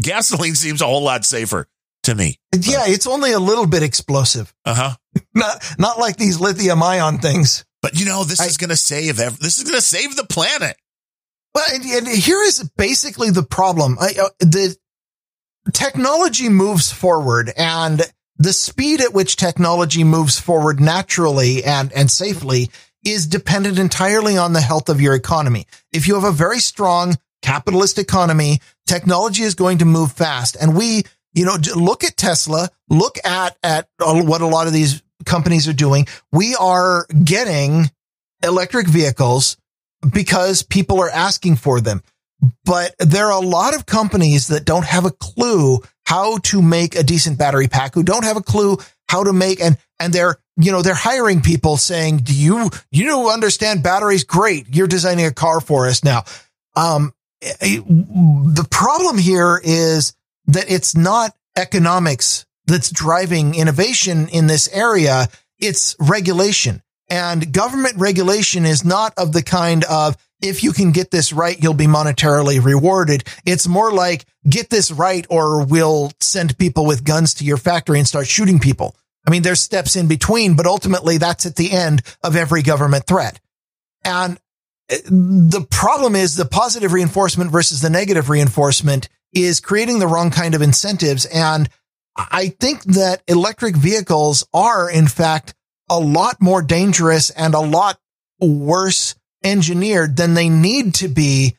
gasoline 0.00 0.54
seems 0.56 0.82
a 0.82 0.86
whole 0.86 1.02
lot 1.02 1.24
safer 1.24 1.66
to 2.02 2.14
me. 2.14 2.38
Yeah, 2.54 2.82
it's 2.86 3.06
only 3.06 3.32
a 3.32 3.38
little 3.40 3.66
bit 3.66 3.82
explosive. 3.82 4.52
Uh 4.66 4.74
huh. 4.74 4.94
Not, 5.34 5.64
not 5.78 5.98
like 5.98 6.16
these 6.18 6.38
lithium 6.38 6.82
ion 6.82 7.18
things. 7.18 7.64
But 7.82 7.98
you 7.98 8.04
know, 8.04 8.24
this 8.24 8.40
I- 8.40 8.46
is 8.46 8.58
going 8.58 8.70
to 8.70 8.76
save. 8.76 9.18
Ev- 9.18 9.38
this 9.38 9.56
is 9.58 9.64
going 9.64 9.74
to 9.76 9.80
save 9.84 10.14
the 10.16 10.24
planet. 10.24 10.76
But 11.52 11.72
and, 11.72 12.08
here 12.08 12.42
is 12.42 12.70
basically 12.76 13.30
the 13.30 13.42
problem. 13.42 13.96
I, 14.00 14.14
uh, 14.20 14.28
the 14.38 14.76
technology 15.72 16.48
moves 16.48 16.90
forward 16.92 17.52
and 17.56 18.02
the 18.38 18.52
speed 18.52 19.00
at 19.00 19.12
which 19.12 19.36
technology 19.36 20.04
moves 20.04 20.40
forward 20.40 20.80
naturally 20.80 21.62
and, 21.64 21.92
and 21.92 22.10
safely 22.10 22.70
is 23.04 23.26
dependent 23.26 23.78
entirely 23.78 24.36
on 24.36 24.52
the 24.52 24.60
health 24.60 24.88
of 24.88 25.00
your 25.00 25.14
economy. 25.14 25.66
If 25.92 26.08
you 26.08 26.14
have 26.14 26.24
a 26.24 26.32
very 26.32 26.60
strong 26.60 27.18
capitalist 27.42 27.98
economy, 27.98 28.60
technology 28.86 29.42
is 29.42 29.54
going 29.54 29.78
to 29.78 29.84
move 29.84 30.12
fast. 30.12 30.56
And 30.60 30.76
we, 30.76 31.02
you 31.34 31.44
know, 31.44 31.56
look 31.76 32.04
at 32.04 32.16
Tesla, 32.16 32.70
look 32.88 33.18
at, 33.24 33.56
at 33.62 33.88
what 33.98 34.40
a 34.40 34.46
lot 34.46 34.66
of 34.66 34.72
these 34.72 35.02
companies 35.24 35.68
are 35.68 35.74
doing. 35.74 36.06
We 36.32 36.54
are 36.56 37.06
getting 37.24 37.90
electric 38.42 38.86
vehicles 38.86 39.56
because 40.12 40.62
people 40.62 41.00
are 41.00 41.10
asking 41.10 41.56
for 41.56 41.80
them. 41.80 42.02
But 42.64 42.94
there 42.98 43.26
are 43.26 43.42
a 43.42 43.46
lot 43.46 43.74
of 43.74 43.86
companies 43.86 44.48
that 44.48 44.64
don't 44.64 44.86
have 44.86 45.04
a 45.04 45.10
clue 45.10 45.78
how 46.06 46.38
to 46.38 46.62
make 46.62 46.96
a 46.96 47.02
decent 47.02 47.38
battery 47.38 47.68
pack, 47.68 47.94
who 47.94 48.02
don't 48.02 48.24
have 48.24 48.36
a 48.36 48.42
clue 48.42 48.78
how 49.08 49.24
to 49.24 49.32
make 49.32 49.60
and 49.60 49.76
and 49.98 50.12
they're 50.12 50.36
you 50.56 50.72
know 50.72 50.82
they're 50.82 50.94
hiring 50.94 51.40
people 51.40 51.76
saying, 51.76 52.18
"Do 52.18 52.34
you 52.34 52.70
you 52.90 53.28
understand 53.28 53.82
batteries? 53.82 54.24
Great, 54.24 54.66
you're 54.74 54.86
designing 54.86 55.26
a 55.26 55.32
car 55.32 55.60
for 55.60 55.86
us 55.86 56.02
now." 56.02 56.24
Um, 56.76 57.12
eh, 57.42 57.78
the 57.78 58.66
problem 58.70 59.18
here 59.18 59.60
is 59.62 60.14
that 60.46 60.70
it's 60.70 60.96
not 60.96 61.34
economics 61.56 62.46
that's 62.66 62.90
driving 62.90 63.54
innovation 63.54 64.28
in 64.28 64.46
this 64.46 64.68
area; 64.72 65.28
it's 65.58 65.96
regulation. 65.98 66.82
And 67.10 67.52
government 67.52 67.96
regulation 67.96 68.64
is 68.64 68.84
not 68.84 69.12
of 69.18 69.32
the 69.32 69.42
kind 69.42 69.84
of, 69.84 70.16
if 70.40 70.62
you 70.62 70.72
can 70.72 70.92
get 70.92 71.10
this 71.10 71.32
right, 71.32 71.60
you'll 71.60 71.74
be 71.74 71.86
monetarily 71.86 72.64
rewarded. 72.64 73.24
It's 73.44 73.66
more 73.66 73.92
like, 73.92 74.24
get 74.48 74.70
this 74.70 74.90
right 74.90 75.26
or 75.28 75.66
we'll 75.66 76.12
send 76.20 76.56
people 76.56 76.86
with 76.86 77.04
guns 77.04 77.34
to 77.34 77.44
your 77.44 77.56
factory 77.56 77.98
and 77.98 78.08
start 78.08 78.28
shooting 78.28 78.60
people. 78.60 78.96
I 79.26 79.30
mean, 79.30 79.42
there's 79.42 79.60
steps 79.60 79.96
in 79.96 80.08
between, 80.08 80.54
but 80.54 80.66
ultimately 80.66 81.18
that's 81.18 81.44
at 81.44 81.56
the 81.56 81.72
end 81.72 82.02
of 82.22 82.36
every 82.36 82.62
government 82.62 83.06
threat. 83.06 83.38
And 84.04 84.38
uh, 84.90 84.96
the 85.04 85.66
problem 85.70 86.16
is 86.16 86.36
the 86.36 86.46
positive 86.46 86.92
reinforcement 86.92 87.50
versus 87.50 87.82
the 87.82 87.90
negative 87.90 88.30
reinforcement 88.30 89.08
is 89.34 89.60
creating 89.60 89.98
the 89.98 90.06
wrong 90.06 90.30
kind 90.30 90.54
of 90.54 90.62
incentives. 90.62 91.26
And 91.26 91.68
I 92.16 92.48
think 92.48 92.82
that 92.84 93.22
electric 93.28 93.76
vehicles 93.76 94.46
are 94.54 94.90
in 94.90 95.06
fact 95.06 95.54
a 95.90 95.98
lot 95.98 96.40
more 96.40 96.62
dangerous 96.62 97.30
and 97.30 97.54
a 97.54 97.60
lot 97.60 97.98
worse 98.40 99.14
engineered 99.44 100.16
than 100.16 100.34
they 100.34 100.48
need 100.48 100.94
to 100.94 101.08
be 101.08 101.56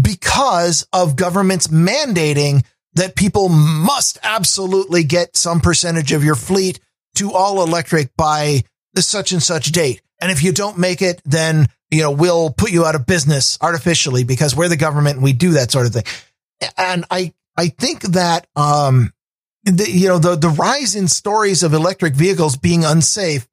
because 0.00 0.86
of 0.92 1.16
governments 1.16 1.68
mandating 1.68 2.64
that 2.94 3.16
people 3.16 3.48
must 3.48 4.18
absolutely 4.22 5.02
get 5.02 5.36
some 5.36 5.60
percentage 5.60 6.12
of 6.12 6.24
your 6.24 6.34
fleet 6.34 6.80
to 7.14 7.32
all 7.32 7.62
electric 7.62 8.14
by 8.16 8.62
such 8.96 9.32
and 9.32 9.42
such 9.42 9.72
date. 9.72 10.02
And 10.20 10.30
if 10.30 10.42
you 10.42 10.52
don't 10.52 10.78
make 10.78 11.00
it, 11.02 11.22
then, 11.24 11.66
you 11.90 12.02
know, 12.02 12.10
we'll 12.10 12.50
put 12.50 12.72
you 12.72 12.84
out 12.84 12.94
of 12.94 13.06
business 13.06 13.58
artificially 13.60 14.24
because 14.24 14.54
we're 14.54 14.68
the 14.68 14.76
government 14.76 15.16
and 15.16 15.24
we 15.24 15.32
do 15.32 15.52
that 15.52 15.70
sort 15.70 15.86
of 15.86 15.92
thing. 15.92 16.04
And 16.76 17.04
I, 17.10 17.32
I 17.56 17.68
think 17.68 18.02
that, 18.02 18.46
um, 18.54 19.12
the, 19.64 19.90
you 19.90 20.08
know, 20.08 20.18
the, 20.18 20.36
the 20.36 20.48
rise 20.48 20.94
in 20.94 21.08
stories 21.08 21.62
of 21.62 21.74
electric 21.74 22.14
vehicles 22.14 22.56
being 22.56 22.84
unsafe. 22.84 23.46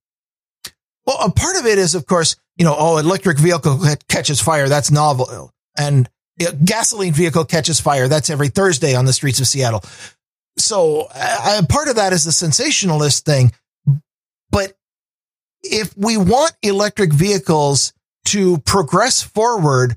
Well, 1.07 1.17
a 1.21 1.31
part 1.31 1.55
of 1.55 1.65
it 1.65 1.79
is, 1.79 1.95
of 1.95 2.05
course, 2.05 2.35
you 2.57 2.65
know, 2.65 2.75
oh, 2.77 2.97
electric 2.97 3.39
vehicle 3.39 3.79
catches 4.09 4.41
fire. 4.41 4.67
That's 4.67 4.91
novel. 4.91 5.53
And 5.77 6.09
gasoline 6.65 7.13
vehicle 7.13 7.45
catches 7.45 7.79
fire. 7.79 8.09
That's 8.09 8.29
every 8.29 8.49
Thursday 8.49 8.93
on 8.93 9.05
the 9.05 9.13
streets 9.13 9.39
of 9.39 9.47
Seattle. 9.47 9.83
So 10.57 11.07
uh, 11.13 11.61
part 11.69 11.87
of 11.87 11.95
that 11.95 12.11
is 12.11 12.25
the 12.25 12.31
sensationalist 12.33 13.25
thing. 13.25 13.53
But 14.51 14.73
if 15.63 15.95
we 15.97 16.17
want 16.17 16.51
electric 16.61 17.13
vehicles 17.13 17.93
to 18.25 18.57
progress 18.59 19.21
forward 19.21 19.95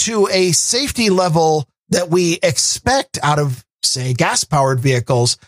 to 0.00 0.28
a 0.30 0.52
safety 0.52 1.08
level 1.08 1.66
that 1.88 2.10
we 2.10 2.38
expect 2.42 3.18
out 3.22 3.38
of, 3.38 3.64
say, 3.82 4.12
gas 4.12 4.44
powered 4.44 4.80
vehicles, 4.80 5.38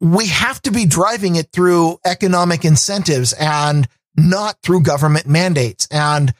we 0.00 0.26
have 0.26 0.60
to 0.62 0.70
be 0.70 0.86
driving 0.86 1.36
it 1.36 1.50
through 1.52 1.98
economic 2.04 2.64
incentives 2.64 3.32
and 3.32 3.88
not 4.18 4.58
through 4.62 4.82
government 4.82 5.26
mandates. 5.26 5.86
And 5.90 6.34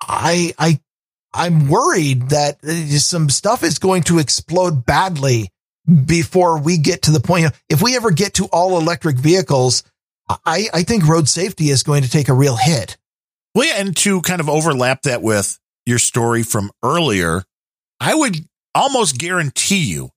I, 0.00 0.52
I, 0.58 0.80
I'm 1.32 1.68
worried 1.68 2.30
that 2.30 2.58
uh, 2.64 2.98
some 2.98 3.30
stuff 3.30 3.62
is 3.62 3.78
going 3.78 4.02
to 4.04 4.18
explode 4.18 4.84
badly 4.84 5.50
before 6.04 6.60
we 6.60 6.76
get 6.76 7.02
to 7.02 7.12
the 7.12 7.20
point. 7.20 7.52
If 7.68 7.82
we 7.82 7.96
ever 7.96 8.10
get 8.10 8.34
to 8.34 8.46
all 8.46 8.78
electric 8.78 9.16
vehicles, 9.16 9.84
I, 10.28 10.68
I 10.74 10.82
think 10.82 11.06
road 11.06 11.28
safety 11.28 11.70
is 11.70 11.82
going 11.82 12.02
to 12.02 12.10
take 12.10 12.28
a 12.28 12.34
real 12.34 12.56
hit. 12.56 12.96
Well, 13.54 13.66
yeah, 13.66 13.74
and 13.76 13.96
to 13.98 14.20
kind 14.22 14.40
of 14.40 14.48
overlap 14.48 15.02
that 15.02 15.22
with 15.22 15.58
your 15.86 15.98
story 15.98 16.42
from 16.42 16.70
earlier, 16.82 17.44
I 18.00 18.14
would 18.14 18.36
almost 18.74 19.18
guarantee 19.18 19.84
you 19.84 20.10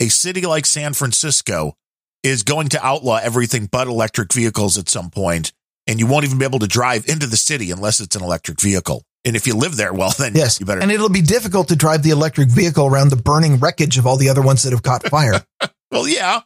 a 0.00 0.08
city 0.08 0.42
like 0.42 0.66
San 0.66 0.94
Francisco 0.94 1.76
is 2.22 2.42
going 2.42 2.68
to 2.70 2.84
outlaw 2.84 3.20
everything 3.22 3.66
but 3.66 3.86
electric 3.86 4.32
vehicles 4.32 4.78
at 4.78 4.88
some 4.88 5.10
point, 5.10 5.52
and 5.86 5.98
you 5.98 6.06
won't 6.06 6.24
even 6.24 6.38
be 6.38 6.44
able 6.44 6.58
to 6.60 6.68
drive 6.68 7.06
into 7.08 7.26
the 7.26 7.36
city 7.36 7.70
unless 7.70 8.00
it's 8.00 8.16
an 8.16 8.22
electric 8.22 8.60
vehicle. 8.60 9.02
And 9.24 9.36
if 9.36 9.46
you 9.46 9.54
live 9.56 9.76
there, 9.76 9.92
well, 9.92 10.12
then 10.18 10.34
Yes. 10.34 10.58
you 10.60 10.66
better. 10.66 10.80
And 10.80 10.90
it'll 10.90 11.08
be 11.08 11.22
difficult 11.22 11.68
to 11.68 11.76
drive 11.76 12.02
the 12.02 12.10
electric 12.10 12.48
vehicle 12.50 12.86
around 12.86 13.08
the 13.10 13.16
burning 13.16 13.58
wreckage 13.58 13.98
of 13.98 14.06
all 14.06 14.16
the 14.16 14.28
other 14.28 14.42
ones 14.42 14.62
that 14.64 14.72
have 14.72 14.82
caught 14.82 15.08
fire. 15.08 15.44
well, 15.90 16.06
yeah, 16.08 16.40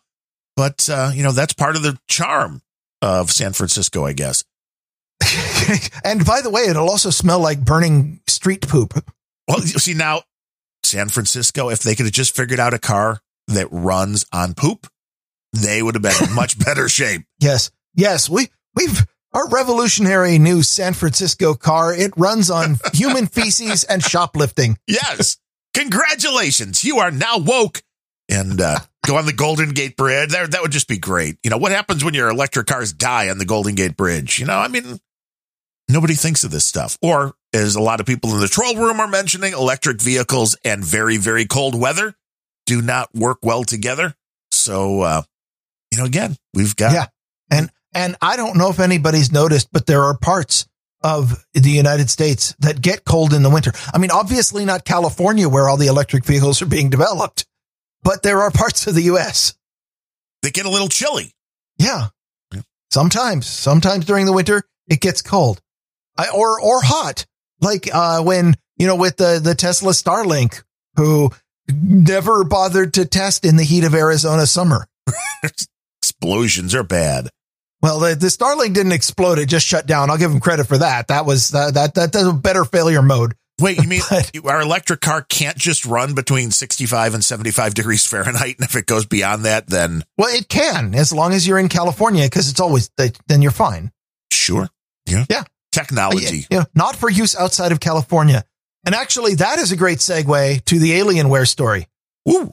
but 0.57 0.89
uh, 0.91 1.11
you 1.15 1.23
know 1.23 1.33
that's 1.33 1.53
part 1.55 1.77
of 1.77 1.83
the 1.83 1.99
charm 2.09 2.63
of 3.03 3.31
San 3.31 3.53
Francisco, 3.53 4.05
I 4.07 4.13
guess. 4.13 4.45
and 6.05 6.25
by 6.25 6.41
the 6.43 6.51
way, 6.51 6.63
it'll 6.63 6.89
also 6.91 7.11
smell 7.11 7.41
like 7.41 7.65
burning 7.65 8.21
street 8.27 8.67
poop. 8.69 8.93
Well, 9.49 9.61
you 9.61 9.79
see 9.79 9.95
now, 9.95 10.23
San 10.83 11.09
Francisco, 11.09 11.71
if 11.71 11.81
they 11.81 11.95
could 11.95 12.07
have 12.07 12.13
just 12.13 12.35
figured 12.37 12.61
out 12.61 12.75
a 12.75 12.79
car 12.79 13.21
that 13.49 13.69
runs 13.71 14.27
on 14.33 14.55
poop, 14.55 14.87
they 15.53 15.83
would 15.83 15.95
have 15.95 16.03
been 16.03 16.29
in 16.29 16.35
much 16.35 16.59
better 16.59 16.89
shape. 16.89 17.23
Yes, 17.41 17.71
yes, 17.95 18.29
we 18.29 18.49
we've 18.75 19.07
our 19.37 19.47
revolutionary 19.51 20.39
new 20.39 20.63
San 20.63 20.95
Francisco 20.95 21.53
car. 21.53 21.93
It 21.93 22.13
runs 22.17 22.51
on 22.51 22.79
human 22.95 23.27
feces 23.27 23.85
and 23.85 24.03
shoplifting. 24.03 24.79
Yes, 24.87 25.37
congratulations, 25.75 26.83
you 26.83 26.99
are 26.99 27.11
now 27.11 27.39
woke. 27.39 27.83
And 28.29 28.61
uh, 28.61 28.79
go 29.07 29.19
on 29.19 29.27
the 29.27 29.35
Golden 29.35 29.71
Gate 29.71 29.97
Bridge. 29.97 30.31
There, 30.31 30.47
that 30.47 30.63
would 30.63 30.73
just 30.73 30.89
be 30.89 30.99
great. 30.99 31.37
You 31.45 31.51
know 31.51 31.59
what 31.59 31.71
happens 31.71 32.03
when 32.03 32.15
your 32.15 32.29
electric 32.29 32.67
cars 32.67 32.93
die 32.93 33.29
on 33.29 33.39
the 33.39 33.45
Golden 33.45 33.75
Gate 33.75 33.97
Bridge? 33.97 34.41
You 34.41 34.47
know, 34.47 34.59
I 34.59 34.69
mean, 34.69 34.99
nobody 35.89 36.15
thinks 36.15 36.43
of 36.43 36.51
this 36.51 36.67
stuff. 36.67 36.99
Or, 37.03 37.35
as 37.53 37.77
a 37.77 37.83
lot 37.83 38.01
of 38.01 38.07
people 38.07 38.35
in 38.35 38.41
the 38.41 38.49
troll 38.49 38.75
room 38.75 39.01
are 39.01 39.07
mentioning, 39.07 39.53
electric 39.53 40.01
vehicles 40.01 40.57
and 40.65 40.85
very, 40.85 41.19
very 41.19 41.47
cold 41.47 41.79
weather 41.79 42.15
do 42.65 42.83
not 42.83 43.15
work 43.15 43.39
well 43.43 43.65
together. 43.65 44.15
So, 44.51 45.03
uh, 45.03 45.23
you 45.93 45.99
know, 45.99 46.05
again, 46.05 46.37
we've 46.53 46.75
got 46.75 46.93
Yeah, 46.93 47.07
and 47.97 48.15
I 48.21 48.37
don't 48.37 48.59
know 48.59 48.69
if 48.69 48.79
anybody's 48.79 49.33
noticed, 49.33 49.73
but 49.73 49.87
there 49.87 50.05
are 50.05 50.17
parts 50.17 50.69
of 51.03 51.47
the 51.55 51.71
United 51.71 52.11
States 52.11 52.55
that 52.59 52.83
get 52.83 53.07
cold 53.07 53.33
in 53.33 53.43
the 53.43 53.49
winter. 53.49 53.73
I 53.93 53.97
mean, 53.97 54.11
obviously 54.11 54.67
not 54.67 54.85
California 54.85 55.49
where 55.49 55.67
all 55.67 55.79
the 55.79 55.87
electric 55.87 56.27
vehicles 56.27 56.61
are 56.61 56.67
being 56.67 56.91
developed, 56.91 57.47
but 58.03 58.23
there 58.23 58.43
are 58.43 58.51
parts 58.51 58.87
of 58.87 58.95
the 58.95 59.03
U.S. 59.05 59.55
that 60.43 60.53
get 60.53 60.67
a 60.67 60.71
little 60.71 60.91
chilly. 60.91 61.33
Yeah. 61.79 62.09
Yeah. 62.53 62.61
Sometimes, 62.91 63.47
sometimes 63.47 64.05
during 64.05 64.27
the 64.27 64.33
winter, 64.35 64.63
it 64.89 65.01
gets 65.01 65.23
cold 65.23 65.63
I, 66.19 66.29
or, 66.29 66.61
or 66.61 66.83
hot. 66.83 67.25
Like, 67.63 67.89
uh, 67.93 68.23
when, 68.23 68.57
you 68.77 68.87
know, 68.87 68.97
with 68.97 69.17
the, 69.17 69.41
the 69.43 69.55
Tesla 69.55 69.93
Starlink 69.93 70.65
who 70.97 71.31
never 71.67 72.45
bothered 72.45 72.93
to 72.95 73.07
test 73.07 73.47
in 73.47 73.57
the 73.57 73.65
heat 73.65 73.85
of 73.85 73.95
Arizona 73.95 74.45
summer. 74.45 74.87
Explosions 76.03 76.75
are 76.75 76.85
bad. 76.85 77.31
Well, 77.87 78.01
the, 78.01 78.17
the 78.17 78.27
Starlink 78.27 78.75
didn't 78.75 78.91
explode. 78.91 79.39
It 79.39 79.47
just 79.49 79.65
shut 79.65 79.87
down. 79.87 80.11
I'll 80.11 80.19
give 80.19 80.33
him 80.33 80.41
credit 80.41 80.67
for 80.67 80.77
that. 80.79 81.07
That 81.07 81.25
was, 81.25 81.51
that, 81.51 81.75
that, 81.75 81.95
that, 81.95 82.13
that's 82.13 82.27
a 82.27 82.33
better 82.33 82.65
failure 82.65 83.01
mode. 83.01 83.35
Wait, 83.61 83.79
you 83.81 83.87
mean 83.89 84.01
But- 84.11 84.33
our 84.45 84.61
electric 84.61 85.01
car 85.01 85.23
can't 85.23 85.57
just 85.57 85.87
run 85.87 86.15
between 86.17 86.51
65 86.51 87.15
and 87.15 87.25
75 87.25 87.75
degrees 87.75 88.05
Fahrenheit? 88.05 88.57
And 88.59 88.65
if 88.69 88.75
it 88.75 88.87
goes 88.87 89.07
beyond 89.07 89.45
that, 89.45 89.69
then 89.69 90.03
Well, 90.19 90.35
it 90.35 90.49
can 90.49 90.97
as 90.97 91.13
long 91.13 91.33
as 91.33 91.47
you're 91.47 91.61
in 91.61 91.69
California 91.69 92.25
because 92.25 92.51
it's 92.51 92.59
always, 92.59 92.91
then 93.29 93.41
you're 93.41 93.53
fine. 93.53 93.93
sure. 94.33 94.69
Yeah. 95.07 95.25
Yeah. 95.31 95.45
Technology. 95.71 96.45
Know, 96.51 96.65
not 96.75 96.97
for 96.97 97.09
use 97.09 97.37
outside 97.37 97.71
of 97.71 97.79
California. 97.79 98.43
And 98.85 98.97
actually, 98.97 99.37
that 99.37 99.61
is 99.61 99.71
a 99.71 99.77
great 99.77 99.99
segue 99.99 100.65
to 100.65 100.79
the 100.81 100.91
Alienware 100.99 101.47
story. 101.47 101.87
Ooh. 102.29 102.53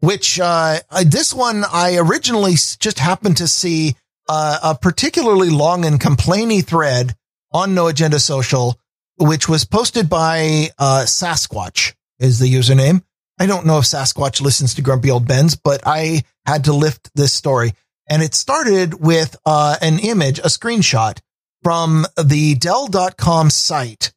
which 0.00 0.38
uh, 0.38 0.80
I- 0.90 1.04
this 1.04 1.32
one 1.32 1.64
I 1.72 1.96
originally 1.96 2.52
just 2.52 2.98
happened 2.98 3.38
to 3.38 3.48
see 3.48 3.96
uh, 4.28 4.58
a 4.62 4.74
particularly 4.76 5.50
long 5.50 5.84
and 5.84 6.00
complainy 6.00 6.64
thread 6.64 7.14
on 7.52 7.74
No 7.74 7.88
Agenda 7.88 8.20
Social, 8.20 8.78
which 9.18 9.48
was 9.48 9.64
posted 9.64 10.08
by 10.08 10.70
uh, 10.78 11.04
Sasquatch 11.06 11.94
is 12.18 12.38
the 12.38 12.52
username. 12.52 13.02
I 13.38 13.46
don't 13.46 13.66
know 13.66 13.78
if 13.78 13.84
Sasquatch 13.84 14.40
listens 14.40 14.74
to 14.74 14.82
Grumpy 14.82 15.10
Old 15.10 15.26
Bens, 15.26 15.56
but 15.56 15.80
I 15.86 16.22
had 16.44 16.64
to 16.64 16.72
lift 16.72 17.10
this 17.14 17.32
story. 17.32 17.72
And 18.08 18.22
it 18.22 18.34
started 18.34 18.94
with 18.94 19.36
uh, 19.46 19.76
an 19.80 19.98
image, 19.98 20.38
a 20.40 20.44
screenshot 20.48 21.18
from 21.62 22.06
the 22.22 22.54
Dell.com 22.56 23.50
site, 23.50 24.12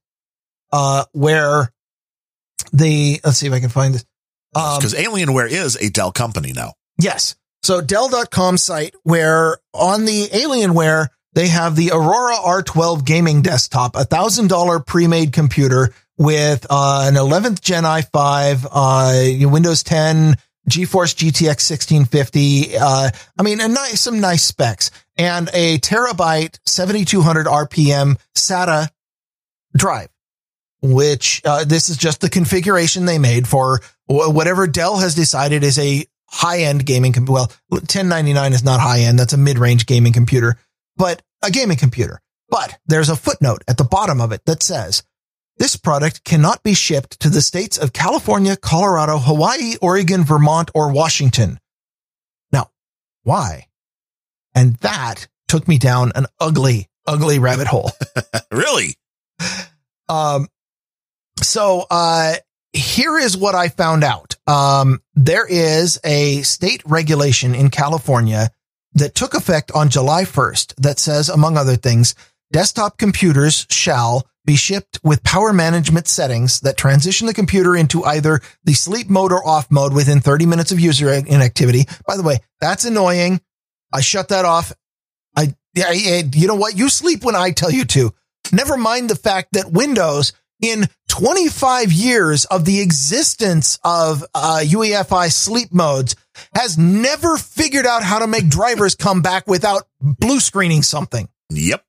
uh, 0.71 1.05
where 1.13 1.71
the, 2.71 3.21
let's 3.23 3.37
see 3.37 3.47
if 3.47 3.53
I 3.53 3.59
can 3.59 3.69
find 3.69 3.93
this. 3.93 4.05
Um, 4.55 4.77
Because 4.79 4.93
Alienware 4.93 5.49
is 5.49 5.75
a 5.77 5.89
Dell 5.89 6.11
company 6.11 6.53
now. 6.53 6.73
Yes. 6.99 7.35
So 7.63 7.79
Dell.com 7.79 8.57
site 8.57 8.93
where 9.03 9.57
on 9.73 10.03
the 10.03 10.27
Alienware, 10.27 11.07
they 11.33 11.47
have 11.47 11.75
the 11.75 11.91
Aurora 11.91 12.35
R12 12.35 13.05
gaming 13.05 13.41
desktop, 13.41 13.95
a 13.95 14.03
thousand 14.03 14.49
dollar 14.49 14.79
pre-made 14.79 15.31
computer 15.33 15.93
with 16.17 16.67
uh, 16.69 17.05
an 17.07 17.15
11th 17.15 17.61
Gen 17.61 17.83
i5, 17.83 18.67
uh, 18.69 19.49
Windows 19.49 19.81
10, 19.81 20.35
GeForce 20.69 21.15
GTX 21.15 21.71
1650. 21.71 22.77
Uh, 22.77 23.09
I 23.39 23.43
mean, 23.43 23.61
a 23.61 23.67
nice, 23.67 24.01
some 24.01 24.19
nice 24.19 24.43
specs 24.43 24.91
and 25.17 25.49
a 25.53 25.79
terabyte 25.79 26.59
7200 26.65 27.47
RPM 27.47 28.19
SATA 28.35 28.89
drive, 29.75 30.09
which, 30.81 31.41
uh, 31.45 31.63
this 31.63 31.89
is 31.89 31.97
just 31.97 32.21
the 32.21 32.29
configuration 32.29 33.05
they 33.05 33.19
made 33.19 33.47
for 33.47 33.79
whatever 34.05 34.67
Dell 34.67 34.97
has 34.97 35.15
decided 35.15 35.63
is 35.63 35.79
a 35.79 36.05
high 36.33 36.61
end 36.61 36.85
gaming. 36.85 37.13
Com- 37.13 37.25
well, 37.25 37.51
1099 37.69 38.53
is 38.53 38.63
not 38.63 38.79
high 38.79 39.01
end. 39.01 39.19
That's 39.19 39.33
a 39.33 39.37
mid 39.37 39.59
range 39.59 39.85
gaming 39.85 40.13
computer, 40.13 40.57
but 40.97 41.21
a 41.43 41.51
gaming 41.51 41.77
computer. 41.77 42.19
But 42.49 42.77
there's 42.85 43.09
a 43.09 43.15
footnote 43.15 43.63
at 43.67 43.77
the 43.77 43.83
bottom 43.83 44.19
of 44.19 44.31
it 44.31 44.41
that 44.45 44.63
says 44.63 45.03
this 45.57 45.75
product 45.75 46.23
cannot 46.23 46.63
be 46.63 46.73
shipped 46.73 47.19
to 47.21 47.29
the 47.29 47.41
states 47.41 47.77
of 47.77 47.93
California, 47.93 48.55
Colorado, 48.57 49.17
Hawaii, 49.17 49.75
Oregon, 49.81 50.23
Vermont, 50.23 50.71
or 50.73 50.91
Washington. 50.91 51.59
Now, 52.51 52.71
why? 53.23 53.67
And 54.55 54.75
that 54.77 55.27
took 55.47 55.67
me 55.67 55.77
down 55.77 56.11
an 56.15 56.25
ugly, 56.39 56.89
ugly 57.05 57.39
rabbit 57.39 57.67
hole. 57.67 57.91
really? 58.51 58.95
Um, 60.09 60.47
so, 61.37 61.85
uh, 61.89 62.35
here 62.73 63.17
is 63.17 63.37
what 63.37 63.55
I 63.55 63.69
found 63.69 64.03
out. 64.03 64.32
Um, 64.47 65.01
there 65.15 65.45
is 65.47 65.99
a 66.03 66.41
state 66.41 66.81
regulation 66.85 67.55
in 67.55 67.69
California 67.69 68.49
that 68.93 69.15
took 69.15 69.33
effect 69.33 69.71
on 69.71 69.89
July 69.89 70.23
1st 70.23 70.75
that 70.81 70.99
says, 70.99 71.29
among 71.29 71.57
other 71.57 71.75
things, 71.75 72.13
desktop 72.51 72.97
computers 72.97 73.65
shall 73.69 74.27
be 74.45 74.55
shipped 74.57 74.99
with 75.03 75.23
power 75.23 75.53
management 75.53 76.07
settings 76.07 76.59
that 76.59 76.75
transition 76.75 77.27
the 77.27 77.33
computer 77.33 77.75
into 77.75 78.03
either 78.03 78.41
the 78.65 78.73
sleep 78.73 79.09
mode 79.09 79.31
or 79.31 79.47
off 79.47 79.71
mode 79.71 79.93
within 79.93 80.19
30 80.19 80.45
minutes 80.45 80.71
of 80.71 80.79
user 80.79 81.11
inactivity. 81.13 81.85
By 82.05 82.17
the 82.17 82.23
way, 82.23 82.39
that's 82.59 82.83
annoying. 82.83 83.39
I 83.93 84.01
shut 84.01 84.27
that 84.29 84.43
off. 84.43 84.73
I, 85.35 85.55
yeah, 85.73 85.85
I- 85.87 86.29
you 86.33 86.47
know 86.47 86.55
what? 86.55 86.77
You 86.77 86.89
sleep 86.89 87.23
when 87.23 87.35
I 87.35 87.51
tell 87.51 87.71
you 87.71 87.85
to. 87.85 88.13
Never 88.51 88.75
mind 88.75 89.09
the 89.09 89.15
fact 89.15 89.53
that 89.53 89.71
Windows 89.71 90.33
in 90.63 90.87
25 91.09 91.91
years 91.91 92.45
of 92.45 92.65
the 92.65 92.81
existence 92.81 93.77
of 93.83 94.23
uh, 94.33 94.61
UEFI 94.63 95.31
sleep 95.31 95.73
modes 95.73 96.15
has 96.55 96.77
never 96.77 97.37
figured 97.37 97.85
out 97.85 98.01
how 98.01 98.19
to 98.19 98.27
make 98.27 98.47
drivers 98.47 98.95
come 98.95 99.21
back 99.21 99.45
without 99.45 99.83
blue 100.01 100.39
screening 100.39 100.81
something. 100.81 101.27
Yep. 101.51 101.83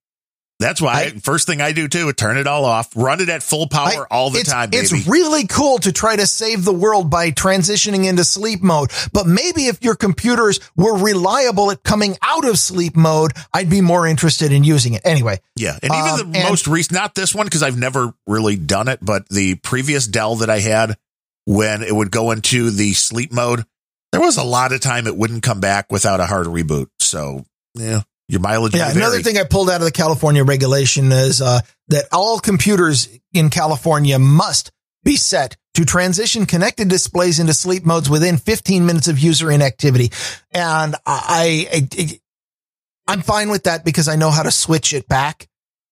That's 0.60 0.80
why 0.80 0.92
I- 0.94 1.10
first 1.18 1.46
thing 1.48 1.60
I 1.60 1.72
do 1.72 1.88
too, 1.88 2.12
turn 2.12 2.36
it 2.36 2.46
all 2.46 2.64
off, 2.64 2.88
run 2.94 3.20
it 3.20 3.28
at 3.28 3.42
full 3.42 3.66
power 3.68 4.06
I- 4.10 4.14
all 4.14 4.30
the 4.30 4.38
it's, 4.40 4.50
time, 4.50 4.70
baby. 4.70 4.82
It's 4.84 5.06
really 5.08 5.46
cool 5.46 5.78
to 5.78 5.90
try 5.92 6.14
to 6.14 6.26
save 6.26 6.64
the 6.64 6.72
world 6.72 7.10
by 7.10 7.32
transitioning 7.32 8.06
into 8.06 8.24
sleep 8.24 8.62
mode. 8.62 8.90
But 9.12 9.26
maybe 9.26 9.66
if 9.66 9.82
your 9.82 9.96
computers 9.96 10.60
were 10.76 10.96
reliable 10.96 11.70
at 11.72 11.82
coming 11.82 12.16
out 12.22 12.44
of 12.44 12.58
sleep 12.58 12.94
mode, 12.96 13.32
I'd 13.52 13.68
be 13.68 13.80
more 13.80 14.06
interested 14.06 14.52
in 14.52 14.62
using 14.64 14.94
it. 14.94 15.02
Anyway, 15.04 15.40
Yeah. 15.56 15.76
And 15.82 15.92
even 15.92 16.08
Um, 16.08 16.32
the 16.32 16.38
and- 16.38 16.48
most 16.48 16.66
recent, 16.68 16.92
not 16.92 17.14
this 17.14 17.34
one, 17.34 17.46
because 17.46 17.62
I've 17.62 17.76
never 17.78 18.14
really 18.26 18.56
done 18.56 18.86
it, 18.88 19.00
but 19.02 19.28
the 19.28 19.56
previous 19.56 20.06
Dell 20.06 20.36
that 20.36 20.50
I 20.50 20.60
had, 20.60 20.96
when 21.46 21.82
it 21.82 21.94
would 21.94 22.10
go 22.12 22.30
into 22.30 22.70
the 22.70 22.94
sleep 22.94 23.32
mode, 23.32 23.64
there 24.12 24.20
was 24.20 24.36
a 24.36 24.44
lot 24.44 24.72
of 24.72 24.80
time 24.80 25.06
it 25.08 25.16
wouldn't 25.16 25.42
come 25.42 25.58
back 25.60 25.90
without 25.90 26.20
a 26.20 26.26
hard 26.26 26.46
reboot. 26.46 26.86
So, 27.00 27.44
yeah, 27.74 28.02
your 28.28 28.40
mileage. 28.40 28.74
Yeah, 28.74 28.90
another 28.90 29.20
thing 29.20 29.38
I 29.38 29.44
pulled 29.44 29.70
out 29.70 29.80
of 29.80 29.84
the 29.84 29.92
California 29.92 30.44
regulation 30.44 31.12
is 31.12 31.42
uh, 31.42 31.60
that 31.88 32.06
all 32.12 32.38
computers 32.38 33.08
in 33.32 33.50
California 33.50 34.18
must 34.18 34.70
be 35.04 35.16
set 35.16 35.56
to 35.74 35.84
transition 35.84 36.46
connected 36.46 36.88
displays 36.88 37.38
into 37.38 37.52
sleep 37.52 37.84
modes 37.84 38.08
within 38.08 38.38
15 38.38 38.86
minutes 38.86 39.08
of 39.08 39.18
user 39.18 39.50
inactivity. 39.50 40.10
And 40.52 40.94
I, 41.04 41.68
I, 41.72 41.88
I 41.98 42.20
I'm 43.06 43.22
fine 43.22 43.50
with 43.50 43.64
that 43.64 43.84
because 43.84 44.08
I 44.08 44.16
know 44.16 44.30
how 44.30 44.42
to 44.42 44.50
switch 44.50 44.94
it 44.94 45.06
back. 45.08 45.48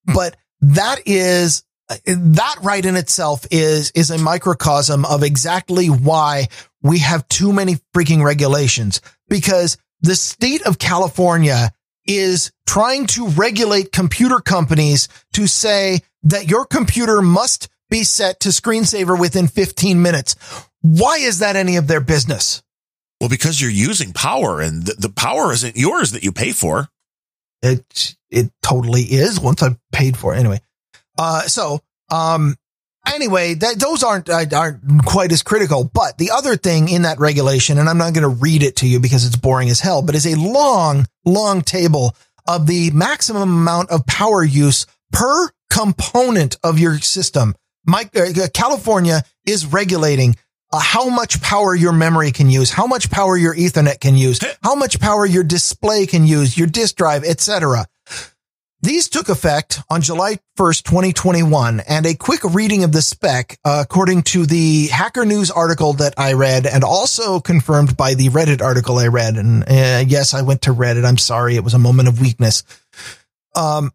But 0.06 0.36
that 0.60 1.00
is 1.06 1.64
that 2.06 2.56
right 2.62 2.84
in 2.84 2.96
itself 2.96 3.46
is 3.50 3.90
is 3.94 4.10
a 4.10 4.18
microcosm 4.18 5.04
of 5.04 5.22
exactly 5.22 5.88
why 5.88 6.48
we 6.82 7.00
have 7.00 7.28
too 7.28 7.52
many 7.52 7.76
freaking 7.94 8.24
regulations 8.24 9.00
because 9.28 9.76
the 10.00 10.14
state 10.14 10.62
of 10.62 10.78
California 10.78 11.70
is 12.06 12.50
trying 12.66 13.06
to 13.06 13.28
regulate 13.28 13.92
computer 13.92 14.40
companies 14.40 15.08
to 15.32 15.46
say 15.46 16.00
that 16.22 16.50
your 16.50 16.64
computer 16.64 17.22
must 17.22 17.68
be 17.90 18.04
set 18.04 18.40
to 18.40 18.48
screensaver 18.48 19.18
within 19.18 19.46
15 19.46 20.00
minutes. 20.00 20.34
Why 20.80 21.18
is 21.18 21.40
that 21.40 21.56
any 21.56 21.76
of 21.76 21.86
their 21.86 22.00
business? 22.00 22.62
Well, 23.20 23.28
because 23.28 23.60
you're 23.60 23.70
using 23.70 24.12
power 24.12 24.60
and 24.60 24.84
the, 24.84 24.94
the 24.94 25.08
power 25.08 25.52
isn't 25.52 25.76
yours 25.76 26.12
that 26.12 26.24
you 26.24 26.32
pay 26.32 26.52
for. 26.52 26.88
it 27.62 28.16
it 28.30 28.50
totally 28.62 29.02
is 29.02 29.38
once 29.38 29.62
I've 29.62 29.78
paid 29.92 30.16
for 30.16 30.34
it 30.34 30.38
anyway. 30.38 30.60
Uh, 31.18 31.42
so 31.42 31.80
um, 32.10 32.56
anyway, 33.06 33.54
that 33.54 33.78
those 33.78 34.02
aren't 34.02 34.28
uh, 34.28 34.44
aren't 34.54 35.04
quite 35.04 35.32
as 35.32 35.42
critical. 35.42 35.84
But 35.84 36.18
the 36.18 36.30
other 36.30 36.56
thing 36.56 36.88
in 36.88 37.02
that 37.02 37.18
regulation, 37.18 37.78
and 37.78 37.88
I'm 37.88 37.98
not 37.98 38.14
going 38.14 38.22
to 38.22 38.42
read 38.42 38.62
it 38.62 38.76
to 38.76 38.86
you 38.86 39.00
because 39.00 39.26
it's 39.26 39.36
boring 39.36 39.68
as 39.70 39.80
hell, 39.80 40.02
but 40.02 40.14
is 40.14 40.26
a 40.26 40.36
long, 40.36 41.06
long 41.24 41.62
table 41.62 42.14
of 42.46 42.66
the 42.66 42.90
maximum 42.90 43.42
amount 43.42 43.90
of 43.90 44.06
power 44.06 44.42
use 44.42 44.86
per 45.12 45.50
component 45.70 46.58
of 46.62 46.78
your 46.78 46.98
system. 46.98 47.54
My, 47.86 48.08
uh, 48.14 48.48
California 48.52 49.22
is 49.46 49.66
regulating 49.66 50.36
uh, 50.72 50.80
how 50.80 51.08
much 51.08 51.40
power 51.42 51.74
your 51.74 51.92
memory 51.92 52.32
can 52.32 52.48
use, 52.48 52.70
how 52.70 52.86
much 52.86 53.10
power 53.10 53.36
your 53.36 53.54
Ethernet 53.54 54.00
can 54.00 54.16
use, 54.16 54.40
how 54.62 54.74
much 54.74 55.00
power 55.00 55.26
your 55.26 55.44
display 55.44 56.06
can 56.06 56.26
use, 56.26 56.56
your 56.56 56.66
disk 56.66 56.96
drive, 56.96 57.24
etc. 57.24 57.86
These 58.82 59.08
took 59.08 59.28
effect 59.28 59.80
on 59.88 60.02
July 60.02 60.40
1st, 60.58 60.82
2021, 60.82 61.80
and 61.80 62.04
a 62.04 62.16
quick 62.16 62.42
reading 62.42 62.82
of 62.82 62.90
the 62.90 63.00
spec, 63.00 63.56
uh, 63.64 63.84
according 63.84 64.22
to 64.22 64.44
the 64.44 64.88
Hacker 64.88 65.24
News 65.24 65.52
article 65.52 65.92
that 65.94 66.14
I 66.18 66.32
read 66.32 66.66
and 66.66 66.82
also 66.82 67.38
confirmed 67.38 67.96
by 67.96 68.14
the 68.14 68.28
Reddit 68.30 68.60
article 68.60 68.98
I 68.98 69.06
read. 69.06 69.36
And 69.36 69.62
uh, 69.62 70.02
yes, 70.04 70.34
I 70.34 70.42
went 70.42 70.62
to 70.62 70.74
Reddit. 70.74 71.04
I'm 71.04 71.16
sorry. 71.16 71.54
It 71.54 71.62
was 71.62 71.74
a 71.74 71.78
moment 71.78 72.08
of 72.08 72.20
weakness. 72.20 72.64
Um, 73.54 73.92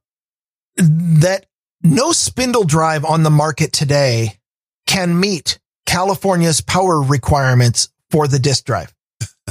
that 0.78 1.48
no 1.84 2.14
spindle 2.14 2.64
drive 2.64 3.04
on 3.04 3.24
the 3.24 3.30
market 3.30 3.74
today 3.74 4.40
can 4.86 5.20
meet 5.20 5.60
California's 5.86 6.62
power 6.62 7.02
requirements 7.02 7.90
for 8.10 8.26
the 8.30 8.40
disk 8.40 8.64
drive. 8.64 8.96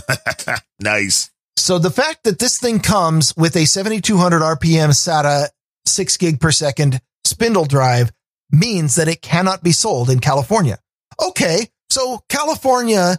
nice. 0.80 1.30
So 1.56 1.78
the 1.78 1.90
fact 1.90 2.24
that 2.24 2.38
this 2.38 2.58
thing 2.58 2.80
comes 2.80 3.34
with 3.36 3.56
a 3.56 3.64
7200 3.64 4.40
RPM 4.40 4.90
SATA 4.90 5.48
six 5.86 6.16
gig 6.16 6.40
per 6.40 6.50
second 6.52 7.00
spindle 7.24 7.64
drive 7.64 8.12
means 8.50 8.96
that 8.96 9.08
it 9.08 9.22
cannot 9.22 9.62
be 9.62 9.72
sold 9.72 10.10
in 10.10 10.20
California. 10.20 10.78
Okay. 11.20 11.68
So 11.90 12.20
California 12.28 13.16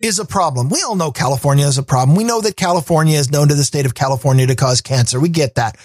is 0.00 0.18
a 0.18 0.24
problem. 0.24 0.68
We 0.68 0.82
all 0.82 0.96
know 0.96 1.10
California 1.10 1.66
is 1.66 1.78
a 1.78 1.82
problem. 1.82 2.16
We 2.16 2.24
know 2.24 2.40
that 2.40 2.56
California 2.56 3.18
is 3.18 3.30
known 3.30 3.48
to 3.48 3.54
the 3.54 3.64
state 3.64 3.86
of 3.86 3.94
California 3.94 4.46
to 4.46 4.56
cause 4.56 4.80
cancer. 4.80 5.20
We 5.20 5.28
get 5.28 5.56
that. 5.56 5.76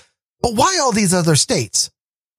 But 0.42 0.54
why 0.56 0.80
all 0.82 0.92
these 0.92 1.14
other 1.14 1.36
states? 1.36 1.92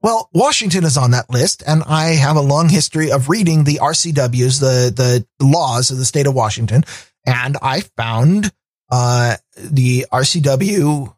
Well, 0.03 0.29
Washington 0.33 0.85
is 0.85 0.97
on 0.97 1.11
that 1.13 1.31
list, 1.31 1.63
and 1.67 1.83
I 1.85 2.11
have 2.11 2.37
a 2.37 2.41
long 2.41 2.69
history 2.69 3.11
of 3.11 3.29
reading 3.29 3.65
the 3.65 3.81
RCWs, 3.83 4.61
the, 4.61 4.93
the 4.95 5.27
laws 5.45 5.91
of 5.91 5.99
the 5.99 6.05
state 6.05 6.27
of 6.27 6.35
Washington, 6.35 6.85
and 7.27 7.57
I 7.61 7.81
found 7.97 8.53
uh, 8.91 9.37
the 9.57 10.07
RCW, 10.13 11.15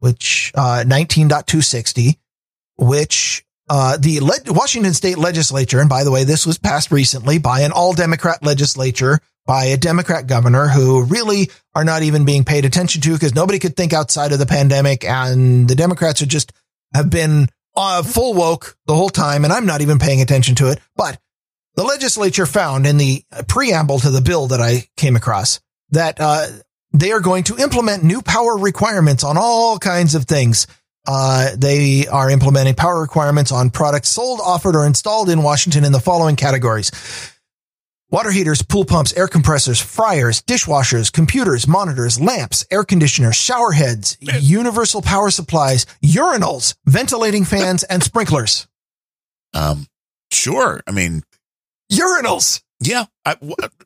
which 0.00 0.52
uh, 0.54 0.84
19.260, 0.86 2.16
which 2.76 3.44
uh, 3.68 3.96
the 3.96 4.20
Le- 4.20 4.52
Washington 4.52 4.94
State 4.94 5.18
Legislature, 5.18 5.80
and 5.80 5.88
by 5.88 6.04
the 6.04 6.10
way, 6.10 6.24
this 6.24 6.46
was 6.46 6.58
passed 6.58 6.90
recently 6.90 7.38
by 7.38 7.60
an 7.60 7.72
all 7.72 7.92
Democrat 7.92 8.42
legislature 8.42 9.20
by 9.46 9.64
a 9.66 9.76
Democrat 9.76 10.26
governor 10.26 10.68
who 10.68 11.02
really 11.04 11.50
are 11.74 11.84
not 11.84 12.02
even 12.02 12.24
being 12.24 12.44
paid 12.44 12.64
attention 12.64 13.00
to 13.02 13.12
because 13.12 13.34
nobody 13.34 13.58
could 13.58 13.76
think 13.76 13.92
outside 13.92 14.32
of 14.32 14.38
the 14.38 14.46
pandemic, 14.46 15.04
and 15.04 15.68
the 15.68 15.74
Democrats 15.74 16.22
are 16.22 16.26
just 16.26 16.52
have 16.94 17.10
been 17.10 17.48
uh, 17.74 18.02
full 18.02 18.34
woke 18.34 18.76
the 18.86 18.94
whole 18.94 19.08
time, 19.08 19.44
and 19.44 19.52
I'm 19.52 19.66
not 19.66 19.80
even 19.80 19.98
paying 19.98 20.20
attention 20.20 20.54
to 20.56 20.70
it. 20.70 20.78
But 20.96 21.18
the 21.74 21.84
legislature 21.84 22.46
found 22.46 22.86
in 22.86 22.98
the 22.98 23.24
preamble 23.48 23.98
to 24.00 24.10
the 24.10 24.20
bill 24.20 24.48
that 24.48 24.60
I 24.60 24.88
came 24.96 25.16
across 25.16 25.60
that 25.90 26.18
uh, 26.20 26.46
they 26.92 27.12
are 27.12 27.20
going 27.20 27.44
to 27.44 27.56
implement 27.56 28.02
new 28.02 28.22
power 28.22 28.56
requirements 28.56 29.24
on 29.24 29.36
all 29.38 29.78
kinds 29.78 30.14
of 30.14 30.24
things. 30.24 30.66
Uh, 31.06 31.50
they 31.56 32.06
are 32.06 32.30
implementing 32.30 32.74
power 32.74 33.00
requirements 33.00 33.50
on 33.50 33.70
products 33.70 34.08
sold, 34.08 34.40
offered, 34.42 34.76
or 34.76 34.86
installed 34.86 35.28
in 35.28 35.42
Washington 35.42 35.84
in 35.84 35.92
the 35.92 36.00
following 36.00 36.36
categories. 36.36 36.92
Water 38.10 38.30
heaters, 38.30 38.60
pool 38.60 38.84
pumps, 38.84 39.14
air 39.14 39.26
compressors, 39.26 39.80
fryers, 39.80 40.42
dishwashers, 40.42 41.10
computers, 41.10 41.66
monitors, 41.66 42.20
lamps, 42.20 42.64
air 42.70 42.84
conditioners, 42.84 43.36
shower 43.36 43.72
heads, 43.72 44.18
universal 44.20 45.00
power 45.00 45.30
supplies, 45.30 45.86
urinals, 46.04 46.74
ventilating 46.84 47.46
fans, 47.46 47.84
and 47.84 48.02
sprinklers. 48.02 48.68
Um, 49.54 49.86
sure. 50.30 50.82
I 50.86 50.90
mean, 50.90 51.22
urinals. 51.90 52.62
Yeah, 52.80 53.06
I, 53.24 53.36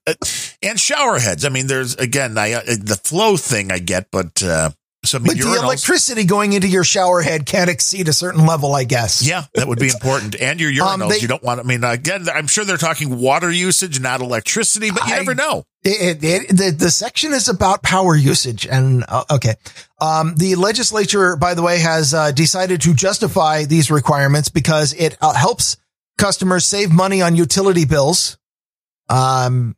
uh, 0.07 0.15
and 0.63 0.79
shower 0.79 1.19
heads. 1.19 1.45
I 1.45 1.49
mean, 1.49 1.67
there's 1.67 1.95
again, 1.97 2.37
I 2.39 2.55
uh, 2.55 2.63
the 2.65 3.01
flow 3.03 3.37
thing 3.37 3.71
I 3.71 3.79
get, 3.79 4.09
but 4.11 4.43
uh, 4.43 4.71
so 5.07 5.19
I 5.19 5.21
mean, 5.21 5.37
but 5.39 5.45
the 5.45 5.63
electricity 5.63 6.25
going 6.25 6.53
into 6.53 6.69
your 6.69 6.85
shower 6.85 7.23
head 7.23 7.47
can't 7.47 7.71
exceed 7.71 8.09
a 8.09 8.13
certain 8.13 8.45
level, 8.45 8.75
I 8.75 8.85
guess. 8.85 9.27
Yeah, 9.27 9.45
that 9.55 9.69
would 9.69 9.79
be 9.79 9.89
important. 9.95 10.41
And 10.41 10.61
your 10.61 10.71
urinals, 10.71 11.03
um, 11.03 11.09
they, 11.09 11.19
you 11.19 11.29
don't 11.29 11.43
want. 11.43 11.61
I 11.61 11.63
mean, 11.63 11.85
again, 11.85 12.27
I'm 12.29 12.47
sure 12.47 12.65
they're 12.65 12.77
talking 12.77 13.19
water 13.19 13.51
usage, 13.51 14.01
not 14.01 14.21
electricity, 14.21 14.91
but 14.91 15.07
you 15.07 15.15
I, 15.15 15.19
never 15.19 15.35
know. 15.35 15.65
It, 15.85 16.25
it, 16.25 16.49
the 16.49 16.71
the 16.77 16.91
section 16.91 17.33
is 17.33 17.49
about 17.49 17.83
power 17.83 18.17
usage, 18.17 18.67
and 18.67 19.05
uh, 19.09 19.25
okay, 19.31 19.55
um, 20.01 20.35
the 20.37 20.57
legislature, 20.57 21.37
by 21.37 21.55
the 21.55 21.63
way, 21.63 21.79
has 21.79 22.13
uh, 22.13 22.33
decided 22.33 22.81
to 22.83 22.95
justify 22.95 23.65
these 23.65 23.91
requirements 23.91 24.49
because 24.49 24.93
it 24.93 25.17
uh, 25.21 25.33
helps 25.35 25.77
customers 26.19 26.65
save 26.65 26.91
money 26.91 27.23
on 27.23 27.37
utility 27.37 27.85
bills 27.85 28.39
um, 29.09 29.77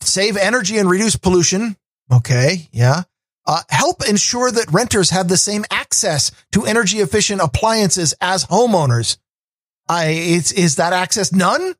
save 0.00 0.36
energy 0.36 0.78
and 0.78 0.88
reduce 0.88 1.16
pollution. 1.16 1.76
Okay. 2.12 2.68
Yeah. 2.72 3.02
Uh, 3.46 3.60
help 3.68 4.08
ensure 4.08 4.50
that 4.50 4.72
renters 4.72 5.10
have 5.10 5.28
the 5.28 5.36
same 5.36 5.64
access 5.70 6.30
to 6.52 6.64
energy 6.64 6.98
efficient 6.98 7.42
appliances 7.42 8.14
as 8.20 8.46
homeowners. 8.46 9.18
I, 9.86 10.06
is, 10.08 10.52
is 10.52 10.76
that 10.76 10.94
access 10.94 11.30
none? 11.30 11.74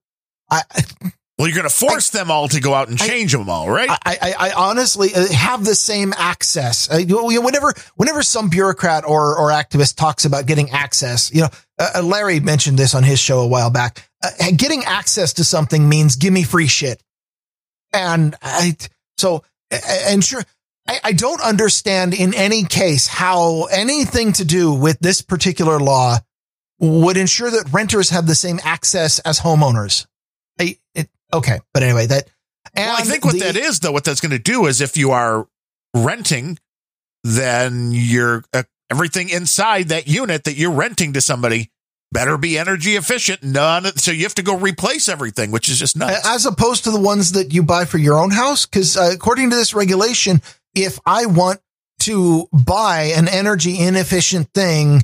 I, 0.50 0.62
well, 1.38 1.48
you're 1.48 1.56
going 1.56 1.68
to 1.68 1.74
force 1.74 2.14
I, 2.14 2.18
them 2.18 2.30
all 2.30 2.48
to 2.48 2.60
go 2.60 2.74
out 2.74 2.88
and 2.88 2.98
change 2.98 3.34
I, 3.34 3.38
them 3.38 3.48
all, 3.48 3.70
right? 3.70 3.88
I, 3.88 3.98
I, 4.04 4.34
I 4.38 4.52
honestly 4.52 5.14
uh, 5.14 5.26
have 5.32 5.64
the 5.64 5.74
same 5.74 6.12
access. 6.18 6.90
Uh, 6.90 7.00
whenever, 7.08 7.72
whenever 7.96 8.22
some 8.22 8.50
bureaucrat 8.50 9.04
or, 9.06 9.38
or 9.38 9.48
activist 9.48 9.96
talks 9.96 10.26
about 10.26 10.44
getting 10.44 10.68
access, 10.70 11.32
you 11.32 11.42
know, 11.42 11.48
uh, 11.78 11.92
uh 11.96 12.02
Larry 12.02 12.40
mentioned 12.40 12.78
this 12.78 12.94
on 12.94 13.04
his 13.04 13.18
show 13.18 13.40
a 13.40 13.48
while 13.48 13.70
back 13.70 14.06
uh, 14.24 14.50
getting 14.56 14.84
access 14.84 15.34
to 15.34 15.44
something 15.44 15.88
means 15.88 16.16
give 16.16 16.32
me 16.32 16.42
free 16.42 16.66
shit. 16.66 17.02
And 17.94 18.34
I, 18.42 18.76
so, 19.16 19.44
and 19.70 20.22
sure, 20.22 20.42
I, 20.86 21.00
I 21.04 21.12
don't 21.12 21.40
understand 21.40 22.12
in 22.12 22.34
any 22.34 22.64
case 22.64 23.06
how 23.06 23.64
anything 23.64 24.32
to 24.34 24.44
do 24.44 24.72
with 24.74 24.98
this 24.98 25.22
particular 25.22 25.78
law 25.78 26.18
would 26.80 27.16
ensure 27.16 27.50
that 27.50 27.72
renters 27.72 28.10
have 28.10 28.26
the 28.26 28.34
same 28.34 28.60
access 28.64 29.20
as 29.20 29.40
homeowners. 29.40 30.06
I, 30.60 30.78
it, 30.94 31.08
okay. 31.32 31.60
But 31.72 31.82
anyway, 31.82 32.06
that, 32.06 32.28
well, 32.76 32.96
I 32.96 33.02
think 33.02 33.24
what 33.24 33.34
the, 33.34 33.40
that 33.40 33.56
is 33.56 33.80
though, 33.80 33.92
what 33.92 34.04
that's 34.04 34.20
going 34.20 34.32
to 34.32 34.38
do 34.38 34.66
is 34.66 34.80
if 34.80 34.96
you 34.96 35.12
are 35.12 35.46
renting, 35.94 36.58
then 37.22 37.90
you're 37.92 38.44
uh, 38.52 38.64
everything 38.90 39.28
inside 39.28 39.88
that 39.88 40.08
unit 40.08 40.44
that 40.44 40.56
you're 40.56 40.72
renting 40.72 41.12
to 41.14 41.20
somebody 41.20 41.70
better 42.14 42.38
be 42.38 42.56
energy 42.56 42.96
efficient. 42.96 43.42
None. 43.42 43.84
So 43.98 44.10
you 44.10 44.22
have 44.22 44.34
to 44.36 44.42
go 44.42 44.56
replace 44.56 45.10
everything, 45.10 45.50
which 45.50 45.68
is 45.68 45.78
just 45.78 45.98
nuts. 45.98 46.26
As 46.26 46.46
opposed 46.46 46.84
to 46.84 46.90
the 46.90 47.00
ones 47.00 47.32
that 47.32 47.52
you 47.52 47.62
buy 47.62 47.84
for 47.84 47.98
your 47.98 48.18
own 48.18 48.30
house. 48.30 48.64
Cause 48.64 48.96
uh, 48.96 49.10
according 49.12 49.50
to 49.50 49.56
this 49.56 49.74
regulation, 49.74 50.40
if 50.74 50.98
I 51.04 51.26
want 51.26 51.60
to 52.00 52.48
buy 52.52 53.12
an 53.16 53.28
energy 53.28 53.78
inefficient 53.78 54.48
thing, 54.54 55.02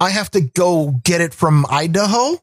I 0.00 0.10
have 0.10 0.30
to 0.32 0.40
go 0.40 1.00
get 1.04 1.20
it 1.20 1.32
from 1.32 1.64
Idaho. 1.70 2.40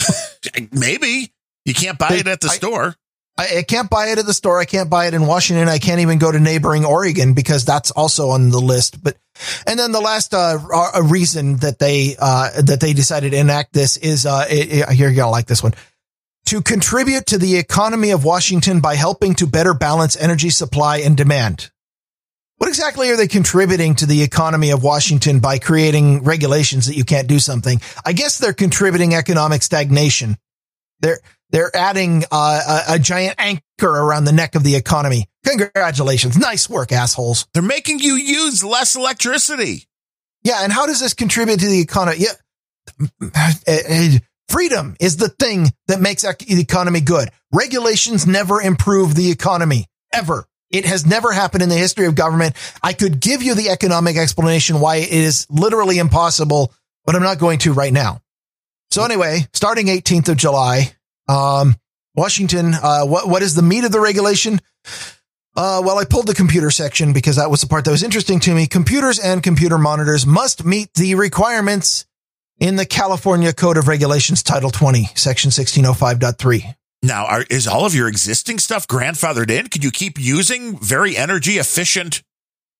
Maybe 0.72 1.32
you 1.64 1.74
can't 1.74 1.98
buy 1.98 2.14
it 2.14 2.26
at 2.26 2.40
the 2.40 2.48
I, 2.48 2.54
store. 2.54 2.96
I, 3.40 3.58
I, 3.58 3.62
can't 3.62 3.88
buy 3.88 4.08
it 4.08 4.18
at 4.18 4.26
the 4.26 4.34
store. 4.34 4.60
I 4.60 4.66
can't 4.66 4.90
buy 4.90 5.06
it 5.06 5.14
in 5.14 5.26
Washington. 5.26 5.66
I 5.66 5.78
can't 5.78 6.00
even 6.00 6.18
go 6.18 6.30
to 6.30 6.38
neighboring 6.38 6.84
Oregon 6.84 7.32
because 7.32 7.64
that's 7.64 7.90
also 7.90 8.28
on 8.30 8.50
the 8.50 8.60
list. 8.60 9.02
But 9.02 9.16
and 9.66 9.78
then 9.78 9.92
the 9.92 10.00
last 10.00 10.34
uh, 10.34 10.58
reason 11.02 11.56
that 11.56 11.78
they 11.78 12.16
uh, 12.18 12.60
that 12.60 12.80
they 12.80 12.92
decided 12.92 13.30
to 13.30 13.38
enact 13.38 13.72
this 13.72 13.96
is 13.96 14.26
uh, 14.26 14.44
it, 14.50 14.72
it, 14.72 14.88
here 14.90 15.08
you're 15.08 15.16
gonna 15.16 15.30
like 15.30 15.46
this 15.46 15.62
one 15.62 15.72
to 16.46 16.60
contribute 16.60 17.26
to 17.26 17.38
the 17.38 17.56
economy 17.56 18.10
of 18.10 18.24
Washington 18.24 18.80
by 18.80 18.94
helping 18.94 19.34
to 19.36 19.46
better 19.46 19.72
balance 19.72 20.16
energy 20.16 20.50
supply 20.50 20.98
and 20.98 21.16
demand. 21.16 21.70
What 22.58 22.68
exactly 22.68 23.08
are 23.08 23.16
they 23.16 23.28
contributing 23.28 23.94
to 23.94 24.06
the 24.06 24.22
economy 24.22 24.70
of 24.70 24.82
Washington 24.82 25.40
by 25.40 25.58
creating 25.58 26.24
regulations 26.24 26.86
that 26.86 26.96
you 26.96 27.04
can't 27.04 27.26
do 27.26 27.38
something? 27.38 27.80
I 28.04 28.12
guess 28.12 28.38
they're 28.38 28.52
contributing 28.52 29.14
economic 29.14 29.62
stagnation. 29.62 30.36
They're 31.00 31.20
they're 31.50 31.74
adding 31.74 32.24
uh, 32.30 32.82
a, 32.88 32.94
a, 32.94 32.98
giant 32.98 33.36
anchor 33.38 33.88
around 33.88 34.24
the 34.24 34.32
neck 34.32 34.54
of 34.54 34.62
the 34.62 34.76
economy. 34.76 35.26
Congratulations. 35.44 36.36
Nice 36.36 36.68
work, 36.68 36.92
assholes. 36.92 37.46
They're 37.54 37.62
making 37.62 38.00
you 38.00 38.14
use 38.14 38.62
less 38.62 38.96
electricity. 38.96 39.86
Yeah. 40.42 40.62
And 40.62 40.72
how 40.72 40.86
does 40.86 41.00
this 41.00 41.14
contribute 41.14 41.60
to 41.60 41.66
the 41.66 41.80
economy? 41.80 42.18
Yeah. 42.18 44.18
Freedom 44.48 44.96
is 44.98 45.16
the 45.16 45.28
thing 45.28 45.72
that 45.86 46.00
makes 46.00 46.22
the 46.22 46.60
economy 46.60 47.00
good. 47.00 47.30
Regulations 47.52 48.26
never 48.26 48.60
improve 48.60 49.14
the 49.14 49.30
economy 49.30 49.86
ever. 50.12 50.46
It 50.70 50.86
has 50.86 51.06
never 51.06 51.32
happened 51.32 51.62
in 51.62 51.68
the 51.68 51.76
history 51.76 52.06
of 52.06 52.14
government. 52.14 52.54
I 52.82 52.92
could 52.92 53.20
give 53.20 53.42
you 53.42 53.54
the 53.54 53.70
economic 53.70 54.16
explanation 54.16 54.80
why 54.80 54.96
it 54.96 55.10
is 55.10 55.46
literally 55.50 55.98
impossible, 55.98 56.72
but 57.04 57.16
I'm 57.16 57.22
not 57.22 57.38
going 57.38 57.58
to 57.60 57.72
right 57.72 57.92
now. 57.92 58.22
So 58.90 59.04
anyway, 59.04 59.46
starting 59.52 59.86
18th 59.86 60.30
of 60.30 60.36
July, 60.36 60.92
um, 61.30 61.74
Washington, 62.14 62.74
uh, 62.74 63.04
what, 63.04 63.28
what 63.28 63.42
is 63.42 63.54
the 63.54 63.62
meat 63.62 63.84
of 63.84 63.92
the 63.92 64.00
regulation? 64.00 64.60
Uh, 65.56 65.82
well, 65.84 65.98
I 65.98 66.04
pulled 66.04 66.26
the 66.26 66.34
computer 66.34 66.70
section 66.70 67.12
because 67.12 67.36
that 67.36 67.50
was 67.50 67.60
the 67.60 67.66
part 67.66 67.84
that 67.84 67.90
was 67.90 68.02
interesting 68.02 68.40
to 68.40 68.54
me. 68.54 68.66
Computers 68.66 69.18
and 69.18 69.42
computer 69.42 69.78
monitors 69.78 70.24
must 70.26 70.64
meet 70.64 70.92
the 70.94 71.14
requirements 71.16 72.06
in 72.58 72.76
the 72.76 72.86
California 72.86 73.52
Code 73.52 73.76
of 73.76 73.88
Regulations, 73.88 74.42
Title 74.42 74.70
20, 74.70 75.08
Section 75.14 75.50
1605.3. 75.50 76.74
Now, 77.02 77.24
are, 77.26 77.44
is 77.50 77.66
all 77.66 77.86
of 77.86 77.94
your 77.94 78.08
existing 78.08 78.58
stuff 78.58 78.86
grandfathered 78.86 79.50
in? 79.50 79.68
Could 79.68 79.82
you 79.82 79.90
keep 79.90 80.18
using 80.20 80.78
very 80.78 81.16
energy 81.16 81.52
efficient 81.58 82.22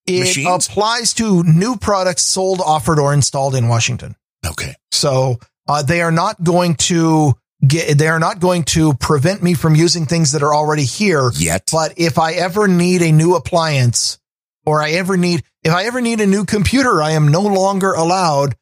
It 0.07 0.21
machines? 0.21 0.69
applies 0.69 1.15
to 1.15 1.43
new 1.45 1.77
products 1.77 2.23
sold, 2.23 2.61
offered, 2.61 2.99
or 2.99 3.15
installed 3.15 3.55
in 3.55 3.69
Washington. 3.69 4.17
okay. 4.47 4.75
So 4.93 5.39
uh, 5.67 5.83
they 5.83 6.03
are 6.03 6.13
not 6.13 6.43
going 6.43 6.75
to 6.77 7.33
get. 7.67 7.99
They 7.99 8.09
are 8.09 8.19
not 8.19 8.41
going 8.41 8.65
to 8.65 8.95
prevent 8.95 9.43
me 9.43 9.55
from 9.55 9.75
using 9.75 10.07
things 10.07 10.33
that 10.33 10.43
are 10.43 10.55
already 10.55 10.85
here. 10.85 11.31
Yet. 11.35 11.69
But 11.73 11.95
if 11.97 12.19
I 12.19 12.33
ever 12.35 12.69
need 12.69 13.03
a 13.03 13.13
new 13.13 13.35
appliance, 13.35 14.19
or 14.67 14.83
I 14.83 14.91
ever 14.93 15.17
need, 15.17 15.43
if 15.63 15.73
I 15.73 15.85
ever 15.85 16.01
need 16.01 16.21
a 16.21 16.27
new 16.27 16.45
computer, 16.45 17.03
I 17.03 17.13
am 17.13 17.29
no 17.29 17.41
longer 17.43 17.93
allowed 17.93 18.57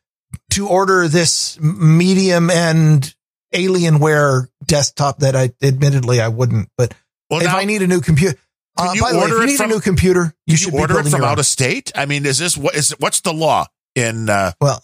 to 0.50 0.68
order 0.68 1.08
this 1.08 1.58
medium 1.60 2.50
and 2.50 3.14
Alienware 3.54 4.48
desktop 4.64 5.18
that 5.20 5.34
I 5.34 5.50
admittedly 5.62 6.20
I 6.20 6.28
wouldn't. 6.28 6.68
But 6.76 6.94
Well, 7.30 7.40
if 7.40 7.46
now, 7.46 7.56
I 7.58 7.64
need 7.64 7.82
a 7.82 7.86
new 7.86 8.00
computer, 8.00 8.36
Can 8.78 8.88
uh, 8.88 8.92
you 8.92 9.00
by 9.02 9.12
the 9.12 9.18
way, 9.18 9.24
if 9.24 9.30
order 9.30 9.40
you 9.42 9.46
need 9.50 9.56
from- 9.56 9.70
a 9.70 9.74
new 9.74 9.80
computer, 9.80 10.34
you 10.46 10.52
you 10.52 10.56
should 10.56 10.72
be 10.72 10.78
order 10.78 10.98
it 11.00 11.06
from 11.08 11.22
out 11.24 11.32
own. 11.32 11.38
of 11.38 11.46
state? 11.46 11.90
I 11.94 12.06
mean, 12.06 12.26
is 12.26 12.38
this 12.38 12.56
what 12.56 12.74
is 12.74 12.90
what's 12.98 13.20
the 13.22 13.32
law 13.32 13.66
in? 13.94 14.28
Uh, 14.28 14.52
Well, 14.60 14.82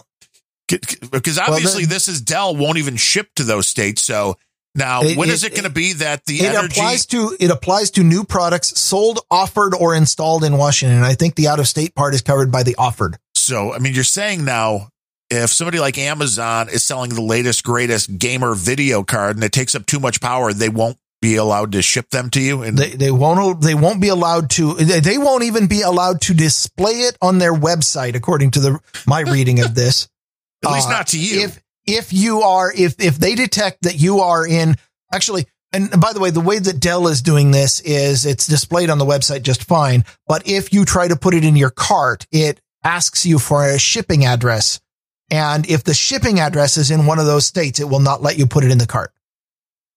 because 0.68 1.36
Well, 1.38 1.52
obviously 1.54 1.84
then- 1.84 1.90
this 1.90 2.08
is 2.08 2.20
Dell 2.20 2.56
won't 2.56 2.78
even 2.78 2.96
ship 2.96 3.28
to 3.36 3.44
those 3.44 3.68
states. 3.68 4.02
So 4.02 4.36
now, 4.74 5.02
It- 5.02 5.16
when 5.16 5.28
it- 5.28 5.32
is 5.34 5.44
it, 5.44 5.50
going 5.52 5.64
to 5.64 5.70
be 5.70 5.92
that 5.94 6.24
the 6.26 6.40
it 6.40 6.46
energy? 6.54 6.80
applies 6.80 7.06
to 7.06 7.36
it 7.38 7.50
applies 7.50 7.90
to 7.92 8.02
new 8.02 8.24
products 8.24 8.78
sold, 8.80 9.20
offered, 9.30 9.74
or 9.74 9.94
installed 9.94 10.42
in 10.44 10.56
Washington. 10.56 10.96
And 10.96 11.06
I 11.06 11.14
think 11.14 11.36
the 11.36 11.48
out 11.48 11.60
of 11.60 11.68
state 11.68 11.94
part 11.94 12.14
is 12.14 12.22
covered 12.22 12.50
by 12.50 12.62
the 12.62 12.74
offered. 12.76 13.18
so 13.36 13.72
I 13.74 13.78
mean, 13.78 13.94
you're 13.94 14.04
saying 14.04 14.44
now. 14.44 14.88
If 15.30 15.52
somebody 15.54 15.80
like 15.80 15.96
Amazon 15.96 16.68
is 16.68 16.84
selling 16.84 17.10
the 17.14 17.22
latest, 17.22 17.64
greatest 17.64 18.18
gamer 18.18 18.54
video 18.54 19.02
card 19.02 19.36
and 19.36 19.42
it 19.42 19.52
takes 19.52 19.74
up 19.74 19.86
too 19.86 19.98
much 19.98 20.20
power, 20.20 20.52
they 20.52 20.68
won't 20.68 20.98
be 21.22 21.36
allowed 21.36 21.72
to 21.72 21.80
ship 21.80 22.10
them 22.10 22.28
to 22.30 22.40
you. 22.40 22.62
And 22.62 22.76
They 22.76 22.90
they 22.90 23.10
won't 23.10 23.62
they 23.62 23.74
won't 23.74 24.00
be 24.02 24.08
allowed 24.08 24.50
to 24.50 24.74
they 24.74 25.00
they 25.00 25.16
won't 25.18 25.42
even 25.42 25.66
be 25.66 25.80
allowed 25.80 26.20
to 26.22 26.34
display 26.34 27.00
it 27.08 27.16
on 27.22 27.38
their 27.38 27.54
website, 27.54 28.14
according 28.14 28.50
to 28.52 28.60
the 28.60 28.78
my 29.06 29.20
reading 29.20 29.60
of 29.60 29.74
this. 29.74 30.08
At 30.64 30.72
least 30.72 30.88
Uh, 30.88 30.92
not 30.92 31.06
to 31.08 31.18
you. 31.18 31.44
If 31.44 31.62
if 31.86 32.12
you 32.12 32.42
are 32.42 32.72
if 32.72 32.98
if 32.98 33.16
they 33.18 33.34
detect 33.34 33.82
that 33.82 34.00
you 34.00 34.20
are 34.20 34.46
in 34.46 34.76
actually 35.12 35.46
and 35.72 35.90
by 36.00 36.12
the 36.12 36.20
way, 36.20 36.30
the 36.30 36.40
way 36.40 36.60
that 36.60 36.78
Dell 36.78 37.08
is 37.08 37.20
doing 37.20 37.50
this 37.50 37.80
is 37.80 38.24
it's 38.24 38.46
displayed 38.46 38.90
on 38.90 38.98
the 38.98 39.04
website 39.04 39.42
just 39.42 39.64
fine. 39.64 40.04
But 40.28 40.46
if 40.46 40.72
you 40.72 40.84
try 40.84 41.08
to 41.08 41.16
put 41.16 41.34
it 41.34 41.44
in 41.44 41.56
your 41.56 41.70
cart, 41.70 42.28
it 42.30 42.60
asks 42.84 43.26
you 43.26 43.40
for 43.40 43.66
a 43.68 43.76
shipping 43.76 44.24
address. 44.24 44.80
And 45.30 45.68
if 45.68 45.82
the 45.82 45.92
shipping 45.94 46.38
address 46.38 46.76
is 46.76 46.92
in 46.92 47.06
one 47.06 47.18
of 47.18 47.26
those 47.26 47.44
states, 47.44 47.80
it 47.80 47.88
will 47.88 47.98
not 47.98 48.22
let 48.22 48.38
you 48.38 48.46
put 48.46 48.62
it 48.62 48.70
in 48.70 48.78
the 48.78 48.86
cart. 48.86 49.12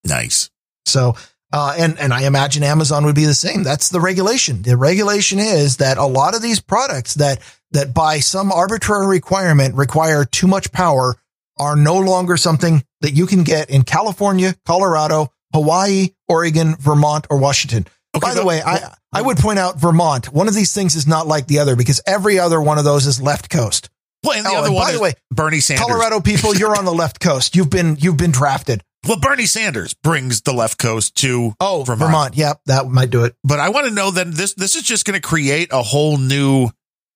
nice. 0.03 0.49
So, 0.87 1.15
uh, 1.51 1.75
and, 1.77 1.99
and 1.99 2.13
I 2.13 2.25
imagine 2.25 2.63
Amazon 2.63 3.05
would 3.05 3.15
be 3.15 3.25
the 3.25 3.33
same. 3.33 3.61
That's 3.61 3.89
the 3.89 3.99
regulation. 3.99 4.61
The 4.61 4.77
regulation 4.77 5.37
is 5.37 5.77
that 5.77 5.97
a 5.97 6.05
lot 6.05 6.33
of 6.33 6.41
these 6.41 6.61
products 6.61 7.15
that, 7.15 7.39
that 7.71 7.93
by 7.93 8.19
some 8.19 8.51
arbitrary 8.51 9.07
requirement 9.07 9.75
require 9.75 10.23
too 10.25 10.47
much 10.47 10.71
power 10.71 11.15
are 11.59 11.75
no 11.75 11.97
longer 11.97 12.37
something 12.37 12.83
that 13.01 13.11
you 13.11 13.25
can 13.25 13.43
get 13.43 13.69
in 13.69 13.83
California, 13.83 14.55
Colorado, 14.65 15.31
Hawaii, 15.53 16.09
Oregon, 16.27 16.75
Vermont, 16.79 17.27
or 17.29 17.37
Washington. 17.37 17.87
Okay, 18.15 18.25
By 18.27 18.33
the 18.33 18.41
but- 18.41 18.47
way, 18.47 18.61
I, 18.61 18.93
I 19.13 19.21
would 19.21 19.37
point 19.37 19.59
out 19.59 19.79
Vermont. 19.79 20.31
One 20.31 20.47
of 20.47 20.53
these 20.55 20.73
things 20.73 20.95
is 20.95 21.07
not 21.07 21.27
like 21.27 21.47
the 21.47 21.59
other 21.59 21.75
because 21.75 22.01
every 22.05 22.39
other 22.39 22.61
one 22.61 22.77
of 22.77 22.83
those 22.83 23.05
is 23.05 23.21
left 23.21 23.49
coast. 23.49 23.89
Well, 24.23 24.35
and 24.37 24.45
the 24.45 24.49
Oh, 24.49 24.57
other 24.57 24.67
and 24.67 24.75
one 24.75 24.85
by 24.87 24.91
the 24.93 24.99
way, 24.99 25.13
Bernie 25.31 25.59
Sanders. 25.59 25.85
Colorado 25.85 26.19
people, 26.19 26.55
you're 26.55 26.75
on 26.75 26.85
the 26.85 26.93
left 27.03 27.19
coast. 27.19 27.55
You've 27.55 27.69
been, 27.69 27.95
you've 27.99 28.17
been 28.17 28.31
drafted. 28.31 28.83
Well, 29.07 29.19
Bernie 29.19 29.45
Sanders 29.45 29.93
brings 29.93 30.41
the 30.41 30.51
left 30.53 30.77
coast 30.79 31.15
to 31.17 31.53
Oh, 31.61 31.83
Vermont. 31.85 31.99
Vermont. 32.11 32.37
Yep. 32.37 32.61
That 32.65 32.87
might 32.87 33.09
do 33.09 33.23
it. 33.23 33.35
but 33.43 33.59
I 33.59 33.69
want 33.69 33.87
to 33.87 33.93
know 33.93 34.11
that 34.11 34.31
this 34.31 34.53
this 34.55 34.75
is 34.75 34.83
just 34.83 35.05
going 35.05 35.13
to 35.19 35.25
create 35.25 35.69
a 35.71 35.81
whole 35.83 36.17
new 36.17 36.69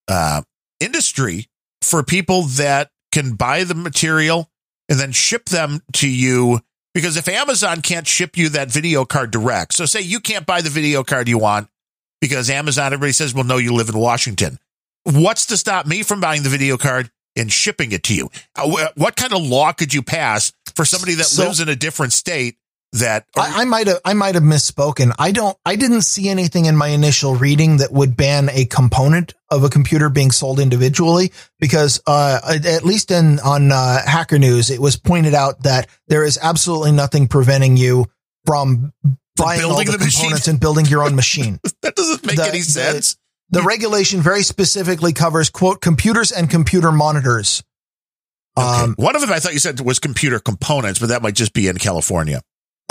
uh, 0.07 0.41
industry 0.79 1.47
for 1.81 2.03
people 2.03 2.43
that 2.43 2.89
can 3.11 3.33
buy 3.33 3.63
the 3.63 3.75
material 3.75 4.49
and 4.89 4.99
then 4.99 5.11
ship 5.11 5.45
them 5.45 5.81
to 5.93 6.07
you. 6.09 6.59
Because 6.93 7.15
if 7.15 7.27
Amazon 7.29 7.81
can't 7.81 8.05
ship 8.07 8.35
you 8.37 8.49
that 8.49 8.69
video 8.69 9.05
card 9.05 9.31
direct, 9.31 9.73
so 9.73 9.85
say 9.85 10.01
you 10.01 10.19
can't 10.19 10.45
buy 10.45 10.61
the 10.61 10.69
video 10.69 11.03
card 11.03 11.27
you 11.29 11.37
want 11.37 11.69
because 12.19 12.49
Amazon, 12.49 12.87
everybody 12.87 13.13
says, 13.13 13.33
well, 13.33 13.45
no, 13.45 13.57
you 13.57 13.73
live 13.73 13.89
in 13.89 13.97
Washington. 13.97 14.59
What's 15.03 15.45
to 15.47 15.57
stop 15.57 15.85
me 15.87 16.03
from 16.03 16.19
buying 16.19 16.43
the 16.43 16.49
video 16.49 16.77
card 16.77 17.09
and 17.35 17.51
shipping 17.51 17.91
it 17.93 18.03
to 18.03 18.13
you? 18.15 18.29
Uh, 18.55 18.87
What 18.95 19.15
kind 19.15 19.33
of 19.33 19.41
law 19.41 19.71
could 19.71 19.93
you 19.93 20.01
pass 20.03 20.51
for 20.75 20.83
somebody 20.85 21.13
that 21.15 21.25
So- 21.27 21.43
lives 21.45 21.59
in 21.61 21.69
a 21.69 21.75
different 21.75 22.13
state 22.13 22.57
that 22.93 23.25
I, 23.37 23.61
I 23.61 23.65
might 23.65 23.87
have 23.87 23.99
I 24.03 24.13
might 24.13 24.35
have 24.35 24.43
misspoken. 24.43 25.13
I 25.17 25.31
don't 25.31 25.57
I 25.65 25.75
didn't 25.77 26.01
see 26.01 26.27
anything 26.29 26.65
in 26.65 26.75
my 26.75 26.87
initial 26.89 27.35
reading 27.35 27.77
that 27.77 27.91
would 27.91 28.17
ban 28.17 28.49
a 28.51 28.65
component 28.65 29.33
of 29.49 29.63
a 29.63 29.69
computer 29.69 30.09
being 30.09 30.31
sold 30.31 30.59
individually 30.59 31.31
because 31.59 32.01
uh, 32.05 32.39
at 32.65 32.83
least 32.83 33.11
in 33.11 33.39
on 33.39 33.71
uh, 33.71 33.99
Hacker 34.05 34.39
News 34.39 34.69
it 34.69 34.79
was 34.81 34.97
pointed 34.97 35.33
out 35.33 35.63
that 35.63 35.87
there 36.07 36.23
is 36.25 36.37
absolutely 36.41 36.91
nothing 36.91 37.27
preventing 37.27 37.77
you 37.77 38.07
from 38.45 38.91
buying 39.37 39.63
all 39.63 39.77
the, 39.77 39.85
the 39.91 39.97
machine? 39.97 40.21
components 40.23 40.47
and 40.49 40.59
building 40.59 40.85
your 40.85 41.03
own 41.03 41.15
machine. 41.15 41.59
that 41.81 41.95
doesn't 41.95 42.25
make 42.25 42.35
The- 42.35 42.43
any 42.43 42.59
the- 42.59 42.63
sense. 42.63 43.17
The 43.53 43.61
regulation 43.63 44.21
very 44.21 44.43
specifically 44.43 45.11
covers 45.11 45.49
quote 45.49 45.81
computers 45.81 46.31
and 46.31 46.49
computer 46.49 46.89
monitors. 46.89 47.61
Okay. 48.57 48.65
Um, 48.65 48.95
One 48.97 49.13
of 49.15 49.21
them 49.21 49.29
I 49.31 49.39
thought 49.39 49.51
you 49.51 49.59
said 49.59 49.79
was 49.81 49.99
computer 49.99 50.39
components, 50.39 50.99
but 50.99 51.09
that 51.09 51.21
might 51.21 51.35
just 51.35 51.53
be 51.53 51.67
in 51.67 51.77
California. 51.77 52.41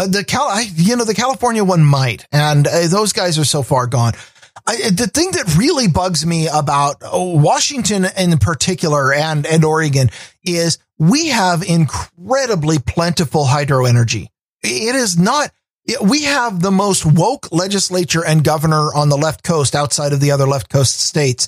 Uh, 0.01 0.07
the 0.07 0.25
Cal, 0.25 0.49
I, 0.49 0.65
you 0.77 0.97
know, 0.97 1.05
the 1.05 1.13
California 1.13 1.63
one 1.63 1.85
might, 1.85 2.27
and 2.33 2.67
uh, 2.67 2.87
those 2.87 3.13
guys 3.13 3.39
are 3.39 3.45
so 3.45 3.63
far 3.63 3.87
gone. 3.87 4.15
I, 4.67 4.89
the 4.89 5.07
thing 5.07 5.33
that 5.33 5.57
really 5.59 5.89
bugs 5.89 6.25
me 6.25 6.49
about 6.49 6.97
oh, 7.03 7.37
Washington 7.37 8.07
in 8.17 8.39
particular 8.39 9.13
and, 9.13 9.45
and 9.45 9.63
Oregon 9.63 10.09
is 10.43 10.79
we 10.99 11.29
have 11.29 11.63
incredibly 11.63 12.79
plentiful 12.79 13.45
hydro 13.45 13.85
energy. 13.85 14.31
It 14.63 14.95
is 14.95 15.19
not, 15.19 15.51
we 16.03 16.23
have 16.23 16.63
the 16.63 16.71
most 16.71 17.05
woke 17.05 17.53
legislature 17.53 18.25
and 18.25 18.43
governor 18.43 18.95
on 18.95 19.11
the 19.11 19.19
left 19.19 19.45
coast 19.45 19.75
outside 19.75 20.15
of 20.15 20.21
the 20.21 20.31
other 20.31 20.47
left 20.47 20.71
coast 20.71 20.99
states. 20.99 21.47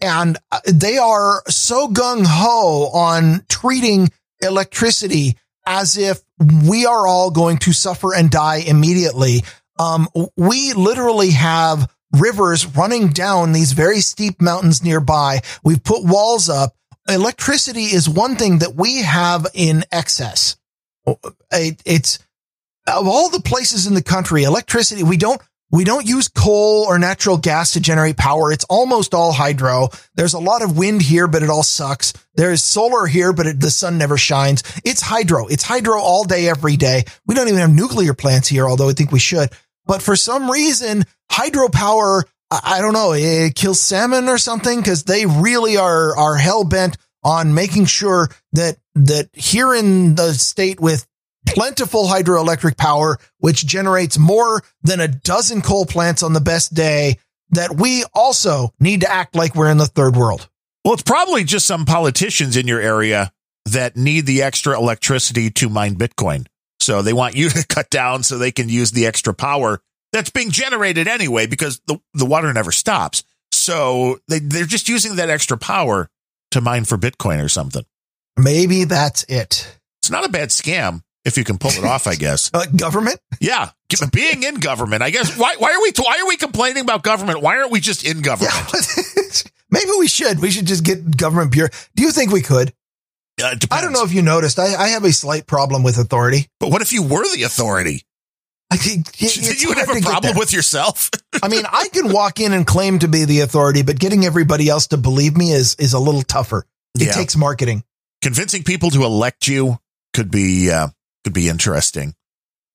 And 0.00 0.38
uh, 0.50 0.58
they 0.66 0.98
are 0.98 1.44
so 1.46 1.86
gung 1.86 2.24
ho 2.26 2.90
on 2.92 3.44
treating 3.48 4.10
electricity 4.42 5.36
as 5.64 5.96
if 5.96 6.20
we 6.38 6.86
are 6.86 7.06
all 7.06 7.30
going 7.30 7.58
to 7.58 7.72
suffer 7.72 8.14
and 8.14 8.30
die 8.30 8.58
immediately. 8.66 9.42
Um, 9.78 10.08
we 10.36 10.72
literally 10.72 11.30
have 11.30 11.90
rivers 12.12 12.66
running 12.66 13.08
down 13.08 13.52
these 13.52 13.72
very 13.72 14.00
steep 14.00 14.40
mountains 14.40 14.82
nearby. 14.82 15.40
We've 15.62 15.82
put 15.82 16.04
walls 16.04 16.48
up. 16.48 16.74
Electricity 17.08 17.84
is 17.84 18.08
one 18.08 18.36
thing 18.36 18.58
that 18.58 18.74
we 18.74 19.02
have 19.02 19.46
in 19.54 19.84
excess. 19.92 20.56
It, 21.52 21.82
it's 21.84 22.18
of 22.86 23.06
all 23.06 23.30
the 23.30 23.40
places 23.40 23.86
in 23.86 23.94
the 23.94 24.02
country, 24.02 24.44
electricity, 24.44 25.02
we 25.02 25.16
don't, 25.16 25.40
we 25.70 25.84
don't 25.84 26.06
use 26.06 26.28
coal 26.28 26.84
or 26.84 26.98
natural 26.98 27.36
gas 27.36 27.72
to 27.72 27.80
generate 27.80 28.16
power. 28.16 28.52
It's 28.52 28.64
almost 28.64 29.14
all 29.14 29.32
hydro. 29.32 29.88
There's 30.14 30.34
a 30.34 30.38
lot 30.38 30.62
of 30.62 30.78
wind 30.78 31.02
here, 31.02 31.26
but 31.26 31.42
it 31.42 31.50
all 31.50 31.64
sucks. 31.64 32.12
There's 32.34 32.62
solar 32.62 33.06
here, 33.06 33.32
but 33.32 33.46
it, 33.46 33.60
the 33.60 33.70
sun 33.70 33.98
never 33.98 34.16
shines. 34.16 34.62
It's 34.84 35.00
hydro. 35.00 35.46
It's 35.48 35.64
hydro 35.64 35.98
all 36.00 36.24
day, 36.24 36.48
every 36.48 36.76
day. 36.76 37.04
We 37.26 37.34
don't 37.34 37.48
even 37.48 37.60
have 37.60 37.74
nuclear 37.74 38.14
plants 38.14 38.48
here, 38.48 38.68
although 38.68 38.88
I 38.88 38.92
think 38.92 39.10
we 39.10 39.18
should. 39.18 39.50
But 39.86 40.02
for 40.02 40.14
some 40.14 40.50
reason, 40.50 41.04
hydropower, 41.32 42.24
I, 42.50 42.60
I 42.64 42.80
don't 42.80 42.92
know, 42.92 43.12
it 43.12 43.54
kills 43.56 43.80
salmon 43.80 44.28
or 44.28 44.38
something 44.38 44.78
because 44.78 45.02
they 45.02 45.26
really 45.26 45.76
are, 45.76 46.16
are 46.16 46.36
hell 46.36 46.64
bent 46.64 46.96
on 47.24 47.54
making 47.54 47.86
sure 47.86 48.28
that, 48.52 48.76
that 48.94 49.30
here 49.32 49.74
in 49.74 50.14
the 50.14 50.32
state 50.32 50.80
with 50.80 51.05
plentiful 51.46 52.04
hydroelectric 52.06 52.76
power, 52.76 53.18
which 53.38 53.66
generates 53.66 54.18
more 54.18 54.62
than 54.82 55.00
a 55.00 55.08
dozen 55.08 55.62
coal 55.62 55.86
plants 55.86 56.22
on 56.22 56.32
the 56.32 56.40
best 56.40 56.74
day, 56.74 57.18
that 57.50 57.76
we 57.76 58.04
also 58.12 58.70
need 58.80 59.02
to 59.02 59.10
act 59.10 59.34
like 59.34 59.54
we're 59.54 59.70
in 59.70 59.78
the 59.78 59.86
third 59.86 60.16
world. 60.16 60.48
Well, 60.84 60.94
it's 60.94 61.02
probably 61.02 61.44
just 61.44 61.66
some 61.66 61.84
politicians 61.84 62.56
in 62.56 62.68
your 62.68 62.80
area 62.80 63.32
that 63.66 63.96
need 63.96 64.26
the 64.26 64.42
extra 64.42 64.76
electricity 64.76 65.50
to 65.50 65.68
mine 65.68 65.96
Bitcoin. 65.96 66.46
So 66.80 67.02
they 67.02 67.12
want 67.12 67.36
you 67.36 67.48
to 67.50 67.66
cut 67.66 67.90
down 67.90 68.22
so 68.22 68.38
they 68.38 68.52
can 68.52 68.68
use 68.68 68.92
the 68.92 69.06
extra 69.06 69.34
power 69.34 69.80
that's 70.12 70.30
being 70.30 70.50
generated 70.50 71.08
anyway 71.08 71.46
because 71.46 71.80
the, 71.86 71.98
the 72.14 72.26
water 72.26 72.52
never 72.52 72.72
stops. 72.72 73.24
So 73.52 74.18
they, 74.28 74.38
they're 74.38 74.64
just 74.64 74.88
using 74.88 75.16
that 75.16 75.30
extra 75.30 75.58
power 75.58 76.08
to 76.52 76.60
mine 76.60 76.84
for 76.84 76.96
Bitcoin 76.96 77.44
or 77.44 77.48
something. 77.48 77.84
Maybe 78.36 78.84
that's 78.84 79.24
it. 79.24 79.78
It's 80.00 80.10
not 80.10 80.24
a 80.24 80.30
bad 80.30 80.50
scam 80.50 81.02
if 81.26 81.36
you 81.36 81.44
can 81.44 81.58
pull 81.58 81.72
it 81.72 81.84
off, 81.84 82.06
I 82.06 82.14
guess. 82.14 82.50
Uh, 82.54 82.64
government? 82.74 83.20
Yeah, 83.40 83.70
being 84.12 84.42
in 84.44 84.54
government, 84.54 85.02
I 85.02 85.10
guess. 85.10 85.36
Why, 85.36 85.56
why 85.58 85.72
are 85.74 85.82
we 85.82 85.92
why 85.98 86.18
are 86.22 86.26
we 86.26 86.36
complaining 86.38 86.84
about 86.84 87.02
government? 87.02 87.42
Why 87.42 87.58
aren't 87.58 87.70
we 87.70 87.80
just 87.80 88.04
in 88.06 88.22
government? 88.22 88.54
Yeah. 88.72 89.22
Maybe 89.70 89.90
we 89.98 90.06
should. 90.08 90.40
We 90.40 90.50
should 90.50 90.66
just 90.66 90.84
get 90.84 91.16
government 91.16 91.52
pure. 91.52 91.68
Do 91.96 92.02
you 92.04 92.12
think 92.12 92.32
we 92.32 92.40
could? 92.40 92.72
Uh, 93.42 93.54
I 93.70 93.82
don't 93.82 93.92
know 93.92 94.04
if 94.04 94.12
you 94.14 94.22
noticed. 94.22 94.58
I, 94.58 94.74
I 94.74 94.88
have 94.88 95.04
a 95.04 95.12
slight 95.12 95.46
problem 95.46 95.82
with 95.82 95.98
authority. 95.98 96.46
But 96.60 96.70
what 96.70 96.80
if 96.80 96.92
you 96.92 97.02
were 97.02 97.24
the 97.34 97.42
authority? 97.42 98.02
I 98.70 98.76
think 98.76 99.08
it- 99.20 99.60
you 99.62 99.68
would 99.68 99.78
have 99.78 99.90
a 99.94 100.00
problem 100.00 100.36
with 100.38 100.52
yourself. 100.52 101.10
I 101.42 101.48
mean, 101.48 101.64
I 101.70 101.88
can 101.92 102.10
walk 102.12 102.40
in 102.40 102.52
and 102.52 102.66
claim 102.66 103.00
to 103.00 103.08
be 103.08 103.24
the 103.26 103.40
authority, 103.40 103.82
but 103.82 103.98
getting 103.98 104.24
everybody 104.24 104.68
else 104.68 104.86
to 104.88 104.96
believe 104.96 105.36
me 105.36 105.52
is 105.52 105.74
is 105.78 105.92
a 105.92 105.98
little 105.98 106.22
tougher. 106.22 106.64
It 106.94 107.02
Yeah. 107.08 107.12
takes 107.12 107.36
marketing. 107.36 107.84
Convincing 108.22 108.62
people 108.62 108.90
to 108.90 109.04
elect 109.04 109.46
you 109.46 109.78
could 110.14 110.30
be 110.30 110.70
uh, 110.70 110.88
could 111.26 111.34
be 111.34 111.48
interesting. 111.48 112.14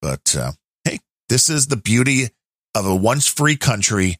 But 0.01 0.35
uh, 0.37 0.51
hey, 0.83 0.99
this 1.29 1.49
is 1.49 1.67
the 1.67 1.77
beauty 1.77 2.27
of 2.75 2.85
a 2.85 2.93
once 2.93 3.25
free 3.25 3.55
country 3.55 4.17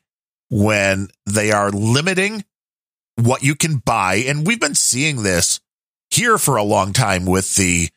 when 0.49 1.09
they 1.25 1.51
are 1.51 1.69
limiting 1.69 2.45
what 3.17 3.43
you 3.43 3.55
can 3.55 3.77
buy, 3.77 4.23
and 4.25 4.47
we've 4.47 4.59
been 4.59 4.73
seeing 4.73 5.23
this 5.23 5.59
here 6.11 6.37
for 6.37 6.55
a 6.55 6.63
long 6.63 6.93
time 6.93 7.25
with 7.25 7.55
the. 7.55 7.89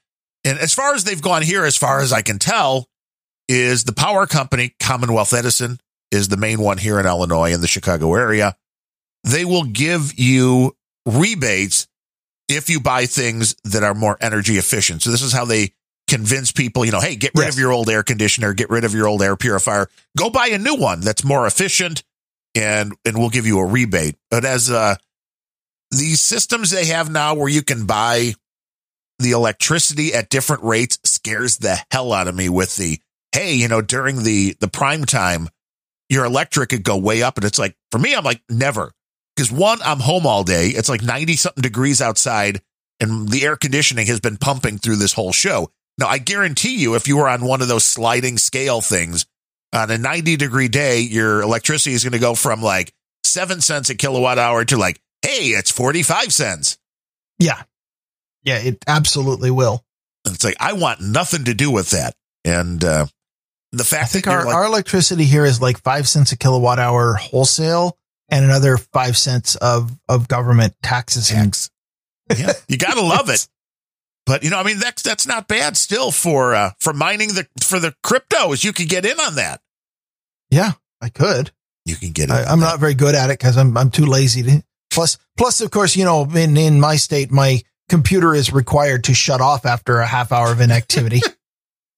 And 0.43 0.59
as 0.59 0.75
far 0.75 0.95
as 0.95 1.05
they've 1.05 1.23
gone 1.23 1.43
here, 1.43 1.65
as 1.65 1.77
far 1.77 2.01
as 2.01 2.13
I 2.13 2.21
can 2.21 2.41
tell, 2.41 2.89
is 3.49 3.85
the 3.85 3.93
power 3.93 4.27
company 4.27 4.75
Commonwealth 4.81 5.33
Edison 5.33 5.79
is 6.11 6.27
the 6.27 6.37
main 6.37 6.61
one 6.61 6.79
here 6.79 6.99
in 6.99 7.07
Illinois 7.07 7.53
in 7.53 7.61
the 7.61 7.69
Chicago 7.69 8.13
area. 8.15 8.57
They 9.23 9.45
will 9.45 9.65
give 9.65 10.19
you 10.19 10.77
rebates 11.07 11.87
if 12.49 12.69
you 12.69 12.81
buy 12.81 13.07
things 13.07 13.55
that 13.63 13.85
are 13.85 13.95
more 13.95 14.19
energy 14.21 14.59
efficient. 14.59 15.03
So 15.03 15.13
this 15.13 15.23
is 15.23 15.33
how 15.33 15.45
they 15.45 15.73
convince 16.09 16.53
people, 16.53 16.85
you 16.85 16.93
know, 16.93 17.01
hey, 17.01 17.17
get 17.17 17.33
rid 17.35 17.45
Yes. 17.45 17.55
of 17.55 17.59
your 17.61 17.73
old 17.73 17.89
air 17.89 18.03
conditioner, 18.03 18.53
get 18.53 18.71
rid 18.71 18.85
of 18.85 18.95
your 18.95 19.07
old 19.09 19.23
air 19.23 19.37
purifier, 19.37 19.89
go 20.17 20.31
buy 20.31 20.49
a 20.49 20.59
new 20.59 20.75
one 20.77 21.01
that's 21.01 21.25
more 21.25 21.47
efficient 21.47 22.03
and 22.55 22.95
and 23.05 23.17
we'll 23.19 23.31
give 23.31 23.47
you 23.47 23.59
a 23.59 23.67
rebate. 23.67 24.17
But 24.31 24.45
as 24.45 24.71
uh 24.71 24.97
these 25.91 26.21
systems 26.21 26.71
they 26.71 26.87
have 26.87 27.11
now 27.11 27.35
where 27.35 27.49
you 27.49 27.63
can 27.63 27.87
buy 27.87 28.35
the 29.19 29.31
electricity 29.31 30.13
at 30.13 30.29
different 30.29 30.63
rates 30.65 30.99
scares 31.05 31.59
the 31.59 31.79
hell 31.91 32.13
out 32.13 32.29
of 32.29 32.35
me 32.35 32.49
with 32.49 32.77
the 32.77 32.99
hey, 33.33 33.55
you 33.55 33.69
know, 33.69 33.81
during 33.81 34.23
the 34.25 34.57
the 34.61 34.69
prime 34.69 35.05
time 35.05 35.49
your 36.11 36.25
electric 36.27 36.69
could 36.69 36.85
go 36.85 36.97
way 36.99 37.23
up 37.23 37.37
and 37.39 37.45
it's 37.47 37.59
like 37.59 37.77
for 37.91 37.99
me 37.99 38.15
I'm 38.15 38.25
like 38.25 38.43
never 38.51 38.93
because 39.35 39.51
one, 39.51 39.79
I'm 39.85 39.99
home 40.01 40.27
all 40.27 40.45
day. 40.45 40.69
It's 40.69 40.89
like 40.89 41.03
90 41.03 41.35
something 41.37 41.63
degrees 41.63 42.01
outside 42.01 42.61
and 43.01 43.29
the 43.29 43.43
air 43.45 43.57
conditioning 43.57 44.07
has 44.07 44.21
been 44.21 44.37
pumping 44.37 44.79
through 44.79 44.97
this 44.97 45.13
whole 45.15 45.33
show. 45.33 45.71
Now, 45.99 46.09
I 46.09 46.19
guarantee 46.19 46.77
you, 46.77 46.95
if 46.95 47.07
you 47.07 47.17
were 47.17 47.29
on 47.29 47.45
one 47.45 47.63
of 47.63 47.69
those 47.69 47.85
sliding 47.85 48.39
scale 48.39 48.81
things 48.81 49.27
on 49.73 49.91
a 49.91 49.99
90 49.99 50.37
degree 50.37 50.69
day, 50.69 51.01
your 51.01 51.41
electricity 51.43 51.95
is 51.95 52.03
going 52.03 52.13
to 52.13 52.19
go 52.19 52.35
from 52.35 52.63
like 52.63 52.93
seven 53.23 53.61
cents 53.61 53.91
a 53.91 53.95
kilowatt 53.95 54.39
hour 54.39 54.65
to 54.65 54.77
like, 54.77 55.01
hey, 55.23 55.49
it's 55.49 55.71
45 55.71 56.33
cents. 56.33 56.79
Yeah. 57.39 57.63
Yeah, 58.43 58.59
it 58.59 58.85
absolutely 58.87 59.51
will. 59.51 59.85
And 60.25 60.35
it's 60.35 60.45
like, 60.45 60.57
I 60.61 60.73
want 60.75 61.01
nothing 61.01 61.45
to 61.45 61.55
do 61.55 61.71
with 61.71 61.91
that. 61.91 62.15
And, 62.45 62.83
uh, 62.85 63.07
the 63.73 63.85
fact 63.85 64.05
I 64.05 64.07
think 64.07 64.25
that 64.27 64.35
our, 64.35 64.45
like, 64.45 64.55
our 64.55 64.65
electricity 64.65 65.25
here 65.25 65.45
is 65.45 65.61
like 65.61 65.83
five 65.83 66.07
cents 66.07 66.31
a 66.33 66.39
kilowatt 66.39 66.79
hour 66.79 67.15
wholesale 67.15 67.99
and 68.29 68.45
another 68.45 68.77
five 68.77 69.17
cents 69.17 69.57
of, 69.57 69.93
of 70.09 70.29
government 70.29 70.75
taxes. 70.83 71.29
tax. 71.29 71.71
yeah, 72.37 72.53
you 72.69 72.79
gotta 72.79 73.01
love 73.03 73.31
it. 73.31 73.47
But 74.27 74.43
you 74.43 74.51
know, 74.51 74.59
I 74.59 74.63
mean, 74.63 74.79
that's 74.79 75.03
that's 75.03 75.27
not 75.27 75.49
bad 75.49 75.77
still 75.77 76.11
for 76.11 76.55
uh, 76.55 76.71
for 76.81 76.93
mining 76.93 77.29
the 77.29 77.47
for 77.63 77.79
the 77.79 77.95
cryptos. 78.05 78.65
You 78.65 78.73
can 78.73 78.87
get 78.87 79.05
in 79.05 79.19
on 79.21 79.35
that. 79.37 79.61
Yeah, 80.51 80.73
I 81.01 81.09
could. 81.11 81.51
You 81.85 81.97
can 81.97 82.13
get 82.13 82.31
in. 82.31 82.35
I, 82.35 82.45
I'm 82.45 82.61
that. 82.61 82.67
not 82.67 82.81
very 82.81 82.95
good 82.95 83.15
at 83.15 83.31
it 83.31 83.39
because 83.39 83.57
I'm 83.59 83.77
I'm 83.77 83.91
too 83.91 84.07
lazy 84.07 84.43
to. 84.43 84.65
Plus, 84.91 85.19
plus, 85.37 85.61
of 85.61 85.71
course, 85.71 85.97
you 85.97 86.05
know, 86.05 86.25
in 86.25 86.57
in 86.57 86.81
my 86.81 86.97
state, 86.97 87.31
my 87.31 87.61
computer 87.89 88.35
is 88.35 88.53
required 88.53 89.05
to 89.05 89.15
shut 89.15 89.41
off 89.41 89.67
after 89.67 89.99
a 89.99 90.07
half 90.07 90.33
hour 90.33 90.53
of 90.53 90.61
inactivity. 90.61 91.21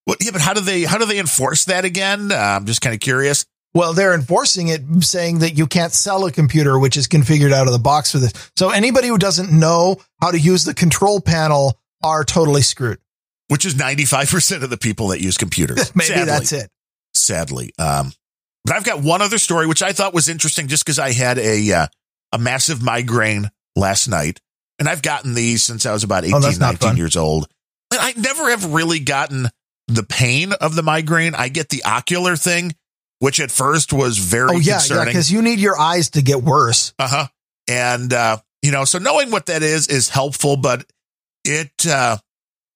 Well, 0.06 0.16
yeah, 0.20 0.30
but 0.30 0.40
how 0.40 0.54
do 0.54 0.60
they 0.60 0.84
how 0.84 0.98
do 0.98 1.04
they 1.04 1.18
enforce 1.18 1.64
that 1.64 1.84
again? 1.84 2.30
Uh, 2.30 2.36
I'm 2.36 2.64
just 2.64 2.80
kind 2.80 2.94
of 2.94 3.00
curious. 3.00 3.44
well, 3.74 3.92
they're 3.92 4.14
enforcing 4.14 4.68
it, 4.68 4.82
saying 5.00 5.40
that 5.40 5.58
you 5.58 5.66
can't 5.66 5.92
sell 5.92 6.24
a 6.26 6.30
computer 6.30 6.78
which 6.78 6.96
is 6.96 7.08
configured 7.08 7.52
out 7.52 7.66
of 7.66 7.72
the 7.72 7.80
box 7.80 8.12
for 8.12 8.18
this. 8.18 8.32
So 8.54 8.70
anybody 8.70 9.08
who 9.08 9.18
doesn't 9.18 9.50
know 9.50 9.96
how 10.22 10.30
to 10.30 10.38
use 10.38 10.64
the 10.64 10.74
control 10.74 11.20
panel 11.20 11.76
are 12.02 12.24
totally 12.24 12.62
screwed. 12.62 12.98
Which 13.48 13.64
is 13.64 13.76
95 13.76 14.28
percent 14.30 14.64
of 14.64 14.70
the 14.70 14.76
people 14.76 15.08
that 15.08 15.20
use 15.20 15.36
computers. 15.36 15.92
Maybe 15.94 16.08
sadly, 16.08 16.24
that's 16.24 16.52
it. 16.52 16.68
Sadly, 17.14 17.72
um, 17.78 18.12
but 18.64 18.74
I've 18.74 18.82
got 18.84 19.00
one 19.02 19.22
other 19.22 19.38
story 19.38 19.66
which 19.68 19.82
I 19.82 19.92
thought 19.92 20.12
was 20.12 20.28
interesting, 20.28 20.66
just 20.66 20.84
because 20.84 20.98
I 20.98 21.12
had 21.12 21.38
a 21.38 21.72
uh, 21.72 21.86
a 22.32 22.38
massive 22.38 22.82
migraine 22.82 23.48
last 23.76 24.08
night, 24.08 24.40
and 24.80 24.88
I've 24.88 25.00
gotten 25.02 25.34
these 25.34 25.62
since 25.62 25.86
I 25.86 25.92
was 25.92 26.02
about 26.02 26.24
18, 26.24 26.34
Oh, 26.34 26.40
19 26.40 26.76
fun. 26.76 26.96
years 26.96 27.16
old. 27.16 27.46
And 27.92 28.00
I 28.00 28.14
never 28.16 28.50
have 28.50 28.72
really 28.74 28.98
gotten 28.98 29.48
the 29.86 30.02
pain 30.02 30.52
of 30.52 30.74
the 30.74 30.82
migraine. 30.82 31.36
I 31.36 31.46
get 31.48 31.68
the 31.68 31.84
ocular 31.84 32.34
thing, 32.34 32.74
which 33.20 33.38
at 33.38 33.52
first 33.52 33.92
was 33.92 34.18
very 34.18 34.56
Oh 34.56 34.58
yeah, 34.58 34.80
yeah, 34.90 35.04
because 35.04 35.30
you 35.30 35.40
need 35.40 35.60
your 35.60 35.78
eyes 35.78 36.10
to 36.10 36.22
get 36.22 36.42
worse. 36.42 36.92
Uh 36.98 37.06
huh. 37.08 37.26
And 37.68 38.12
uh, 38.12 38.38
you 38.62 38.72
know, 38.72 38.84
so 38.84 38.98
knowing 38.98 39.30
what 39.30 39.46
that 39.46 39.62
is 39.62 39.86
is 39.86 40.08
helpful, 40.08 40.56
but 40.56 40.84
it 41.46 41.86
uh, 41.86 42.16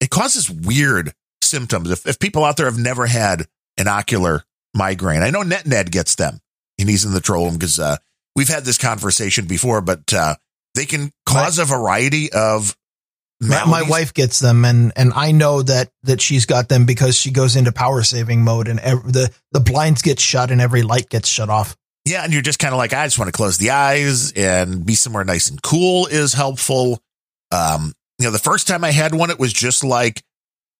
it 0.01 0.10
causes 0.10 0.51
weird 0.51 1.12
symptoms. 1.42 1.90
If 1.90 2.06
if 2.06 2.18
people 2.18 2.44
out 2.44 2.56
there 2.56 2.66
have 2.66 2.78
never 2.78 3.06
had 3.06 3.47
an 3.76 3.88
ocular 3.88 4.44
migraine, 4.74 5.22
I 5.22 5.30
know 5.30 5.42
Net 5.42 5.66
Ned 5.66 5.90
gets 5.90 6.14
them, 6.14 6.40
and 6.78 6.88
he's 6.88 7.05
in 7.05 7.12
the 7.12 7.20
troll 7.20 7.47
room 7.47 7.55
because 7.55 7.78
uh, 7.78 7.97
we've 8.36 8.48
had 8.48 8.64
this 8.64 8.78
conversation 8.78 9.47
before. 9.47 9.80
But 9.80 10.12
uh, 10.12 10.36
they 10.74 10.86
can 10.86 11.12
cause 11.26 11.59
a 11.59 11.64
variety 11.64 12.32
of. 12.32 12.76
My, 13.42 13.64
my 13.64 13.82
wife 13.82 14.12
gets 14.12 14.38
them, 14.38 14.66
and 14.66 14.92
and 14.97 15.14
I 15.14 15.32
know 15.32 15.62
that 15.62 15.90
that 16.02 16.20
she's 16.20 16.44
got 16.44 16.68
them 16.68 16.84
because 16.84 17.16
she 17.16 17.30
goes 17.30 17.56
into 17.56 17.72
power 17.72 18.02
saving 18.02 18.44
mode, 18.44 18.68
and 18.68 18.78
ev- 18.80 19.10
the 19.10 19.30
the 19.52 19.60
blinds 19.60 20.02
get 20.02 20.20
shut, 20.20 20.51
and 20.51 20.60
every 20.60 20.82
light 20.82 21.09
gets 21.09 21.26
shut 21.26 21.48
off. 21.48 21.74
Yeah, 22.05 22.24
and 22.24 22.32
you're 22.32 22.42
just 22.42 22.59
kind 22.59 22.72
of 22.72 22.78
like, 22.78 22.92
I 22.92 23.06
just 23.06 23.18
want 23.18 23.28
to 23.28 23.36
close 23.36 23.59
the 23.59 23.70
eyes 23.70 24.32
and 24.32 24.84
be 24.84 24.94
somewhere 24.94 25.24
nice 25.24 25.51
and 25.51 25.60
cool 25.62 26.06
is 26.06 26.32
helpful. 26.32 27.01
Um, 27.52 27.92
you 28.20 28.26
know, 28.26 28.30
the 28.32 28.38
first 28.38 28.68
time 28.68 28.84
I 28.84 28.90
had 28.92 29.14
one, 29.14 29.30
it 29.30 29.38
was 29.38 29.52
just 29.52 29.82
like 29.82 30.22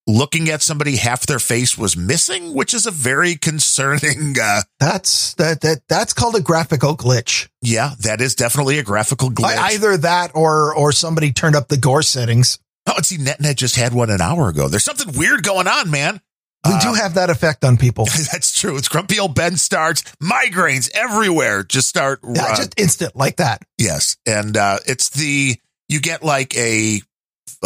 looking 0.07 0.49
at 0.49 0.63
somebody, 0.63 0.97
half 0.97 1.27
their 1.27 1.39
face 1.39 1.77
was 1.79 1.97
missing, 1.97 2.55
which 2.55 2.75
is 2.75 2.87
a 2.87 2.91
very 2.91 3.35
concerning. 3.37 4.35
Uh, 4.41 4.63
That's 4.79 5.35
that 5.35 5.61
that 5.63 5.83
that's 5.89 6.13
called 6.13 6.35
a 6.37 6.41
graphical 6.41 6.97
glitch. 6.97 7.49
yeah, 7.63 7.95
that 8.01 8.21
is 8.21 8.35
definitely 8.35 8.79
a 8.79 8.83
graphical 8.83 9.31
glitch. 9.31 9.57
I- 9.57 9.73
Either 9.75 9.97
that 9.99 10.33
or 10.35 10.75
or 10.75 10.93
somebody 10.93 11.33
turned 11.33 11.57
up 11.57 11.69
the 11.69 11.77
gore 11.77 12.03
settings. 12.03 12.59
oh, 12.87 12.95
and 12.97 13.05
see, 13.07 13.19
NetNet 13.19 13.57
just 13.57 13.77
had 13.77 13.93
one 13.93 14.11
an 14.11 14.21
hour 14.21 14.49
ago. 14.49 14.69
There's 14.69 14.85
something 14.85 15.17
weird 15.19 15.43
going 15.43 15.69
on, 15.69 15.91
man. 15.91 16.21
We 16.67 16.73
Um, 16.75 16.81
do 16.81 16.93
have 16.95 17.15
that 17.15 17.31
effect 17.31 17.65
on 17.65 17.77
people. 17.77 18.05
That's 18.33 18.59
true. 18.59 18.77
It's 18.77 18.89
grumpy 18.89 19.19
old 19.19 19.35
Ben 19.35 19.57
starts 19.57 20.03
migraines 20.23 20.91
everywhere. 20.95 21.63
Just 21.65 21.89
start. 21.89 22.21
Yeah, 22.23 22.45
uh, 22.45 22.57
just 22.57 22.79
instant 22.79 23.15
like 23.17 23.37
that. 23.37 23.63
Yes, 23.79 24.17
and 24.27 24.57
uh, 24.57 24.79
it's 24.87 25.11
the 25.11 25.57
you 25.89 26.01
get 26.01 26.23
like 26.23 26.57
a 26.57 27.01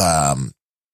um, 0.01 0.53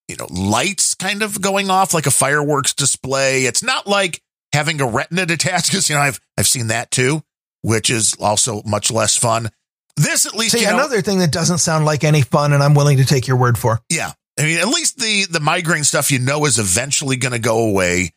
you 0.09 0.17
know 0.17 0.27
lights 0.31 0.95
kind 0.95 1.23
of 1.23 1.41
going 1.41 1.71
off 1.71 1.95
like 1.95 2.07
a 2.07 2.11
fireworks 2.11 2.75
display. 2.75 3.45
It's 3.45 3.63
not 3.63 3.87
like 3.87 4.21
having 4.53 4.81
a 4.81 4.87
retina 4.87 5.27
detached 5.27 5.71
because 5.71 5.89
you 5.89 5.97
know 5.97 6.03
I've 6.03 6.21
I've 6.37 6.49
seen 6.49 6.69
that 6.69 6.91
too, 6.91 7.23
which 7.63 7.91
is 7.91 8.15
also 8.21 8.63
much 8.65 8.91
less 8.91 9.17
fun. 9.17 9.51
This 9.97 10.25
at 10.27 10.35
least 10.35 10.53
See, 10.53 10.61
you 10.61 10.67
know, 10.67 10.75
another 10.75 11.03
thing 11.03 11.19
that 11.19 11.33
doesn't 11.33 11.59
sound 11.59 11.85
like 11.85 12.05
any 12.05 12.23
fun, 12.23 12.53
and 12.53 12.63
I'm 12.63 12.75
willing 12.75 12.99
to 12.99 13.05
take 13.05 13.27
your 13.27 13.37
word 13.37 13.59
for. 13.59 13.81
yeah. 13.89 14.13
I 14.39 14.45
mean, 14.45 14.59
at 14.59 14.69
least 14.69 14.99
the 14.99 15.27
the 15.27 15.41
migraine 15.41 15.85
stuff 15.85 16.11
you 16.11 16.19
know 16.19 16.47
is 16.47 16.59
eventually 16.59 17.17
going 17.17 17.33
to 17.33 17.39
go 17.39 17.69
away. 17.69 18.15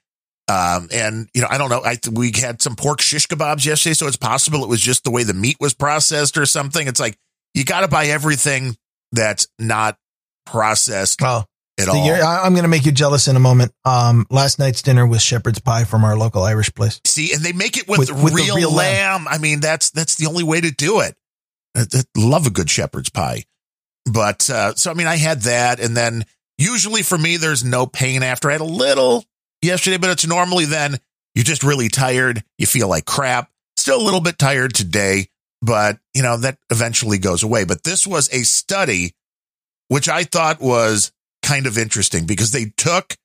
Um, 0.47 0.87
and 0.93 1.27
you 1.33 1.41
know, 1.41 1.47
I 1.49 1.57
don't 1.57 1.69
know. 1.69 1.81
I 1.83 1.97
we 2.09 2.31
had 2.33 2.61
some 2.61 2.75
pork 2.75 3.01
shish 3.01 3.27
kebabs 3.27 3.65
yesterday, 3.65 3.93
so 3.93 4.07
it's 4.07 4.15
possible 4.15 4.63
it 4.63 4.69
was 4.69 4.79
just 4.79 5.03
the 5.03 5.11
way 5.11 5.23
the 5.23 5.33
meat 5.33 5.57
was 5.59 5.73
processed 5.73 6.37
or 6.37 6.45
something. 6.45 6.87
It's 6.87 6.99
like 6.99 7.17
you 7.53 7.65
got 7.65 7.81
to 7.81 7.87
buy 7.89 8.05
everything 8.05 8.77
that's 9.11 9.47
not 9.59 9.97
processed 10.45 11.21
Oh, 11.23 11.45
at 11.79 11.85
so 11.85 11.91
all. 11.93 12.13
I'm 12.23 12.53
going 12.53 12.63
to 12.63 12.69
make 12.69 12.85
you 12.85 12.91
jealous 12.91 13.27
in 13.27 13.35
a 13.35 13.39
moment. 13.39 13.71
Um, 13.85 14.25
last 14.29 14.59
night's 14.59 14.81
dinner 14.81 15.05
was 15.07 15.21
shepherd's 15.21 15.59
pie 15.59 15.83
from 15.85 16.03
our 16.03 16.15
local 16.17 16.43
Irish 16.43 16.73
place. 16.73 17.01
See, 17.05 17.33
and 17.33 17.41
they 17.43 17.53
make 17.53 17.77
it 17.77 17.87
with, 17.87 17.99
With- 17.99 18.11
with 18.11 18.33
real, 18.33 18.55
real 18.55 18.71
lamb. 18.73 19.27
I 19.27 19.37
mean, 19.37 19.59
that's 19.59 19.89
that's 19.91 20.15
the 20.15 20.27
only 20.27 20.43
way 20.43 20.61
to 20.61 20.71
do 20.71 20.99
it. 21.01 21.15
I, 21.75 21.81
I 21.93 22.03
love 22.15 22.45
a 22.45 22.51
good 22.51 22.69
shepherd's 22.69 23.09
pie, 23.09 23.43
but 24.05 24.49
uh, 24.49 24.75
so 24.75 24.91
I 24.91 24.93
mean, 24.93 25.07
I 25.07 25.17
had 25.17 25.41
that, 25.41 25.79
and 25.79 25.95
then 25.97 26.25
usually 26.57 27.01
for 27.01 27.17
me, 27.17 27.37
there's 27.37 27.63
no 27.63 27.85
pain 27.87 28.21
after. 28.23 28.49
I 28.49 28.53
had 28.53 28.61
a 28.61 28.65
little 28.65 29.25
yesterday, 29.61 29.97
but 29.97 30.11
it's 30.11 30.27
normally 30.27 30.65
then 30.65 30.97
you're 31.33 31.43
just 31.43 31.63
really 31.63 31.89
tired. 31.89 32.43
You 32.59 32.67
feel 32.67 32.87
like 32.87 33.05
crap. 33.05 33.49
Still 33.77 33.99
a 33.99 34.03
little 34.05 34.21
bit 34.21 34.37
tired 34.37 34.75
today, 34.75 35.27
but 35.61 35.97
you 36.13 36.21
know, 36.21 36.37
that 36.37 36.59
eventually 36.69 37.17
goes 37.17 37.41
away. 37.41 37.65
But 37.65 37.83
this 37.83 38.05
was 38.05 38.31
a 38.31 38.43
study, 38.43 39.15
which 39.93 40.09
I 40.09 40.23
thought 40.23 40.59
was 40.59 41.11
kind 41.43 41.67
of 41.67 41.77
interesting 41.77 42.25
because 42.25 42.49
they 42.51 42.73
took 42.77 43.15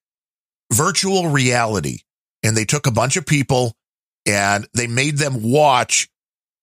virtual 0.70 1.28
reality 1.28 2.00
and 2.42 2.54
they 2.54 2.66
took 2.66 2.86
a 2.86 2.90
bunch 2.90 3.16
of 3.16 3.24
people 3.24 3.74
and 4.26 4.68
they 4.74 4.86
made 4.86 5.16
them 5.16 5.40
watch 5.42 6.10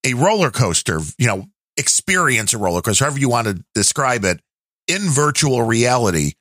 a 0.06 0.14
roller 0.14 0.52
coaster, 0.52 1.00
you 1.18 1.26
know, 1.26 1.48
experience 1.76 2.54
a 2.54 2.60
roller 2.60 2.84
coaster, 2.84 3.06
however 3.06 3.18
you 3.18 3.30
want 3.30 3.48
to 3.48 3.66
describe 3.74 4.26
it, 4.26 4.40
in 4.88 5.02
virtual 5.10 5.64
reality. 5.64 6.34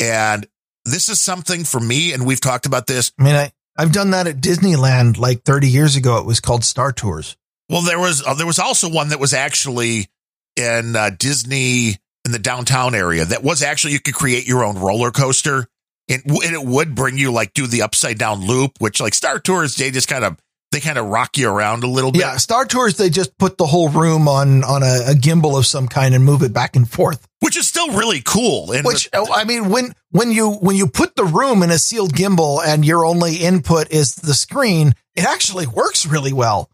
And 0.00 0.44
this 0.84 1.08
is 1.08 1.20
something 1.20 1.62
for 1.62 1.78
me, 1.78 2.12
and 2.12 2.26
we've 2.26 2.40
talked 2.40 2.66
about 2.66 2.88
this. 2.88 3.12
I 3.20 3.22
mean, 3.22 3.36
I, 3.36 3.52
I've 3.78 3.92
done 3.92 4.10
that 4.10 4.26
at 4.26 4.40
Disneyland 4.40 5.16
like 5.16 5.44
30 5.44 5.68
years 5.68 5.94
ago. 5.94 6.18
It 6.18 6.26
was 6.26 6.40
called 6.40 6.64
Star 6.64 6.90
Tours. 6.90 7.36
Well, 7.68 7.82
there 7.82 8.00
was 8.00 8.26
uh, 8.26 8.34
there 8.34 8.48
was 8.48 8.58
also 8.58 8.90
one 8.90 9.10
that 9.10 9.20
was 9.20 9.32
actually 9.32 10.08
in 10.56 10.96
uh, 10.96 11.10
Disney 11.16 12.00
in 12.26 12.32
the 12.32 12.38
downtown 12.38 12.94
area. 12.94 13.24
That 13.24 13.42
was 13.42 13.62
actually 13.62 13.94
you 13.94 14.00
could 14.00 14.14
create 14.14 14.46
your 14.46 14.62
own 14.64 14.76
roller 14.78 15.10
coaster, 15.10 15.66
and, 16.10 16.22
w- 16.24 16.42
and 16.46 16.54
it 16.54 16.62
would 16.62 16.94
bring 16.94 17.16
you 17.16 17.32
like 17.32 17.54
do 17.54 17.66
the 17.66 17.80
upside 17.82 18.18
down 18.18 18.44
loop, 18.46 18.72
which 18.80 19.00
like 19.00 19.14
Star 19.14 19.38
Tours 19.38 19.76
they 19.76 19.90
just 19.90 20.08
kind 20.08 20.24
of 20.24 20.36
they 20.72 20.80
kind 20.80 20.98
of 20.98 21.06
rock 21.06 21.38
you 21.38 21.48
around 21.48 21.84
a 21.84 21.86
little 21.86 22.10
bit. 22.12 22.20
Yeah, 22.22 22.36
Star 22.38 22.66
Tours, 22.66 22.96
they 22.96 23.08
just 23.08 23.38
put 23.38 23.56
the 23.56 23.64
whole 23.66 23.88
room 23.88 24.26
on 24.28 24.64
on 24.64 24.82
a, 24.82 25.12
a 25.12 25.14
gimbal 25.14 25.56
of 25.56 25.64
some 25.64 25.86
kind 25.88 26.14
and 26.14 26.24
move 26.24 26.42
it 26.42 26.52
back 26.52 26.74
and 26.76 26.90
forth. 26.90 27.26
which 27.40 27.56
is 27.56 27.66
still 27.68 27.92
really 27.92 28.20
cool. 28.22 28.72
And 28.72 28.84
Which 28.84 29.08
oh, 29.14 29.32
I 29.32 29.44
mean, 29.44 29.70
when 29.70 29.94
when 30.10 30.32
you 30.32 30.50
when 30.50 30.74
you 30.74 30.88
put 30.88 31.14
the 31.14 31.24
room 31.24 31.62
in 31.62 31.70
a 31.70 31.78
sealed 31.78 32.12
gimbal 32.12 32.60
and 32.66 32.84
your 32.84 33.06
only 33.06 33.36
input 33.36 33.90
is 33.92 34.16
the 34.16 34.34
screen, 34.34 34.92
it 35.14 35.24
actually 35.24 35.68
works 35.68 36.04
really 36.04 36.32
well. 36.32 36.68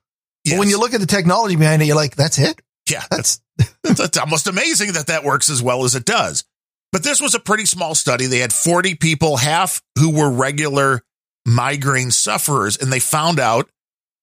But 0.46 0.58
when 0.58 0.68
you 0.68 0.80
look 0.80 0.94
at 0.94 1.00
the 1.00 1.06
technology 1.06 1.54
behind 1.56 1.82
it, 1.82 1.84
you're 1.84 1.94
like, 1.94 2.16
that's 2.16 2.38
it. 2.38 2.60
yeah, 2.90 3.04
That's 3.10 3.40
it's, 3.84 4.18
almost 4.18 4.46
amazing 4.46 4.92
that 4.92 5.08
that 5.08 5.24
works 5.24 5.50
as 5.50 5.62
well 5.62 5.84
as 5.84 5.94
it 5.94 6.04
does. 6.04 6.44
But 6.90 7.02
this 7.02 7.20
was 7.20 7.34
a 7.34 7.40
pretty 7.40 7.66
small 7.66 7.94
study. 7.94 8.26
They 8.26 8.38
had 8.38 8.52
40 8.52 8.96
people, 8.96 9.38
half 9.38 9.82
who 9.98 10.10
were 10.14 10.30
regular 10.30 11.02
migraine 11.46 12.10
sufferers, 12.10 12.76
and 12.76 12.92
they 12.92 13.00
found 13.00 13.40
out 13.40 13.70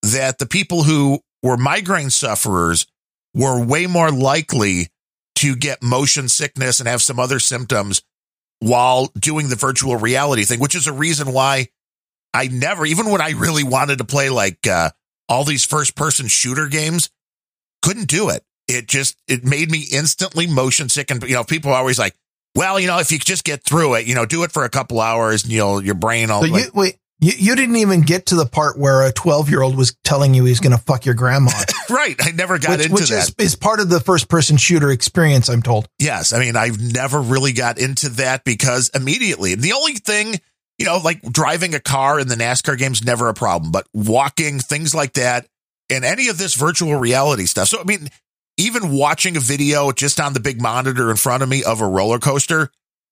that 0.03 0.37
the 0.37 0.45
people 0.45 0.83
who 0.83 1.19
were 1.43 1.57
migraine 1.57 2.09
sufferers 2.09 2.85
were 3.33 3.63
way 3.63 3.87
more 3.87 4.11
likely 4.11 4.89
to 5.35 5.55
get 5.55 5.81
motion 5.81 6.27
sickness 6.27 6.79
and 6.79 6.87
have 6.87 7.01
some 7.01 7.19
other 7.19 7.39
symptoms 7.39 8.01
while 8.59 9.07
doing 9.17 9.49
the 9.49 9.55
virtual 9.55 9.95
reality 9.95 10.43
thing, 10.43 10.59
which 10.59 10.75
is 10.75 10.87
a 10.87 10.93
reason 10.93 11.31
why 11.31 11.67
I 12.33 12.47
never, 12.47 12.85
even 12.85 13.09
when 13.09 13.21
I 13.21 13.31
really 13.31 13.63
wanted 13.63 13.99
to 13.99 14.03
play 14.03 14.29
like 14.29 14.67
uh, 14.67 14.91
all 15.27 15.43
these 15.43 15.65
first 15.65 15.95
person 15.95 16.27
shooter 16.27 16.67
games, 16.67 17.09
couldn't 17.81 18.07
do 18.07 18.29
it. 18.29 18.43
It 18.69 18.87
just, 18.87 19.17
it 19.27 19.43
made 19.43 19.71
me 19.71 19.85
instantly 19.91 20.47
motion 20.47 20.89
sick. 20.89 21.09
And, 21.09 21.21
you 21.23 21.33
know, 21.33 21.43
people 21.43 21.71
are 21.71 21.77
always 21.77 21.97
like, 21.97 22.15
well, 22.55 22.79
you 22.79 22.87
know, 22.87 22.99
if 22.99 23.11
you 23.11 23.19
just 23.19 23.43
get 23.43 23.63
through 23.63 23.95
it, 23.95 24.07
you 24.07 24.15
know, 24.15 24.25
do 24.25 24.43
it 24.43 24.51
for 24.51 24.63
a 24.63 24.69
couple 24.69 25.01
hours 25.01 25.43
and 25.43 25.51
you'll, 25.51 25.83
your 25.83 25.95
brain 25.95 26.29
all 26.29 26.41
so 26.41 26.47
you 26.47 26.69
wait. 26.73 26.95
You, 27.21 27.33
you 27.37 27.55
didn't 27.55 27.75
even 27.75 28.01
get 28.01 28.27
to 28.27 28.35
the 28.35 28.45
part 28.45 28.77
where 28.77 29.01
a 29.01 29.11
12 29.11 29.49
year 29.49 29.61
old 29.61 29.75
was 29.75 29.95
telling 30.05 30.33
you 30.33 30.45
he's 30.45 30.61
going 30.61 30.71
to 30.71 30.81
fuck 30.81 31.05
your 31.05 31.15
grandma, 31.15 31.51
right. 31.89 32.15
I 32.19 32.31
never 32.31 32.57
got 32.59 32.77
which, 32.77 32.85
into 32.85 32.93
which 32.93 33.09
that. 33.09 33.33
is, 33.37 33.45
is 33.53 33.55
part 33.55 33.81
of 33.81 33.89
the 33.89 33.99
first 33.99 34.29
person 34.29 34.55
shooter 34.55 34.89
experience. 34.89 35.49
I'm 35.49 35.61
told. 35.61 35.87
Yes. 35.99 36.31
I 36.31 36.39
mean, 36.39 36.55
I've 36.55 36.79
never 36.79 37.19
really 37.19 37.51
got 37.51 37.77
into 37.77 38.09
that 38.09 38.45
because 38.45 38.89
immediately 38.95 39.55
the 39.55 39.73
only 39.73 39.95
thing, 39.95 40.35
you 40.77 40.85
know, 40.85 40.97
like 40.97 41.21
driving 41.23 41.75
a 41.75 41.79
car 41.81 42.21
in 42.21 42.29
the 42.29 42.35
NASCAR 42.35 42.77
game's 42.77 43.03
never 43.03 43.27
a 43.27 43.33
problem, 43.33 43.73
but 43.73 43.85
walking, 43.93 44.59
things 44.59 44.95
like 44.95 45.13
that, 45.13 45.45
and 45.89 46.05
any 46.05 46.29
of 46.29 46.37
this 46.37 46.55
virtual 46.55 46.95
reality 46.95 47.45
stuff. 47.45 47.67
So, 47.67 47.81
I 47.81 47.83
mean, 47.83 48.09
even 48.59 48.91
watching 48.91 49.37
a 49.37 49.39
video 49.39 49.91
just 49.91 50.19
on 50.19 50.33
the 50.33 50.39
big 50.39 50.61
monitor 50.61 51.09
in 51.09 51.17
front 51.17 51.41
of 51.41 51.49
me 51.49 51.63
of 51.63 51.81
a 51.81 51.87
roller 51.87 52.19
coaster, 52.19 52.69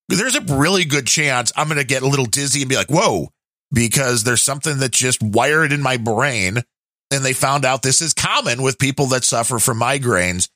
there's 0.09 0.35
a 0.35 0.41
really 0.41 0.85
good 0.85 1.07
chance 1.07 1.51
I'm 1.55 1.67
going 1.67 1.79
to 1.79 1.85
get 1.85 2.03
a 2.03 2.07
little 2.07 2.25
dizzy 2.25 2.61
and 2.61 2.69
be 2.69 2.75
like, 2.75 2.89
whoa, 2.89 3.29
because 3.71 4.23
there's 4.23 4.41
something 4.41 4.77
that's 4.77 4.97
just 4.97 5.23
wired 5.23 5.71
in 5.71 5.81
my 5.81 5.97
brain. 5.97 6.57
And 7.09 7.23
they 7.23 7.33
found 7.33 7.63
out 7.63 7.81
this 7.81 8.01
is 8.01 8.13
common 8.13 8.61
with 8.61 8.79
people 8.79 9.07
that 9.07 9.23
suffer 9.23 9.59
from 9.59 9.79
migraines. 9.79 10.49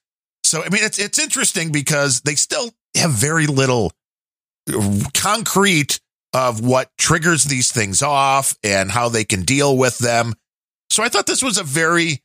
So, 0.43 0.61
I 0.61 0.69
mean, 0.69 0.83
it's, 0.83 0.99
it's 0.99 1.19
interesting 1.19 1.71
because 1.71 2.21
they 2.21 2.35
still 2.35 2.71
have 2.95 3.11
very 3.11 3.47
little 3.47 3.93
concrete 5.13 5.99
of 6.33 6.59
what 6.61 6.89
triggers 6.97 7.45
these 7.45 7.71
things 7.71 8.01
off 8.01 8.55
and 8.63 8.91
how 8.91 9.09
they 9.09 9.23
can 9.23 9.43
deal 9.43 9.77
with 9.77 9.97
them. 9.99 10.33
So 10.89 11.03
I 11.03 11.09
thought 11.09 11.25
this 11.25 11.43
was 11.43 11.57
a 11.57 11.63
very 11.63 12.21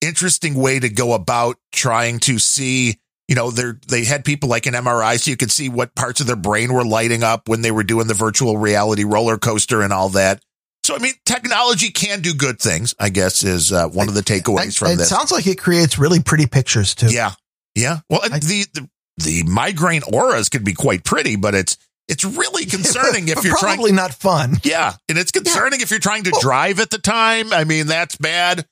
interesting 0.00 0.54
way 0.54 0.78
to 0.78 0.88
go 0.88 1.12
about 1.12 1.56
trying 1.72 2.18
to 2.20 2.38
see, 2.38 2.98
you 3.26 3.34
know, 3.34 3.50
they 3.50 3.72
they 3.88 4.04
had 4.04 4.24
people 4.24 4.48
like 4.48 4.66
an 4.66 4.74
MRI 4.74 5.18
so 5.18 5.30
you 5.30 5.36
could 5.36 5.50
see 5.50 5.68
what 5.68 5.94
parts 5.94 6.20
of 6.20 6.26
their 6.26 6.36
brain 6.36 6.72
were 6.72 6.84
lighting 6.84 7.22
up 7.22 7.48
when 7.48 7.62
they 7.62 7.70
were 7.70 7.84
doing 7.84 8.06
the 8.06 8.14
virtual 8.14 8.56
reality 8.58 9.04
roller 9.04 9.38
coaster 9.38 9.82
and 9.82 9.92
all 9.92 10.08
that. 10.10 10.42
So 10.84 10.94
I 10.94 10.98
mean, 10.98 11.14
technology 11.26 11.90
can 11.90 12.22
do 12.22 12.32
good 12.32 12.58
things. 12.60 12.94
I 12.98 13.10
guess 13.10 13.44
is 13.44 13.72
uh, 13.72 13.88
one 13.88 14.08
of 14.08 14.14
the 14.14 14.22
takeaways 14.22 14.68
It, 14.68 14.74
from 14.74 14.90
it 14.92 14.96
this. 14.96 15.08
sounds 15.08 15.30
like 15.30 15.46
it 15.46 15.58
creates 15.58 15.98
really 15.98 16.20
pretty 16.22 16.46
pictures 16.46 16.94
too. 16.94 17.08
Yeah. 17.12 17.32
Yeah. 17.74 17.98
Well, 18.08 18.20
I- 18.22 18.38
the, 18.38 18.66
the 18.74 18.88
the 19.18 19.42
migraine 19.42 20.02
auras 20.12 20.48
could 20.48 20.64
be 20.64 20.72
quite 20.74 21.04
pretty, 21.04 21.36
but 21.36 21.54
it's 21.54 21.76
it's 22.06 22.24
really 22.24 22.64
concerning 22.76 23.28
if 23.28 23.44
you're 23.44 23.56
trying. 23.58 23.74
probably 23.76 23.92
not 23.92 24.14
fun. 24.14 24.56
Yeah, 24.62 24.94
and 25.08 25.18
it's 25.18 25.32
concerning 25.32 25.80
if 25.82 25.90
you're 25.90 25.98
trying 26.00 26.22
to 26.24 26.30
Well- 26.32 26.40
drive 26.40 26.80
at 26.80 26.88
the 26.90 26.98
time. 26.98 27.52
I 27.52 27.64
mean, 27.64 27.88
that's 27.88 28.16
bad. 28.16 28.64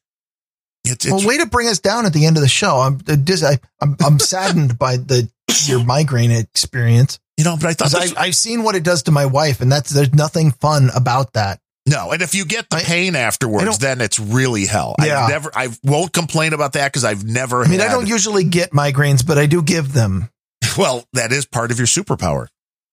It's, 0.87 1.05
it's 1.05 1.13
Well, 1.13 1.27
way 1.27 1.39
to 1.39 1.47
bring 1.47 1.69
us 1.69 1.79
down 1.79 2.07
at 2.07 2.13
the 2.13 2.27
end 2.27 2.37
of 2.37 2.43
the 2.43 2.49
show. 2.49 2.77
I'm 2.81 3.01
uh, 3.09 3.17
dis- 3.17 3.43
I, 3.45 3.59
I'm, 3.81 3.97
I'm 4.05 4.19
saddened 4.19 4.79
by 4.79 4.97
the 4.97 5.29
your 5.67 5.85
migraine 5.85 6.31
experience 6.33 7.19
you 7.37 7.45
know, 7.45 7.57
but 7.57 7.67
I 7.67 7.73
thought 7.75 7.91
this, 7.91 8.17
I, 8.17 8.25
I've 8.25 8.37
seen 8.37 8.63
what 8.63 8.77
it 8.77 8.83
does 8.83 9.05
to 9.05 9.11
my 9.11 9.27
wife, 9.27 9.61
and 9.61 9.71
that's 9.71 9.91
there's 9.91 10.15
nothing 10.15 10.53
fun 10.53 10.89
about 10.95 11.35
that. 11.35 11.61
no, 11.87 12.11
and 12.11 12.23
if 12.23 12.35
you 12.35 12.47
get 12.47 12.71
the 12.71 12.77
I- 12.77 12.83
pain 12.83 13.15
afterwards, 13.15 13.79
then 13.79 14.01
it's 14.01 14.19
really 14.19 14.65
hell. 14.65 14.95
Yeah. 15.03 15.21
I've 15.25 15.29
never, 15.29 15.51
I 15.55 15.69
won't 15.85 16.13
complain 16.13 16.55
about 16.55 16.73
that 16.73 16.91
because 16.93 17.05
I've 17.05 17.25
never. 17.25 17.63
I 17.63 17.69
mean, 17.69 17.81
I 17.81 17.89
don't 17.89 18.09
usually 18.09 18.45
get 18.45 18.71
migraines, 18.71 19.27
but 19.27 19.37
I 19.39 19.47
do 19.47 19.63
give 19.63 19.93
them. 19.93 20.31
Well, 20.79 21.05
that 21.15 21.33
is 21.33 21.47
part 21.47 21.71
of 21.71 21.79
your 21.79 21.87
superpower. 21.87 22.49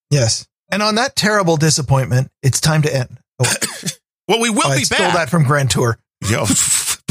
Yes. 0.09 0.47
And 0.71 0.81
on 0.81 0.95
that 0.95 1.17
terrible 1.17 1.57
disappointment, 1.57 2.29
it's 2.41 2.61
time 2.61 2.81
to 2.83 2.95
end. 2.95 3.19
Oh, 3.41 3.53
Well, 4.29 4.39
we 4.39 4.49
will 4.49 4.67
I 4.67 4.77
be 4.77 4.83
stole 4.85 4.99
back. 4.99 5.15
that 5.15 5.29
from 5.29 5.43
Grand 5.43 5.69
Tour. 5.69 5.97
Yo, 6.29 6.45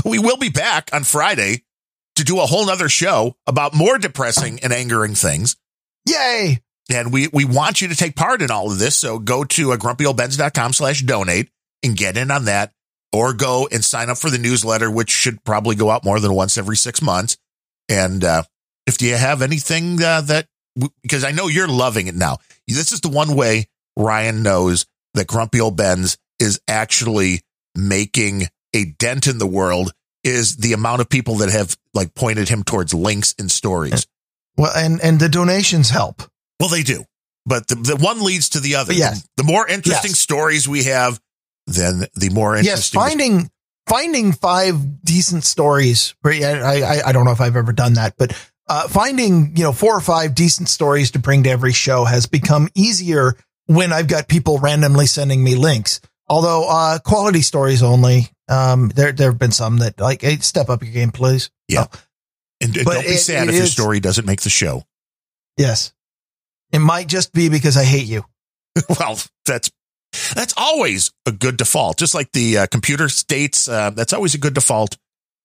we 0.04 0.18
will 0.18 0.36
be 0.36 0.48
back 0.48 0.90
on 0.92 1.04
Friday 1.04 1.62
to 2.16 2.24
do 2.24 2.40
a 2.40 2.46
whole 2.46 2.66
nother 2.66 2.88
show 2.88 3.36
about 3.46 3.74
more 3.74 3.98
depressing 3.98 4.60
and 4.62 4.72
angering 4.72 5.14
things. 5.14 5.56
Yay! 6.06 6.60
And 6.90 7.12
we, 7.12 7.28
we 7.32 7.44
want 7.44 7.80
you 7.80 7.88
to 7.88 7.96
take 7.96 8.16
part 8.16 8.42
in 8.42 8.50
all 8.50 8.70
of 8.70 8.78
this. 8.78 8.96
So 8.96 9.18
go 9.18 9.44
to 9.44 9.72
uh, 9.72 9.76
grumpyoldbens.com 9.76 10.72
slash 10.72 11.00
donate 11.02 11.50
and 11.82 11.96
get 11.96 12.16
in 12.16 12.30
on 12.30 12.46
that 12.46 12.72
or 13.12 13.32
go 13.32 13.68
and 13.70 13.84
sign 13.84 14.10
up 14.10 14.18
for 14.18 14.30
the 14.30 14.38
newsletter, 14.38 14.90
which 14.90 15.10
should 15.10 15.42
probably 15.44 15.76
go 15.76 15.90
out 15.90 16.04
more 16.04 16.20
than 16.20 16.34
once 16.34 16.58
every 16.58 16.76
six 16.76 17.00
months. 17.00 17.36
And, 17.88 18.24
uh, 18.24 18.42
if 18.86 19.00
you 19.00 19.14
have 19.14 19.42
anything 19.42 20.02
uh, 20.02 20.22
that, 20.22 20.46
because 21.02 21.24
I 21.24 21.30
know 21.30 21.48
you're 21.48 21.68
loving 21.68 22.06
it 22.06 22.14
now. 22.14 22.38
This 22.66 22.92
is 22.92 23.00
the 23.00 23.08
one 23.08 23.36
way 23.36 23.66
Ryan 23.96 24.42
knows 24.42 24.86
that 25.14 25.26
Grumpy 25.26 25.60
Old 25.60 25.76
Ben's 25.76 26.18
is 26.38 26.60
actually 26.66 27.42
making 27.74 28.48
a 28.74 28.86
dent 28.98 29.26
in 29.26 29.38
the 29.38 29.46
world 29.46 29.92
is 30.24 30.56
the 30.56 30.72
amount 30.72 31.00
of 31.00 31.08
people 31.08 31.36
that 31.36 31.50
have 31.50 31.76
like 31.94 32.14
pointed 32.14 32.48
him 32.48 32.62
towards 32.62 32.94
links 32.94 33.34
and 33.38 33.50
stories. 33.50 34.06
Well, 34.56 34.72
and 34.74 35.00
and 35.02 35.18
the 35.18 35.28
donations 35.28 35.90
help. 35.90 36.22
Well, 36.60 36.68
they 36.68 36.82
do, 36.82 37.04
but 37.46 37.66
the, 37.68 37.74
the 37.74 37.96
one 37.96 38.22
leads 38.22 38.50
to 38.50 38.60
the 38.60 38.76
other. 38.76 38.92
Yes. 38.92 39.22
The, 39.36 39.42
the 39.42 39.44
more 39.44 39.66
interesting 39.66 40.10
Yes. 40.10 40.18
stories 40.18 40.68
we 40.68 40.84
have, 40.84 41.20
then 41.66 42.04
the 42.14 42.30
more 42.30 42.56
interesting. 42.56 43.00
Yes, 43.00 43.08
finding 43.08 43.50
finding 43.88 44.32
five 44.32 45.04
decent 45.04 45.44
stories. 45.44 46.14
I, 46.24 46.42
I 46.44 47.00
I 47.08 47.12
don't 47.12 47.24
know 47.24 47.32
if 47.32 47.40
I've 47.40 47.56
ever 47.56 47.72
done 47.72 47.94
that, 47.94 48.14
but 48.16 48.32
uh, 48.68 48.86
finding 48.88 49.56
you 49.56 49.64
know 49.64 49.72
four 49.72 49.96
or 49.96 50.00
five 50.00 50.34
decent 50.34 50.68
stories 50.68 51.10
to 51.12 51.18
bring 51.18 51.42
to 51.44 51.50
every 51.50 51.72
show 51.72 52.04
has 52.04 52.26
become 52.26 52.68
easier 52.74 53.34
when 53.66 53.92
I've 53.92 54.08
got 54.08 54.28
people 54.28 54.58
randomly 54.58 55.06
sending 55.06 55.42
me 55.42 55.56
links. 55.56 56.00
Although 56.32 56.66
uh, 56.68 56.98
quality 57.00 57.42
stories 57.42 57.82
only. 57.82 58.28
Um, 58.48 58.88
there 58.88 59.12
there 59.12 59.30
have 59.30 59.38
been 59.38 59.52
some 59.52 59.78
that 59.78 60.00
like, 60.00 60.22
hey, 60.22 60.36
step 60.36 60.70
up 60.70 60.82
your 60.82 60.92
game, 60.92 61.10
please. 61.10 61.50
Yeah. 61.68 61.86
and 62.60 62.74
and 62.76 62.86
don't 62.86 63.02
be 63.04 63.12
it- 63.12 63.18
sad 63.18 63.48
it 63.48 63.50
if 63.50 63.56
your 63.56 63.66
story 63.66 64.00
doesn't 64.00 64.26
make 64.26 64.40
the 64.40 64.48
show. 64.50 64.84
Yes, 65.58 65.92
it 66.72 66.78
might 66.78 67.06
just 67.08 67.34
be 67.34 67.50
because 67.50 67.76
I 67.76 67.84
hate 67.84 68.06
you. 68.06 68.24
well, 68.98 69.18
that's 69.44 69.70
that's 70.34 70.54
always 70.56 71.12
a 71.26 71.32
good 71.32 71.58
default. 71.58 71.98
Just 71.98 72.14
like 72.14 72.32
the 72.32 72.58
uh, 72.58 72.66
computer 72.66 73.10
states, 73.10 73.68
uh, 73.68 73.90
that's 73.90 74.14
always 74.14 74.34
a 74.34 74.38
good 74.38 74.54
default 74.54 74.96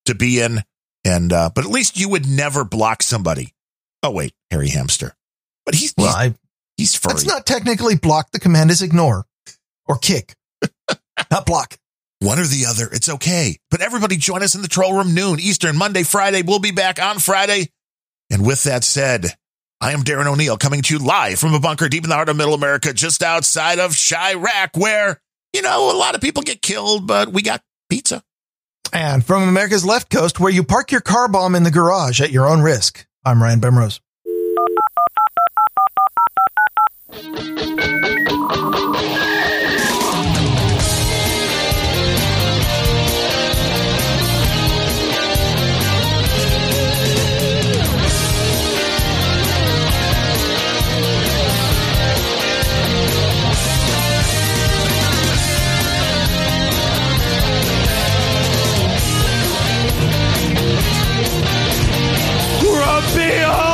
to 0.06 0.14
be 0.14 0.40
in. 0.40 0.62
And 1.04 1.32
uh, 1.32 1.50
but 1.54 1.64
at 1.66 1.70
least 1.70 1.98
you 2.00 2.08
would 2.08 2.26
never 2.26 2.64
block 2.64 3.02
somebody. 3.02 3.52
Oh 4.02 4.10
wait, 4.10 4.32
Harry 4.50 4.70
Hamster, 4.70 5.14
but 5.66 5.74
he's 5.74 5.92
Well, 5.98 6.06
he's, 6.06 6.14
I 6.16 6.34
he's 6.78 6.94
furry. 6.94 7.12
that's 7.12 7.26
not 7.26 7.44
technically 7.44 7.96
block. 7.96 8.30
The 8.32 8.40
command 8.40 8.70
is 8.70 8.80
ignore 8.80 9.26
or 9.86 9.98
kick, 9.98 10.34
not 11.30 11.46
block. 11.46 11.76
One 12.20 12.38
or 12.38 12.44
the 12.44 12.66
other, 12.66 12.88
it's 12.90 13.08
okay. 13.08 13.58
But 13.70 13.80
everybody 13.80 14.16
join 14.16 14.42
us 14.42 14.54
in 14.54 14.62
the 14.62 14.68
troll 14.68 14.94
room 14.94 15.14
noon 15.14 15.38
Eastern, 15.38 15.76
Monday, 15.76 16.02
Friday. 16.02 16.42
We'll 16.42 16.58
be 16.58 16.72
back 16.72 17.00
on 17.00 17.18
Friday. 17.18 17.70
And 18.30 18.44
with 18.44 18.64
that 18.64 18.84
said, 18.84 19.26
I 19.80 19.92
am 19.92 20.02
Darren 20.02 20.26
O'Neill 20.26 20.56
coming 20.56 20.82
to 20.82 20.94
you 20.94 20.98
live 20.98 21.38
from 21.38 21.54
a 21.54 21.60
bunker 21.60 21.88
deep 21.88 22.02
in 22.02 22.10
the 22.10 22.16
heart 22.16 22.28
of 22.28 22.36
middle 22.36 22.54
America, 22.54 22.92
just 22.92 23.22
outside 23.22 23.78
of 23.78 23.92
Chiraq, 23.92 24.76
where, 24.76 25.20
you 25.52 25.62
know, 25.62 25.94
a 25.94 25.96
lot 25.96 26.16
of 26.16 26.20
people 26.20 26.42
get 26.42 26.60
killed, 26.60 27.06
but 27.06 27.32
we 27.32 27.42
got 27.42 27.62
pizza. 27.88 28.22
And 28.92 29.24
from 29.24 29.48
America's 29.48 29.84
left 29.84 30.10
coast, 30.10 30.40
where 30.40 30.52
you 30.52 30.64
park 30.64 30.90
your 30.90 31.00
car 31.00 31.28
bomb 31.28 31.54
in 31.54 31.62
the 31.62 31.70
garage 31.70 32.20
at 32.20 32.32
your 32.32 32.48
own 32.48 32.60
risk, 32.60 33.06
I'm 33.24 33.40
Ryan 33.40 33.60
Bemrose. 33.60 34.00
Be 62.88 63.14
beer. 63.14 63.67